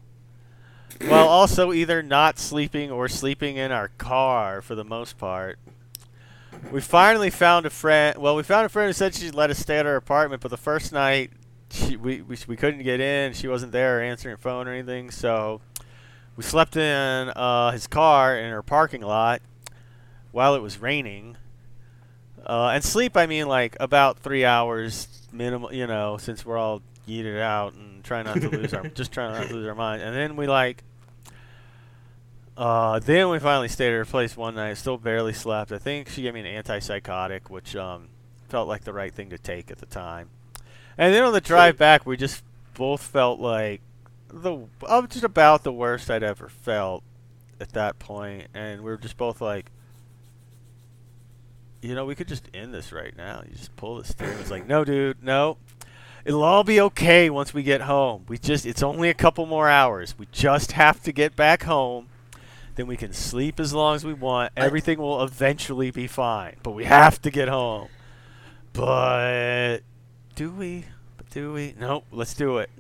While 1.08 1.28
also 1.28 1.72
either 1.72 2.02
not 2.02 2.38
sleeping 2.38 2.90
or 2.90 3.08
sleeping 3.08 3.56
in 3.56 3.72
our 3.72 3.88
car 3.98 4.62
for 4.62 4.74
the 4.74 4.84
most 4.84 5.18
part. 5.18 5.58
We 6.70 6.80
finally 6.80 7.30
found 7.30 7.66
a 7.66 7.70
friend. 7.70 8.16
Well, 8.18 8.36
we 8.36 8.42
found 8.42 8.66
a 8.66 8.68
friend 8.68 8.88
who 8.88 8.92
said 8.92 9.14
she'd 9.14 9.34
let 9.34 9.50
us 9.50 9.58
stay 9.58 9.78
at 9.78 9.86
her 9.86 9.96
apartment, 9.96 10.40
but 10.40 10.50
the 10.50 10.56
first 10.56 10.92
night 10.92 11.30
she, 11.70 11.96
we, 11.96 12.22
we, 12.22 12.36
we 12.46 12.56
couldn't 12.56 12.82
get 12.82 13.00
in. 13.00 13.32
She 13.32 13.48
wasn't 13.48 13.72
there 13.72 13.98
or 13.98 14.02
answering 14.02 14.32
her 14.32 14.38
phone 14.38 14.68
or 14.68 14.72
anything, 14.72 15.10
so 15.10 15.60
we 16.36 16.42
slept 16.42 16.76
in 16.76 17.28
uh, 17.30 17.72
his 17.72 17.86
car 17.86 18.36
in 18.36 18.50
her 18.50 18.62
parking 18.62 19.02
lot 19.02 19.42
while 20.32 20.54
it 20.54 20.62
was 20.62 20.78
raining. 20.78 21.36
Uh, 22.46 22.70
and 22.74 22.84
sleep, 22.84 23.16
I 23.16 23.26
mean, 23.26 23.46
like 23.46 23.76
about 23.80 24.18
three 24.18 24.44
hours 24.44 25.08
minimal, 25.32 25.72
You 25.72 25.86
know, 25.86 26.16
since 26.16 26.46
we're 26.46 26.58
all 26.58 26.82
yeeted 27.08 27.40
out 27.40 27.74
and 27.74 28.02
trying 28.04 28.24
not 28.24 28.40
to 28.40 28.48
lose 28.48 28.72
our, 28.72 28.88
just 28.94 29.12
trying 29.12 29.32
not 29.32 29.48
to 29.48 29.54
lose 29.54 29.66
our 29.66 29.74
mind. 29.74 30.02
And 30.02 30.14
then 30.14 30.36
we 30.36 30.46
like, 30.46 30.82
uh, 32.56 32.98
then 32.98 33.28
we 33.30 33.38
finally 33.38 33.68
stayed 33.68 33.88
at 33.88 33.94
her 33.94 34.04
place 34.04 34.36
one 34.36 34.54
night. 34.54 34.74
Still 34.74 34.98
barely 34.98 35.32
slept. 35.32 35.72
I 35.72 35.78
think 35.78 36.08
she 36.08 36.22
gave 36.22 36.34
me 36.34 36.40
an 36.40 36.62
antipsychotic, 36.62 37.50
which 37.50 37.74
um, 37.76 38.08
felt 38.48 38.68
like 38.68 38.84
the 38.84 38.92
right 38.92 39.12
thing 39.12 39.30
to 39.30 39.38
take 39.38 39.70
at 39.70 39.78
the 39.78 39.86
time. 39.86 40.30
And 40.96 41.12
then 41.12 41.24
on 41.24 41.32
the 41.32 41.40
drive 41.40 41.76
back, 41.76 42.06
we 42.06 42.16
just 42.16 42.42
both 42.74 43.02
felt 43.02 43.40
like 43.40 43.80
the 44.28 44.66
uh, 44.86 45.06
just 45.06 45.24
about 45.24 45.64
the 45.64 45.72
worst 45.72 46.10
I'd 46.10 46.22
ever 46.22 46.48
felt 46.48 47.02
at 47.60 47.72
that 47.72 47.98
point. 47.98 48.14
point, 48.44 48.48
and 48.54 48.82
we 48.82 48.90
were 48.90 48.96
just 48.96 49.16
both 49.16 49.40
like, 49.40 49.70
you 51.82 51.94
know, 51.94 52.04
we 52.04 52.14
could 52.14 52.28
just 52.28 52.48
end 52.54 52.72
this 52.72 52.92
right 52.92 53.16
now. 53.16 53.42
You 53.46 53.54
just 53.54 53.74
pull 53.76 53.96
the 53.96 54.04
steering. 54.04 54.38
It's 54.38 54.50
like, 54.50 54.66
no, 54.66 54.84
dude, 54.84 55.22
no. 55.22 55.58
It'll 56.24 56.42
all 56.42 56.64
be 56.64 56.80
okay 56.80 57.28
once 57.28 57.52
we 57.52 57.62
get 57.62 57.82
home. 57.82 58.24
We 58.28 58.38
just, 58.38 58.64
it's 58.64 58.82
only 58.82 59.10
a 59.10 59.14
couple 59.14 59.44
more 59.44 59.68
hours. 59.68 60.14
We 60.18 60.26
just 60.32 60.72
have 60.72 61.02
to 61.02 61.12
get 61.12 61.36
back 61.36 61.64
home. 61.64 62.08
Then 62.76 62.86
we 62.86 62.96
can 62.96 63.12
sleep 63.12 63.60
as 63.60 63.72
long 63.72 63.94
as 63.94 64.04
we 64.04 64.12
want. 64.14 64.52
I- 64.56 64.62
Everything 64.62 64.98
will 64.98 65.22
eventually 65.22 65.90
be 65.90 66.06
fine. 66.06 66.56
But 66.62 66.72
we 66.72 66.84
have 66.84 67.20
to 67.22 67.30
get 67.30 67.48
home. 67.48 67.88
But 68.72 69.78
do 70.34 70.50
we? 70.50 70.84
But 71.16 71.30
do 71.30 71.52
we? 71.52 71.74
Nope. 71.78 72.04
Let's 72.10 72.34
do 72.34 72.58
it. 72.58 72.70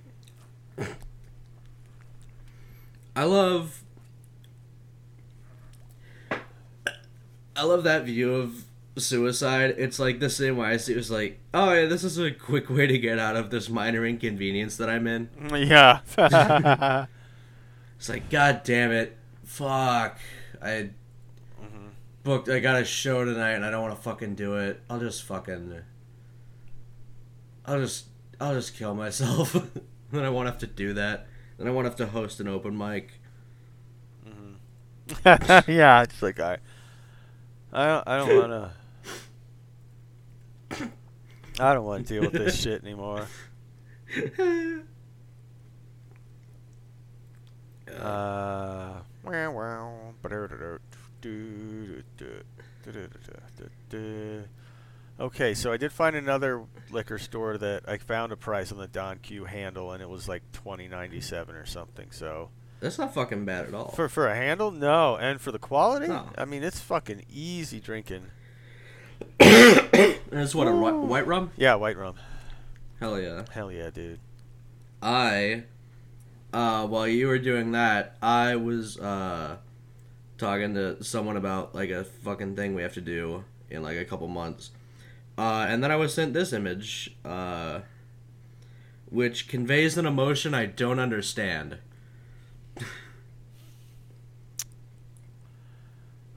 I 3.16 3.22
love. 3.24 3.82
I 7.56 7.62
love 7.62 7.84
that 7.84 8.04
view 8.04 8.34
of 8.34 8.64
suicide. 8.96 9.76
It's 9.78 10.00
like 10.00 10.18
the 10.18 10.28
same 10.30 10.56
way 10.56 10.68
I 10.70 10.76
see 10.76 10.92
it 10.94 10.96
was 10.96 11.10
like, 11.10 11.38
oh 11.52 11.72
yeah, 11.72 11.86
this 11.86 12.02
is 12.02 12.18
a 12.18 12.32
quick 12.32 12.68
way 12.68 12.88
to 12.88 12.98
get 12.98 13.20
out 13.20 13.36
of 13.36 13.50
this 13.50 13.68
minor 13.68 14.04
inconvenience 14.04 14.76
that 14.78 14.88
I'm 14.90 15.06
in. 15.06 15.28
Yeah. 15.54 16.00
It's 17.96 18.08
like, 18.08 18.28
god 18.28 18.62
damn 18.64 18.90
it, 18.90 19.16
fuck, 19.54 20.18
I 20.62 20.90
Mm-hmm. 21.62 21.88
booked. 22.24 22.48
I 22.48 22.60
got 22.60 22.80
a 22.80 22.84
show 22.84 23.24
tonight, 23.24 23.52
and 23.52 23.64
I 23.64 23.70
don't 23.70 23.82
want 23.82 23.94
to 23.96 24.02
fucking 24.02 24.34
do 24.34 24.56
it. 24.56 24.80
I'll 24.90 25.00
just 25.00 25.22
fucking. 25.24 25.80
I'll 27.64 27.80
just, 27.80 28.06
I'll 28.40 28.54
just 28.54 28.74
kill 28.76 28.94
myself. 29.04 29.52
then 30.12 30.24
I 30.24 30.28
won't 30.28 30.46
have 30.46 30.58
to 30.58 30.66
do 30.66 30.92
that. 30.94 31.26
Then 31.56 31.68
I 31.68 31.70
won't 31.70 31.86
have 31.86 31.96
to 31.96 32.06
host 32.06 32.40
an 32.40 32.48
open 32.48 32.76
mic. 32.76 33.12
yeah, 35.24 36.02
it's 36.02 36.22
like 36.22 36.40
I, 36.40 36.58
I 37.72 37.86
don't, 37.86 38.08
I 38.08 38.16
don't 38.18 38.36
want 38.50 38.72
to. 40.70 40.90
I 41.60 41.74
don't 41.74 41.84
want 41.84 42.06
to 42.06 42.14
deal 42.14 42.22
with 42.22 42.32
this 42.32 42.60
shit 42.62 42.82
anymore. 42.82 43.26
Uh, 47.92 49.00
okay, 55.20 55.54
so 55.54 55.72
I 55.72 55.76
did 55.76 55.92
find 55.92 56.16
another 56.16 56.64
liquor 56.90 57.18
store 57.18 57.58
that 57.58 57.88
I 57.88 57.98
found 57.98 58.32
a 58.32 58.36
price 58.36 58.72
on 58.72 58.78
the 58.78 58.88
Don 58.88 59.18
Q 59.18 59.44
handle, 59.44 59.92
and 59.92 60.02
it 60.02 60.08
was 60.08 60.28
like 60.28 60.42
twenty 60.52 60.88
ninety 60.88 61.20
seven 61.20 61.54
or 61.56 61.66
something. 61.66 62.10
So 62.10 62.50
that's 62.80 62.98
not 62.98 63.14
fucking 63.14 63.44
bad 63.44 63.66
at 63.66 63.74
all. 63.74 63.90
For 63.90 64.08
for 64.08 64.28
a 64.28 64.34
handle, 64.34 64.70
no, 64.70 65.16
and 65.16 65.40
for 65.40 65.52
the 65.52 65.58
quality, 65.58 66.08
no. 66.08 66.28
I 66.36 66.44
mean, 66.44 66.62
it's 66.62 66.80
fucking 66.80 67.24
easy 67.30 67.80
drinking. 67.80 68.26
that's 69.38 70.54
what 70.54 70.66
Ooh. 70.66 70.86
a 70.86 71.00
white 71.00 71.26
rum. 71.26 71.52
Yeah, 71.56 71.74
white 71.74 71.96
rum. 71.96 72.16
Hell 73.00 73.20
yeah. 73.20 73.44
Hell 73.50 73.70
yeah, 73.70 73.90
dude. 73.90 74.20
I 75.02 75.64
uh, 76.54 76.86
while 76.86 77.08
you 77.08 77.28
were 77.28 77.38
doing 77.40 77.72
that, 77.72 78.16
I 78.22 78.56
was 78.56 78.98
uh, 78.98 79.58
talking 80.38 80.74
to 80.74 81.02
someone 81.04 81.36
about 81.36 81.74
like 81.74 81.90
a 81.90 82.04
fucking 82.04 82.56
thing 82.56 82.74
we 82.74 82.82
have 82.82 82.94
to 82.94 83.02
do 83.02 83.44
in 83.70 83.82
like 83.82 83.98
a 83.98 84.06
couple 84.06 84.28
months, 84.28 84.70
Uh, 85.38 85.66
and 85.68 85.82
then 85.82 85.90
I 85.92 85.96
was 85.96 86.14
sent 86.14 86.34
this 86.34 86.52
image, 86.52 87.16
uh, 87.24 87.80
which 89.10 89.48
conveys 89.48 89.96
an 89.96 90.06
emotion 90.06 90.54
I 90.54 90.66
don't 90.66 90.98
understand. 90.98 91.78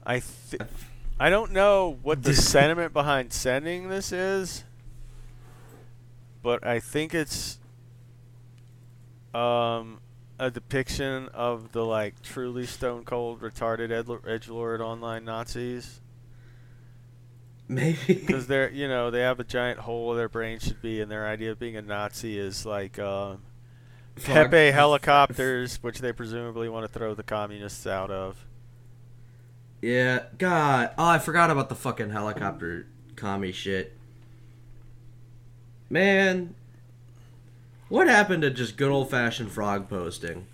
I 0.06 0.20
th- 0.20 0.62
I 1.20 1.30
don't 1.30 1.52
know 1.52 1.98
what 2.02 2.22
the 2.22 2.34
sentiment 2.34 2.92
behind 2.92 3.32
sending 3.32 3.88
this 3.88 4.12
is, 4.12 4.64
but 6.42 6.64
I 6.66 6.80
think 6.80 7.14
it's 7.14 7.58
um 9.34 10.00
a 10.38 10.50
depiction 10.50 11.28
of 11.34 11.72
the 11.72 11.84
like 11.84 12.22
truly 12.22 12.66
stone 12.66 13.04
cold 13.04 13.40
retarded 13.40 13.90
edge 14.26 14.48
lord 14.48 14.80
online 14.80 15.24
Nazis 15.24 16.00
Maybe 17.68 17.98
because 18.06 18.46
they're 18.46 18.70
you 18.70 18.88
know 18.88 19.10
they 19.10 19.20
have 19.20 19.38
a 19.40 19.44
giant 19.44 19.80
hole 19.80 20.08
where 20.08 20.16
their 20.16 20.28
brain 20.28 20.58
should 20.58 20.80
be, 20.80 21.02
and 21.02 21.10
their 21.10 21.26
idea 21.26 21.52
of 21.52 21.58
being 21.58 21.76
a 21.76 21.82
Nazi 21.82 22.38
is 22.38 22.64
like 22.64 22.98
uh, 22.98 23.36
Pepe 24.24 24.70
helicopters, 24.70 25.76
which 25.82 25.98
they 25.98 26.12
presumably 26.12 26.70
want 26.70 26.90
to 26.90 26.98
throw 26.98 27.14
the 27.14 27.22
communists 27.22 27.86
out 27.86 28.10
of. 28.10 28.46
Yeah, 29.82 30.24
God. 30.38 30.92
Oh, 30.96 31.08
I 31.08 31.18
forgot 31.18 31.50
about 31.50 31.68
the 31.68 31.74
fucking 31.74 32.08
helicopter 32.08 32.86
commie 33.16 33.52
shit. 33.52 33.94
Man, 35.90 36.54
what 37.88 38.06
happened 38.08 38.42
to 38.42 38.50
just 38.50 38.76
good 38.76 38.90
old 38.90 39.10
fashioned 39.10 39.50
frog 39.52 39.88
posting? 39.88 40.46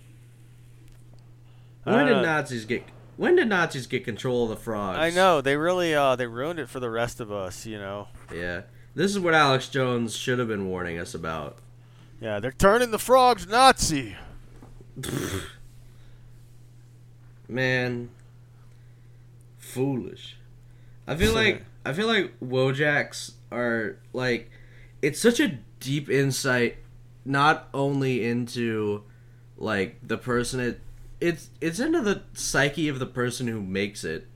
When 1.83 2.05
did 2.07 2.17
Uh, 2.17 2.21
Nazis 2.21 2.65
get? 2.65 2.83
When 3.17 3.35
did 3.37 3.47
Nazis 3.47 3.87
get 3.87 4.03
control 4.03 4.43
of 4.43 4.49
the 4.49 4.55
frogs? 4.57 4.97
I 4.97 5.09
know 5.09 5.39
they 5.41 5.55
really 5.55 5.93
uh 5.95 6.15
they 6.15 6.27
ruined 6.27 6.59
it 6.59 6.69
for 6.69 6.79
the 6.79 6.89
rest 6.89 7.19
of 7.19 7.31
us, 7.31 7.65
you 7.65 7.77
know. 7.77 8.07
Yeah, 8.33 8.61
this 8.95 9.11
is 9.11 9.19
what 9.19 9.33
Alex 9.33 9.69
Jones 9.69 10.15
should 10.15 10.39
have 10.39 10.47
been 10.47 10.67
warning 10.67 10.97
us 10.97 11.13
about. 11.13 11.57
Yeah, 12.19 12.39
they're 12.39 12.51
turning 12.51 12.91
the 12.91 12.99
frogs 12.99 13.47
Nazi. 13.47 14.15
Man, 17.47 18.09
foolish. 19.57 20.37
I 21.07 21.15
feel 21.15 21.33
like 21.35 21.63
I 21.85 21.93
feel 21.93 22.07
like 22.07 22.33
Wojaks 22.39 23.33
are 23.51 23.97
like 24.13 24.49
it's 25.01 25.19
such 25.19 25.39
a 25.39 25.59
deep 25.79 26.09
insight 26.09 26.77
not 27.25 27.67
only 27.73 28.23
into 28.23 29.03
like 29.57 29.97
the 30.03 30.17
person 30.17 30.59
it 30.59 30.79
it's 31.19 31.49
it's 31.59 31.79
into 31.79 32.01
the 32.01 32.21
psyche 32.33 32.87
of 32.87 32.99
the 32.99 33.05
person 33.05 33.47
who 33.47 33.61
makes 33.61 34.03
it. 34.03 34.27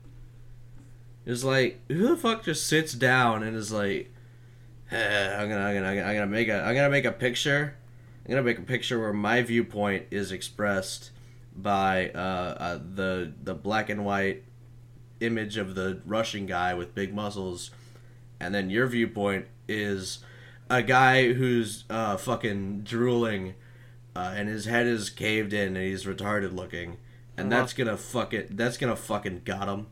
It's 1.26 1.44
like 1.44 1.80
who 1.88 2.08
the 2.08 2.16
fuck 2.16 2.44
just 2.44 2.66
sits 2.66 2.92
down 2.92 3.42
and 3.42 3.56
is 3.56 3.70
like 3.70 4.12
"Eh, 4.90 5.36
I'm 5.36 5.48
gonna 5.48 5.64
I'm 5.64 5.74
gonna 5.74 5.88
I'm 5.88 6.14
gonna 6.14 6.26
make 6.26 6.48
a 6.48 6.62
I'm 6.62 6.74
gonna 6.74 6.90
make 6.90 7.04
a 7.04 7.12
picture. 7.12 7.76
I'm 8.24 8.30
gonna 8.30 8.42
make 8.42 8.58
a 8.58 8.62
picture 8.62 8.98
where 8.98 9.12
my 9.12 9.42
viewpoint 9.42 10.06
is 10.10 10.32
expressed 10.32 11.10
by 11.54 12.10
uh, 12.10 12.18
uh, 12.18 12.78
the 12.94 13.32
the 13.42 13.54
black 13.54 13.88
and 13.88 14.04
white 14.04 14.44
image 15.20 15.56
of 15.56 15.74
the 15.74 16.00
Russian 16.06 16.46
guy 16.46 16.74
with 16.74 16.94
big 16.94 17.14
muscles, 17.14 17.70
and 18.38 18.54
then 18.54 18.70
your 18.70 18.86
viewpoint 18.86 19.46
is 19.68 20.20
a 20.70 20.82
guy 20.82 21.32
who's 21.34 21.84
uh, 21.90 22.16
fucking 22.16 22.82
drooling, 22.84 23.54
uh, 24.16 24.32
and 24.36 24.48
his 24.48 24.64
head 24.64 24.86
is 24.86 25.10
caved 25.10 25.52
in, 25.52 25.76
and 25.76 25.84
he's 25.84 26.04
retarded 26.04 26.54
looking, 26.54 26.96
and 27.36 27.52
Uh-huh. 27.52 27.60
that's 27.62 27.72
gonna 27.74 27.96
fuck 27.98 28.32
it. 28.32 28.56
That's 28.56 28.78
gonna 28.78 28.96
fucking 28.96 29.42
got 29.44 29.68
him. 29.68 29.86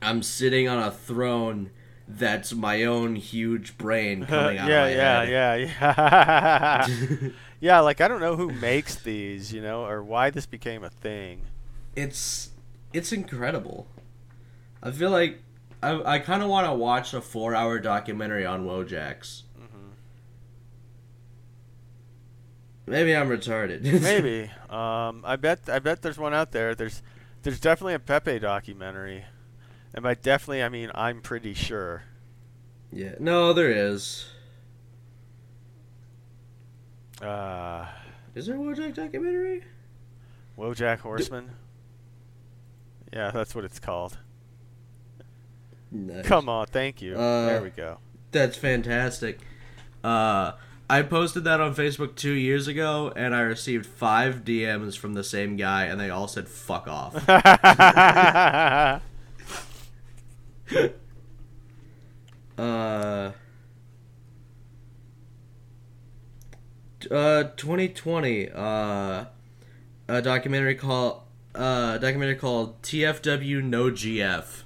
I'm 0.00 0.22
sitting 0.22 0.68
on 0.68 0.78
a 0.78 0.90
throne 0.90 1.70
that's 2.08 2.52
my 2.52 2.84
own 2.84 3.14
huge 3.16 3.78
brain 3.78 4.26
coming 4.26 4.58
out 4.58 4.68
yeah, 4.68 4.84
of 4.86 4.90
my 4.90 4.96
yeah, 4.96 5.54
head. 5.54 5.70
yeah, 5.80 6.86
yeah. 7.20 7.28
yeah, 7.60 7.80
like 7.80 8.00
I 8.00 8.08
don't 8.08 8.20
know 8.20 8.36
who 8.36 8.50
makes 8.52 8.96
these, 8.96 9.52
you 9.52 9.62
know, 9.62 9.84
or 9.86 10.02
why 10.02 10.30
this 10.30 10.46
became 10.46 10.82
a 10.84 10.90
thing. 10.90 11.42
it's 11.94 12.50
it's 12.92 13.12
incredible. 13.12 13.86
I 14.82 14.90
feel 14.90 15.10
like 15.10 15.41
I, 15.82 16.14
I 16.14 16.18
kind 16.20 16.42
of 16.42 16.48
want 16.48 16.66
to 16.66 16.72
watch 16.74 17.12
a 17.14 17.20
four 17.20 17.54
hour 17.54 17.78
documentary 17.78 18.46
on 18.46 18.64
Wojaks. 18.64 19.42
Maybe 22.86 23.14
I'm 23.16 23.28
retarded. 23.28 23.82
Maybe. 24.02 24.50
um, 24.70 25.22
I 25.24 25.36
bet. 25.36 25.68
I 25.68 25.78
bet 25.78 26.02
there's 26.02 26.18
one 26.18 26.34
out 26.34 26.50
there. 26.52 26.74
There's, 26.74 27.00
there's 27.42 27.60
definitely 27.60 27.94
a 27.94 28.00
Pepe 28.00 28.40
documentary, 28.40 29.24
and 29.94 30.02
by 30.02 30.14
definitely 30.14 30.62
I 30.62 30.68
mean 30.68 30.90
I'm 30.94 31.20
pretty 31.20 31.54
sure. 31.54 32.02
yeah. 32.92 33.14
No, 33.20 33.52
there 33.52 33.70
is. 33.70 34.26
Uh, 37.22 37.86
Is 38.34 38.46
there 38.46 38.56
a 38.56 38.58
Wojak 38.58 38.94
documentary? 38.94 39.62
Wojak 40.58 40.98
Horseman. 40.98 41.50
Yeah, 43.12 43.30
that's 43.30 43.54
what 43.54 43.64
it's 43.64 43.78
called. 43.78 44.18
Nice. 45.92 46.24
Come 46.24 46.48
on, 46.48 46.66
thank 46.66 47.02
you. 47.02 47.14
Uh, 47.14 47.46
there 47.46 47.62
we 47.62 47.70
go. 47.70 47.98
That's 48.30 48.56
fantastic. 48.56 49.38
Uh, 50.02 50.52
I 50.88 51.02
posted 51.02 51.44
that 51.44 51.60
on 51.60 51.74
Facebook 51.74 52.16
two 52.16 52.32
years 52.32 52.66
ago, 52.66 53.12
and 53.14 53.34
I 53.34 53.40
received 53.40 53.86
five 53.86 54.44
DMs 54.44 54.96
from 54.96 55.14
the 55.14 55.22
same 55.24 55.56
guy, 55.56 55.84
and 55.84 56.00
they 56.00 56.10
all 56.10 56.28
said 56.28 56.48
"fuck 56.48 56.88
off." 56.88 57.14
Uh, 62.58 63.32
uh, 67.10 67.44
2020. 67.56 68.50
Uh, 68.54 69.24
a 70.08 70.22
documentary 70.22 70.74
called 70.74 71.22
uh, 71.54 71.98
documentary 71.98 72.36
called 72.36 72.80
TFW 72.82 73.62
No 73.62 73.90
GF. 73.90 74.62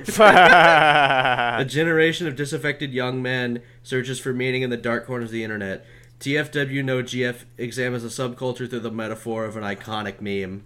A 0.18 1.64
generation 1.66 2.26
of 2.26 2.36
disaffected 2.36 2.92
young 2.92 3.22
men 3.22 3.62
searches 3.82 4.18
for 4.20 4.32
meaning 4.32 4.62
in 4.62 4.70
the 4.70 4.76
dark 4.76 5.06
corners 5.06 5.28
of 5.28 5.32
the 5.32 5.44
internet. 5.44 5.84
TFW 6.20 6.84
No 6.84 7.02
GF 7.02 7.44
examines 7.58 8.04
a 8.04 8.08
subculture 8.08 8.68
through 8.68 8.80
the 8.80 8.90
metaphor 8.90 9.44
of 9.44 9.56
an 9.56 9.62
iconic 9.62 10.20
meme. 10.20 10.64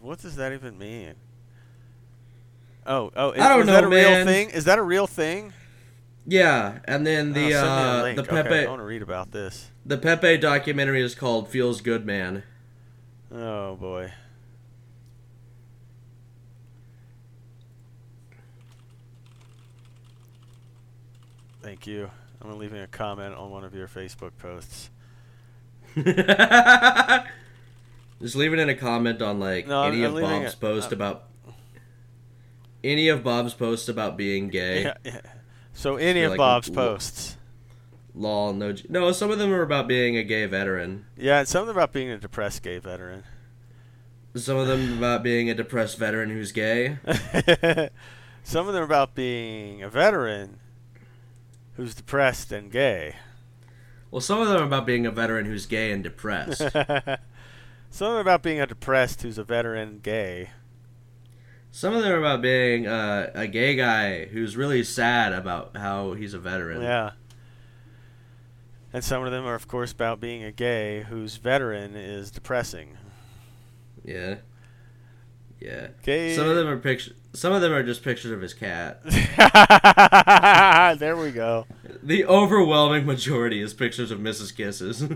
what 0.00 0.20
does 0.20 0.36
that 0.36 0.52
even 0.52 0.76
mean? 0.78 1.14
Oh, 2.86 3.10
oh, 3.14 3.30
is, 3.30 3.40
I 3.40 3.48
don't 3.48 3.60
is 3.60 3.66
that 3.66 3.80
know, 3.82 3.86
a 3.86 3.90
real 3.90 4.24
thing? 4.24 4.50
Is 4.50 4.64
that 4.64 4.78
a 4.78 4.82
real 4.82 5.06
thing? 5.06 5.52
Yeah, 6.26 6.78
and 6.84 7.06
then 7.06 7.32
the 7.32 7.46
Oh, 7.46 7.50
send 7.50 7.64
me 7.66 7.82
a 7.82 7.98
uh, 7.98 8.02
link. 8.02 8.16
the 8.16 8.22
Okay, 8.22 8.42
Pepe 8.42 8.66
I 8.66 8.68
want 8.68 8.80
to 8.80 8.84
read 8.84 9.02
about 9.02 9.30
this. 9.32 9.70
the 9.86 9.98
Pepe 9.98 10.36
documentary 10.38 11.00
is 11.02 11.14
called 11.14 11.48
"Feels 11.48 11.80
Good 11.80 12.04
Man." 12.06 12.42
Oh 13.32 13.76
boy. 13.76 14.12
Thank 21.72 21.86
you. 21.86 22.10
I'm 22.42 22.58
leaving 22.58 22.82
a 22.82 22.86
comment 22.86 23.34
on 23.34 23.50
one 23.50 23.64
of 23.64 23.74
your 23.74 23.88
Facebook 23.88 24.32
posts. 24.36 24.90
Just 28.20 28.36
leave 28.36 28.52
it 28.52 28.58
in 28.58 28.68
a 28.68 28.74
comment 28.74 29.22
on 29.22 29.40
like 29.40 29.66
No, 29.66 29.80
I'm- 29.84 29.94
any 29.94 30.04
I'm 30.04 30.14
of 30.14 30.20
Bob's 30.20 30.52
it- 30.52 30.60
posts 30.60 30.92
uh, 30.92 30.96
about 30.96 31.24
any 32.84 33.08
of 33.08 33.24
Bob's 33.24 33.54
posts 33.54 33.88
about 33.88 34.18
being 34.18 34.50
gay. 34.50 34.82
Yeah, 34.82 34.94
yeah. 35.02 35.20
So 35.72 35.96
any 35.96 36.24
of 36.24 36.32
like, 36.32 36.36
Bob's 36.36 36.68
"Wh- 36.68 36.74
posts. 36.74 37.38
Lol, 38.14 38.52
no, 38.52 38.74
no. 38.90 39.10
Some 39.12 39.30
of 39.30 39.38
them 39.38 39.50
are 39.50 39.62
about 39.62 39.88
being 39.88 40.14
a 40.18 40.22
gay 40.24 40.44
veteran. 40.44 41.06
Yeah, 41.16 41.38
and 41.38 41.48
something 41.48 41.70
about 41.74 41.90
being 41.94 42.10
a 42.10 42.18
depressed 42.18 42.62
gay 42.62 42.80
veteran. 42.80 43.24
Some 44.34 44.58
of 44.58 44.66
them 44.66 44.98
about 44.98 45.22
being 45.22 45.48
a 45.48 45.54
depressed 45.54 45.96
veteran 45.96 46.28
who's 46.28 46.52
gay. 46.52 46.98
Some 48.44 48.68
of 48.68 48.74
them 48.74 48.82
about 48.82 49.14
being 49.14 49.82
a 49.82 49.88
veteran 49.88 50.58
who's 51.74 51.94
depressed 51.94 52.52
and 52.52 52.70
gay. 52.70 53.16
Well, 54.10 54.20
some 54.20 54.40
of 54.40 54.48
them 54.48 54.58
are 54.58 54.64
about 54.64 54.86
being 54.86 55.06
a 55.06 55.10
veteran 55.10 55.46
who's 55.46 55.66
gay 55.66 55.90
and 55.90 56.02
depressed. 56.02 56.58
Some 57.94 58.06
of 58.06 58.12
them 58.12 58.16
are 58.16 58.20
about 58.20 58.42
being 58.42 58.58
a 58.60 58.66
depressed 58.66 59.20
who's 59.20 59.36
a 59.36 59.44
veteran 59.44 60.00
gay. 60.02 60.50
some 61.70 61.92
of 61.94 62.02
them 62.02 62.12
are 62.12 62.18
about 62.18 62.40
being 62.40 62.86
uh, 62.86 63.30
a 63.34 63.46
gay 63.46 63.74
guy 63.76 64.24
who's 64.24 64.56
really 64.56 64.82
sad 64.82 65.34
about 65.34 65.76
how 65.76 66.14
he's 66.14 66.32
a 66.32 66.38
veteran. 66.38 66.80
Yeah. 66.80 67.10
And 68.94 69.04
some 69.04 69.22
of 69.24 69.30
them 69.30 69.44
are, 69.44 69.54
of 69.54 69.68
course, 69.68 69.92
about 69.92 70.20
being 70.20 70.42
a 70.42 70.52
gay 70.52 71.02
whose 71.02 71.36
veteran 71.36 71.94
is 71.94 72.30
depressing. 72.30 72.96
Yeah. 74.04 74.36
Yeah. 75.60 75.88
Gay. 76.02 76.34
Some 76.34 76.48
of 76.48 76.56
them 76.56 76.68
are 76.68 76.78
pictures. 76.78 77.14
Some 77.34 77.52
of 77.52 77.62
them 77.62 77.72
are 77.72 77.82
just 77.82 78.02
pictures 78.02 78.30
of 78.30 78.40
his 78.42 78.52
cat. 78.54 79.00
there 80.98 81.16
we 81.16 81.30
go. 81.30 81.66
The 82.02 82.24
overwhelming 82.26 83.06
majority 83.06 83.60
is 83.62 83.72
pictures 83.74 84.10
of 84.10 84.18
Mrs. 84.20 84.54
Kisses. 84.56 85.04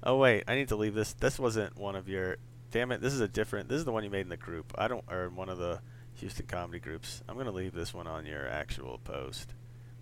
Oh 0.00 0.16
wait, 0.16 0.44
I 0.46 0.54
need 0.54 0.68
to 0.68 0.76
leave 0.76 0.94
this. 0.94 1.12
This 1.12 1.40
wasn't 1.40 1.76
one 1.76 1.96
of 1.96 2.08
your. 2.08 2.36
Damn 2.70 2.92
it! 2.92 3.00
This 3.00 3.12
is 3.12 3.20
a 3.20 3.26
different. 3.26 3.68
This 3.68 3.78
is 3.80 3.84
the 3.84 3.90
one 3.90 4.04
you 4.04 4.10
made 4.10 4.20
in 4.20 4.28
the 4.28 4.36
group. 4.36 4.72
I 4.78 4.86
don't 4.86 5.04
or 5.10 5.24
in 5.24 5.34
one 5.34 5.48
of 5.48 5.58
the 5.58 5.80
Houston 6.14 6.46
comedy 6.46 6.78
groups. 6.78 7.20
I'm 7.28 7.36
gonna 7.36 7.50
leave 7.50 7.74
this 7.74 7.92
one 7.92 8.06
on 8.06 8.24
your 8.24 8.46
actual 8.48 8.98
post. 9.02 9.54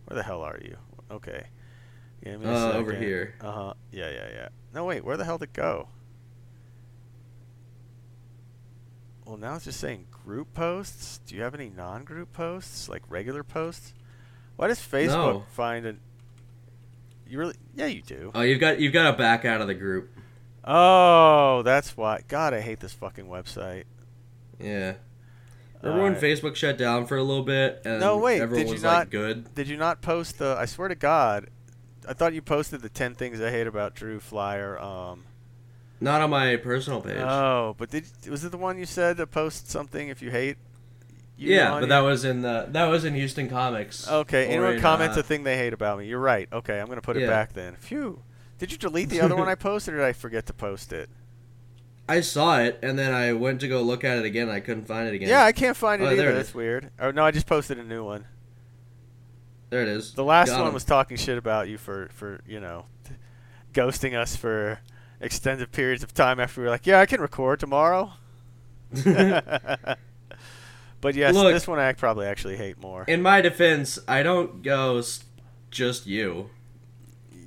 Where 0.05 0.15
the 0.15 0.23
hell 0.23 0.43
are 0.43 0.59
you? 0.63 0.77
Okay. 1.11 1.47
Give 2.23 2.41
me 2.43 2.47
Uh, 2.47 2.73
over 2.73 2.95
here. 2.95 3.37
Uh 3.41 3.51
huh. 3.53 3.75
Yeah, 3.91 4.11
yeah, 4.11 4.29
yeah. 4.33 4.49
No, 4.75 4.85
wait. 4.85 5.03
Where 5.03 5.17
the 5.17 5.25
hell 5.25 5.39
did 5.39 5.49
it 5.49 5.53
go? 5.55 5.89
Well, 9.27 9.37
now 9.37 9.57
it's 9.57 9.65
just 9.65 9.81
saying 9.81 10.07
group 10.25 10.55
posts. 10.55 11.19
Do 11.27 11.35
you 11.35 11.43
have 11.43 11.55
any 11.55 11.69
non-group 11.69 12.33
posts, 12.33 12.89
like 12.89 13.03
regular 13.09 13.43
posts? 13.43 13.93
Why 14.57 14.69
does 14.69 14.79
Facebook 14.81 15.09
No. 15.35 15.45
find 15.53 15.85
it? 15.85 15.97
You 17.29 17.39
really? 17.41 17.57
Yeah, 17.75 17.87
you 17.87 18.03
do. 18.03 18.31
Oh, 18.35 18.43
you've 18.43 18.61
got 18.61 18.79
you've 18.81 18.93
got 18.93 19.11
to 19.11 19.17
back 19.17 19.45
out 19.45 19.61
of 19.61 19.67
the 19.67 19.75
group. 19.75 20.11
Oh, 20.65 21.63
that's 21.63 21.97
why. 21.97 22.21
God, 22.29 22.55
I 22.55 22.61
hate 22.61 22.79
this 22.81 22.93
fucking 22.93 23.27
website. 23.27 23.85
Yeah. 24.61 24.95
Remember 25.83 26.05
when. 26.05 26.15
Facebook 26.15 26.55
shut 26.57 26.79
down 26.79 27.07
for 27.07 27.17
a 27.17 27.23
little 27.23 27.43
bit 27.45 27.83
and 27.85 28.01
No, 28.01 28.17
wait, 28.17 28.41
everyone 28.41 28.65
did 28.65 28.69
you 28.69 28.75
was 28.75 28.83
not- 28.83 28.95
like 28.99 29.11
good? 29.11 29.55
Did 29.55 29.69
you 29.69 29.77
not 29.77 30.01
post 30.03 30.39
the? 30.39 30.57
I 30.59 30.65
swear 30.67 30.89
to 30.89 30.95
God, 30.95 31.49
I 32.09 32.13
thought 32.15 32.33
you 32.33 32.43
posted 32.43 32.81
the 32.81 32.89
ten 32.89 33.15
things 33.15 33.41
I 33.41 33.51
hate 33.51 33.67
about 33.67 33.95
Drew 33.95 34.21
flyer. 34.21 34.79
Um. 34.79 35.25
Not 36.01 36.21
on 36.21 36.31
my 36.31 36.57
personal 36.57 37.01
page. 37.01 37.17
Oh, 37.19 37.75
but 37.79 37.91
did 37.91 38.05
was 38.29 38.45
it 38.45 38.51
the 38.51 38.59
one 38.59 38.79
you 38.79 38.85
said 38.87 39.17
to 39.17 39.27
post 39.27 39.71
something 39.71 40.09
if 40.09 40.21
you 40.23 40.31
hate? 40.31 40.57
you 41.39 41.55
yeah, 41.55 41.71
but 41.71 41.79
your- 41.81 41.87
that 41.89 42.01
was 42.01 42.25
in 42.25 42.43
the 42.43 42.67
that 42.71 42.87
was 42.87 43.05
in 43.05 43.15
Houston 43.15 43.49
Comics. 43.49 44.07
Okay, 44.09 44.47
anyone 44.47 44.75
in, 44.75 44.81
comments 44.81 45.17
uh, 45.17 45.21
a 45.21 45.23
thing 45.23 45.43
they 45.45 45.57
hate 45.57 45.73
about 45.73 45.99
me. 45.99 46.07
You're 46.07 46.19
right. 46.21 46.49
Okay, 46.53 46.79
I'm 46.81 46.87
gonna 46.87 47.01
put 47.01 47.17
it 47.17 47.21
Yeah. 47.23 47.29
back 47.31 47.53
then. 47.55 47.77
Phew. 47.77 48.21
Did 48.59 48.73
you 48.73 48.79
delete 48.79 49.09
the 49.11 49.21
other 49.21 49.37
one 49.37 49.49
I 49.55 49.55
posted, 49.55 49.95
or 49.95 49.99
did 49.99 50.07
I 50.07 50.13
forget 50.13 50.47
to 50.47 50.53
post 50.53 50.93
it? 50.93 51.09
I 52.09 52.21
saw 52.21 52.61
it 52.61 52.79
and 52.83 52.99
then 52.99 53.13
I 53.13 53.33
went 53.33 53.61
to 53.63 53.69
go 53.69 53.83
look 53.83 54.05
at 54.05 54.17
it 54.19 54.25
again. 54.25 54.45
and 54.45 54.53
I 54.53 54.61
couldn't 54.61 54.87
find 54.87 55.09
it 55.09 55.15
again. 55.15 55.29
Yeah, 55.29 55.45
I 55.45 55.53
can't 55.53 55.77
find 55.77 56.01
it 56.01 56.05
Oh, 56.07 56.11
either. 56.13 56.31
it 56.31 56.35
That's 56.35 56.55
weird. 56.55 56.91
Oh 57.01 57.11
no, 57.11 57.25
I 57.25 57.31
just 57.33 57.47
posted 57.47 57.79
a 57.79 57.85
new 57.85 58.05
one. 58.05 58.27
there 59.71 59.83
it 59.83 59.89
is. 59.89 60.13
The 60.15 60.25
last 60.25 60.49
Got 60.51 60.59
one 60.61 60.69
him. 60.69 60.75
was 60.75 60.85
talking 60.85 61.17
shit 61.17 61.37
about 61.39 61.69
you 61.69 61.79
for 61.79 62.09
for 62.13 62.41
you 62.47 62.61
know, 62.61 62.85
ghosting 63.75 64.15
us 64.15 64.37
for 64.37 64.79
extended 65.21 65.73
periods 65.73 66.03
of 66.03 66.13
time 66.15 66.41
after 66.41 66.61
we 66.61 66.67
were 66.67 66.71
like, 66.71 66.87
yeah, 66.87 67.01
I 67.01 67.07
can 67.07 67.21
record 67.21 67.61
tomorrow. 67.61 68.13
but 71.01 71.15
yes, 71.15 71.35
Look- 71.35 71.53
this 71.53 71.67
one 71.69 71.79
I 71.79 71.93
probably 71.93 72.27
actually 72.27 72.57
hate 72.57 72.79
more. 72.79 73.05
In 73.07 73.23
my 73.23 73.41
defense, 73.41 73.99
I 74.07 74.23
don't 74.23 74.63
ghost 74.63 75.25
just 75.71 76.07
you. 76.07 76.51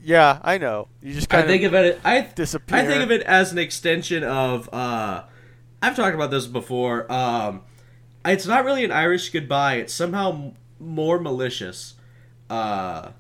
Yeah, 0.02 0.40
I 0.44 0.58
know. 0.58 0.88
You 1.02 1.14
just 1.14 1.30
kind 1.30 1.44
I 1.44 1.48
think 1.48 1.64
of 1.64 1.74
it. 1.74 2.00
I 2.06 2.22
disappear. 2.22 2.78
I 2.78 2.86
think 2.86 3.04
of 3.04 3.12
it 3.12 3.22
as 3.24 3.52
an 3.52 3.58
extension 3.58 4.24
of. 4.24 4.74
uh 4.74 5.24
I've 5.82 5.96
talked 5.96 6.16
about 6.16 6.32
this 6.32 6.46
before. 6.46 7.10
Um, 7.12 7.62
it's 8.26 8.46
not 8.46 8.66
really 8.66 8.84
an 8.84 8.92
Irish 8.92 9.30
goodbye. 9.30 9.76
It's 9.76 9.94
somehow 9.94 10.32
m- 10.34 10.56
more 10.80 11.20
malicious. 11.20 11.96
Uh, 12.50 13.12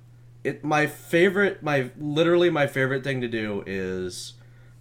it 0.43 0.63
my 0.63 0.87
favorite, 0.87 1.63
my 1.63 1.89
literally 1.97 2.49
my 2.49 2.67
favorite 2.67 3.03
thing 3.03 3.21
to 3.21 3.27
do 3.27 3.63
is, 3.65 4.33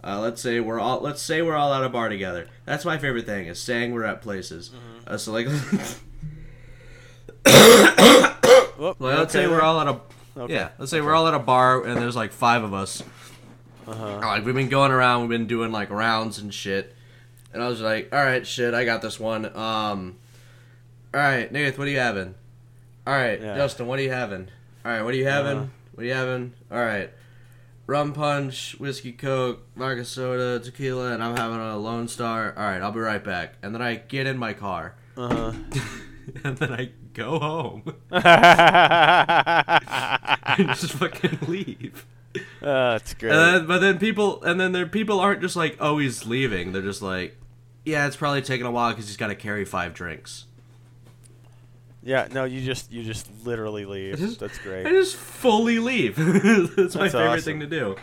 uh, 0.03 0.19
let's 0.19 0.41
say 0.41 0.59
we're 0.59 0.79
all 0.79 1.01
let's 1.01 1.21
say 1.21 1.41
we're 1.41 1.55
all 1.55 1.73
at 1.73 1.83
a 1.83 1.89
bar 1.89 2.09
together. 2.09 2.47
That's 2.65 2.85
my 2.85 2.97
favorite 2.97 3.25
thing 3.25 3.47
is 3.47 3.61
saying 3.61 3.93
we're 3.93 4.05
at 4.05 4.21
places. 4.21 4.69
Mm-hmm. 4.69 5.13
Uh, 5.13 5.17
so 5.17 5.31
like, 5.31 5.45
let's 8.99 9.01
okay 9.01 9.29
say 9.29 9.47
we're 9.47 9.61
all 9.61 9.79
at 9.79 9.87
a 9.87 9.99
Okay. 10.37 10.53
yeah. 10.53 10.69
Let's 10.77 10.91
say 10.91 11.01
we're 11.01 11.13
all 11.13 11.27
at 11.27 11.33
a 11.33 11.39
bar 11.39 11.83
and 11.83 12.01
there's 12.01 12.15
like 12.15 12.31
five 12.31 12.63
of 12.63 12.73
us. 12.73 13.03
Uh-huh. 13.87 14.19
Like 14.19 14.45
we've 14.45 14.55
been 14.55 14.69
going 14.69 14.91
around, 14.91 15.21
we've 15.21 15.29
been 15.29 15.47
doing 15.47 15.71
like 15.71 15.89
rounds 15.89 16.39
and 16.39 16.53
shit. 16.53 16.95
And 17.53 17.63
I 17.63 17.67
was 17.67 17.81
like, 17.81 18.13
all 18.13 18.23
right, 18.23 18.45
shit, 18.45 18.73
I 18.73 18.85
got 18.85 19.01
this 19.01 19.19
one. 19.19 19.45
Um, 19.45 20.17
all 21.13 21.19
right, 21.19 21.51
Nath, 21.51 21.77
what 21.77 21.87
are 21.87 21.91
you 21.91 21.99
having? 21.99 22.35
All 23.07 23.13
right, 23.13 23.41
Yeah. 23.41 23.55
Justin, 23.55 23.87
what 23.87 23.99
are 23.99 24.03
you 24.03 24.11
having? 24.11 24.49
All 24.85 24.91
right, 24.91 25.01
what 25.01 25.13
are 25.13 25.17
you 25.17 25.27
having? 25.27 25.57
Uh-huh. 25.57 25.67
What 25.95 26.03
are 26.03 26.07
you 26.07 26.13
having? 26.13 26.53
All 26.71 26.77
right, 26.77 27.09
rum 27.89 28.13
punch, 28.13 28.75
whiskey 28.79 29.11
coke, 29.11 29.63
vodka 29.75 30.05
soda, 30.05 30.63
tequila, 30.63 31.11
and 31.11 31.23
I'm 31.23 31.35
having 31.35 31.59
a 31.59 31.75
Lone 31.75 32.07
Star. 32.07 32.53
All 32.55 32.63
right, 32.63 32.81
I'll 32.81 32.91
be 32.91 32.99
right 32.99 33.23
back. 33.23 33.55
And 33.63 33.73
then 33.73 33.81
I 33.81 33.95
get 33.95 34.27
in 34.27 34.37
my 34.37 34.53
car, 34.53 34.93
Uh-huh. 35.17 35.53
and 36.43 36.57
then 36.57 36.71
I 36.71 36.91
go 37.13 37.39
home 37.39 37.95
and 38.11 38.23
just 40.69 40.93
fucking 40.93 41.39
leave. 41.47 42.05
that's 42.61 43.15
great. 43.15 43.31
And 43.31 43.61
then, 43.61 43.65
but 43.67 43.79
then 43.79 43.97
people, 43.97 44.43
and 44.43 44.59
then 44.59 44.71
there 44.71 44.85
people 44.85 45.19
aren't 45.19 45.41
just 45.41 45.55
like, 45.55 45.75
oh, 45.79 45.97
he's 45.97 46.27
leaving. 46.27 46.71
They're 46.71 46.83
just 46.83 47.01
like, 47.01 47.37
yeah, 47.85 48.05
it's 48.05 48.15
probably 48.15 48.43
taking 48.43 48.67
a 48.67 48.71
while 48.71 48.91
because 48.91 49.07
he's 49.07 49.17
got 49.17 49.27
to 49.27 49.35
carry 49.35 49.65
five 49.65 49.95
drinks. 49.95 50.45
Yeah, 52.03 52.27
no, 52.31 52.45
you 52.45 52.61
just 52.61 52.91
you 52.91 53.03
just 53.03 53.29
literally 53.45 53.85
leave. 53.85 54.17
Just- 54.17 54.39
That's 54.39 54.57
great. 54.59 54.85
I 54.85 54.89
just 54.91 55.15
fully 55.15 55.79
leave. 55.79 56.15
That's 56.75 56.95
my 56.95 57.09
favorite 57.09 57.27
awesome. 57.27 57.41
thing 57.43 57.59
to 57.61 57.67
do. 57.67 57.95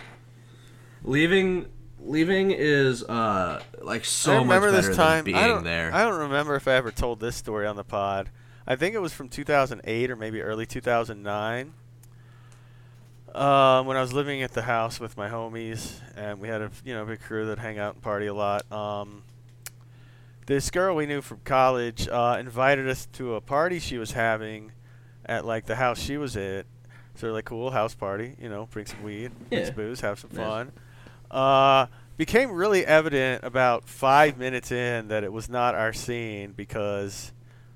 Leaving, 1.04 1.66
leaving 2.00 2.50
is 2.50 3.02
uh 3.04 3.62
like 3.80 4.04
so 4.04 4.32
I 4.32 4.34
much 4.36 4.42
remember 4.44 4.70
better 4.72 4.86
this 4.88 4.96
time. 4.96 5.16
than 5.18 5.24
being 5.24 5.36
I 5.36 5.46
don't, 5.46 5.64
there. 5.64 5.94
I 5.94 6.04
don't 6.04 6.18
remember 6.20 6.56
if 6.56 6.66
I 6.66 6.72
ever 6.74 6.90
told 6.90 7.20
this 7.20 7.36
story 7.36 7.66
on 7.66 7.76
the 7.76 7.84
pod. 7.84 8.30
I 8.66 8.74
think 8.76 8.94
it 8.96 8.98
was 8.98 9.12
from 9.12 9.28
2008 9.28 10.10
or 10.10 10.16
maybe 10.16 10.42
early 10.42 10.66
2009. 10.66 11.72
Um, 13.34 13.86
when 13.86 13.96
I 13.96 14.00
was 14.00 14.12
living 14.14 14.42
at 14.42 14.52
the 14.52 14.62
house 14.62 14.98
with 14.98 15.16
my 15.16 15.28
homies, 15.28 16.00
and 16.16 16.40
we 16.40 16.48
had 16.48 16.62
a 16.62 16.70
you 16.84 16.94
know 16.94 17.04
big 17.04 17.20
crew 17.20 17.46
that 17.46 17.58
hang 17.58 17.78
out 17.78 17.94
and 17.94 18.02
party 18.02 18.26
a 18.26 18.34
lot. 18.34 18.70
Um, 18.72 19.22
this 20.46 20.70
girl 20.70 20.94
we 20.96 21.06
knew 21.06 21.20
from 21.22 21.40
college 21.44 22.08
uh, 22.08 22.36
invited 22.38 22.88
us 22.88 23.06
to 23.14 23.34
a 23.34 23.40
party 23.40 23.78
she 23.78 23.98
was 23.98 24.12
having 24.12 24.72
at 25.24 25.44
like 25.44 25.66
the 25.66 25.76
house 25.76 26.00
she 26.00 26.16
was 26.16 26.36
at. 26.36 26.66
So 27.16 27.28
we're 27.28 27.32
like, 27.32 27.46
cool 27.46 27.70
house 27.70 27.94
party, 27.94 28.36
you 28.40 28.48
know, 28.48 28.68
bring 28.70 28.86
some 28.86 29.02
weed, 29.02 29.32
bring 29.48 29.64
some 29.66 29.74
booze, 29.74 30.00
have 30.00 30.18
some 30.20 30.30
Nice. 30.34 30.46
fun. 30.46 30.72
Uh, 31.30 31.86
became 32.16 32.52
really 32.52 32.84
evident 32.86 33.42
about 33.42 33.88
five 33.88 34.38
minutes 34.38 34.70
in 34.70 35.08
that 35.08 35.24
it 35.24 35.32
was 35.32 35.48
not 35.48 35.74
our 35.74 35.92
scene 35.94 36.52
because, 36.52 37.32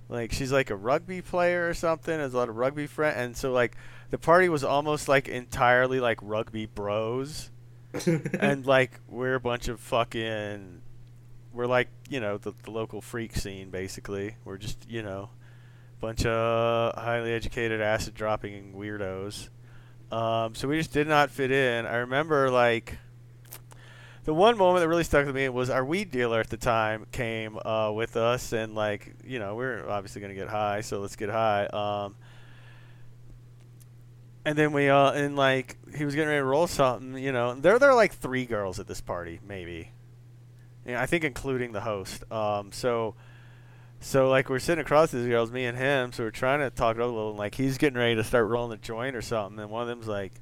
like, 0.09 0.31
she's 0.33 0.53
like 0.53 0.71
a 0.71 0.77
rugby 0.77 1.23
player 1.23 1.69
or 1.69 1.75
something. 1.75 2.19
Has 2.19 2.35
a 2.35 2.37
lot 2.37 2.49
of 2.51 2.57
rugby 2.57 2.87
friends, 2.87 3.17
and 3.19 3.37
so 3.37 3.51
like 3.53 3.77
the 4.11 4.19
party 4.19 4.49
was 4.49 4.63
almost 4.63 5.09
like 5.09 5.27
entirely 5.27 6.01
like 6.01 6.19
rugby 6.23 6.67
bros, 6.67 7.51
and 8.39 8.67
like 8.67 9.01
we're 9.09 9.35
a 9.37 9.41
bunch 9.41 9.69
of 9.69 9.81
fucking, 9.81 10.83
we're 11.61 11.67
like 11.67 11.89
you 12.09 12.21
know 12.21 12.39
the 12.39 12.55
the 12.63 12.71
local 12.71 13.03
freak 13.03 13.37
scene 13.37 13.69
basically. 13.69 14.35
We're 14.47 14.57
just 14.57 14.89
you 14.89 15.03
know, 15.03 15.29
a 15.99 16.01
bunch 16.01 16.25
of 16.25 16.95
highly 16.95 17.35
educated 17.35 17.83
acid 17.83 18.15
dropping 18.15 18.73
weirdos. 18.73 19.51
Um, 20.11 20.55
so 20.55 20.69
we 20.69 20.79
just 20.79 20.95
did 20.95 21.07
not 21.07 21.29
fit 21.31 21.51
in. 21.51 21.85
I 21.85 21.97
remember 21.97 22.51
like 22.51 22.97
the 24.25 24.33
one 24.33 24.57
moment 24.57 24.83
that 24.83 24.89
really 24.89 25.05
stuck 25.05 25.27
with 25.27 25.35
me 25.35 25.51
was 25.51 25.69
our 25.69 25.85
weed 25.85 26.11
dealer 26.11 26.41
at 26.41 26.49
the 26.49 26.57
time 26.57 27.05
came 27.13 27.59
uh, 27.59 27.93
with 27.93 28.17
us 28.17 28.55
and 28.55 28.75
like 28.75 29.15
you 29.23 29.39
know 29.39 29.55
we 29.55 29.67
are 29.67 29.87
obviously 29.87 30.23
gonna 30.23 30.33
get 30.33 30.49
high, 30.49 30.81
so 30.81 31.01
let's 31.01 31.17
get 31.17 31.29
high. 31.29 31.67
Um, 31.67 32.17
and 34.47 34.57
then 34.57 34.73
we 34.73 34.89
uh 34.89 35.13
and 35.13 35.37
like 35.37 35.77
he 35.95 36.07
was 36.07 36.15
getting 36.15 36.31
ready 36.31 36.41
to 36.41 36.45
roll 36.45 36.67
something, 36.67 37.23
you 37.23 37.33
know. 37.33 37.55
There 37.55 37.79
there 37.79 37.91
are 37.91 37.95
like 37.95 38.15
three 38.15 38.47
girls 38.47 38.81
at 38.81 38.87
this 38.87 39.03
party, 39.03 39.41
maybe. 39.47 39.91
Yeah, 40.87 41.01
I 41.01 41.07
think 41.07 41.25
including 41.25 41.73
the 41.73 41.81
host. 41.81 42.31
Um, 42.33 42.73
so 42.73 43.15
so 44.01 44.31
like 44.31 44.49
we're 44.49 44.59
sitting 44.59 44.83
across 44.83 45.11
these 45.11 45.27
girls, 45.27 45.53
me 45.53 45.67
and 45.67 45.77
him. 45.77 46.13
So 46.13 46.25
we're 46.25 46.31
trying 46.31 46.61
to 46.61 46.71
talk 46.71 46.97
it 46.97 47.03
a 47.03 47.07
little. 47.07 47.31
And, 47.31 47.39
like 47.39 47.55
he's 47.55 47.79
getting 47.79 47.99
ready 47.99 48.15
to 48.17 48.25
start 48.25 48.49
rolling 48.49 48.73
a 48.73 48.81
joint 48.81 49.15
or 49.15 49.23
something, 49.23 49.59
and 49.61 49.71
one 49.71 49.83
of 49.83 49.89
them's 49.89 50.09
like, 50.09 50.33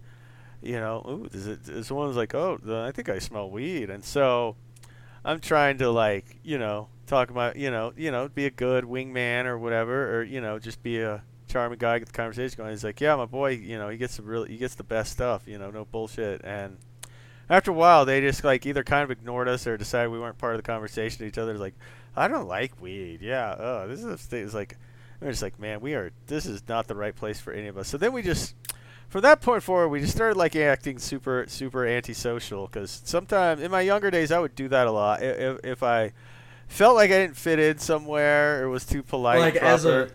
you 0.63 0.77
know, 0.77 1.05
ooh? 1.09 1.29
This 1.29 1.91
one's 1.91 2.17
like, 2.17 2.35
oh, 2.35 2.59
the, 2.63 2.81
I 2.81 2.93
think 2.93 3.09
I 3.09 3.19
smell 3.19 3.51
weed, 3.51 3.91
and 3.91 4.05
so 4.05 4.57
I'm 5.25 5.41
trying 5.41 5.79
to 5.79 5.91
like, 5.91 6.39
you 6.45 6.59
know, 6.59 6.89
talk 7.07 7.31
about, 7.31 7.57
you 7.57 7.71
know, 7.71 7.93
you 7.97 8.13
know, 8.13 8.29
be 8.29 8.47
a 8.47 8.51
good 8.51 8.85
wingman 8.85 9.47
or 9.47 9.59
whatever, 9.59 10.19
or 10.19 10.23
you 10.23 10.41
know, 10.41 10.59
just 10.61 10.83
be 10.83 11.01
a 11.01 11.25
charming 11.49 11.79
guy, 11.79 11.99
get 11.99 12.07
the 12.07 12.13
conversation 12.13 12.57
going. 12.59 12.71
He's 12.71 12.85
like, 12.85 13.01
yeah, 13.01 13.17
my 13.17 13.27
boy, 13.27 13.51
you 13.51 13.77
know, 13.77 13.89
he 13.89 13.97
gets 13.99 14.17
the 14.17 14.23
real, 14.23 14.45
he 14.45 14.57
gets 14.57 14.77
the 14.77 14.85
best 14.85 15.11
stuff, 15.11 15.49
you 15.49 15.59
know, 15.59 15.71
no 15.71 15.85
bullshit, 15.85 16.43
and. 16.45 16.79
After 17.51 17.71
a 17.71 17.75
while, 17.75 18.05
they 18.05 18.21
just 18.21 18.45
like 18.45 18.67
either 18.67 18.85
kind 18.85 19.03
of 19.03 19.11
ignored 19.11 19.49
us 19.49 19.67
or 19.67 19.77
decided 19.77 20.11
we 20.11 20.19
weren't 20.19 20.39
part 20.39 20.55
of 20.55 20.59
the 20.59 20.67
conversation. 20.67 21.19
To 21.19 21.25
each 21.27 21.39
other, 21.39 21.57
like, 21.57 21.75
I 22.15 22.29
don't 22.29 22.47
like 22.47 22.81
weed. 22.81 23.21
Yeah, 23.23 23.55
oh, 23.59 23.89
this 23.89 24.05
is 24.05 24.33
it's 24.33 24.55
like 24.55 24.77
we're 25.21 25.31
just 25.31 25.43
like, 25.43 25.59
man, 25.59 25.81
we 25.81 25.95
are. 25.95 26.13
This 26.27 26.47
is 26.47 26.63
not 26.69 26.87
the 26.87 26.95
right 26.95 27.15
place 27.15 27.41
for 27.41 27.53
any 27.53 27.67
of 27.67 27.77
us. 27.77 27.89
So 27.89 27.99
then 27.99 28.13
we 28.13 28.23
just, 28.23 28.55
from 29.09 29.23
that 29.23 29.41
point 29.41 29.63
forward, 29.63 29.89
we 29.89 30.01
just 30.01 30.15
started 30.15 30.37
like 30.37 30.55
acting 30.55 30.99
super, 30.99 31.45
super 31.49 31.87
antisocial. 31.87 32.67
Because 32.67 33.03
sometimes 33.05 33.61
in 33.61 33.71
my 33.71 33.81
younger 33.81 34.11
days, 34.11 34.31
I 34.31 34.39
would 34.39 34.55
do 34.55 34.69
that 34.69 34.87
a 34.87 34.93
lot. 34.93 35.23
If, 35.23 35.65
if 35.65 35.83
I 35.83 36.13
felt 36.69 36.95
like 36.95 37.11
I 37.11 37.19
didn't 37.19 37.37
fit 37.37 37.59
in 37.59 37.79
somewhere 37.79 38.63
or 38.63 38.69
was 38.69 38.85
too 38.85 39.03
polite, 39.03 39.41
like 39.41 39.57
as 39.57 39.85
a, 39.85 40.11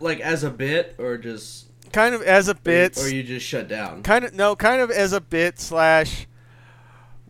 like 0.00 0.20
as 0.20 0.44
a 0.44 0.50
bit, 0.50 0.94
or 0.98 1.18
just 1.18 1.66
kind 1.92 2.14
of 2.14 2.22
as 2.22 2.48
a 2.48 2.54
bit, 2.54 2.96
or 2.98 3.08
you 3.08 3.22
just 3.22 3.44
shut 3.44 3.68
down. 3.68 4.02
kind 4.02 4.24
of 4.24 4.32
no, 4.32 4.56
kind 4.56 4.80
of 4.80 4.90
as 4.90 5.12
a 5.12 5.20
bit 5.20 5.58
slash. 5.58 6.26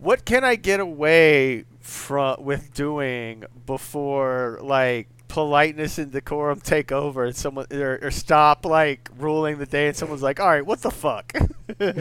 What 0.02 0.24
can 0.24 0.42
I 0.42 0.56
get 0.56 0.80
away 0.80 1.64
from 1.80 2.42
with 2.42 2.74
doing 2.74 3.44
before 3.66 4.58
like 4.62 5.08
politeness 5.28 5.96
and 5.98 6.12
decorum 6.12 6.60
take 6.60 6.92
over 6.92 7.24
and 7.24 7.34
someone 7.34 7.66
or, 7.72 7.98
or 8.02 8.10
stop 8.10 8.66
like 8.66 9.08
ruling 9.16 9.58
the 9.58 9.66
day 9.66 9.86
and 9.88 9.96
someone's 9.96 10.22
like 10.22 10.38
all 10.40 10.48
right 10.48 10.66
what 10.66 10.82
the 10.82 10.90
fuck? 10.90 11.32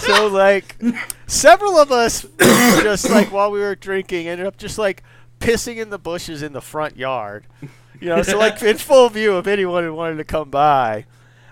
So 0.00 0.26
like 0.26 0.76
several 1.26 1.78
of 1.78 1.92
us 1.92 2.24
just 2.40 3.08
like 3.10 3.30
while 3.30 3.50
we 3.50 3.60
were 3.60 3.74
drinking 3.76 4.26
ended 4.28 4.46
up 4.46 4.56
just 4.56 4.78
like 4.78 5.02
pissing 5.38 5.76
in 5.76 5.90
the 5.90 5.98
bushes 5.98 6.42
in 6.42 6.52
the 6.52 6.60
front 6.60 6.96
yard 6.96 7.44
you 8.00 8.08
know 8.08 8.22
so 8.22 8.38
like 8.38 8.60
in 8.62 8.78
full 8.78 9.08
view 9.10 9.34
of 9.34 9.46
anyone 9.46 9.84
who 9.84 9.94
wanted 9.94 10.16
to 10.16 10.24
come 10.24 10.50
by. 10.50 11.04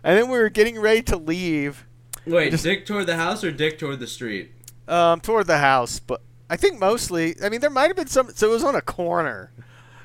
And 0.03 0.19
then 0.19 0.31
we 0.31 0.39
were 0.39 0.49
getting 0.49 0.79
ready 0.81 1.03
to 1.03 1.17
leave. 1.17 1.87
Wait, 2.27 2.51
Just- 2.51 2.65
dick 2.65 2.87
toward 2.87 3.07
the 3.07 3.17
house 3.17 3.45
or 3.45 3.51
dick 3.51 3.79
toward 3.79 4.01
the 4.01 4.07
street? 4.07 4.53
Um, 4.89 5.21
toward 5.21 5.47
the 5.47 5.59
house, 5.59 5.99
but 6.01 6.23
I 6.51 6.57
think 6.57 6.79
mostly. 6.81 7.37
I 7.43 7.49
mean, 7.49 7.61
there 7.61 7.71
might 7.71 7.89
have 7.89 7.97
been 7.97 8.07
some. 8.09 8.31
So 8.35 8.49
it 8.49 8.53
was 8.53 8.65
on 8.65 8.75
a 8.75 8.83
corner. 8.83 9.53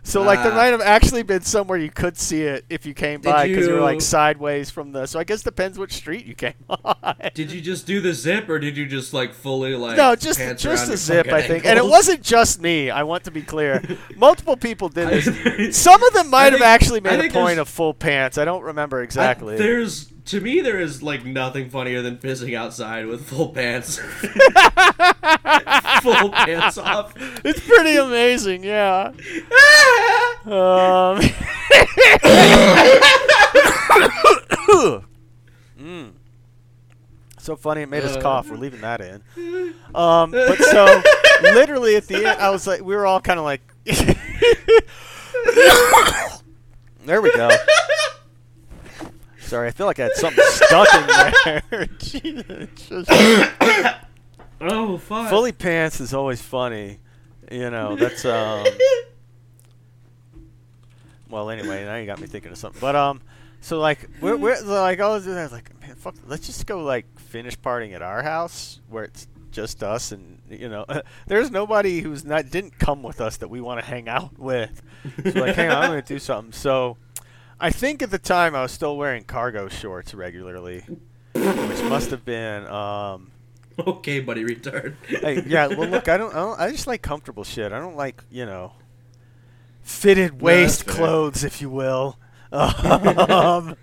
So 0.05 0.21
like 0.21 0.43
there 0.43 0.51
Ah. 0.51 0.55
might 0.55 0.65
have 0.65 0.81
actually 0.81 1.23
been 1.23 1.43
somewhere 1.43 1.77
you 1.77 1.89
could 1.89 2.17
see 2.17 2.41
it 2.41 2.65
if 2.69 2.85
you 2.85 2.93
came 2.93 3.21
by 3.21 3.47
because 3.47 3.67
you 3.67 3.73
were 3.73 3.79
like 3.79 4.01
sideways 4.01 4.69
from 4.69 4.91
the. 4.91 5.05
So 5.05 5.17
I 5.17 5.23
guess 5.23 5.43
depends 5.43 5.79
which 5.79 5.93
street 5.93 6.25
you 6.25 6.35
came 6.35 6.55
on. 6.69 7.15
Did 7.33 7.53
you 7.53 7.61
just 7.61 7.87
do 7.87 8.01
the 8.01 8.13
zip 8.13 8.49
or 8.49 8.59
did 8.59 8.75
you 8.75 8.85
just 8.85 9.13
like 9.13 9.33
fully 9.33 9.75
like 9.75 9.95
no, 9.95 10.13
just 10.17 10.39
just 10.57 10.65
your 10.89 10.97
zip, 10.97 11.27
I 11.31 11.41
think, 11.41 11.63
and 11.65 11.79
it 11.79 11.85
wasn't 11.85 12.21
just 12.21 12.59
me. 12.61 12.89
I 12.89 13.03
want 13.03 13.23
to 13.23 13.31
be 13.31 13.43
clear. 13.43 13.81
Multiple 14.17 14.57
people 14.57 14.89
did 14.89 15.07
this. 15.07 15.77
Some 15.81 16.03
of 16.03 16.11
them 16.13 16.29
might 16.29 16.51
have 16.51 16.61
actually 16.61 16.99
made 16.99 17.23
a 17.23 17.29
point 17.31 17.59
of 17.59 17.69
full 17.69 17.93
pants. 17.93 18.37
I 18.37 18.43
don't 18.43 18.63
remember 18.63 18.99
I- 18.99 19.03
exactly. 19.03 19.55
there's 19.55 20.11
to 20.25 20.39
me 20.41 20.61
there 20.61 20.79
is 20.79 21.03
like 21.03 21.25
nothing 21.25 21.69
funnier 21.69 22.01
than 22.01 22.17
pissing 22.17 22.55
outside 22.55 23.05
with 23.07 23.25
full 23.27 23.49
pants. 23.49 23.97
full 26.01 26.29
pants 26.31 26.77
off. 26.77 27.13
it's 27.45 27.59
pretty 27.65 27.95
amazing, 27.95 28.63
yeah. 28.63 29.11
Um, 30.45 31.19
mm. 35.79 36.11
So 37.37 37.55
funny 37.55 37.81
it 37.83 37.89
made 37.89 38.03
us 38.03 38.17
Uh. 38.17 38.21
cough. 38.21 38.49
We're 38.49 38.57
leaving 38.57 38.81
that 38.81 38.99
in. 39.01 39.73
Um, 39.95 40.31
but 40.31 40.57
so 40.59 41.01
literally 41.41 41.95
at 41.95 42.07
the 42.07 42.15
end, 42.17 42.27
I 42.41 42.49
was 42.49 42.67
like, 42.67 42.81
we 42.81 42.93
were 42.95 43.05
all 43.05 43.21
kind 43.21 43.39
of 43.39 43.45
like, 43.45 43.61
there 47.05 47.21
we 47.21 47.31
go. 47.33 47.49
Sorry, 49.53 49.67
I 49.67 49.71
feel 49.71 49.85
like 49.85 49.99
I 49.99 50.03
had 50.05 50.13
something 50.13 50.43
stuck 50.47 50.87
in 50.95 51.61
there. 51.69 51.85
Jesus, 51.99 52.75
just- 52.89 53.11
oh 54.59 54.97
fuck. 54.97 55.29
fully 55.29 55.51
pants 55.51 56.01
is 56.01 56.11
always 56.11 56.41
funny. 56.41 56.97
You 57.51 57.69
know, 57.69 57.95
that's 57.95 58.25
um. 58.25 58.65
Well, 61.29 61.51
anyway, 61.51 61.85
now 61.85 61.97
you 61.97 62.07
got 62.07 62.19
me 62.19 62.25
thinking 62.25 62.51
of 62.51 62.57
something. 62.57 62.81
But 62.81 62.95
um, 62.95 63.21
so 63.61 63.79
like 63.79 64.09
we're, 64.21 64.37
we're 64.37 64.59
like 64.61 64.99
I 64.99 65.07
was, 65.09 65.27
I 65.27 65.43
was 65.43 65.51
like, 65.51 65.79
man, 65.81 65.93
fuck, 65.97 66.15
let's 66.25 66.47
just 66.47 66.65
go 66.65 66.83
like 66.83 67.05
finish 67.19 67.55
partying 67.55 67.93
at 67.93 68.01
our 68.01 68.23
house 68.23 68.81
where 68.89 69.03
it's 69.03 69.27
just 69.51 69.83
us 69.83 70.11
and 70.11 70.39
you 70.49 70.67
know, 70.67 70.83
there's 71.27 71.51
nobody 71.51 72.01
who's 72.01 72.25
not 72.25 72.49
didn't 72.49 72.79
come 72.79 73.03
with 73.03 73.21
us 73.21 73.37
that 73.37 73.49
we 73.49 73.61
want 73.61 73.79
to 73.79 73.85
hang 73.85 74.09
out 74.09 74.39
with. 74.39 74.81
So 75.31 75.41
like, 75.41 75.53
hang 75.53 75.69
on, 75.69 75.83
I'm 75.83 75.89
gonna 75.91 76.01
do 76.01 76.17
something. 76.17 76.53
So. 76.53 76.97
I 77.59 77.69
think 77.69 78.01
at 78.01 78.11
the 78.11 78.19
time 78.19 78.55
I 78.55 78.61
was 78.63 78.71
still 78.71 78.97
wearing 78.97 79.23
cargo 79.23 79.67
shorts 79.69 80.13
regularly, 80.13 80.81
which 81.33 81.83
must 81.83 82.11
have 82.11 82.25
been 82.25 82.65
um, 82.67 83.31
Okay, 83.79 84.19
buddy, 84.19 84.43
retard. 84.43 84.95
hey, 85.07 85.43
yeah. 85.47 85.67
Well, 85.67 85.87
look, 85.89 86.07
I 86.07 86.17
don't, 86.17 86.31
I 86.33 86.39
don't. 86.39 86.59
I 86.59 86.71
just 86.71 86.87
like 86.87 87.01
comfortable 87.01 87.43
shit. 87.43 87.71
I 87.71 87.79
don't 87.79 87.95
like, 87.95 88.23
you 88.29 88.45
know, 88.45 88.73
fitted 89.81 90.41
waist 90.41 90.83
fair. 90.83 90.95
clothes, 90.95 91.43
if 91.43 91.61
you 91.61 91.69
will. 91.69 92.17
Um, 92.51 93.75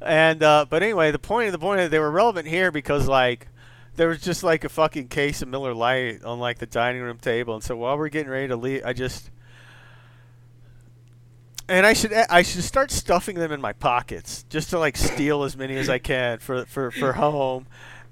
and 0.00 0.42
uh, 0.42 0.64
but 0.68 0.82
anyway, 0.82 1.10
the 1.10 1.18
point 1.18 1.46
of 1.48 1.52
the 1.52 1.58
point 1.58 1.80
is 1.80 1.90
they 1.90 1.98
were 1.98 2.10
relevant 2.10 2.46
here 2.48 2.70
because 2.70 3.06
like 3.08 3.48
there 3.96 4.08
was 4.08 4.20
just 4.22 4.42
like 4.42 4.64
a 4.64 4.68
fucking 4.70 5.08
case 5.08 5.42
of 5.42 5.48
Miller 5.48 5.74
Lite 5.74 6.24
on 6.24 6.38
like 6.38 6.58
the 6.58 6.66
dining 6.66 7.02
room 7.02 7.18
table, 7.18 7.54
and 7.54 7.62
so 7.62 7.76
while 7.76 7.98
we're 7.98 8.08
getting 8.08 8.30
ready 8.30 8.48
to 8.48 8.56
leave, 8.56 8.82
I 8.84 8.92
just. 8.94 9.30
And 11.68 11.86
I 11.86 11.94
should 11.94 12.12
I 12.12 12.42
should 12.42 12.62
start 12.62 12.90
stuffing 12.90 13.36
them 13.36 13.50
in 13.50 13.60
my 13.60 13.72
pockets 13.72 14.44
just 14.50 14.70
to 14.70 14.78
like 14.78 14.96
steal 14.96 15.44
as 15.44 15.56
many 15.56 15.76
as 15.76 15.88
I 15.88 15.98
can 15.98 16.38
for 16.38 16.66
for, 16.66 16.90
for 16.90 17.14
home. 17.14 17.66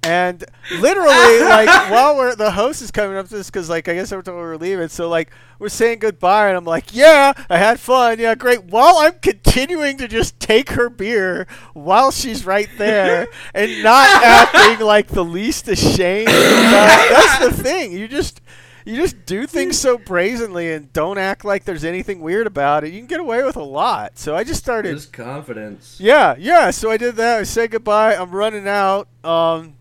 And 0.04 0.44
literally, 0.80 1.40
like 1.40 1.68
while 1.90 2.16
we're 2.16 2.34
the 2.34 2.50
host 2.50 2.82
is 2.82 2.90
coming 2.90 3.16
up 3.16 3.28
to 3.28 3.36
this 3.36 3.50
because 3.50 3.70
like 3.70 3.88
I 3.88 3.94
guess 3.94 4.10
every 4.10 4.24
time 4.24 4.34
we 4.34 4.40
were 4.40 4.58
leaving, 4.58 4.88
so 4.88 5.08
like 5.08 5.30
we're 5.60 5.68
saying 5.68 6.00
goodbye, 6.00 6.48
and 6.48 6.56
I'm 6.56 6.64
like, 6.64 6.92
yeah, 6.92 7.32
I 7.48 7.58
had 7.58 7.78
fun, 7.78 8.18
yeah, 8.18 8.34
great. 8.34 8.64
While 8.64 8.96
I'm 8.96 9.20
continuing 9.20 9.98
to 9.98 10.08
just 10.08 10.40
take 10.40 10.70
her 10.70 10.90
beer 10.90 11.46
while 11.72 12.10
she's 12.10 12.44
right 12.44 12.68
there 12.78 13.28
and 13.54 13.82
not 13.84 14.08
acting 14.24 14.84
like 14.84 15.06
the 15.06 15.24
least 15.24 15.68
ashamed. 15.68 16.26
That's 16.26 17.38
the 17.44 17.62
thing. 17.62 17.92
You 17.92 18.08
just 18.08 18.40
you 18.84 18.96
just 18.96 19.26
do 19.26 19.46
things 19.46 19.78
so 19.78 19.98
brazenly 19.98 20.72
and 20.72 20.92
don't 20.92 21.18
act 21.18 21.44
like 21.44 21.64
there's 21.64 21.84
anything 21.84 22.20
weird 22.20 22.46
about 22.46 22.84
it. 22.84 22.92
You 22.92 22.98
can 22.98 23.06
get 23.06 23.20
away 23.20 23.42
with 23.44 23.56
a 23.56 23.62
lot. 23.62 24.18
So 24.18 24.34
I 24.34 24.44
just 24.44 24.60
started. 24.60 24.94
Just 24.94 25.12
confidence. 25.12 25.98
Yeah, 26.00 26.34
yeah. 26.38 26.70
So 26.70 26.90
I 26.90 26.96
did 26.96 27.16
that. 27.16 27.40
I 27.40 27.42
said 27.44 27.70
goodbye. 27.70 28.14
I'm 28.14 28.30
running 28.30 28.66
out. 28.66 29.08
Um, 29.22 29.74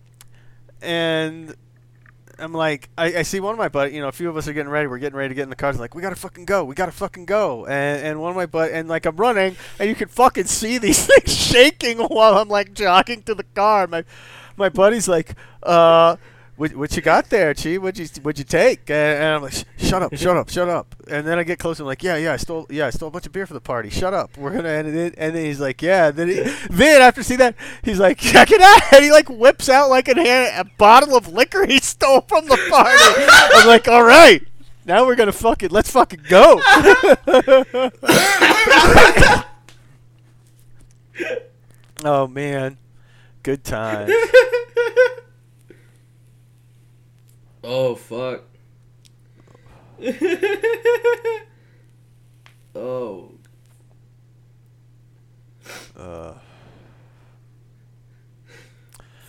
and 0.82 1.56
I'm 2.38 2.54
like, 2.54 2.90
I, 2.98 3.18
I 3.18 3.22
see 3.22 3.40
one 3.40 3.54
of 3.54 3.60
my 3.60 3.70
buddies. 3.70 3.94
You 3.94 4.02
know, 4.02 4.08
a 4.08 4.12
few 4.12 4.30
of 4.30 4.38
us 4.38 4.48
are 4.48 4.54
getting 4.54 4.72
ready. 4.72 4.88
We're 4.88 4.98
getting 4.98 5.18
ready 5.18 5.30
to 5.30 5.36
get 5.36 5.44
in 5.44 5.50
the 5.50 5.56
cars. 5.56 5.80
Like, 5.80 5.96
we 5.96 6.02
gotta 6.02 6.16
fucking 6.16 6.46
go. 6.46 6.64
We 6.64 6.76
gotta 6.76 6.92
fucking 6.92 7.26
go. 7.26 7.66
And 7.66 8.06
and 8.06 8.22
one 8.22 8.32
of 8.32 8.36
my 8.36 8.46
bud 8.46 8.72
and 8.72 8.90
like 8.90 9.06
I'm 9.06 9.16
running, 9.18 9.56
and 9.80 9.90
you 9.90 9.96
can 9.96 10.08
fucking 10.08 10.46
see 10.46 10.78
these 10.78 11.06
things 11.08 11.34
shaking 11.34 11.98
while 12.08 12.38
I'm 12.38 12.50
like 12.50 12.74
jogging 12.74 13.24
to 13.24 13.36
the 13.36 13.44
car. 13.44 13.88
My 13.88 14.04
my 14.58 14.70
buddy's 14.70 15.08
like, 15.08 15.36
uh. 15.64 16.18
What, 16.62 16.76
what 16.76 16.96
you 16.96 17.02
got 17.02 17.28
there, 17.32 17.56
Chi? 17.56 17.78
What'd 17.78 17.98
you 17.98 18.06
what'd 18.22 18.38
you 18.38 18.46
take? 18.46 18.88
And, 18.92 19.18
and 19.18 19.34
I'm 19.34 19.42
like, 19.42 19.56
shut 19.78 20.04
up, 20.04 20.16
shut 20.16 20.38
up, 20.38 20.48
shut 20.48 20.70
up. 20.70 20.94
And 21.10 21.26
then 21.26 21.40
I 21.40 21.44
get 21.44 21.58
close. 21.58 21.80
I'm 21.80 21.88
like, 21.88 22.04
yeah, 22.04 22.18
yeah, 22.18 22.34
I 22.34 22.38
stole, 22.38 22.68
yeah, 22.70 22.86
I 22.86 22.92
stole 22.92 23.08
a 23.08 23.12
bunch 23.12 23.26
of 23.26 23.32
beer 23.32 23.48
for 23.48 23.56
the 23.56 23.60
party. 23.60 23.90
Shut 23.90 24.14
up. 24.14 24.38
We're 24.38 24.52
gonna 24.52 24.70
end 24.70 24.96
it. 24.96 25.16
And 25.18 25.36
then 25.36 25.44
he's 25.44 25.60
like, 25.60 25.82
yeah. 25.82 26.12
Then, 26.12 26.28
he, 26.28 26.36
then 26.70 27.02
after 27.02 27.24
seeing 27.24 27.40
that, 27.40 27.56
he's 27.82 28.00
like, 28.00 28.20
check 28.20 28.52
it 28.52 28.62
out. 28.62 28.94
And 28.94 29.04
he 29.04 29.12
like 29.12 29.28
whips 29.28 29.70
out 29.70 29.90
like 29.90 30.08
a, 30.08 30.14
hand, 30.14 30.54
a 30.56 30.70
bottle 30.78 31.18
of 31.18 31.28
liquor 31.28 31.66
he 31.66 31.80
stole 31.80 32.22
from 32.22 32.46
the 32.46 32.58
party. 32.70 33.02
I'm 33.56 33.66
like, 33.66 33.88
all 33.88 34.04
right, 34.04 34.44
now 34.86 35.08
we're 35.08 35.16
gonna 35.16 35.32
fuck 35.32 35.64
it. 35.64 35.72
let's 35.72 35.90
fucking 35.90 36.26
go. 36.30 36.62
oh 42.06 42.28
man, 42.28 42.78
good 43.42 43.64
times. 43.64 44.14
Oh 47.64 47.96
fuck. 47.96 48.44
oh. 52.76 53.32
Uh, 55.96 56.34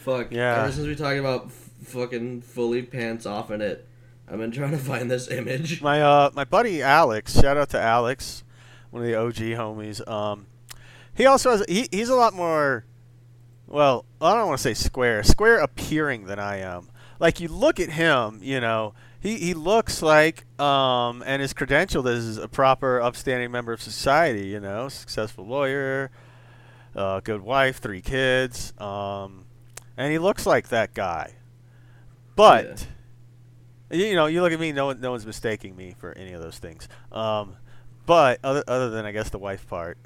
Fuck. 0.03 0.33
Yeah. 0.33 0.63
Ever 0.65 0.73
since 0.73 0.87
we 0.87 0.97
talked 0.97 1.19
about 1.19 1.47
f- 1.47 1.71
fucking 1.85 2.43
fully 2.43 2.83
pants 2.83 3.25
off 3.27 3.51
in 3.53 3.61
it, 3.61 3.87
I've 4.29 4.39
been 4.39 4.51
trying 4.51 4.73
to 4.73 4.79
find 4.79 5.11
this 5.11 5.29
image. 5.31 5.81
My 5.83 6.03
uh, 6.03 6.31
my 6.35 6.45
buddy 6.45 6.83
Alex, 6.83 7.39
shout 7.41 7.57
out 7.57 7.69
to 7.71 7.81
Alex, 7.81 8.43
one 8.91 9.03
of 9.03 9.09
the 9.09 9.15
OG 9.15 9.37
homies. 9.59 10.07
Um, 10.11 10.47
he 11.15 11.27
also 11.27 11.51
has 11.51 11.65
he, 11.69 11.87
he's 11.93 12.09
a 12.09 12.17
lot 12.17 12.35
more, 12.35 12.85
well, 13.69 14.05
I 14.21 14.35
don't 14.35 14.49
want 14.49 14.59
to 14.59 14.63
say 14.63 14.75
square, 14.75 15.23
square 15.23 15.59
appearing 15.59 16.25
than 16.25 16.39
I 16.39 16.57
am. 16.59 16.89
Like 17.23 17.39
you 17.39 17.47
look 17.47 17.78
at 17.78 17.90
him, 17.90 18.40
you 18.43 18.61
know, 18.61 18.94
he 19.20 19.39
he 19.39 19.55
looks 19.55 20.03
like 20.03 20.44
um, 20.61 21.23
and 21.24 21.40
is 21.40 21.55
credentialed 21.55 22.12
as 22.12 22.36
a 22.36 22.49
proper, 22.49 23.01
upstanding 23.01 23.53
member 23.53 23.73
of 23.73 23.81
society. 23.81 24.49
You 24.49 24.59
know, 24.59 24.89
successful 24.89 25.47
lawyer, 25.47 26.11
uh, 26.97 27.20
good 27.20 27.40
wife, 27.40 27.78
three 27.78 28.01
kids, 28.01 28.73
um, 28.81 29.44
and 29.97 30.11
he 30.11 30.19
looks 30.19 30.47
like 30.47 30.69
that 30.69 30.94
guy. 30.94 31.35
But. 32.35 32.89
You 33.93 34.07
you 34.07 34.15
know, 34.16 34.24
you 34.24 34.40
look 34.40 34.53
at 34.55 34.59
me. 34.59 34.73
No 34.73 34.86
one, 34.86 35.03
no 35.03 35.11
one's 35.11 35.27
mistaking 35.27 35.77
me 35.77 35.94
for 35.99 36.16
any 36.16 36.32
of 36.32 36.40
those 36.40 36.59
things. 36.59 36.89
Um, 37.12 37.57
but 38.07 38.40
other, 38.43 38.65
other 38.66 38.89
than 38.89 39.05
I 39.05 39.12
guess 39.12 39.28
the 39.28 39.39
wife 39.39 39.69
part, 39.69 39.99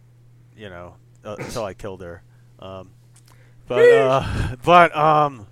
you 0.56 0.68
know, 0.68 0.96
uh, 1.24 1.36
until 1.38 1.64
I 1.64 1.72
killed 1.72 2.02
her. 2.02 2.24
Um, 2.58 2.90
but 3.68 3.88
uh, 3.88 4.56
but 4.64 4.96
um, 4.96 5.46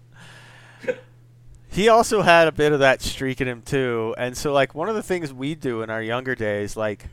he 1.74 1.88
also 1.88 2.22
had 2.22 2.46
a 2.46 2.52
bit 2.52 2.72
of 2.72 2.78
that 2.78 3.02
streak 3.02 3.40
in 3.40 3.48
him 3.48 3.60
too. 3.60 4.14
And 4.16 4.36
so 4.36 4.52
like 4.52 4.74
one 4.74 4.88
of 4.88 4.94
the 4.94 5.02
things 5.02 5.32
we 5.32 5.56
do 5.56 5.82
in 5.82 5.90
our 5.90 6.00
younger 6.00 6.36
days, 6.36 6.76
like 6.76 7.06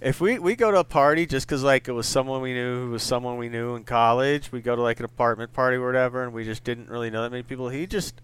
if 0.00 0.18
we 0.20 0.38
we 0.38 0.56
go 0.56 0.70
to 0.70 0.78
a 0.78 0.84
party 0.84 1.26
just 1.26 1.46
because 1.46 1.62
like 1.62 1.88
it 1.88 1.92
was 1.92 2.06
someone 2.06 2.40
we 2.40 2.54
knew 2.54 2.86
who 2.86 2.90
was 2.92 3.02
someone 3.02 3.36
we 3.36 3.50
knew 3.50 3.74
in 3.74 3.84
college, 3.84 4.50
we 4.50 4.62
go 4.62 4.74
to 4.74 4.80
like 4.80 4.98
an 4.98 5.04
apartment 5.04 5.52
party 5.52 5.76
or 5.76 5.84
whatever, 5.84 6.24
and 6.24 6.32
we 6.32 6.44
just 6.44 6.64
didn't 6.64 6.88
really 6.88 7.10
know 7.10 7.22
that 7.22 7.30
many 7.30 7.42
people. 7.42 7.68
He 7.68 7.86
just 7.86 8.22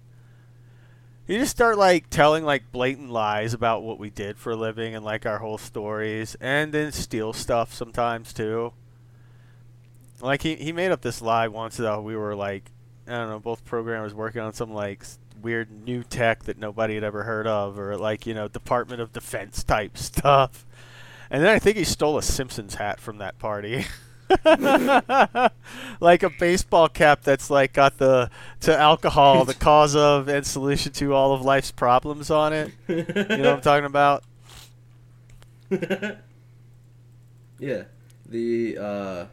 he 1.26 1.36
just 1.36 1.50
start 1.50 1.76
like 1.76 2.08
telling 2.08 2.44
like 2.44 2.72
blatant 2.72 3.10
lies 3.10 3.52
about 3.52 3.82
what 3.82 3.98
we 3.98 4.08
did 4.08 4.38
for 4.38 4.52
a 4.52 4.56
living 4.56 4.94
and 4.94 5.04
like 5.04 5.26
our 5.26 5.38
whole 5.38 5.58
stories, 5.58 6.34
and 6.40 6.72
then 6.72 6.92
steal 6.92 7.34
stuff 7.34 7.74
sometimes 7.74 8.32
too. 8.32 8.72
Like 10.22 10.40
he 10.40 10.54
he 10.54 10.72
made 10.72 10.92
up 10.92 11.02
this 11.02 11.20
lie 11.20 11.48
once 11.48 11.76
that 11.76 12.02
we 12.02 12.16
were 12.16 12.34
like 12.34 12.70
I 13.06 13.12
don't 13.12 13.28
know 13.28 13.40
both 13.40 13.64
programmers 13.66 14.14
working 14.14 14.40
on 14.40 14.54
some 14.54 14.72
like 14.72 15.04
weird 15.44 15.70
new 15.70 16.02
tech 16.02 16.44
that 16.44 16.58
nobody 16.58 16.94
had 16.94 17.04
ever 17.04 17.22
heard 17.22 17.46
of, 17.46 17.78
or 17.78 17.96
like 17.96 18.26
you 18.26 18.34
know 18.34 18.48
Department 18.48 19.00
of 19.00 19.12
Defense 19.12 19.62
type 19.62 19.96
stuff. 19.98 20.66
And 21.30 21.42
then 21.42 21.50
I 21.50 21.58
think 21.58 21.76
he 21.76 21.84
stole 21.84 22.18
a 22.18 22.22
Simpsons 22.22 22.76
hat 22.76 22.98
from 23.00 23.18
that 23.18 23.38
party. 23.38 23.84
like 26.00 26.22
a 26.22 26.30
baseball 26.38 26.88
cap 26.88 27.22
that's 27.22 27.50
like 27.50 27.74
got 27.74 27.98
the 27.98 28.30
to 28.60 28.76
alcohol 28.76 29.44
the 29.44 29.54
cause 29.60 29.94
of 29.94 30.28
and 30.28 30.46
solution 30.46 30.92
to 30.92 31.12
all 31.12 31.34
of 31.34 31.42
life's 31.42 31.70
problems 31.70 32.30
on 32.30 32.52
it. 32.52 32.72
You 32.88 33.04
know 33.04 33.26
what 33.26 33.46
I'm 33.46 33.60
talking 33.60 33.84
about? 33.84 34.24
yeah. 37.58 37.84
The 38.26 38.78
uh 38.78 39.26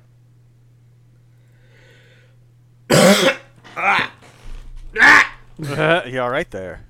you 6.07 6.19
all 6.21 6.29
right 6.29 6.49
there? 6.51 6.85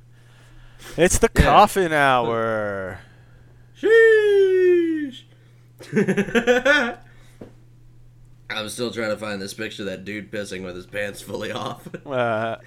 It's 0.98 1.18
the 1.20 1.30
Yeah. 1.36 1.44
coffin 1.44 1.92
hour. 1.94 3.00
Sheesh. 3.80 5.24
I'm 8.50 8.68
still 8.70 8.92
trying 8.92 9.10
to 9.10 9.18
find 9.18 9.42
this 9.42 9.54
picture 9.54 9.84
of 9.84 9.88
that 9.88 10.04
dude 10.06 10.32
pissing 10.32 10.64
with 10.64 10.76
his 10.76 10.86
pants 10.86 11.22
fully 11.22 11.52
off. 11.52 11.88
Uh, 12.06 12.58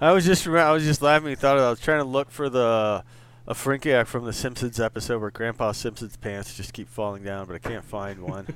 I 0.00 0.12
was 0.12 0.24
just 0.24 0.44
remem- 0.44 0.60
I 0.62 0.70
was 0.72 0.84
just 0.84 1.02
laughing. 1.02 1.28
And 1.30 1.38
thought 1.38 1.56
of, 1.58 1.64
I 1.64 1.70
was 1.70 1.80
trying 1.80 1.98
to 1.98 2.04
look 2.04 2.30
for 2.30 2.48
the 2.48 3.02
a 3.48 3.54
Frinkiac 3.54 4.06
from 4.06 4.24
the 4.24 4.32
Simpsons 4.32 4.78
episode 4.78 5.20
where 5.20 5.32
Grandpa 5.32 5.72
Simpson's 5.72 6.16
pants 6.16 6.56
just 6.56 6.72
keep 6.72 6.88
falling 6.88 7.24
down, 7.24 7.46
but 7.46 7.56
I 7.56 7.58
can't 7.58 7.84
find 7.84 8.20
one. 8.20 8.46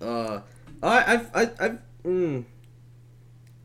uh, 0.00 0.40
I, 0.82 1.12
I've, 1.14 1.30
I, 1.34 1.50
I've, 1.58 1.78
mm, 2.04 2.44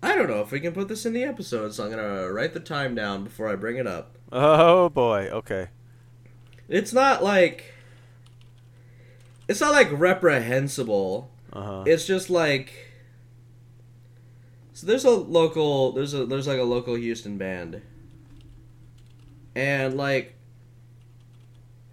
I 0.01 0.15
don't 0.15 0.29
know 0.29 0.41
if 0.41 0.51
we 0.51 0.59
can 0.59 0.73
put 0.73 0.87
this 0.87 1.05
in 1.05 1.13
the 1.13 1.23
episode, 1.23 1.73
so 1.73 1.83
I'm 1.83 1.89
gonna 1.89 2.31
write 2.31 2.53
the 2.53 2.59
time 2.59 2.95
down 2.95 3.23
before 3.23 3.49
I 3.49 3.55
bring 3.55 3.77
it 3.77 3.87
up. 3.87 4.17
oh 4.31 4.89
boy. 4.89 5.27
Okay. 5.29 5.67
It's 6.67 6.93
not 6.93 7.23
like, 7.23 7.73
it's 9.47 9.59
not 9.59 9.71
like 9.71 9.89
reprehensible. 9.91 11.31
Uh 11.51 11.61
huh. 11.63 11.83
It's 11.85 12.05
just 12.05 12.29
like, 12.29 12.71
so 14.73 14.87
there's 14.87 15.03
a 15.03 15.09
local, 15.09 15.91
there's 15.91 16.13
a, 16.13 16.25
there's 16.25 16.47
like 16.47 16.59
a 16.59 16.63
local 16.63 16.95
Houston 16.95 17.37
band, 17.37 17.81
and 19.55 19.97
like, 19.97 20.35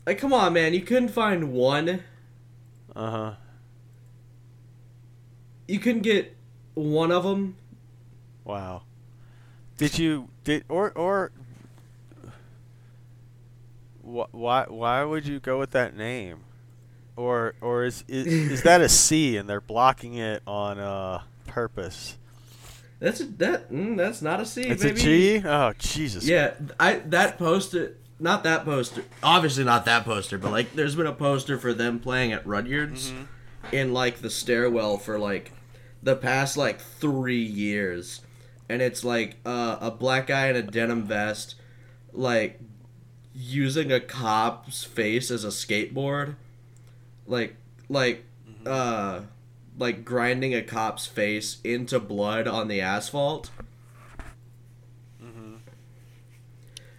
like 0.07 0.19
come 0.19 0.33
on, 0.33 0.53
man, 0.53 0.75
you 0.75 0.83
couldn't 0.83 1.09
find 1.09 1.53
one. 1.53 2.05
Uh 2.95 3.11
huh. 3.11 3.35
You 5.67 5.81
couldn't 5.81 6.03
get 6.03 6.36
one 6.77 7.11
of 7.11 7.25
them. 7.25 7.57
Wow. 8.45 8.83
Did 9.77 9.99
you 9.99 10.29
did 10.45 10.65
or 10.69 10.93
or 10.93 11.33
wh- 14.03 14.33
why 14.33 14.67
why 14.69 15.03
would 15.03 15.27
you 15.27 15.41
go 15.41 15.59
with 15.59 15.73
that 15.73 15.97
name? 15.97 16.41
Or 17.17 17.55
or 17.61 17.85
is 17.85 18.05
is, 18.07 18.27
is 18.27 18.63
that 18.63 18.81
a 18.81 18.89
C 18.89 19.37
and 19.37 19.49
they're 19.49 19.61
blocking 19.61 20.15
it 20.15 20.43
on 20.47 20.79
uh 20.79 21.23
purpose? 21.47 22.19
That's 22.99 23.21
a, 23.21 23.25
that. 23.25 23.71
Mm, 23.71 23.97
that's 23.97 24.23
not 24.23 24.41
a 24.41 24.47
C. 24.47 24.63
It's 24.63 24.83
baby. 24.83 25.01
a 25.01 25.41
G? 25.41 25.43
Oh 25.47 25.73
Jesus. 25.79 26.27
Yeah, 26.27 26.55
I 26.81 26.97
that 27.07 27.39
poster, 27.39 27.97
not 28.19 28.45
that 28.45 28.65
poster. 28.65 29.05
Obviously 29.23 29.65
not 29.65 29.85
that 29.85 30.05
poster, 30.05 30.39
but 30.39 30.51
like, 30.51 30.75
there's 30.75 30.95
been 30.95 31.07
a 31.07 31.13
poster 31.13 31.59
for 31.59 31.75
them 31.75 31.99
playing 31.99 32.33
at 32.33 32.47
Rudyard's 32.47 33.13
in 33.73 33.93
like 33.93 34.23
the 34.23 34.31
stairwell 34.31 34.97
for 34.97 35.19
like 35.19 35.53
the 36.03 36.17
past 36.17 36.57
like 36.57 36.81
three 36.81 37.43
years, 37.43 38.21
and 38.69 38.83
it's 38.83 39.05
like 39.05 39.37
uh, 39.45 39.79
a 39.81 39.91
black 39.91 40.29
guy 40.29 40.49
in 40.49 40.57
a 40.57 40.63
denim 40.63 41.05
vest, 41.05 41.55
like 42.13 42.61
using 43.35 43.93
a 43.93 44.01
cop's 44.01 44.85
face 44.85 45.31
as 45.31 45.45
a 45.45 45.49
skateboard, 45.49 46.37
like 47.27 47.57
like 47.89 48.25
uh 48.65 49.21
like 49.79 50.05
grinding 50.05 50.55
a 50.55 50.63
cop's 50.63 51.07
face 51.07 51.59
into 51.63 52.01
blood 52.01 52.49
on 52.49 52.69
the 52.69 52.81
asphalt. 52.81 53.51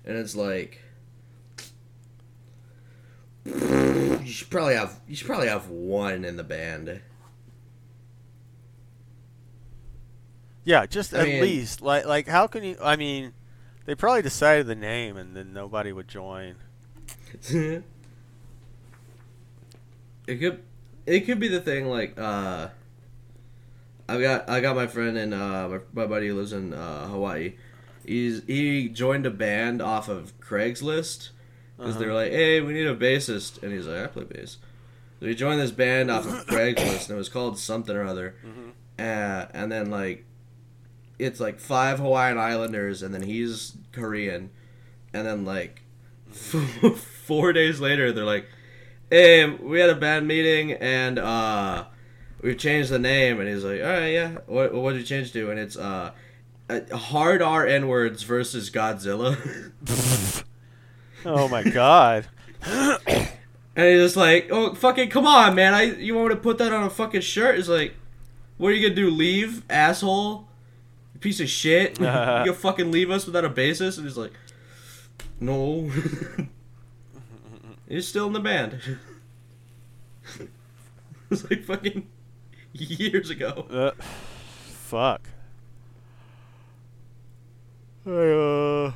and 0.07 0.17
it's 0.17 0.35
like 0.35 0.81
you 3.45 4.25
should 4.25 4.49
probably 4.49 4.75
have 4.75 4.99
you 5.07 5.15
should 5.15 5.27
probably 5.27 5.49
have 5.49 5.69
one 5.69 6.23
in 6.25 6.37
the 6.37 6.43
band. 6.43 7.01
Yeah, 10.67 10.85
just 10.85 11.13
I 11.13 11.19
at 11.19 11.27
mean- 11.27 11.41
least 11.41 11.81
like 11.81 12.05
like 12.05 12.27
how 12.27 12.45
can 12.45 12.61
you 12.61 12.75
I 12.83 12.97
mean 12.97 13.31
they 13.85 13.95
probably 13.95 14.21
decided 14.21 14.67
the 14.67 14.75
name 14.75 15.15
and 15.15 15.33
then 15.33 15.53
nobody 15.53 15.93
would 15.93 16.09
join. 16.09 16.55
it 17.49 17.83
could 20.27 20.61
it 21.05 21.21
could 21.21 21.39
be 21.39 21.47
the 21.47 21.61
thing 21.61 21.87
like 21.87 22.19
uh 22.19 22.67
I 24.09 24.19
got 24.21 24.49
I 24.49 24.59
got 24.59 24.75
my 24.75 24.87
friend 24.87 25.17
and 25.17 25.33
uh 25.33 25.69
my, 25.69 25.79
my 25.93 26.05
buddy 26.05 26.27
who 26.27 26.35
lives 26.35 26.51
in 26.51 26.73
uh, 26.73 27.07
Hawaii. 27.07 27.53
He's 28.05 28.43
he 28.45 28.89
joined 28.89 29.25
a 29.25 29.31
band 29.31 29.81
off 29.81 30.09
of 30.09 30.37
Craigslist 30.41 31.29
because 31.77 31.97
they're 31.97 32.13
like, 32.13 32.31
hey, 32.33 32.59
we 32.59 32.73
need 32.73 32.87
a 32.87 32.95
bassist, 32.95 33.61
and 33.63 33.71
he's 33.71 33.85
like, 33.85 34.03
I 34.03 34.07
play 34.07 34.23
bass. 34.25 34.57
So 35.19 35.27
he 35.27 35.35
joined 35.35 35.61
this 35.61 35.71
band 35.71 36.09
off 36.11 36.25
of 36.25 36.45
Craigslist, 36.47 37.07
and 37.07 37.11
it 37.11 37.17
was 37.17 37.29
called 37.29 37.57
something 37.59 37.95
or 37.95 38.03
other. 38.03 38.35
Uh, 38.97 39.45
and 39.53 39.71
then 39.71 39.91
like, 39.91 40.25
it's 41.19 41.39
like 41.39 41.59
five 41.59 41.99
Hawaiian 41.99 42.37
Islanders, 42.37 43.01
and 43.01 43.13
then 43.13 43.21
he's 43.23 43.77
Korean, 43.91 44.49
and 45.13 45.25
then 45.25 45.45
like, 45.45 45.81
four 46.31 47.53
days 47.53 47.79
later, 47.79 48.11
they're 48.11 48.25
like, 48.25 48.47
hey, 49.09 49.49
we 49.49 49.79
had 49.79 49.89
a 49.89 49.95
band 49.95 50.27
meeting, 50.27 50.73
and 50.73 51.17
uh, 51.19 51.85
we've 52.41 52.57
changed 52.57 52.89
the 52.89 52.99
name, 52.99 53.39
and 53.39 53.49
he's 53.49 53.63
like, 53.63 53.81
all 53.81 53.87
right, 53.87 54.07
yeah, 54.07 54.37
what 54.45 54.73
what 54.73 54.93
did 54.93 54.99
you 54.99 55.05
change 55.05 55.33
to? 55.33 55.49
And 55.49 55.59
it's 55.59 55.77
uh, 55.77 56.11
uh, 56.69 56.95
hard 56.95 57.41
R 57.41 57.65
N 57.65 57.87
words 57.87 58.23
versus 58.23 58.69
Godzilla. 58.69 59.37
Oh 61.25 61.47
my 61.47 61.63
god. 61.63 62.27
And 63.77 63.85
he's 63.85 64.01
just 64.01 64.15
like, 64.17 64.49
"Oh, 64.51 64.73
fucking 64.73 65.11
come 65.11 65.27
on, 65.27 65.53
man! 65.53 65.75
I 65.75 65.83
you 65.83 66.15
want 66.15 66.29
me 66.29 66.35
to 66.35 66.41
put 66.41 66.57
that 66.57 66.73
on 66.73 66.83
a 66.83 66.89
fucking 66.89 67.21
shirt?" 67.21 67.59
It's 67.59 67.67
like, 67.67 67.93
"What 68.57 68.69
are 68.69 68.71
you 68.71 68.89
gonna 68.89 68.95
do? 68.95 69.11
Leave, 69.11 69.61
asshole? 69.69 70.46
You 71.17 71.21
piece 71.21 71.39
of 71.39 71.49
shit! 71.49 71.97
you 71.99 72.05
gonna 72.05 72.53
fucking 72.53 72.91
leave 72.91 73.09
us 73.09 73.25
without 73.25 73.43
a 73.43 73.49
bassist?" 73.49 73.97
And 73.97 74.05
he's 74.05 74.17
like, 74.17 74.33
"No." 75.39 75.89
he's 77.89 78.07
still 78.07 78.27
in 78.27 78.33
the 78.33 78.39
band. 78.39 78.79
it's 81.31 81.49
like 81.49 81.63
fucking 81.63 82.07
years 82.73 83.31
ago. 83.31 83.65
Uh, 83.67 84.03
fuck. 84.63 85.27
Uh, 88.05 88.91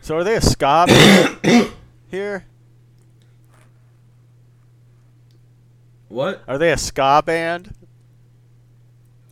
so 0.00 0.16
are 0.16 0.24
they 0.24 0.36
a 0.36 0.40
ska 0.40 0.86
band 0.88 1.72
here? 2.10 2.46
What? 6.08 6.42
Are 6.48 6.56
they 6.56 6.72
a 6.72 6.78
ska 6.78 7.22
band? 7.26 7.74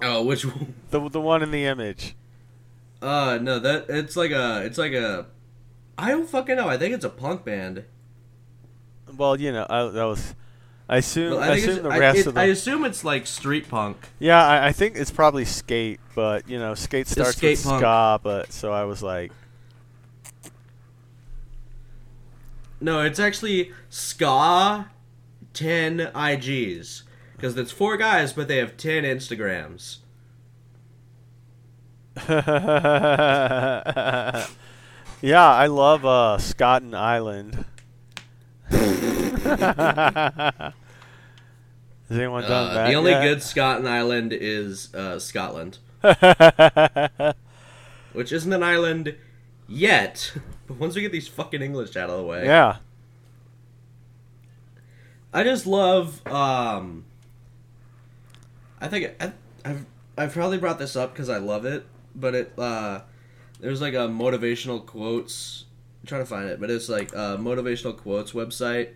Oh, 0.02 0.22
which 0.24 0.44
one? 0.44 0.74
The 0.90 1.08
the 1.08 1.20
one 1.20 1.42
in 1.42 1.50
the 1.50 1.64
image. 1.64 2.14
Uh, 3.00 3.38
no, 3.40 3.58
that 3.58 3.86
it's 3.88 4.16
like 4.16 4.30
a, 4.30 4.62
it's 4.64 4.78
like 4.78 4.92
a. 4.92 5.26
I 5.98 6.10
don't 6.10 6.28
fucking 6.28 6.56
know. 6.56 6.68
I 6.68 6.76
think 6.76 6.94
it's 6.94 7.04
a 7.04 7.10
punk 7.10 7.44
band. 7.44 7.84
Well, 9.16 9.38
you 9.40 9.52
know, 9.52 9.66
I, 9.68 9.84
that 9.88 10.04
was. 10.04 10.34
I 10.88 10.98
assume. 10.98 11.32
Well, 11.32 11.40
I, 11.42 11.48
I, 11.48 11.54
assume 11.56 11.82
the 11.82 11.88
I, 11.88 11.98
rest 11.98 12.18
it- 12.18 12.26
of 12.26 12.34
the. 12.34 12.40
I 12.40 12.44
assume 12.44 12.84
it's 12.84 13.04
like 13.04 13.26
street 13.26 13.68
punk. 13.68 13.96
yeah, 14.18 14.44
I, 14.44 14.68
I 14.68 14.72
think 14.72 14.96
it's 14.96 15.10
probably 15.10 15.44
skate, 15.44 16.00
but 16.14 16.48
you 16.48 16.58
know, 16.58 16.74
skate 16.74 17.08
starts 17.08 17.36
skate 17.36 17.58
with 17.58 17.64
punk. 17.64 17.80
ska. 17.80 18.20
But 18.22 18.52
so 18.52 18.72
I 18.72 18.84
was 18.84 19.02
like, 19.02 19.32
No, 22.80 23.00
it's 23.02 23.18
actually 23.18 23.72
ska 23.88 24.90
10 25.54 25.98
IGs. 26.14 27.02
Because 27.36 27.56
it's 27.58 27.72
four 27.72 27.96
guys, 27.96 28.32
but 28.32 28.48
they 28.48 28.56
have 28.56 28.76
10 28.76 29.04
Instagrams. 29.04 29.98
yeah, 32.28 34.46
I 35.22 35.66
love 35.66 36.04
uh, 36.04 36.38
Scotten 36.38 36.94
Island. 36.94 37.64
Has 38.70 38.82
anyone 42.10 42.44
Uh, 42.44 42.48
done 42.48 42.74
that? 42.74 42.88
the 42.88 42.94
only 42.94 43.12
yet? 43.12 43.22
good 43.22 43.42
Scotland 43.42 43.88
island 43.88 44.32
is 44.32 44.94
uh, 44.94 45.18
Scotland, 45.18 45.78
which 48.12 48.32
isn't 48.32 48.52
an 48.52 48.62
island 48.62 49.14
yet. 49.68 50.32
But 50.66 50.78
once 50.78 50.94
we 50.94 51.02
get 51.02 51.12
these 51.12 51.28
fucking 51.28 51.62
English 51.62 51.96
out 51.96 52.10
of 52.10 52.16
the 52.16 52.22
way, 52.22 52.44
yeah. 52.44 52.76
I 55.32 55.44
just 55.44 55.66
love. 55.66 56.26
Um, 56.26 57.04
I 58.80 58.88
think 58.88 59.14
I, 59.20 59.32
I've 59.64 59.86
I've 60.18 60.32
probably 60.32 60.58
brought 60.58 60.78
this 60.78 60.96
up 60.96 61.12
because 61.12 61.28
I 61.28 61.38
love 61.38 61.64
it, 61.64 61.86
but 62.14 62.34
it 62.34 62.58
uh, 62.58 63.00
there's 63.60 63.80
like 63.80 63.94
a 63.94 64.08
motivational 64.08 64.84
quotes. 64.84 65.64
I'm 66.02 66.06
trying 66.06 66.22
to 66.22 66.26
find 66.26 66.48
it, 66.48 66.60
but 66.60 66.70
it's 66.70 66.88
like 66.88 67.12
a 67.12 67.36
motivational 67.38 67.96
quotes 67.96 68.32
website 68.32 68.90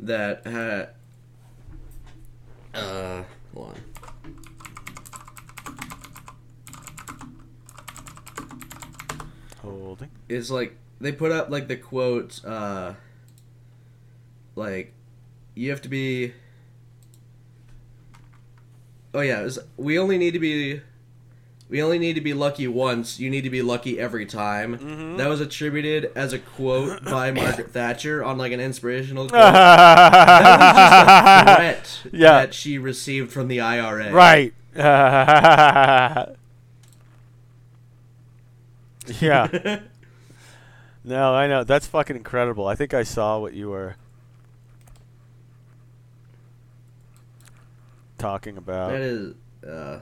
that 0.00 0.46
had. 0.46 0.90
Uh, 2.74 3.22
hold 3.54 3.68
on. 3.68 3.80
Holding. 9.62 10.10
is 10.28 10.50
like 10.50 10.76
they 11.00 11.12
put 11.12 11.30
up 11.30 11.50
like 11.50 11.68
the 11.68 11.76
quote 11.76 12.44
uh 12.44 12.94
like 14.56 14.92
you 15.54 15.70
have 15.70 15.82
to 15.82 15.88
be 15.88 16.32
oh 19.14 19.20
yeah 19.20 19.40
it 19.40 19.44
was, 19.44 19.58
we 19.76 19.98
only 19.98 20.18
need 20.18 20.32
to 20.32 20.38
be 20.38 20.80
we 21.68 21.82
only 21.82 21.98
need 21.98 22.14
to 22.14 22.20
be 22.20 22.34
lucky 22.34 22.68
once 22.68 23.18
you 23.18 23.30
need 23.30 23.42
to 23.42 23.50
be 23.50 23.62
lucky 23.62 23.98
every 23.98 24.26
time 24.26 24.78
Mm-hmm. 24.78 25.16
that 25.16 25.28
was 25.28 25.40
attributed 25.40 26.10
as 26.14 26.32
a 26.32 26.38
quote 26.38 27.04
by 27.04 27.30
margaret 27.40 27.70
thatcher 27.70 28.22
on 28.24 28.38
like 28.38 28.52
an 28.52 28.60
inspirational 28.60 29.28
quote 29.28 29.40
that 29.40 31.46
was 31.46 31.50
just 31.50 31.50
a 31.50 31.56
threat 31.56 32.00
Yeah. 32.20 32.32
that 32.40 32.54
she 32.54 32.78
received 32.78 33.32
from 33.32 33.48
the 33.48 33.60
ira 33.60 34.12
right. 34.12 34.54
yeah. 39.20 39.80
No, 41.04 41.34
I 41.34 41.46
know. 41.48 41.64
That's 41.64 41.86
fucking 41.86 42.16
incredible. 42.16 42.66
I 42.66 42.74
think 42.74 42.94
I 42.94 43.02
saw 43.02 43.38
what 43.38 43.54
you 43.54 43.68
were 43.68 43.96
talking 48.22 48.56
about. 48.56 48.90
that 48.92 49.00
is 49.00 49.34
uh 49.66 50.00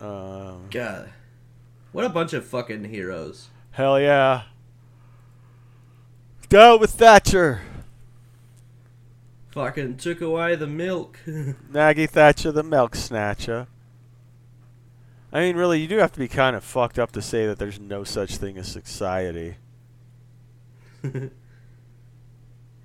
Um, 0.00 0.66
god 0.70 1.08
what 1.92 2.04
a 2.04 2.08
bunch 2.08 2.32
of 2.32 2.44
fucking 2.44 2.84
heroes 2.84 3.48
hell 3.70 4.00
yeah. 4.00 4.42
Go 6.48 6.76
with 6.76 6.90
Thatcher. 6.90 7.62
Fucking 9.50 9.96
took 9.96 10.20
away 10.20 10.54
the 10.54 10.66
milk. 10.66 11.18
Maggie 11.68 12.06
Thatcher, 12.06 12.52
the 12.52 12.62
milk 12.62 12.94
snatcher. 12.94 13.66
I 15.32 15.40
mean, 15.40 15.56
really, 15.56 15.80
you 15.80 15.88
do 15.88 15.98
have 15.98 16.12
to 16.12 16.18
be 16.18 16.28
kind 16.28 16.54
of 16.54 16.62
fucked 16.62 16.98
up 16.98 17.10
to 17.12 17.22
say 17.22 17.46
that 17.46 17.58
there's 17.58 17.80
no 17.80 18.04
such 18.04 18.36
thing 18.36 18.56
as 18.58 18.70
society. 18.70 19.56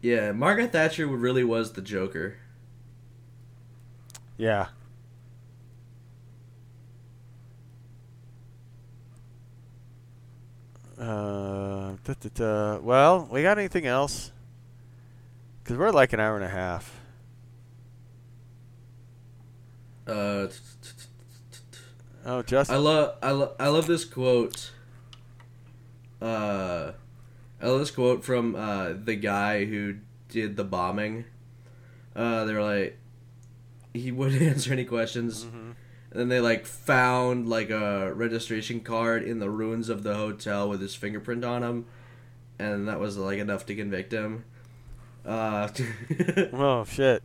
yeah, 0.02 0.32
Margaret 0.32 0.72
Thatcher 0.72 1.06
really 1.08 1.44
was 1.44 1.74
the 1.74 1.82
Joker. 1.82 2.38
Yeah. 4.38 4.68
Uh, 11.00 11.96
da, 12.04 12.14
da, 12.20 12.30
da. 12.34 12.78
Well, 12.80 13.28
we 13.32 13.42
got 13.42 13.58
anything 13.58 13.86
else? 13.86 14.32
Because 15.64 15.78
we're 15.78 15.92
like 15.92 16.14
an 16.14 16.20
hour 16.20 16.36
and 16.36 16.46
a 16.46 16.50
half. 16.50 17.00
Uh, 20.08 20.48
Oh, 22.24 22.44
Justin. 22.44 22.76
I 22.76 22.80
love 22.80 23.16
I 23.24 23.32
love 23.32 23.56
I 23.60 23.68
love 23.70 23.88
this 23.88 24.06
quote. 24.06 24.70
Uh, 26.22 26.92
I 27.60 27.68
love 27.68 27.80
this 27.80 27.90
quote 27.90 28.24
from 28.24 28.54
uh 28.56 28.94
the 28.94 29.16
guy 29.16 29.66
who 29.66 29.96
did 30.30 30.56
the 30.56 30.64
bombing. 30.64 31.26
Uh, 32.16 32.46
they 32.46 32.54
were 32.54 32.62
like, 32.62 33.00
he 33.94 34.12
wouldn't 34.12 34.42
answer 34.54 34.72
any 34.74 34.86
questions. 34.86 35.46
Mhm. 35.46 35.76
And 36.12 36.20
then 36.20 36.28
they 36.30 36.40
like 36.42 36.66
found 36.66 37.48
like 37.48 37.70
a 37.70 38.14
registration 38.14 38.82
card 38.82 39.24
in 39.24 39.40
the 39.40 39.50
ruins 39.50 39.88
of 39.90 40.04
the 40.04 40.16
hotel 40.16 40.68
with 40.70 40.82
his 40.82 40.94
fingerprint 40.94 41.46
on 41.46 41.64
him, 41.64 41.86
and 42.60 42.88
that 42.88 43.00
was 43.00 43.18
like 43.18 43.40
enough 43.40 43.66
to 43.68 43.76
convict 43.76 44.12
him. 44.12 44.44
Uh, 45.26 45.70
Oh, 46.54 46.84
shit. 46.84 47.24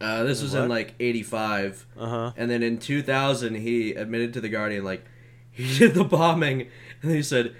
uh, 0.00 0.22
this 0.24 0.42
was 0.42 0.54
in 0.54 0.68
like 0.68 0.94
'85, 0.98 1.86
Uh 1.98 2.06
huh. 2.08 2.32
and 2.36 2.50
then 2.50 2.62
in 2.62 2.78
2000 2.78 3.54
he 3.56 3.92
admitted 3.92 4.32
to 4.34 4.40
the 4.40 4.48
Guardian 4.48 4.84
like 4.84 5.04
he 5.50 5.78
did 5.78 5.94
the 5.94 6.04
bombing, 6.04 6.68
and 7.02 7.10
he 7.12 7.22
said, 7.22 7.54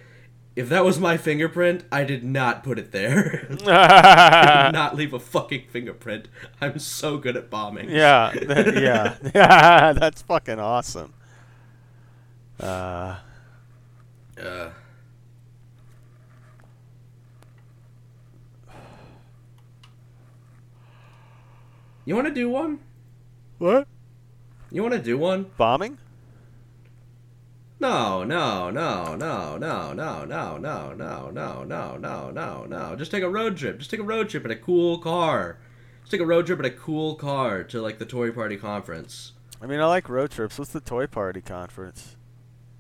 "If 0.57 0.69
that 0.69 0.85
was 0.85 0.99
my 1.01 1.17
fingerprint, 1.17 1.85
I 1.91 2.05
did 2.05 2.23
not 2.25 2.63
put 2.63 2.79
it 2.79 2.93
there. 2.93 3.47
I 3.67 4.67
did 4.67 4.73
not 4.73 4.97
leave 4.97 5.13
a 5.13 5.19
fucking 5.21 5.65
fingerprint. 5.71 6.29
I'm 6.61 6.79
so 6.79 7.19
good 7.19 7.37
at 7.37 7.51
bombing." 7.51 7.91
yeah. 7.91 8.33
that- 8.47 8.75
yeah. 8.81 9.17
Yeah. 9.35 9.93
That's 9.93 10.23
fucking 10.23 10.59
awesome. 10.61 11.13
Uh, 12.61 13.17
Uh, 14.41 14.71
you 22.05 22.15
want 22.15 22.27
to 22.29 22.35
do 22.35 22.49
one? 22.49 22.79
what? 23.59 23.87
You 24.71 24.83
want 24.83 24.95
to 24.95 25.01
do 25.01 25.17
one? 25.17 25.51
Bombing? 25.57 25.99
No, 27.81 28.25
no, 28.25 28.71
no, 28.71 29.17
no, 29.17 29.57
no, 29.57 29.93
no, 29.93 30.25
no, 30.25 30.25
no, 30.25 30.57
no, 30.57 31.31
no, 31.31 31.65
no, 31.65 31.97
no, 31.99 32.31
no, 32.31 32.65
no. 32.65 32.97
Just 32.97 33.11
take 33.11 33.23
a 33.23 33.29
road 33.29 33.57
trip. 33.57 33.79
Just 33.79 33.91
take 33.91 34.01
a 34.01 34.05
road 34.05 34.29
trip 34.29 34.45
in 34.45 34.51
a 34.51 34.57
cool 34.57 34.99
car. 34.99 35.59
Just 36.01 36.13
take 36.13 36.21
a 36.21 36.27
road 36.27 36.47
trip 36.47 36.61
in 36.61 36.65
a 36.65 36.71
cool 36.71 37.15
car 37.17 37.65
to 37.65 37.83
like 37.83 37.99
the 37.99 38.07
Tory 38.07 38.33
Party 38.33 38.57
conference. 38.57 39.33
I 39.61 39.67
mean, 39.67 39.81
I 39.81 39.87
like 39.87 40.09
road 40.09 40.31
trips. 40.31 40.59
What's 40.59 40.73
the 40.73 40.81
Toy 40.81 41.07
Party 41.07 41.41
conference? 41.41 42.17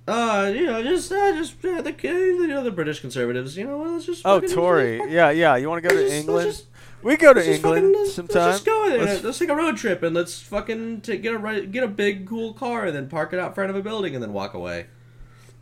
Uh, 0.07 0.53
you 0.55 0.67
know, 0.67 0.83
just, 0.83 1.11
uh, 1.11 1.33
just 1.33 1.65
uh, 1.65 1.81
the, 1.81 1.95
you 2.03 2.47
know, 2.47 2.63
the 2.63 2.71
British 2.71 3.01
conservatives. 3.01 3.57
You 3.57 3.65
know, 3.65 3.79
let's 3.79 4.05
just. 4.05 4.23
Oh, 4.25 4.39
Tory. 4.41 4.99
Yeah, 5.11 5.31
yeah. 5.31 5.57
You 5.57 5.69
want 5.69 5.83
to 5.83 5.89
go 5.89 5.95
to 5.95 6.15
England? 6.15 6.63
We 7.05 7.17
go 7.17 7.33
to 7.33 7.39
let's 7.41 7.49
England 7.49 7.83
fucking- 7.83 7.93
let's- 8.01 8.15
sometime. 8.15 8.43
Let's 8.47 8.57
just 8.59 8.67
go 8.67 8.89
there. 8.89 8.99
Let's- 9.05 9.23
Let's, 9.25 9.39
take 9.39 9.49
a 9.51 9.55
road 9.55 9.77
trip 9.77 10.03
and 10.03 10.15
let's 10.17 10.41
fucking 10.41 11.03
take, 11.03 11.23
get 11.23 11.35
a 11.35 11.67
get 11.67 11.85
a 11.85 11.89
big 11.89 12.27
cool 12.27 12.53
car 12.55 12.87
and 12.87 12.97
then 12.97 13.09
park 13.09 13.33
it 13.33 13.39
out 13.39 13.55
front 13.55 13.71
of 13.71 13.77
a 13.77 13.83
building 13.83 14.15
and 14.15 14.23
then 14.23 14.33
walk 14.33 14.55
away. 14.55 14.87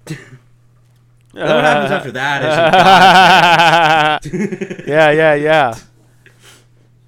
What 1.34 1.46
happens 1.48 1.90
after 1.90 2.12
that 2.12 4.20
is 4.22 4.82
yeah, 4.86 5.10
yeah, 5.10 5.34
yeah. 5.50 5.74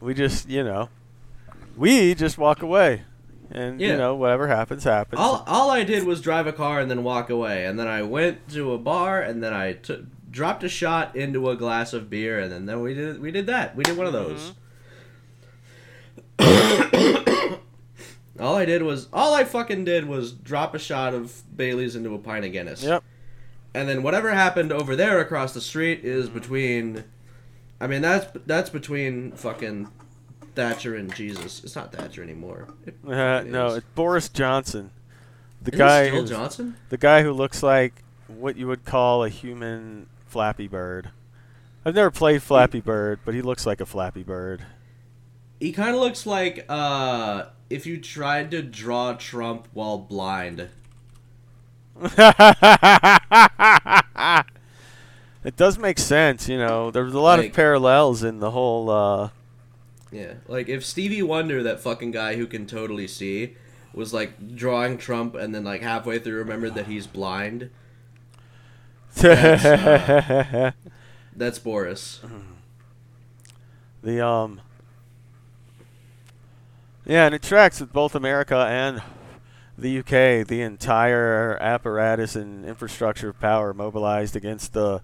We 0.01 0.15
just, 0.15 0.49
you 0.49 0.65
know, 0.65 0.89
we 1.77 2.15
just 2.15 2.39
walk 2.39 2.63
away, 2.63 3.03
and 3.51 3.79
you 3.81 3.95
know, 3.97 4.15
whatever 4.15 4.49
happens, 4.49 4.85
happens. 4.85 5.21
all 5.21 5.45
all 5.47 5.71
I 5.71 5.85
did 5.85 6.05
was 6.05 6.23
drive 6.23 6.47
a 6.47 6.53
car 6.55 6.81
and 6.81 6.91
then 6.91 7.05
walk 7.05 7.29
away, 7.29 7.67
and 7.67 7.79
then 7.79 7.87
I 7.87 8.01
went 8.03 8.49
to 8.51 8.73
a 8.73 8.79
bar 8.79 9.21
and 9.21 9.43
then 9.43 9.53
I 9.53 9.75
took 9.75 10.05
dropped 10.35 10.65
a 10.65 10.69
shot 10.69 11.15
into 11.15 11.49
a 11.49 11.55
glass 11.57 11.93
of 11.93 12.11
beer, 12.11 12.41
and 12.41 12.53
then, 12.53 12.67
then 12.67 12.81
we 12.83 12.93
did 12.93 13.21
we 13.21 13.31
did 13.31 13.47
that. 13.47 13.75
We 13.77 13.85
did 13.85 13.97
one 13.97 14.07
of 14.07 14.13
those. 14.13 14.53
all 18.41 18.57
I 18.57 18.65
did 18.65 18.83
was 18.83 19.07
all 19.13 19.33
I 19.35 19.45
fucking 19.45 19.85
did 19.85 20.07
was 20.07 20.33
drop 20.33 20.75
a 20.75 20.79
shot 20.79 21.15
of 21.15 21.43
Bailey's 21.57 21.95
into 21.95 22.15
a 22.15 22.19
pint 22.19 22.45
of 22.45 22.53
Guinness. 22.53 22.83
Yep. 22.83 23.05
And 23.75 23.89
then 23.89 24.03
whatever 24.03 24.33
happened 24.33 24.73
over 24.73 24.97
there 24.97 25.21
across 25.21 25.55
the 25.55 25.61
street 25.61 26.05
is 26.05 26.29
between. 26.29 27.05
I 27.81 27.87
mean 27.87 28.03
that's 28.03 28.27
that's 28.45 28.71
between 28.71 29.33
fucking 29.33 29.89
Thatcher 30.57 30.97
and 30.97 31.15
Jesus. 31.15 31.63
It's 31.63 31.77
not 31.77 31.93
Thatcher 31.93 32.23
anymore. 32.23 32.69
It 32.85 32.97
Uh, 33.07 33.11
fucking 33.11 33.53
no, 33.53 33.75
it's 33.75 33.87
Boris 33.95 34.29
Johnson, 34.29 34.91
the 35.63 35.71
Isn't 35.73 35.81
it 35.81 35.85
guy, 35.85 36.09
still 36.09 36.25
Johnson. 36.25 36.77
the 36.89 36.97
guy 36.97 37.23
who 37.23 37.33
looks 37.33 37.63
like 37.63 38.03
what 38.27 38.57
you 38.57 38.67
would 38.67 38.85
call 38.85 39.23
a 39.25 39.29
human 39.29 40.07
Flappy 40.35 40.67
Bird. 40.67 41.11
I've 41.85 41.95
never 41.95 42.11
played 42.11 42.43
Flappy 42.43 42.81
Bird, 42.81 43.21
but 43.25 43.35
he 43.35 43.41
looks 43.41 43.67
like 43.67 43.81
a 43.81 43.87
Flappy 43.87 44.25
Bird. 44.25 44.67
He 45.61 45.71
kind 45.71 45.95
of 45.95 46.01
looks 46.01 46.27
like 46.27 46.67
uh, 46.69 47.45
if 47.71 47.87
you 47.87 48.01
tried 48.01 48.51
to 48.51 48.61
draw 48.61 49.13
Trump 49.13 49.69
while 49.73 49.99
blind. 49.99 50.69
it 55.45 55.57
does 55.57 55.79
make 55.79 56.01
sense, 56.01 56.49
you 56.49 56.59
know. 56.59 56.91
There's 56.91 57.15
a 57.15 57.21
lot 57.21 57.39
Like- 57.39 57.51
of 57.51 57.55
parallels 57.55 58.25
in 58.25 58.41
the 58.41 58.51
whole. 58.51 58.91
Uh, 58.91 59.29
Yeah, 60.11 60.35
like 60.49 60.69
if 60.69 60.85
Stevie 60.85 61.23
Wonder, 61.23 61.63
that 61.63 61.79
fucking 61.79 62.11
guy 62.11 62.35
who 62.35 62.49
can 62.49 62.67
totally 62.67 63.07
see, 63.07 63.55
was 63.93 64.13
like 64.13 64.57
drawing 64.57 64.99
Trump 64.99 65.37
and 65.37 65.55
then 65.55 65.63
like 65.63 65.83
halfway 65.83 66.19
through 66.19 66.39
remembered 66.39 66.75
that 66.75 66.87
he's 66.89 67.07
blind. 67.07 67.71
That's 71.37 71.59
Boris. 71.59 72.21
the 74.03 74.25
um 74.27 74.61
Yeah, 77.07 77.27
and 77.27 77.35
it 77.35 77.43
tracks 77.43 77.81
with 77.81 77.93
both 77.93 78.15
America 78.15 78.57
and 78.69 79.03
the 79.79 79.99
UK. 79.99 80.47
The 80.47 80.61
entire 80.63 81.57
apparatus 81.61 82.37
and 82.37 82.65
infrastructure 82.65 83.29
of 83.31 83.41
power 83.41 83.73
mobilized 83.75 84.37
against 84.37 84.73
the 84.73 85.01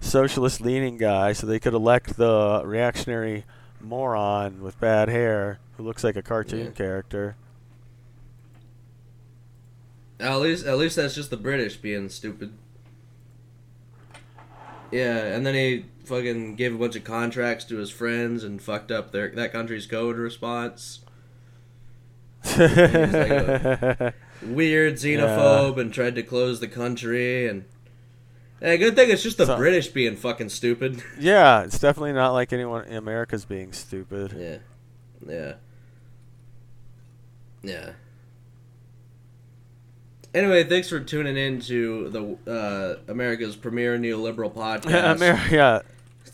socialist-leaning 0.00 0.98
guy, 0.98 1.32
so 1.32 1.46
they 1.46 1.58
could 1.60 1.74
elect 1.74 2.16
the 2.16 2.62
reactionary 2.64 3.44
moron 3.80 4.62
with 4.62 4.78
bad 4.80 5.08
hair 5.08 5.58
who 5.76 5.82
looks 5.82 6.04
like 6.04 6.16
a 6.16 6.22
cartoon 6.22 6.66
Yeah. 6.66 6.70
character. 6.72 7.36
At 10.20 10.36
least, 10.36 10.64
at 10.66 10.78
least 10.78 10.96
that's 10.96 11.14
just 11.14 11.30
the 11.30 11.36
British 11.36 11.76
being 11.76 12.08
stupid. 12.08 12.52
Yeah, 14.94 15.34
and 15.34 15.44
then 15.44 15.56
he 15.56 15.86
fucking 16.04 16.54
gave 16.54 16.72
a 16.72 16.78
bunch 16.78 16.94
of 16.94 17.02
contracts 17.02 17.64
to 17.64 17.78
his 17.78 17.90
friends 17.90 18.44
and 18.44 18.62
fucked 18.62 18.92
up 18.92 19.10
their 19.10 19.28
that 19.30 19.50
country's 19.50 19.88
code 19.88 20.16
response. 20.16 21.00
Weird 22.44 22.60
xenophobe 24.94 25.78
and 25.78 25.92
tried 25.92 26.14
to 26.14 26.22
close 26.22 26.60
the 26.60 26.68
country 26.68 27.48
and. 27.48 27.64
Yeah, 28.62 28.76
good 28.76 28.94
thing 28.94 29.10
it's 29.10 29.24
just 29.24 29.36
the 29.36 29.46
So- 29.46 29.56
British 29.56 29.88
being 29.88 30.14
fucking 30.14 30.50
stupid. 30.50 31.02
yeah, 31.18 31.64
it's 31.64 31.80
definitely 31.80 32.12
not 32.12 32.32
like 32.32 32.52
anyone 32.52 32.84
in 32.84 32.96
America's 32.96 33.44
being 33.44 33.72
stupid. 33.72 34.32
Yeah, 34.38 34.58
yeah, 35.28 35.54
yeah. 37.64 37.90
Anyway, 40.34 40.64
thanks 40.64 40.88
for 40.88 40.98
tuning 40.98 41.36
in 41.36 41.60
to 41.60 42.08
the 42.10 42.50
uh, 42.50 42.96
America's 43.10 43.54
premier 43.54 43.96
neoliberal 43.96 44.52
podcast. 44.54 45.22
Amer- 45.22 45.40
yeah, 45.48 45.80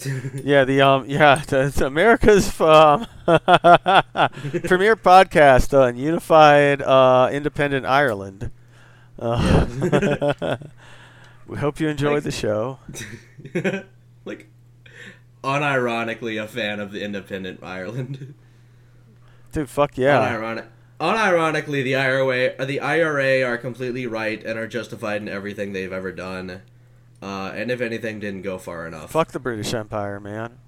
yeah, 0.42 0.64
the 0.64 0.80
um, 0.80 1.04
yeah, 1.06 1.42
it's 1.48 1.80
America's 1.82 2.48
um, 2.60 3.06
premier 3.26 4.96
podcast 4.96 5.78
on 5.78 5.98
unified 5.98 6.80
uh, 6.80 7.28
independent 7.30 7.84
Ireland. 7.84 8.50
Uh, 9.18 10.56
we 11.46 11.58
hope 11.58 11.78
you 11.78 11.88
enjoyed 11.88 12.22
the 12.22 12.30
show. 12.30 12.78
like, 14.24 14.48
unironically 15.44 16.42
a 16.42 16.48
fan 16.48 16.80
of 16.80 16.92
the 16.92 17.04
independent 17.04 17.62
Ireland. 17.62 18.32
Dude, 19.52 19.68
fuck 19.68 19.98
yeah. 19.98 20.32
Unironic. 20.32 20.66
Unironically, 21.00 21.82
the 21.82 21.96
IRA, 21.96 22.66
the 22.66 22.78
IRA 22.80 23.42
are 23.42 23.56
completely 23.56 24.06
right 24.06 24.42
and 24.44 24.58
are 24.58 24.66
justified 24.68 25.22
in 25.22 25.28
everything 25.28 25.72
they've 25.72 25.92
ever 25.92 26.12
done. 26.12 26.62
Uh, 27.22 27.52
and 27.54 27.70
if 27.70 27.80
anything, 27.80 28.20
didn't 28.20 28.42
go 28.42 28.58
far 28.58 28.86
enough. 28.86 29.10
Fuck 29.10 29.32
the 29.32 29.38
British 29.40 29.72
Empire, 29.74 30.20
man. 30.20 30.58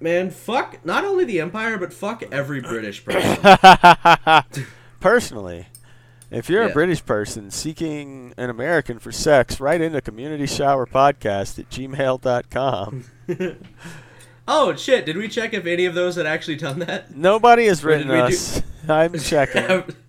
Man, 0.00 0.30
fuck 0.30 0.84
not 0.84 1.04
only 1.04 1.24
the 1.24 1.40
Empire, 1.40 1.78
but 1.78 1.92
fuck 1.92 2.22
every 2.32 2.60
British 2.60 3.04
person. 3.04 3.38
Personally, 5.00 5.66
if 6.30 6.48
you're 6.48 6.64
Yeah. 6.64 6.70
a 6.70 6.72
British 6.72 7.04
person 7.04 7.50
seeking 7.50 8.34
an 8.36 8.48
American 8.50 8.98
for 8.98 9.12
sex, 9.12 9.60
write 9.60 9.80
into 9.80 10.00
community 10.00 10.46
shower 10.46 10.86
podcast 10.86 11.58
at 11.58 11.68
gmail.com. 11.70 13.04
oh 14.48 14.74
shit! 14.74 15.06
Did 15.06 15.16
we 15.16 15.28
check 15.28 15.54
if 15.54 15.66
any 15.66 15.84
of 15.84 15.94
those 15.94 16.16
had 16.16 16.26
actually 16.26 16.56
done 16.56 16.80
that? 16.80 17.14
Nobody 17.14 17.66
has 17.66 17.82
written 17.84 18.08
we 18.08 18.16
do- 18.16 18.22
us. 18.22 18.62
I'm 18.88 19.18
checking. 19.18 19.84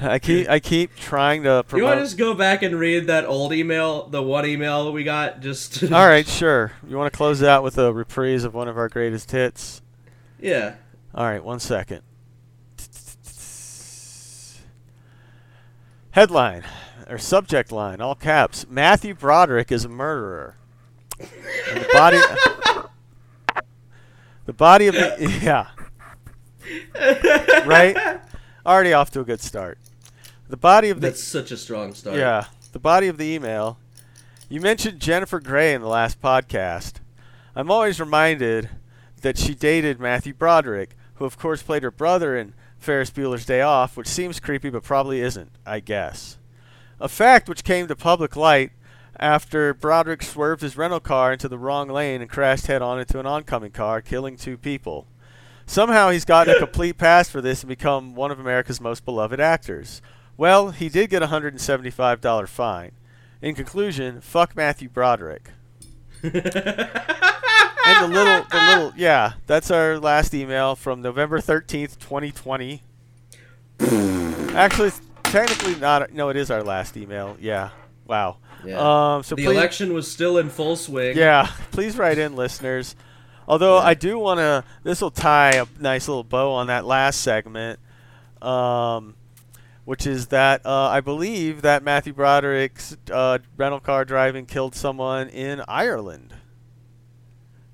I 0.00 0.18
keep 0.18 0.48
I 0.48 0.58
keep 0.58 0.96
trying 0.96 1.44
to 1.44 1.64
you 1.74 1.84
want 1.84 1.98
to 1.98 2.04
just 2.04 2.18
go 2.18 2.34
back 2.34 2.62
and 2.62 2.78
read 2.78 3.06
that 3.06 3.24
old 3.24 3.52
email, 3.52 4.08
the 4.08 4.20
one 4.20 4.46
email 4.46 4.92
we 4.92 5.04
got? 5.04 5.40
Just 5.40 5.82
All 5.84 6.06
right, 6.06 6.26
sure. 6.26 6.72
You 6.88 6.96
want 6.96 7.12
to 7.12 7.16
close 7.16 7.40
it 7.40 7.48
out 7.48 7.62
with 7.62 7.78
a 7.78 7.92
reprise 7.92 8.42
of 8.42 8.52
one 8.52 8.66
of 8.68 8.76
our 8.76 8.88
greatest 8.88 9.30
hits? 9.30 9.80
yeah. 10.40 10.74
All 11.14 11.26
right, 11.26 11.44
one 11.44 11.60
second. 11.60 12.02
Headline 16.12 16.64
or 17.08 17.18
subject 17.18 17.70
line, 17.70 18.00
all 18.00 18.14
caps. 18.14 18.66
Matthew 18.68 19.14
Broderick 19.14 19.70
is 19.70 19.84
a 19.84 19.88
murderer. 19.88 20.56
And 21.70 21.80
the 21.80 21.88
body. 21.92 22.18
the 24.46 24.52
body 24.52 24.86
of 24.88 24.94
the 24.94 25.40
yeah. 25.42 25.68
Right. 27.66 28.20
Already 28.64 28.92
off 28.92 29.10
to 29.12 29.20
a 29.20 29.24
good 29.24 29.40
start. 29.40 29.78
The 30.48 30.56
body 30.56 30.90
of 30.90 31.00
the 31.00 31.08
That's 31.08 31.22
such 31.22 31.50
a 31.50 31.56
strong 31.56 31.94
start. 31.94 32.16
yeah, 32.16 32.46
the 32.72 32.78
body 32.78 33.08
of 33.08 33.16
the 33.16 33.24
email. 33.24 33.78
You 34.48 34.60
mentioned 34.60 35.00
Jennifer 35.00 35.40
Grey 35.40 35.72
in 35.72 35.80
the 35.80 35.88
last 35.88 36.20
podcast. 36.20 36.96
I'm 37.56 37.70
always 37.70 37.98
reminded 37.98 38.68
that 39.22 39.38
she 39.38 39.54
dated 39.54 39.98
Matthew 39.98 40.34
Broderick, 40.34 40.90
who 41.14 41.24
of 41.24 41.38
course 41.38 41.62
played 41.62 41.82
her 41.82 41.90
brother 41.90 42.36
in 42.36 42.52
Ferris 42.78 43.10
Bueller's 43.10 43.46
Day 43.46 43.62
Off, 43.62 43.96
which 43.96 44.08
seems 44.08 44.40
creepy 44.40 44.68
but 44.68 44.82
probably 44.82 45.20
isn't, 45.22 45.50
I 45.64 45.80
guess. 45.80 46.36
A 47.00 47.08
fact 47.08 47.48
which 47.48 47.64
came 47.64 47.88
to 47.88 47.96
public 47.96 48.36
light 48.36 48.72
after 49.22 49.72
Broderick 49.72 50.22
swerved 50.22 50.62
his 50.62 50.76
rental 50.76 50.98
car 50.98 51.32
into 51.32 51.48
the 51.48 51.56
wrong 51.56 51.88
lane 51.88 52.20
and 52.20 52.28
crashed 52.28 52.66
head 52.66 52.82
on 52.82 52.98
into 52.98 53.20
an 53.20 53.26
oncoming 53.26 53.70
car, 53.70 54.02
killing 54.02 54.36
two 54.36 54.58
people. 54.58 55.06
Somehow 55.64 56.10
he's 56.10 56.24
gotten 56.24 56.56
a 56.56 56.58
complete 56.58 56.98
pass 56.98 57.30
for 57.30 57.40
this 57.40 57.62
and 57.62 57.68
become 57.68 58.16
one 58.16 58.32
of 58.32 58.40
America's 58.40 58.80
most 58.80 59.04
beloved 59.04 59.38
actors. 59.38 60.02
Well, 60.36 60.72
he 60.72 60.88
did 60.88 61.08
get 61.08 61.22
a 61.22 61.28
$175 61.28 62.48
fine. 62.48 62.90
In 63.40 63.54
conclusion, 63.54 64.20
fuck 64.20 64.56
Matthew 64.56 64.88
Broderick. 64.88 65.50
and 66.22 66.32
the 66.32 68.08
little, 68.08 68.44
the 68.50 68.66
little, 68.68 68.92
yeah, 68.96 69.34
that's 69.46 69.70
our 69.70 70.00
last 70.00 70.34
email 70.34 70.74
from 70.74 71.00
November 71.00 71.38
13th, 71.38 71.98
2020. 72.00 72.82
Actually, 74.54 74.90
technically 75.22 75.76
not, 75.76 76.12
no, 76.12 76.28
it 76.28 76.36
is 76.36 76.50
our 76.50 76.64
last 76.64 76.96
email. 76.96 77.36
Yeah. 77.40 77.70
Wow. 78.06 78.38
Yeah. 78.64 79.14
Um, 79.16 79.22
so 79.22 79.34
the 79.34 79.44
please, 79.44 79.56
election 79.56 79.92
was 79.92 80.10
still 80.10 80.38
in 80.38 80.48
full 80.50 80.76
swing. 80.76 81.16
yeah, 81.16 81.50
please 81.72 81.96
write 81.96 82.18
in, 82.18 82.36
listeners. 82.36 82.94
Although 83.48 83.78
Yeah. 83.78 83.86
I 83.86 83.94
do 83.94 84.18
want 84.18 84.38
to, 84.38 84.64
this 84.84 85.00
will 85.00 85.10
tie 85.10 85.52
a 85.52 85.66
nice 85.80 86.06
little 86.08 86.22
bow 86.24 86.52
on 86.52 86.68
that 86.68 86.84
last 86.84 87.20
segment, 87.22 87.80
um, 88.40 89.14
which 89.84 90.06
is 90.06 90.28
that 90.28 90.64
uh, 90.64 90.88
I 90.88 91.00
believe 91.00 91.62
that 91.62 91.82
Matthew 91.82 92.12
Broderick's 92.12 92.96
uh, 93.10 93.38
rental 93.56 93.80
car 93.80 94.04
driving 94.04 94.46
killed 94.46 94.74
someone 94.76 95.28
in 95.28 95.60
Ireland. 95.66 96.34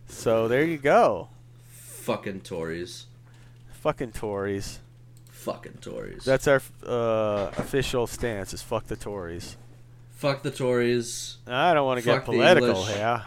So 0.09 0.49
there 0.49 0.65
you 0.65 0.79
go. 0.79 1.29
Fucking 1.71 2.41
Tories. 2.41 3.07
Fucking 3.83 4.13
Tories. 4.13 4.79
Fucking 5.31 5.79
Tories. 5.83 6.25
That's 6.25 6.49
our 6.49 6.63
uh, 6.85 7.51
official 7.59 8.07
stance 8.07 8.55
is 8.55 8.63
fuck 8.63 8.87
the 8.87 8.97
Tories. 8.97 9.57
Fuck 10.19 10.43
the 10.43 10.51
Tories. 10.51 11.37
I 11.47 11.73
don't 11.75 11.87
want 11.87 12.01
to 12.01 12.05
get 12.05 12.25
political 12.25 12.85
here. 12.85 13.23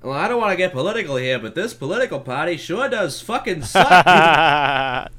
Well, 0.00 0.14
I 0.14 0.28
don't 0.28 0.40
want 0.40 0.52
to 0.52 0.56
get 0.56 0.72
political 0.72 1.16
here, 1.16 1.38
but 1.38 1.54
this 1.54 1.74
political 1.74 2.20
party 2.20 2.56
sure 2.56 2.88
does 2.88 3.20
fucking 3.20 3.64
suck. 3.64 3.86
I 3.86 5.10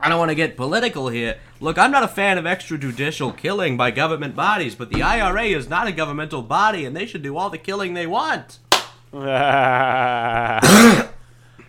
don't 0.00 0.18
want 0.18 0.32
to 0.32 0.34
get 0.34 0.56
political 0.56 1.06
here. 1.08 1.38
Look, 1.60 1.78
I'm 1.78 1.92
not 1.92 2.02
a 2.02 2.08
fan 2.08 2.36
of 2.36 2.44
extrajudicial 2.44 3.36
killing 3.36 3.76
by 3.76 3.92
government 3.92 4.34
bodies, 4.34 4.74
but 4.74 4.90
the 4.90 5.02
IRA 5.02 5.44
is 5.44 5.68
not 5.68 5.86
a 5.86 5.92
governmental 5.92 6.42
body, 6.42 6.84
and 6.84 6.96
they 6.96 7.06
should 7.06 7.22
do 7.22 7.36
all 7.36 7.48
the 7.48 7.58
killing 7.58 7.94
they 7.94 8.08
want. 8.08 8.58
I'm 9.12 9.22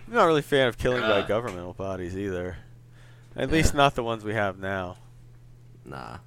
not 0.08 0.26
really 0.26 0.40
a 0.40 0.42
fan 0.42 0.70
of 0.70 0.80
killing 0.80 1.02
by 1.02 1.22
governmental 1.22 1.74
bodies 1.74 2.18
either. 2.18 2.58
At 3.36 3.52
least 3.52 3.76
not 3.76 3.94
the 3.94 4.02
ones 4.04 4.24
we 4.24 4.34
have 4.34 4.58
now. 4.58 4.98
Nah. 5.86 6.18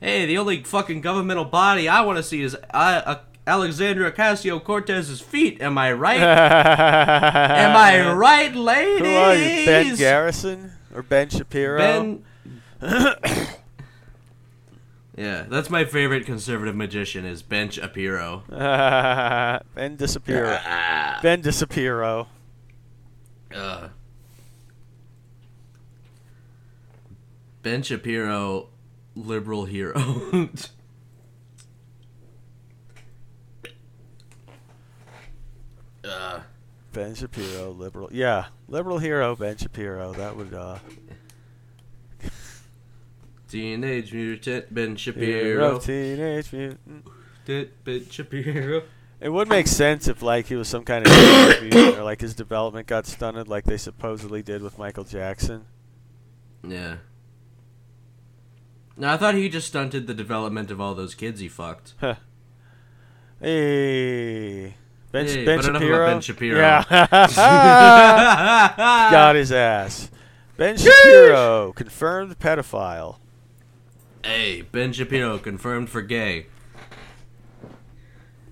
Hey, 0.00 0.24
the 0.24 0.38
only 0.38 0.62
fucking 0.62 1.02
governmental 1.02 1.44
body 1.44 1.86
I 1.86 2.00
want 2.00 2.16
to 2.16 2.22
see 2.22 2.40
is 2.40 2.54
uh, 2.54 2.58
uh, 2.72 3.20
Alexandria 3.46 4.10
Ocasio 4.10 4.62
Cortez's 4.62 5.20
feet. 5.20 5.60
Am 5.60 5.76
I 5.76 5.92
right? 5.92 6.20
Am 6.20 7.76
I 7.76 8.10
right, 8.10 8.54
ladies? 8.54 9.06
Who 9.06 9.14
are 9.14 9.34
you, 9.34 9.66
Ben 9.66 9.96
Garrison 9.96 10.72
or 10.94 11.02
Ben 11.02 11.28
Shapiro? 11.28 11.76
Ben. 11.78 12.24
yeah, 15.18 15.44
that's 15.50 15.68
my 15.68 15.84
favorite 15.84 16.24
conservative 16.24 16.74
magician 16.74 17.26
is 17.26 17.42
Ben 17.42 17.68
Shapiro. 17.68 18.44
ben 18.48 19.98
Disapiro. 19.98 20.58
ben 21.22 21.42
Disapiro. 21.42 22.26
Uh, 23.54 23.88
ben 27.62 27.82
Shapiro, 27.82 28.69
liberal 29.26 29.64
hero. 29.64 29.94
uh, 36.04 36.40
Ben 36.92 37.14
Shapiro, 37.14 37.70
liberal. 37.70 38.08
Yeah, 38.12 38.46
liberal 38.68 38.98
hero 38.98 39.36
Ben 39.36 39.56
Shapiro. 39.56 40.12
That 40.12 40.36
would 40.36 40.52
uh. 40.54 40.78
Teenage 43.48 44.12
Mutant 44.12 44.72
Ben 44.72 44.96
Hero, 44.96 44.96
Shapiro. 44.96 45.78
teenage 45.78 46.52
mutant. 46.52 47.04
Ben 47.84 48.06
Shapiro. 48.08 48.82
It 49.20 49.28
would 49.28 49.48
make 49.48 49.66
sense 49.66 50.08
if 50.08 50.22
like 50.22 50.46
he 50.46 50.54
was 50.54 50.68
some 50.68 50.84
kind 50.84 51.06
of 51.06 51.12
confusion 51.12 51.98
or 51.98 52.04
like 52.04 52.20
his 52.20 52.34
development 52.34 52.86
got 52.86 53.06
stunted 53.06 53.48
like 53.48 53.64
they 53.64 53.76
supposedly 53.76 54.42
did 54.42 54.62
with 54.62 54.78
Michael 54.78 55.04
Jackson. 55.04 55.66
Yeah. 56.66 56.96
No, 59.00 59.08
I 59.08 59.16
thought 59.16 59.34
he 59.34 59.48
just 59.48 59.68
stunted 59.68 60.06
the 60.06 60.12
development 60.12 60.70
of 60.70 60.78
all 60.78 60.94
those 60.94 61.14
kids 61.14 61.40
he 61.40 61.48
fucked. 61.48 61.94
Hey. 63.42 64.74
Ben, 65.12 65.24
Hey, 65.26 65.46
ben 65.46 65.56
but 65.56 65.64
enough 65.64 65.82
about 65.82 65.82
Shapiro. 65.82 66.06
Ben 66.06 66.20
Shapiro. 66.20 66.58
Yeah. 66.58 66.84
Got 69.10 69.36
his 69.36 69.50
ass. 69.50 70.10
Ben 70.58 70.76
Shapiro, 70.76 71.72
confirmed 71.72 72.38
pedophile. 72.38 73.16
Hey, 74.22 74.60
Ben 74.60 74.92
Shapiro 74.92 75.38
confirmed 75.38 75.88
for 75.88 76.02
gay. 76.02 76.48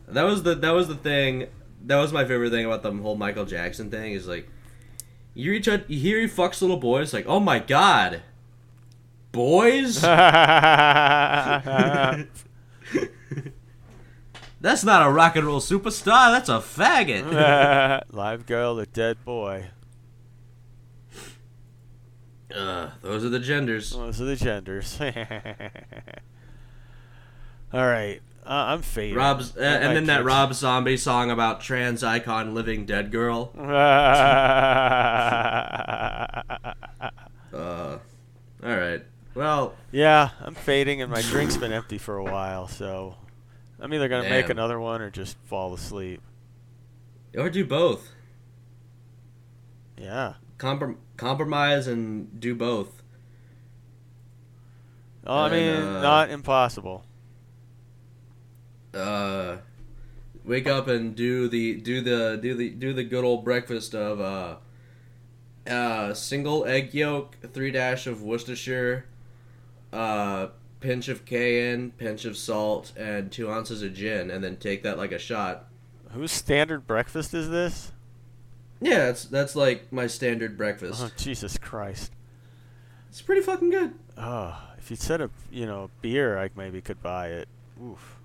That 0.06 0.22
was 0.22 0.42
the 0.42 0.54
that 0.54 0.70
was 0.70 0.88
the 0.88 0.96
thing. 0.96 1.48
That 1.84 1.98
was 1.98 2.10
my 2.10 2.24
favorite 2.24 2.48
thing 2.48 2.64
about 2.64 2.82
the 2.82 2.92
whole 2.92 3.16
Michael 3.16 3.44
Jackson 3.44 3.90
thing. 3.90 4.12
Is 4.12 4.26
like, 4.26 4.48
you 5.34 5.50
reach 5.50 5.68
out, 5.68 5.90
you 5.90 6.00
hear 6.00 6.18
he 6.18 6.26
fucks 6.26 6.62
little 6.62 6.78
boys. 6.78 7.12
Like, 7.12 7.26
oh 7.26 7.40
my 7.40 7.58
god, 7.58 8.22
boys. 9.39 10.01
That's 14.60 14.82
not 14.82 15.06
a 15.06 15.10
rock 15.12 15.36
and 15.36 15.47
roll 15.47 15.60
superstar. 15.60 16.32
That's 16.32 16.48
a 16.48 16.59
faggot. 16.59 18.02
Live 18.10 18.47
girl, 18.47 18.81
a 18.81 18.86
dead 18.86 19.24
boy. 19.24 19.66
Ugh, 22.52 22.90
those 23.01 23.24
are 23.24 23.28
the 23.28 23.39
genders. 23.39 23.93
Those 23.93 24.20
are 24.20 24.24
the 24.24 24.35
genders. 24.35 25.01
All 27.73 27.86
right, 27.86 28.20
uh, 28.44 28.48
I'm 28.48 28.82
fading. 28.82 29.15
Rob's, 29.15 29.56
uh, 29.56 29.60
and 29.60 29.94
then 29.94 30.06
that. 30.06 30.24
Rob 30.24 30.52
Zombie 30.52 30.97
song 30.97 31.31
about 31.31 31.60
trans 31.60 32.02
icon 32.02 32.55
living 32.55 32.86
dead 32.86 33.12
girl. 33.12 33.52
Uh, 33.56 33.62
all 38.62 38.77
right. 38.77 39.02
Well, 39.39 39.77
yeah, 39.93 40.31
I'm 40.40 40.56
fading, 40.56 41.01
and 41.01 41.12
my 41.12 41.23
drink's 41.23 41.56
been 41.56 41.73
empty 41.73 41.97
for 41.97 42.16
a 42.16 42.24
while, 42.24 42.66
so 42.66 43.15
I'm 43.78 43.94
either 43.94 44.09
gonna 44.09 44.28
make 44.28 44.48
another 44.48 44.81
one 44.81 45.01
or 45.01 45.10
just 45.10 45.36
fall 45.44 45.73
asleep. 45.73 46.20
or 47.36 47.48
do 47.48 47.65
both. 47.65 48.10
Yeah. 49.97 50.35
Comprom- 50.59 50.97
compromise 51.16 51.86
and 51.86 52.40
do 52.40 52.56
both. 52.56 53.05
Oh, 55.24 55.43
I 55.43 55.51
mean, 55.52 55.73
uh, 55.73 56.02
not 56.02 56.31
impossible. 56.31 57.05
Uh, 58.93 59.59
wake 60.44 60.66
up 60.66 60.89
and 60.89 61.15
do 61.15 61.47
the 61.47 61.77
do 61.77 62.01
the 62.01 62.40
do 62.43 62.55
the 62.55 62.70
do 62.70 62.93
the 62.93 63.05
good 63.05 63.24
old 63.24 63.44
breakfast 63.44 63.94
of 63.94 64.20
uh, 64.20 64.56
uh, 65.73 66.12
single 66.12 66.65
egg 66.65 66.93
yolk, 66.93 67.36
three 67.52 67.70
dash 67.70 68.09
of 68.09 68.20
Worcestershire, 68.20 69.05
uh, 69.93 70.48
pinch 70.81 71.09
of 71.09 71.24
cayenne, 71.24 71.90
pinch 71.93 72.24
of 72.24 72.36
salt, 72.36 72.93
and 72.97 73.31
two 73.31 73.51
ounces 73.51 73.82
of 73.82 73.94
gin, 73.94 74.31
and 74.31 74.43
then 74.43 74.56
take 74.56 74.82
that 74.82 74.98
like 74.98 75.12
a 75.12 75.19
shot. 75.19 75.66
Whose 76.12 76.32
standard 76.32 76.86
breakfast 76.86 77.35
is 77.35 77.51
this? 77.51 77.93
Yeah, 78.81 79.06
that's 79.06 79.24
that's 79.24 79.56
like 79.56 79.93
my 79.93 80.06
standard 80.06 80.56
breakfast. 80.56 81.01
Oh, 81.02 81.10
Jesus 81.16 81.59
Christ. 81.59 82.12
It's 83.09 83.23
pretty 83.23 83.43
fucking 83.43 83.70
good. 83.70 83.94
Oh, 84.16 84.56
if 84.78 84.90
you 84.90 84.97
said 84.97 85.20
a 85.20 85.31
you 85.51 85.66
know 85.66 85.90
beer, 86.01 86.39
I 86.39 86.51
maybe 86.55 86.81
could 86.81 87.02
buy 87.02 87.28
it. 87.28 87.48
Oof. 87.82 88.16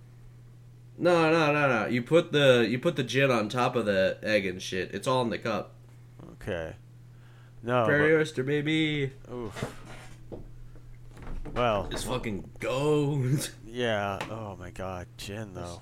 No, 0.98 1.32
no, 1.32 1.52
no, 1.52 1.68
no. 1.68 1.88
You 1.88 2.04
put 2.04 2.32
the 2.32 2.68
you 2.70 2.78
put 2.78 2.96
the 2.96 3.04
gin 3.04 3.32
on 3.32 3.50
top 3.50 3.76
of 3.76 3.86
the 3.86 4.18
egg 4.22 4.46
and 4.46 4.62
shit. 4.62 4.94
It's 4.94 5.08
all 5.08 5.22
in 5.24 5.30
the 5.30 5.40
cup. 5.40 5.72
Okay. 6.34 6.76
No. 7.64 7.86
Prairie 7.86 8.16
oyster, 8.16 8.44
baby. 8.44 9.12
oof. 9.32 9.76
Well, 11.54 11.88
It's 11.92 12.04
fucking 12.04 12.50
gold. 12.60 13.52
yeah. 13.66 14.20
Oh 14.30 14.56
my 14.60 14.72
God, 14.72 15.08
gin 15.18 15.54
though. 15.54 15.82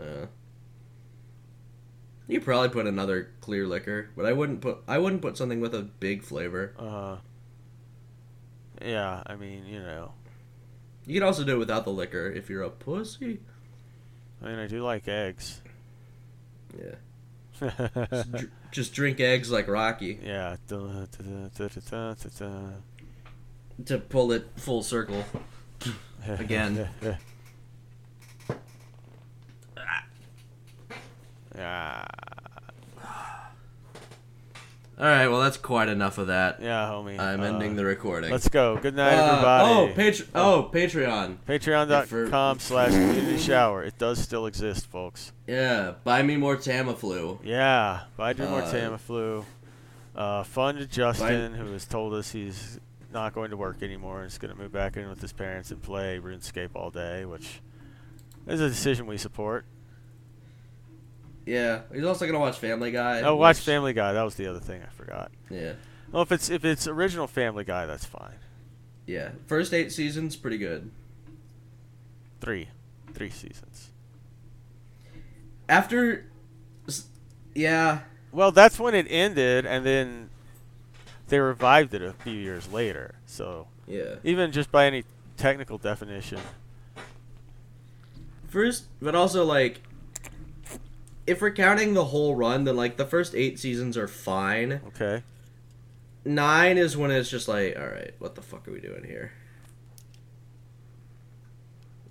Uh, 0.00 0.26
you 2.26 2.40
probably 2.40 2.70
put 2.70 2.86
another 2.86 3.30
clear 3.40 3.66
liquor, 3.66 4.10
but 4.16 4.26
I 4.26 4.32
wouldn't 4.32 4.60
put 4.60 4.78
I 4.88 4.98
wouldn't 4.98 5.22
put 5.22 5.36
something 5.36 5.60
with 5.60 5.74
a 5.74 5.82
big 5.82 6.22
flavor. 6.22 6.74
Uh. 6.78 7.16
Yeah, 8.84 9.22
I 9.26 9.36
mean, 9.36 9.66
you 9.66 9.78
know, 9.78 10.12
You 11.06 11.14
can 11.14 11.22
also 11.22 11.44
do 11.44 11.54
it 11.54 11.58
without 11.58 11.84
the 11.84 11.92
liquor 11.92 12.28
if 12.30 12.50
you're 12.50 12.62
a 12.62 12.70
pussy. 12.70 13.38
I 14.42 14.46
mean, 14.46 14.58
I 14.58 14.66
do 14.66 14.82
like 14.82 15.06
eggs. 15.06 15.60
Yeah. 16.76 16.96
Just, 18.10 18.32
dr- 18.32 18.50
just 18.72 18.92
drink 18.94 19.20
eggs 19.20 19.48
like 19.52 19.68
Rocky 19.68 20.18
yeah. 20.20 20.56
To 23.86 23.98
pull 23.98 24.32
it 24.32 24.46
full 24.56 24.82
circle. 24.82 25.24
Again. 26.26 26.88
yeah. 31.56 32.04
All 34.96 35.06
right, 35.06 35.26
well 35.26 35.40
that's 35.40 35.56
quite 35.56 35.88
enough 35.88 36.18
of 36.18 36.28
that. 36.28 36.62
Yeah, 36.62 36.86
homie. 36.88 37.18
I'm 37.18 37.40
Uh, 37.40 37.44
ending 37.46 37.74
the 37.74 37.84
recording. 37.84 38.30
Let's 38.30 38.48
go. 38.48 38.76
Good 38.76 38.94
night, 38.94 39.14
Uh, 39.18 39.32
everybody. 39.32 39.68
oh, 39.68 39.92
Patr- 40.00 40.28
oh, 40.36 40.70
Patreon. 40.72 41.36
Patreon.com 41.48 42.60
slash 42.60 42.90
community 42.92 43.38
shower. 43.38 43.82
It 43.82 43.98
does 43.98 44.20
still 44.20 44.46
exist, 44.46 44.86
folks. 44.86 45.32
Yeah, 45.48 45.94
buy 46.04 46.22
me 46.22 46.36
more 46.36 46.56
Tamiflu. 46.56 47.40
Yeah. 47.42 48.02
Buy 48.16 48.34
do 48.34 48.46
more 48.48 48.62
Uh, 48.62 48.72
Tamiflu. 48.72 49.44
Uh, 50.14 50.44
fund 50.44 50.88
Justin, 50.88 51.54
who 51.54 51.72
has 51.72 51.86
told 51.86 52.14
us 52.14 52.30
he's 52.30 52.78
not 53.14 53.32
going 53.32 53.50
to 53.50 53.56
work 53.56 53.82
anymore 53.82 54.18
and 54.18 54.26
is 54.26 54.36
going 54.38 54.52
to 54.54 54.60
move 54.60 54.72
back 54.72 54.96
in 54.96 55.08
with 55.08 55.20
his 55.20 55.32
parents 55.32 55.70
and 55.70 55.80
play 55.80 56.20
RuneScape 56.22 56.70
all 56.74 56.90
day, 56.90 57.24
which 57.24 57.60
is 58.46 58.60
a 58.60 58.68
decision 58.68 59.06
we 59.06 59.16
support. 59.16 59.64
Yeah, 61.46 61.82
he's 61.92 62.04
also 62.04 62.24
gonna 62.24 62.38
watch 62.40 62.56
Family 62.58 62.90
Guy. 62.90 63.20
Oh, 63.20 63.36
watch 63.36 63.56
which- 63.58 63.66
Family 63.66 63.92
Guy. 63.92 64.14
That 64.14 64.22
was 64.22 64.34
the 64.34 64.46
other 64.46 64.60
thing 64.60 64.82
I 64.82 64.88
forgot. 64.94 65.30
Yeah, 65.50 65.74
Well, 66.10 66.22
if 66.22 66.32
it's 66.32 66.48
if 66.48 66.64
it's 66.64 66.86
original 66.88 67.26
Family 67.26 67.64
Guy, 67.64 67.84
that's 67.84 68.06
fine. 68.06 68.36
yeah. 69.06 69.32
First 69.46 69.74
eight 69.74 69.92
seasons, 69.92 70.36
pretty 70.36 70.56
good. 70.56 70.90
Three, 72.40 72.68
three 73.12 73.28
seasons. 73.28 73.90
After, 75.68 76.24
yeah, 77.54 78.00
Well, 78.32 78.50
that's 78.50 78.78
when 78.80 78.94
it 78.94 79.06
ended, 79.10 79.66
and 79.66 79.84
then 79.84 80.30
they 81.28 81.38
revived 81.38 81.94
it 81.94 82.02
a 82.02 82.12
few 82.12 82.32
years 82.32 82.70
later. 82.72 83.14
So 83.26 83.68
yeah. 83.86 84.16
even 84.22 84.52
just 84.52 84.70
by 84.70 84.86
any 84.86 85.04
technical 85.36 85.78
definition, 85.78 86.40
First, 88.54 88.84
but 89.02 89.16
also 89.16 89.44
like, 89.44 89.82
if 91.26 91.40
we're 91.40 91.50
counting 91.50 91.94
the 91.94 92.04
whole 92.04 92.36
run, 92.36 92.62
then 92.62 92.76
like 92.76 92.96
the 92.96 93.04
first 93.04 93.34
eight 93.34 93.58
seasons 93.58 93.96
are 93.96 94.06
fine. 94.06 94.80
okay. 94.86 95.24
Nine 96.24 96.78
is 96.78 96.96
when 96.96 97.10
it's 97.10 97.28
just 97.28 97.48
like, 97.48 97.76
all 97.76 97.88
right, 97.88 98.14
what 98.20 98.36
the 98.36 98.42
fuck 98.42 98.68
are 98.68 98.70
we 98.70 98.78
doing 98.80 99.02
here? 99.02 99.32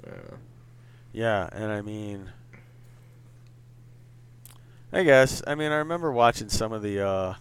I 0.06 0.10
don't 0.10 0.32
know. 0.32 0.38
Yeah, 1.14 1.48
and 1.54 1.72
I 1.72 1.82
mean, 1.82 2.30
I 4.92 5.04
guess 5.04 5.42
I 5.48 5.56
mean 5.56 5.72
I 5.72 5.78
remember 5.78 6.12
watching 6.12 6.50
some 6.50 6.74
of 6.74 6.82
the 6.82 7.08
uh 7.08 7.34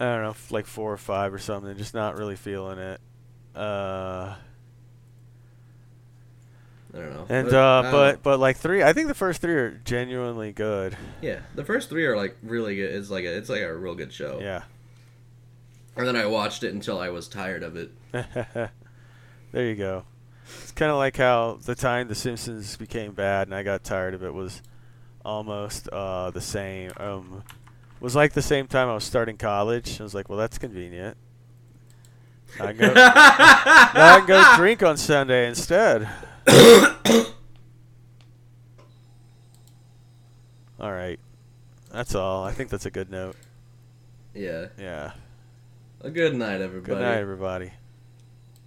I 0.00 0.04
don't 0.04 0.22
know, 0.22 0.34
like 0.50 0.66
four 0.66 0.92
or 0.92 0.96
five 0.96 1.32
or 1.34 1.38
something, 1.38 1.76
just 1.76 1.94
not 1.94 2.16
really 2.16 2.34
feeling 2.36 2.78
it. 2.78 3.00
Uh 3.54 4.34
I 6.92 6.98
don't 6.98 7.10
know. 7.14 7.26
and 7.28 7.48
But, 7.48 7.54
uh 7.56 7.82
don't 7.82 7.92
but 7.92 8.22
but 8.22 8.40
like 8.40 8.56
three, 8.56 8.82
I 8.82 8.92
think 8.92 9.06
the 9.08 9.14
first 9.14 9.40
three 9.40 9.54
are 9.54 9.70
genuinely 9.84 10.52
good. 10.52 10.96
yeah, 11.20 11.40
the 11.54 11.64
first 11.64 11.88
three 11.88 12.04
are 12.06 12.16
like 12.16 12.36
really 12.42 12.76
good. 12.76 12.92
It's 12.94 13.10
like 13.10 13.24
a, 13.24 13.36
it's 13.36 13.48
like 13.48 13.62
a 13.62 13.72
real 13.76 13.94
good 13.94 14.12
show. 14.12 14.40
Yeah. 14.40 14.62
And 15.96 16.06
then 16.06 16.16
I 16.16 16.26
watched 16.26 16.64
it 16.64 16.72
until 16.72 16.98
I 16.98 17.10
was 17.10 17.28
tired 17.28 17.62
of 17.62 17.76
it. 17.76 17.92
there 18.12 18.70
you 19.52 19.74
go. 19.76 20.04
It's 20.62 20.72
kind 20.72 20.90
of 20.90 20.96
like 20.96 21.16
how 21.16 21.58
the 21.64 21.74
time 21.74 22.08
The 22.08 22.14
Simpsons 22.14 22.76
became 22.76 23.12
bad 23.12 23.46
and 23.48 23.54
I 23.54 23.62
got 23.62 23.84
tired 23.84 24.14
of 24.14 24.22
it 24.24 24.32
was 24.34 24.62
almost 25.24 25.88
uh, 25.88 26.30
the 26.30 26.40
same. 26.40 26.92
Um, 26.96 27.44
was 28.00 28.16
like 28.16 28.32
the 28.32 28.42
same 28.42 28.66
time 28.66 28.88
I 28.88 28.94
was 28.94 29.04
starting 29.04 29.36
college. 29.36 30.00
I 30.00 30.02
was 30.02 30.14
like, 30.14 30.28
well, 30.28 30.38
that's 30.38 30.58
convenient. 30.58 31.16
I 32.58 32.72
go, 32.72 32.92
I 32.96 34.16
can 34.18 34.26
go 34.26 34.56
drink 34.56 34.82
on 34.82 34.96
Sunday 34.96 35.48
instead. 35.48 36.08
all 40.80 40.92
right. 40.92 41.20
That's 41.92 42.14
all. 42.14 42.44
I 42.44 42.52
think 42.52 42.70
that's 42.70 42.86
a 42.86 42.90
good 42.90 43.10
note. 43.10 43.36
Yeah. 44.34 44.68
Yeah. 44.78 45.12
A 46.00 46.10
good 46.10 46.34
night, 46.34 46.60
everybody. 46.60 46.94
Good 46.94 47.02
night, 47.02 47.18
everybody. 47.18 47.72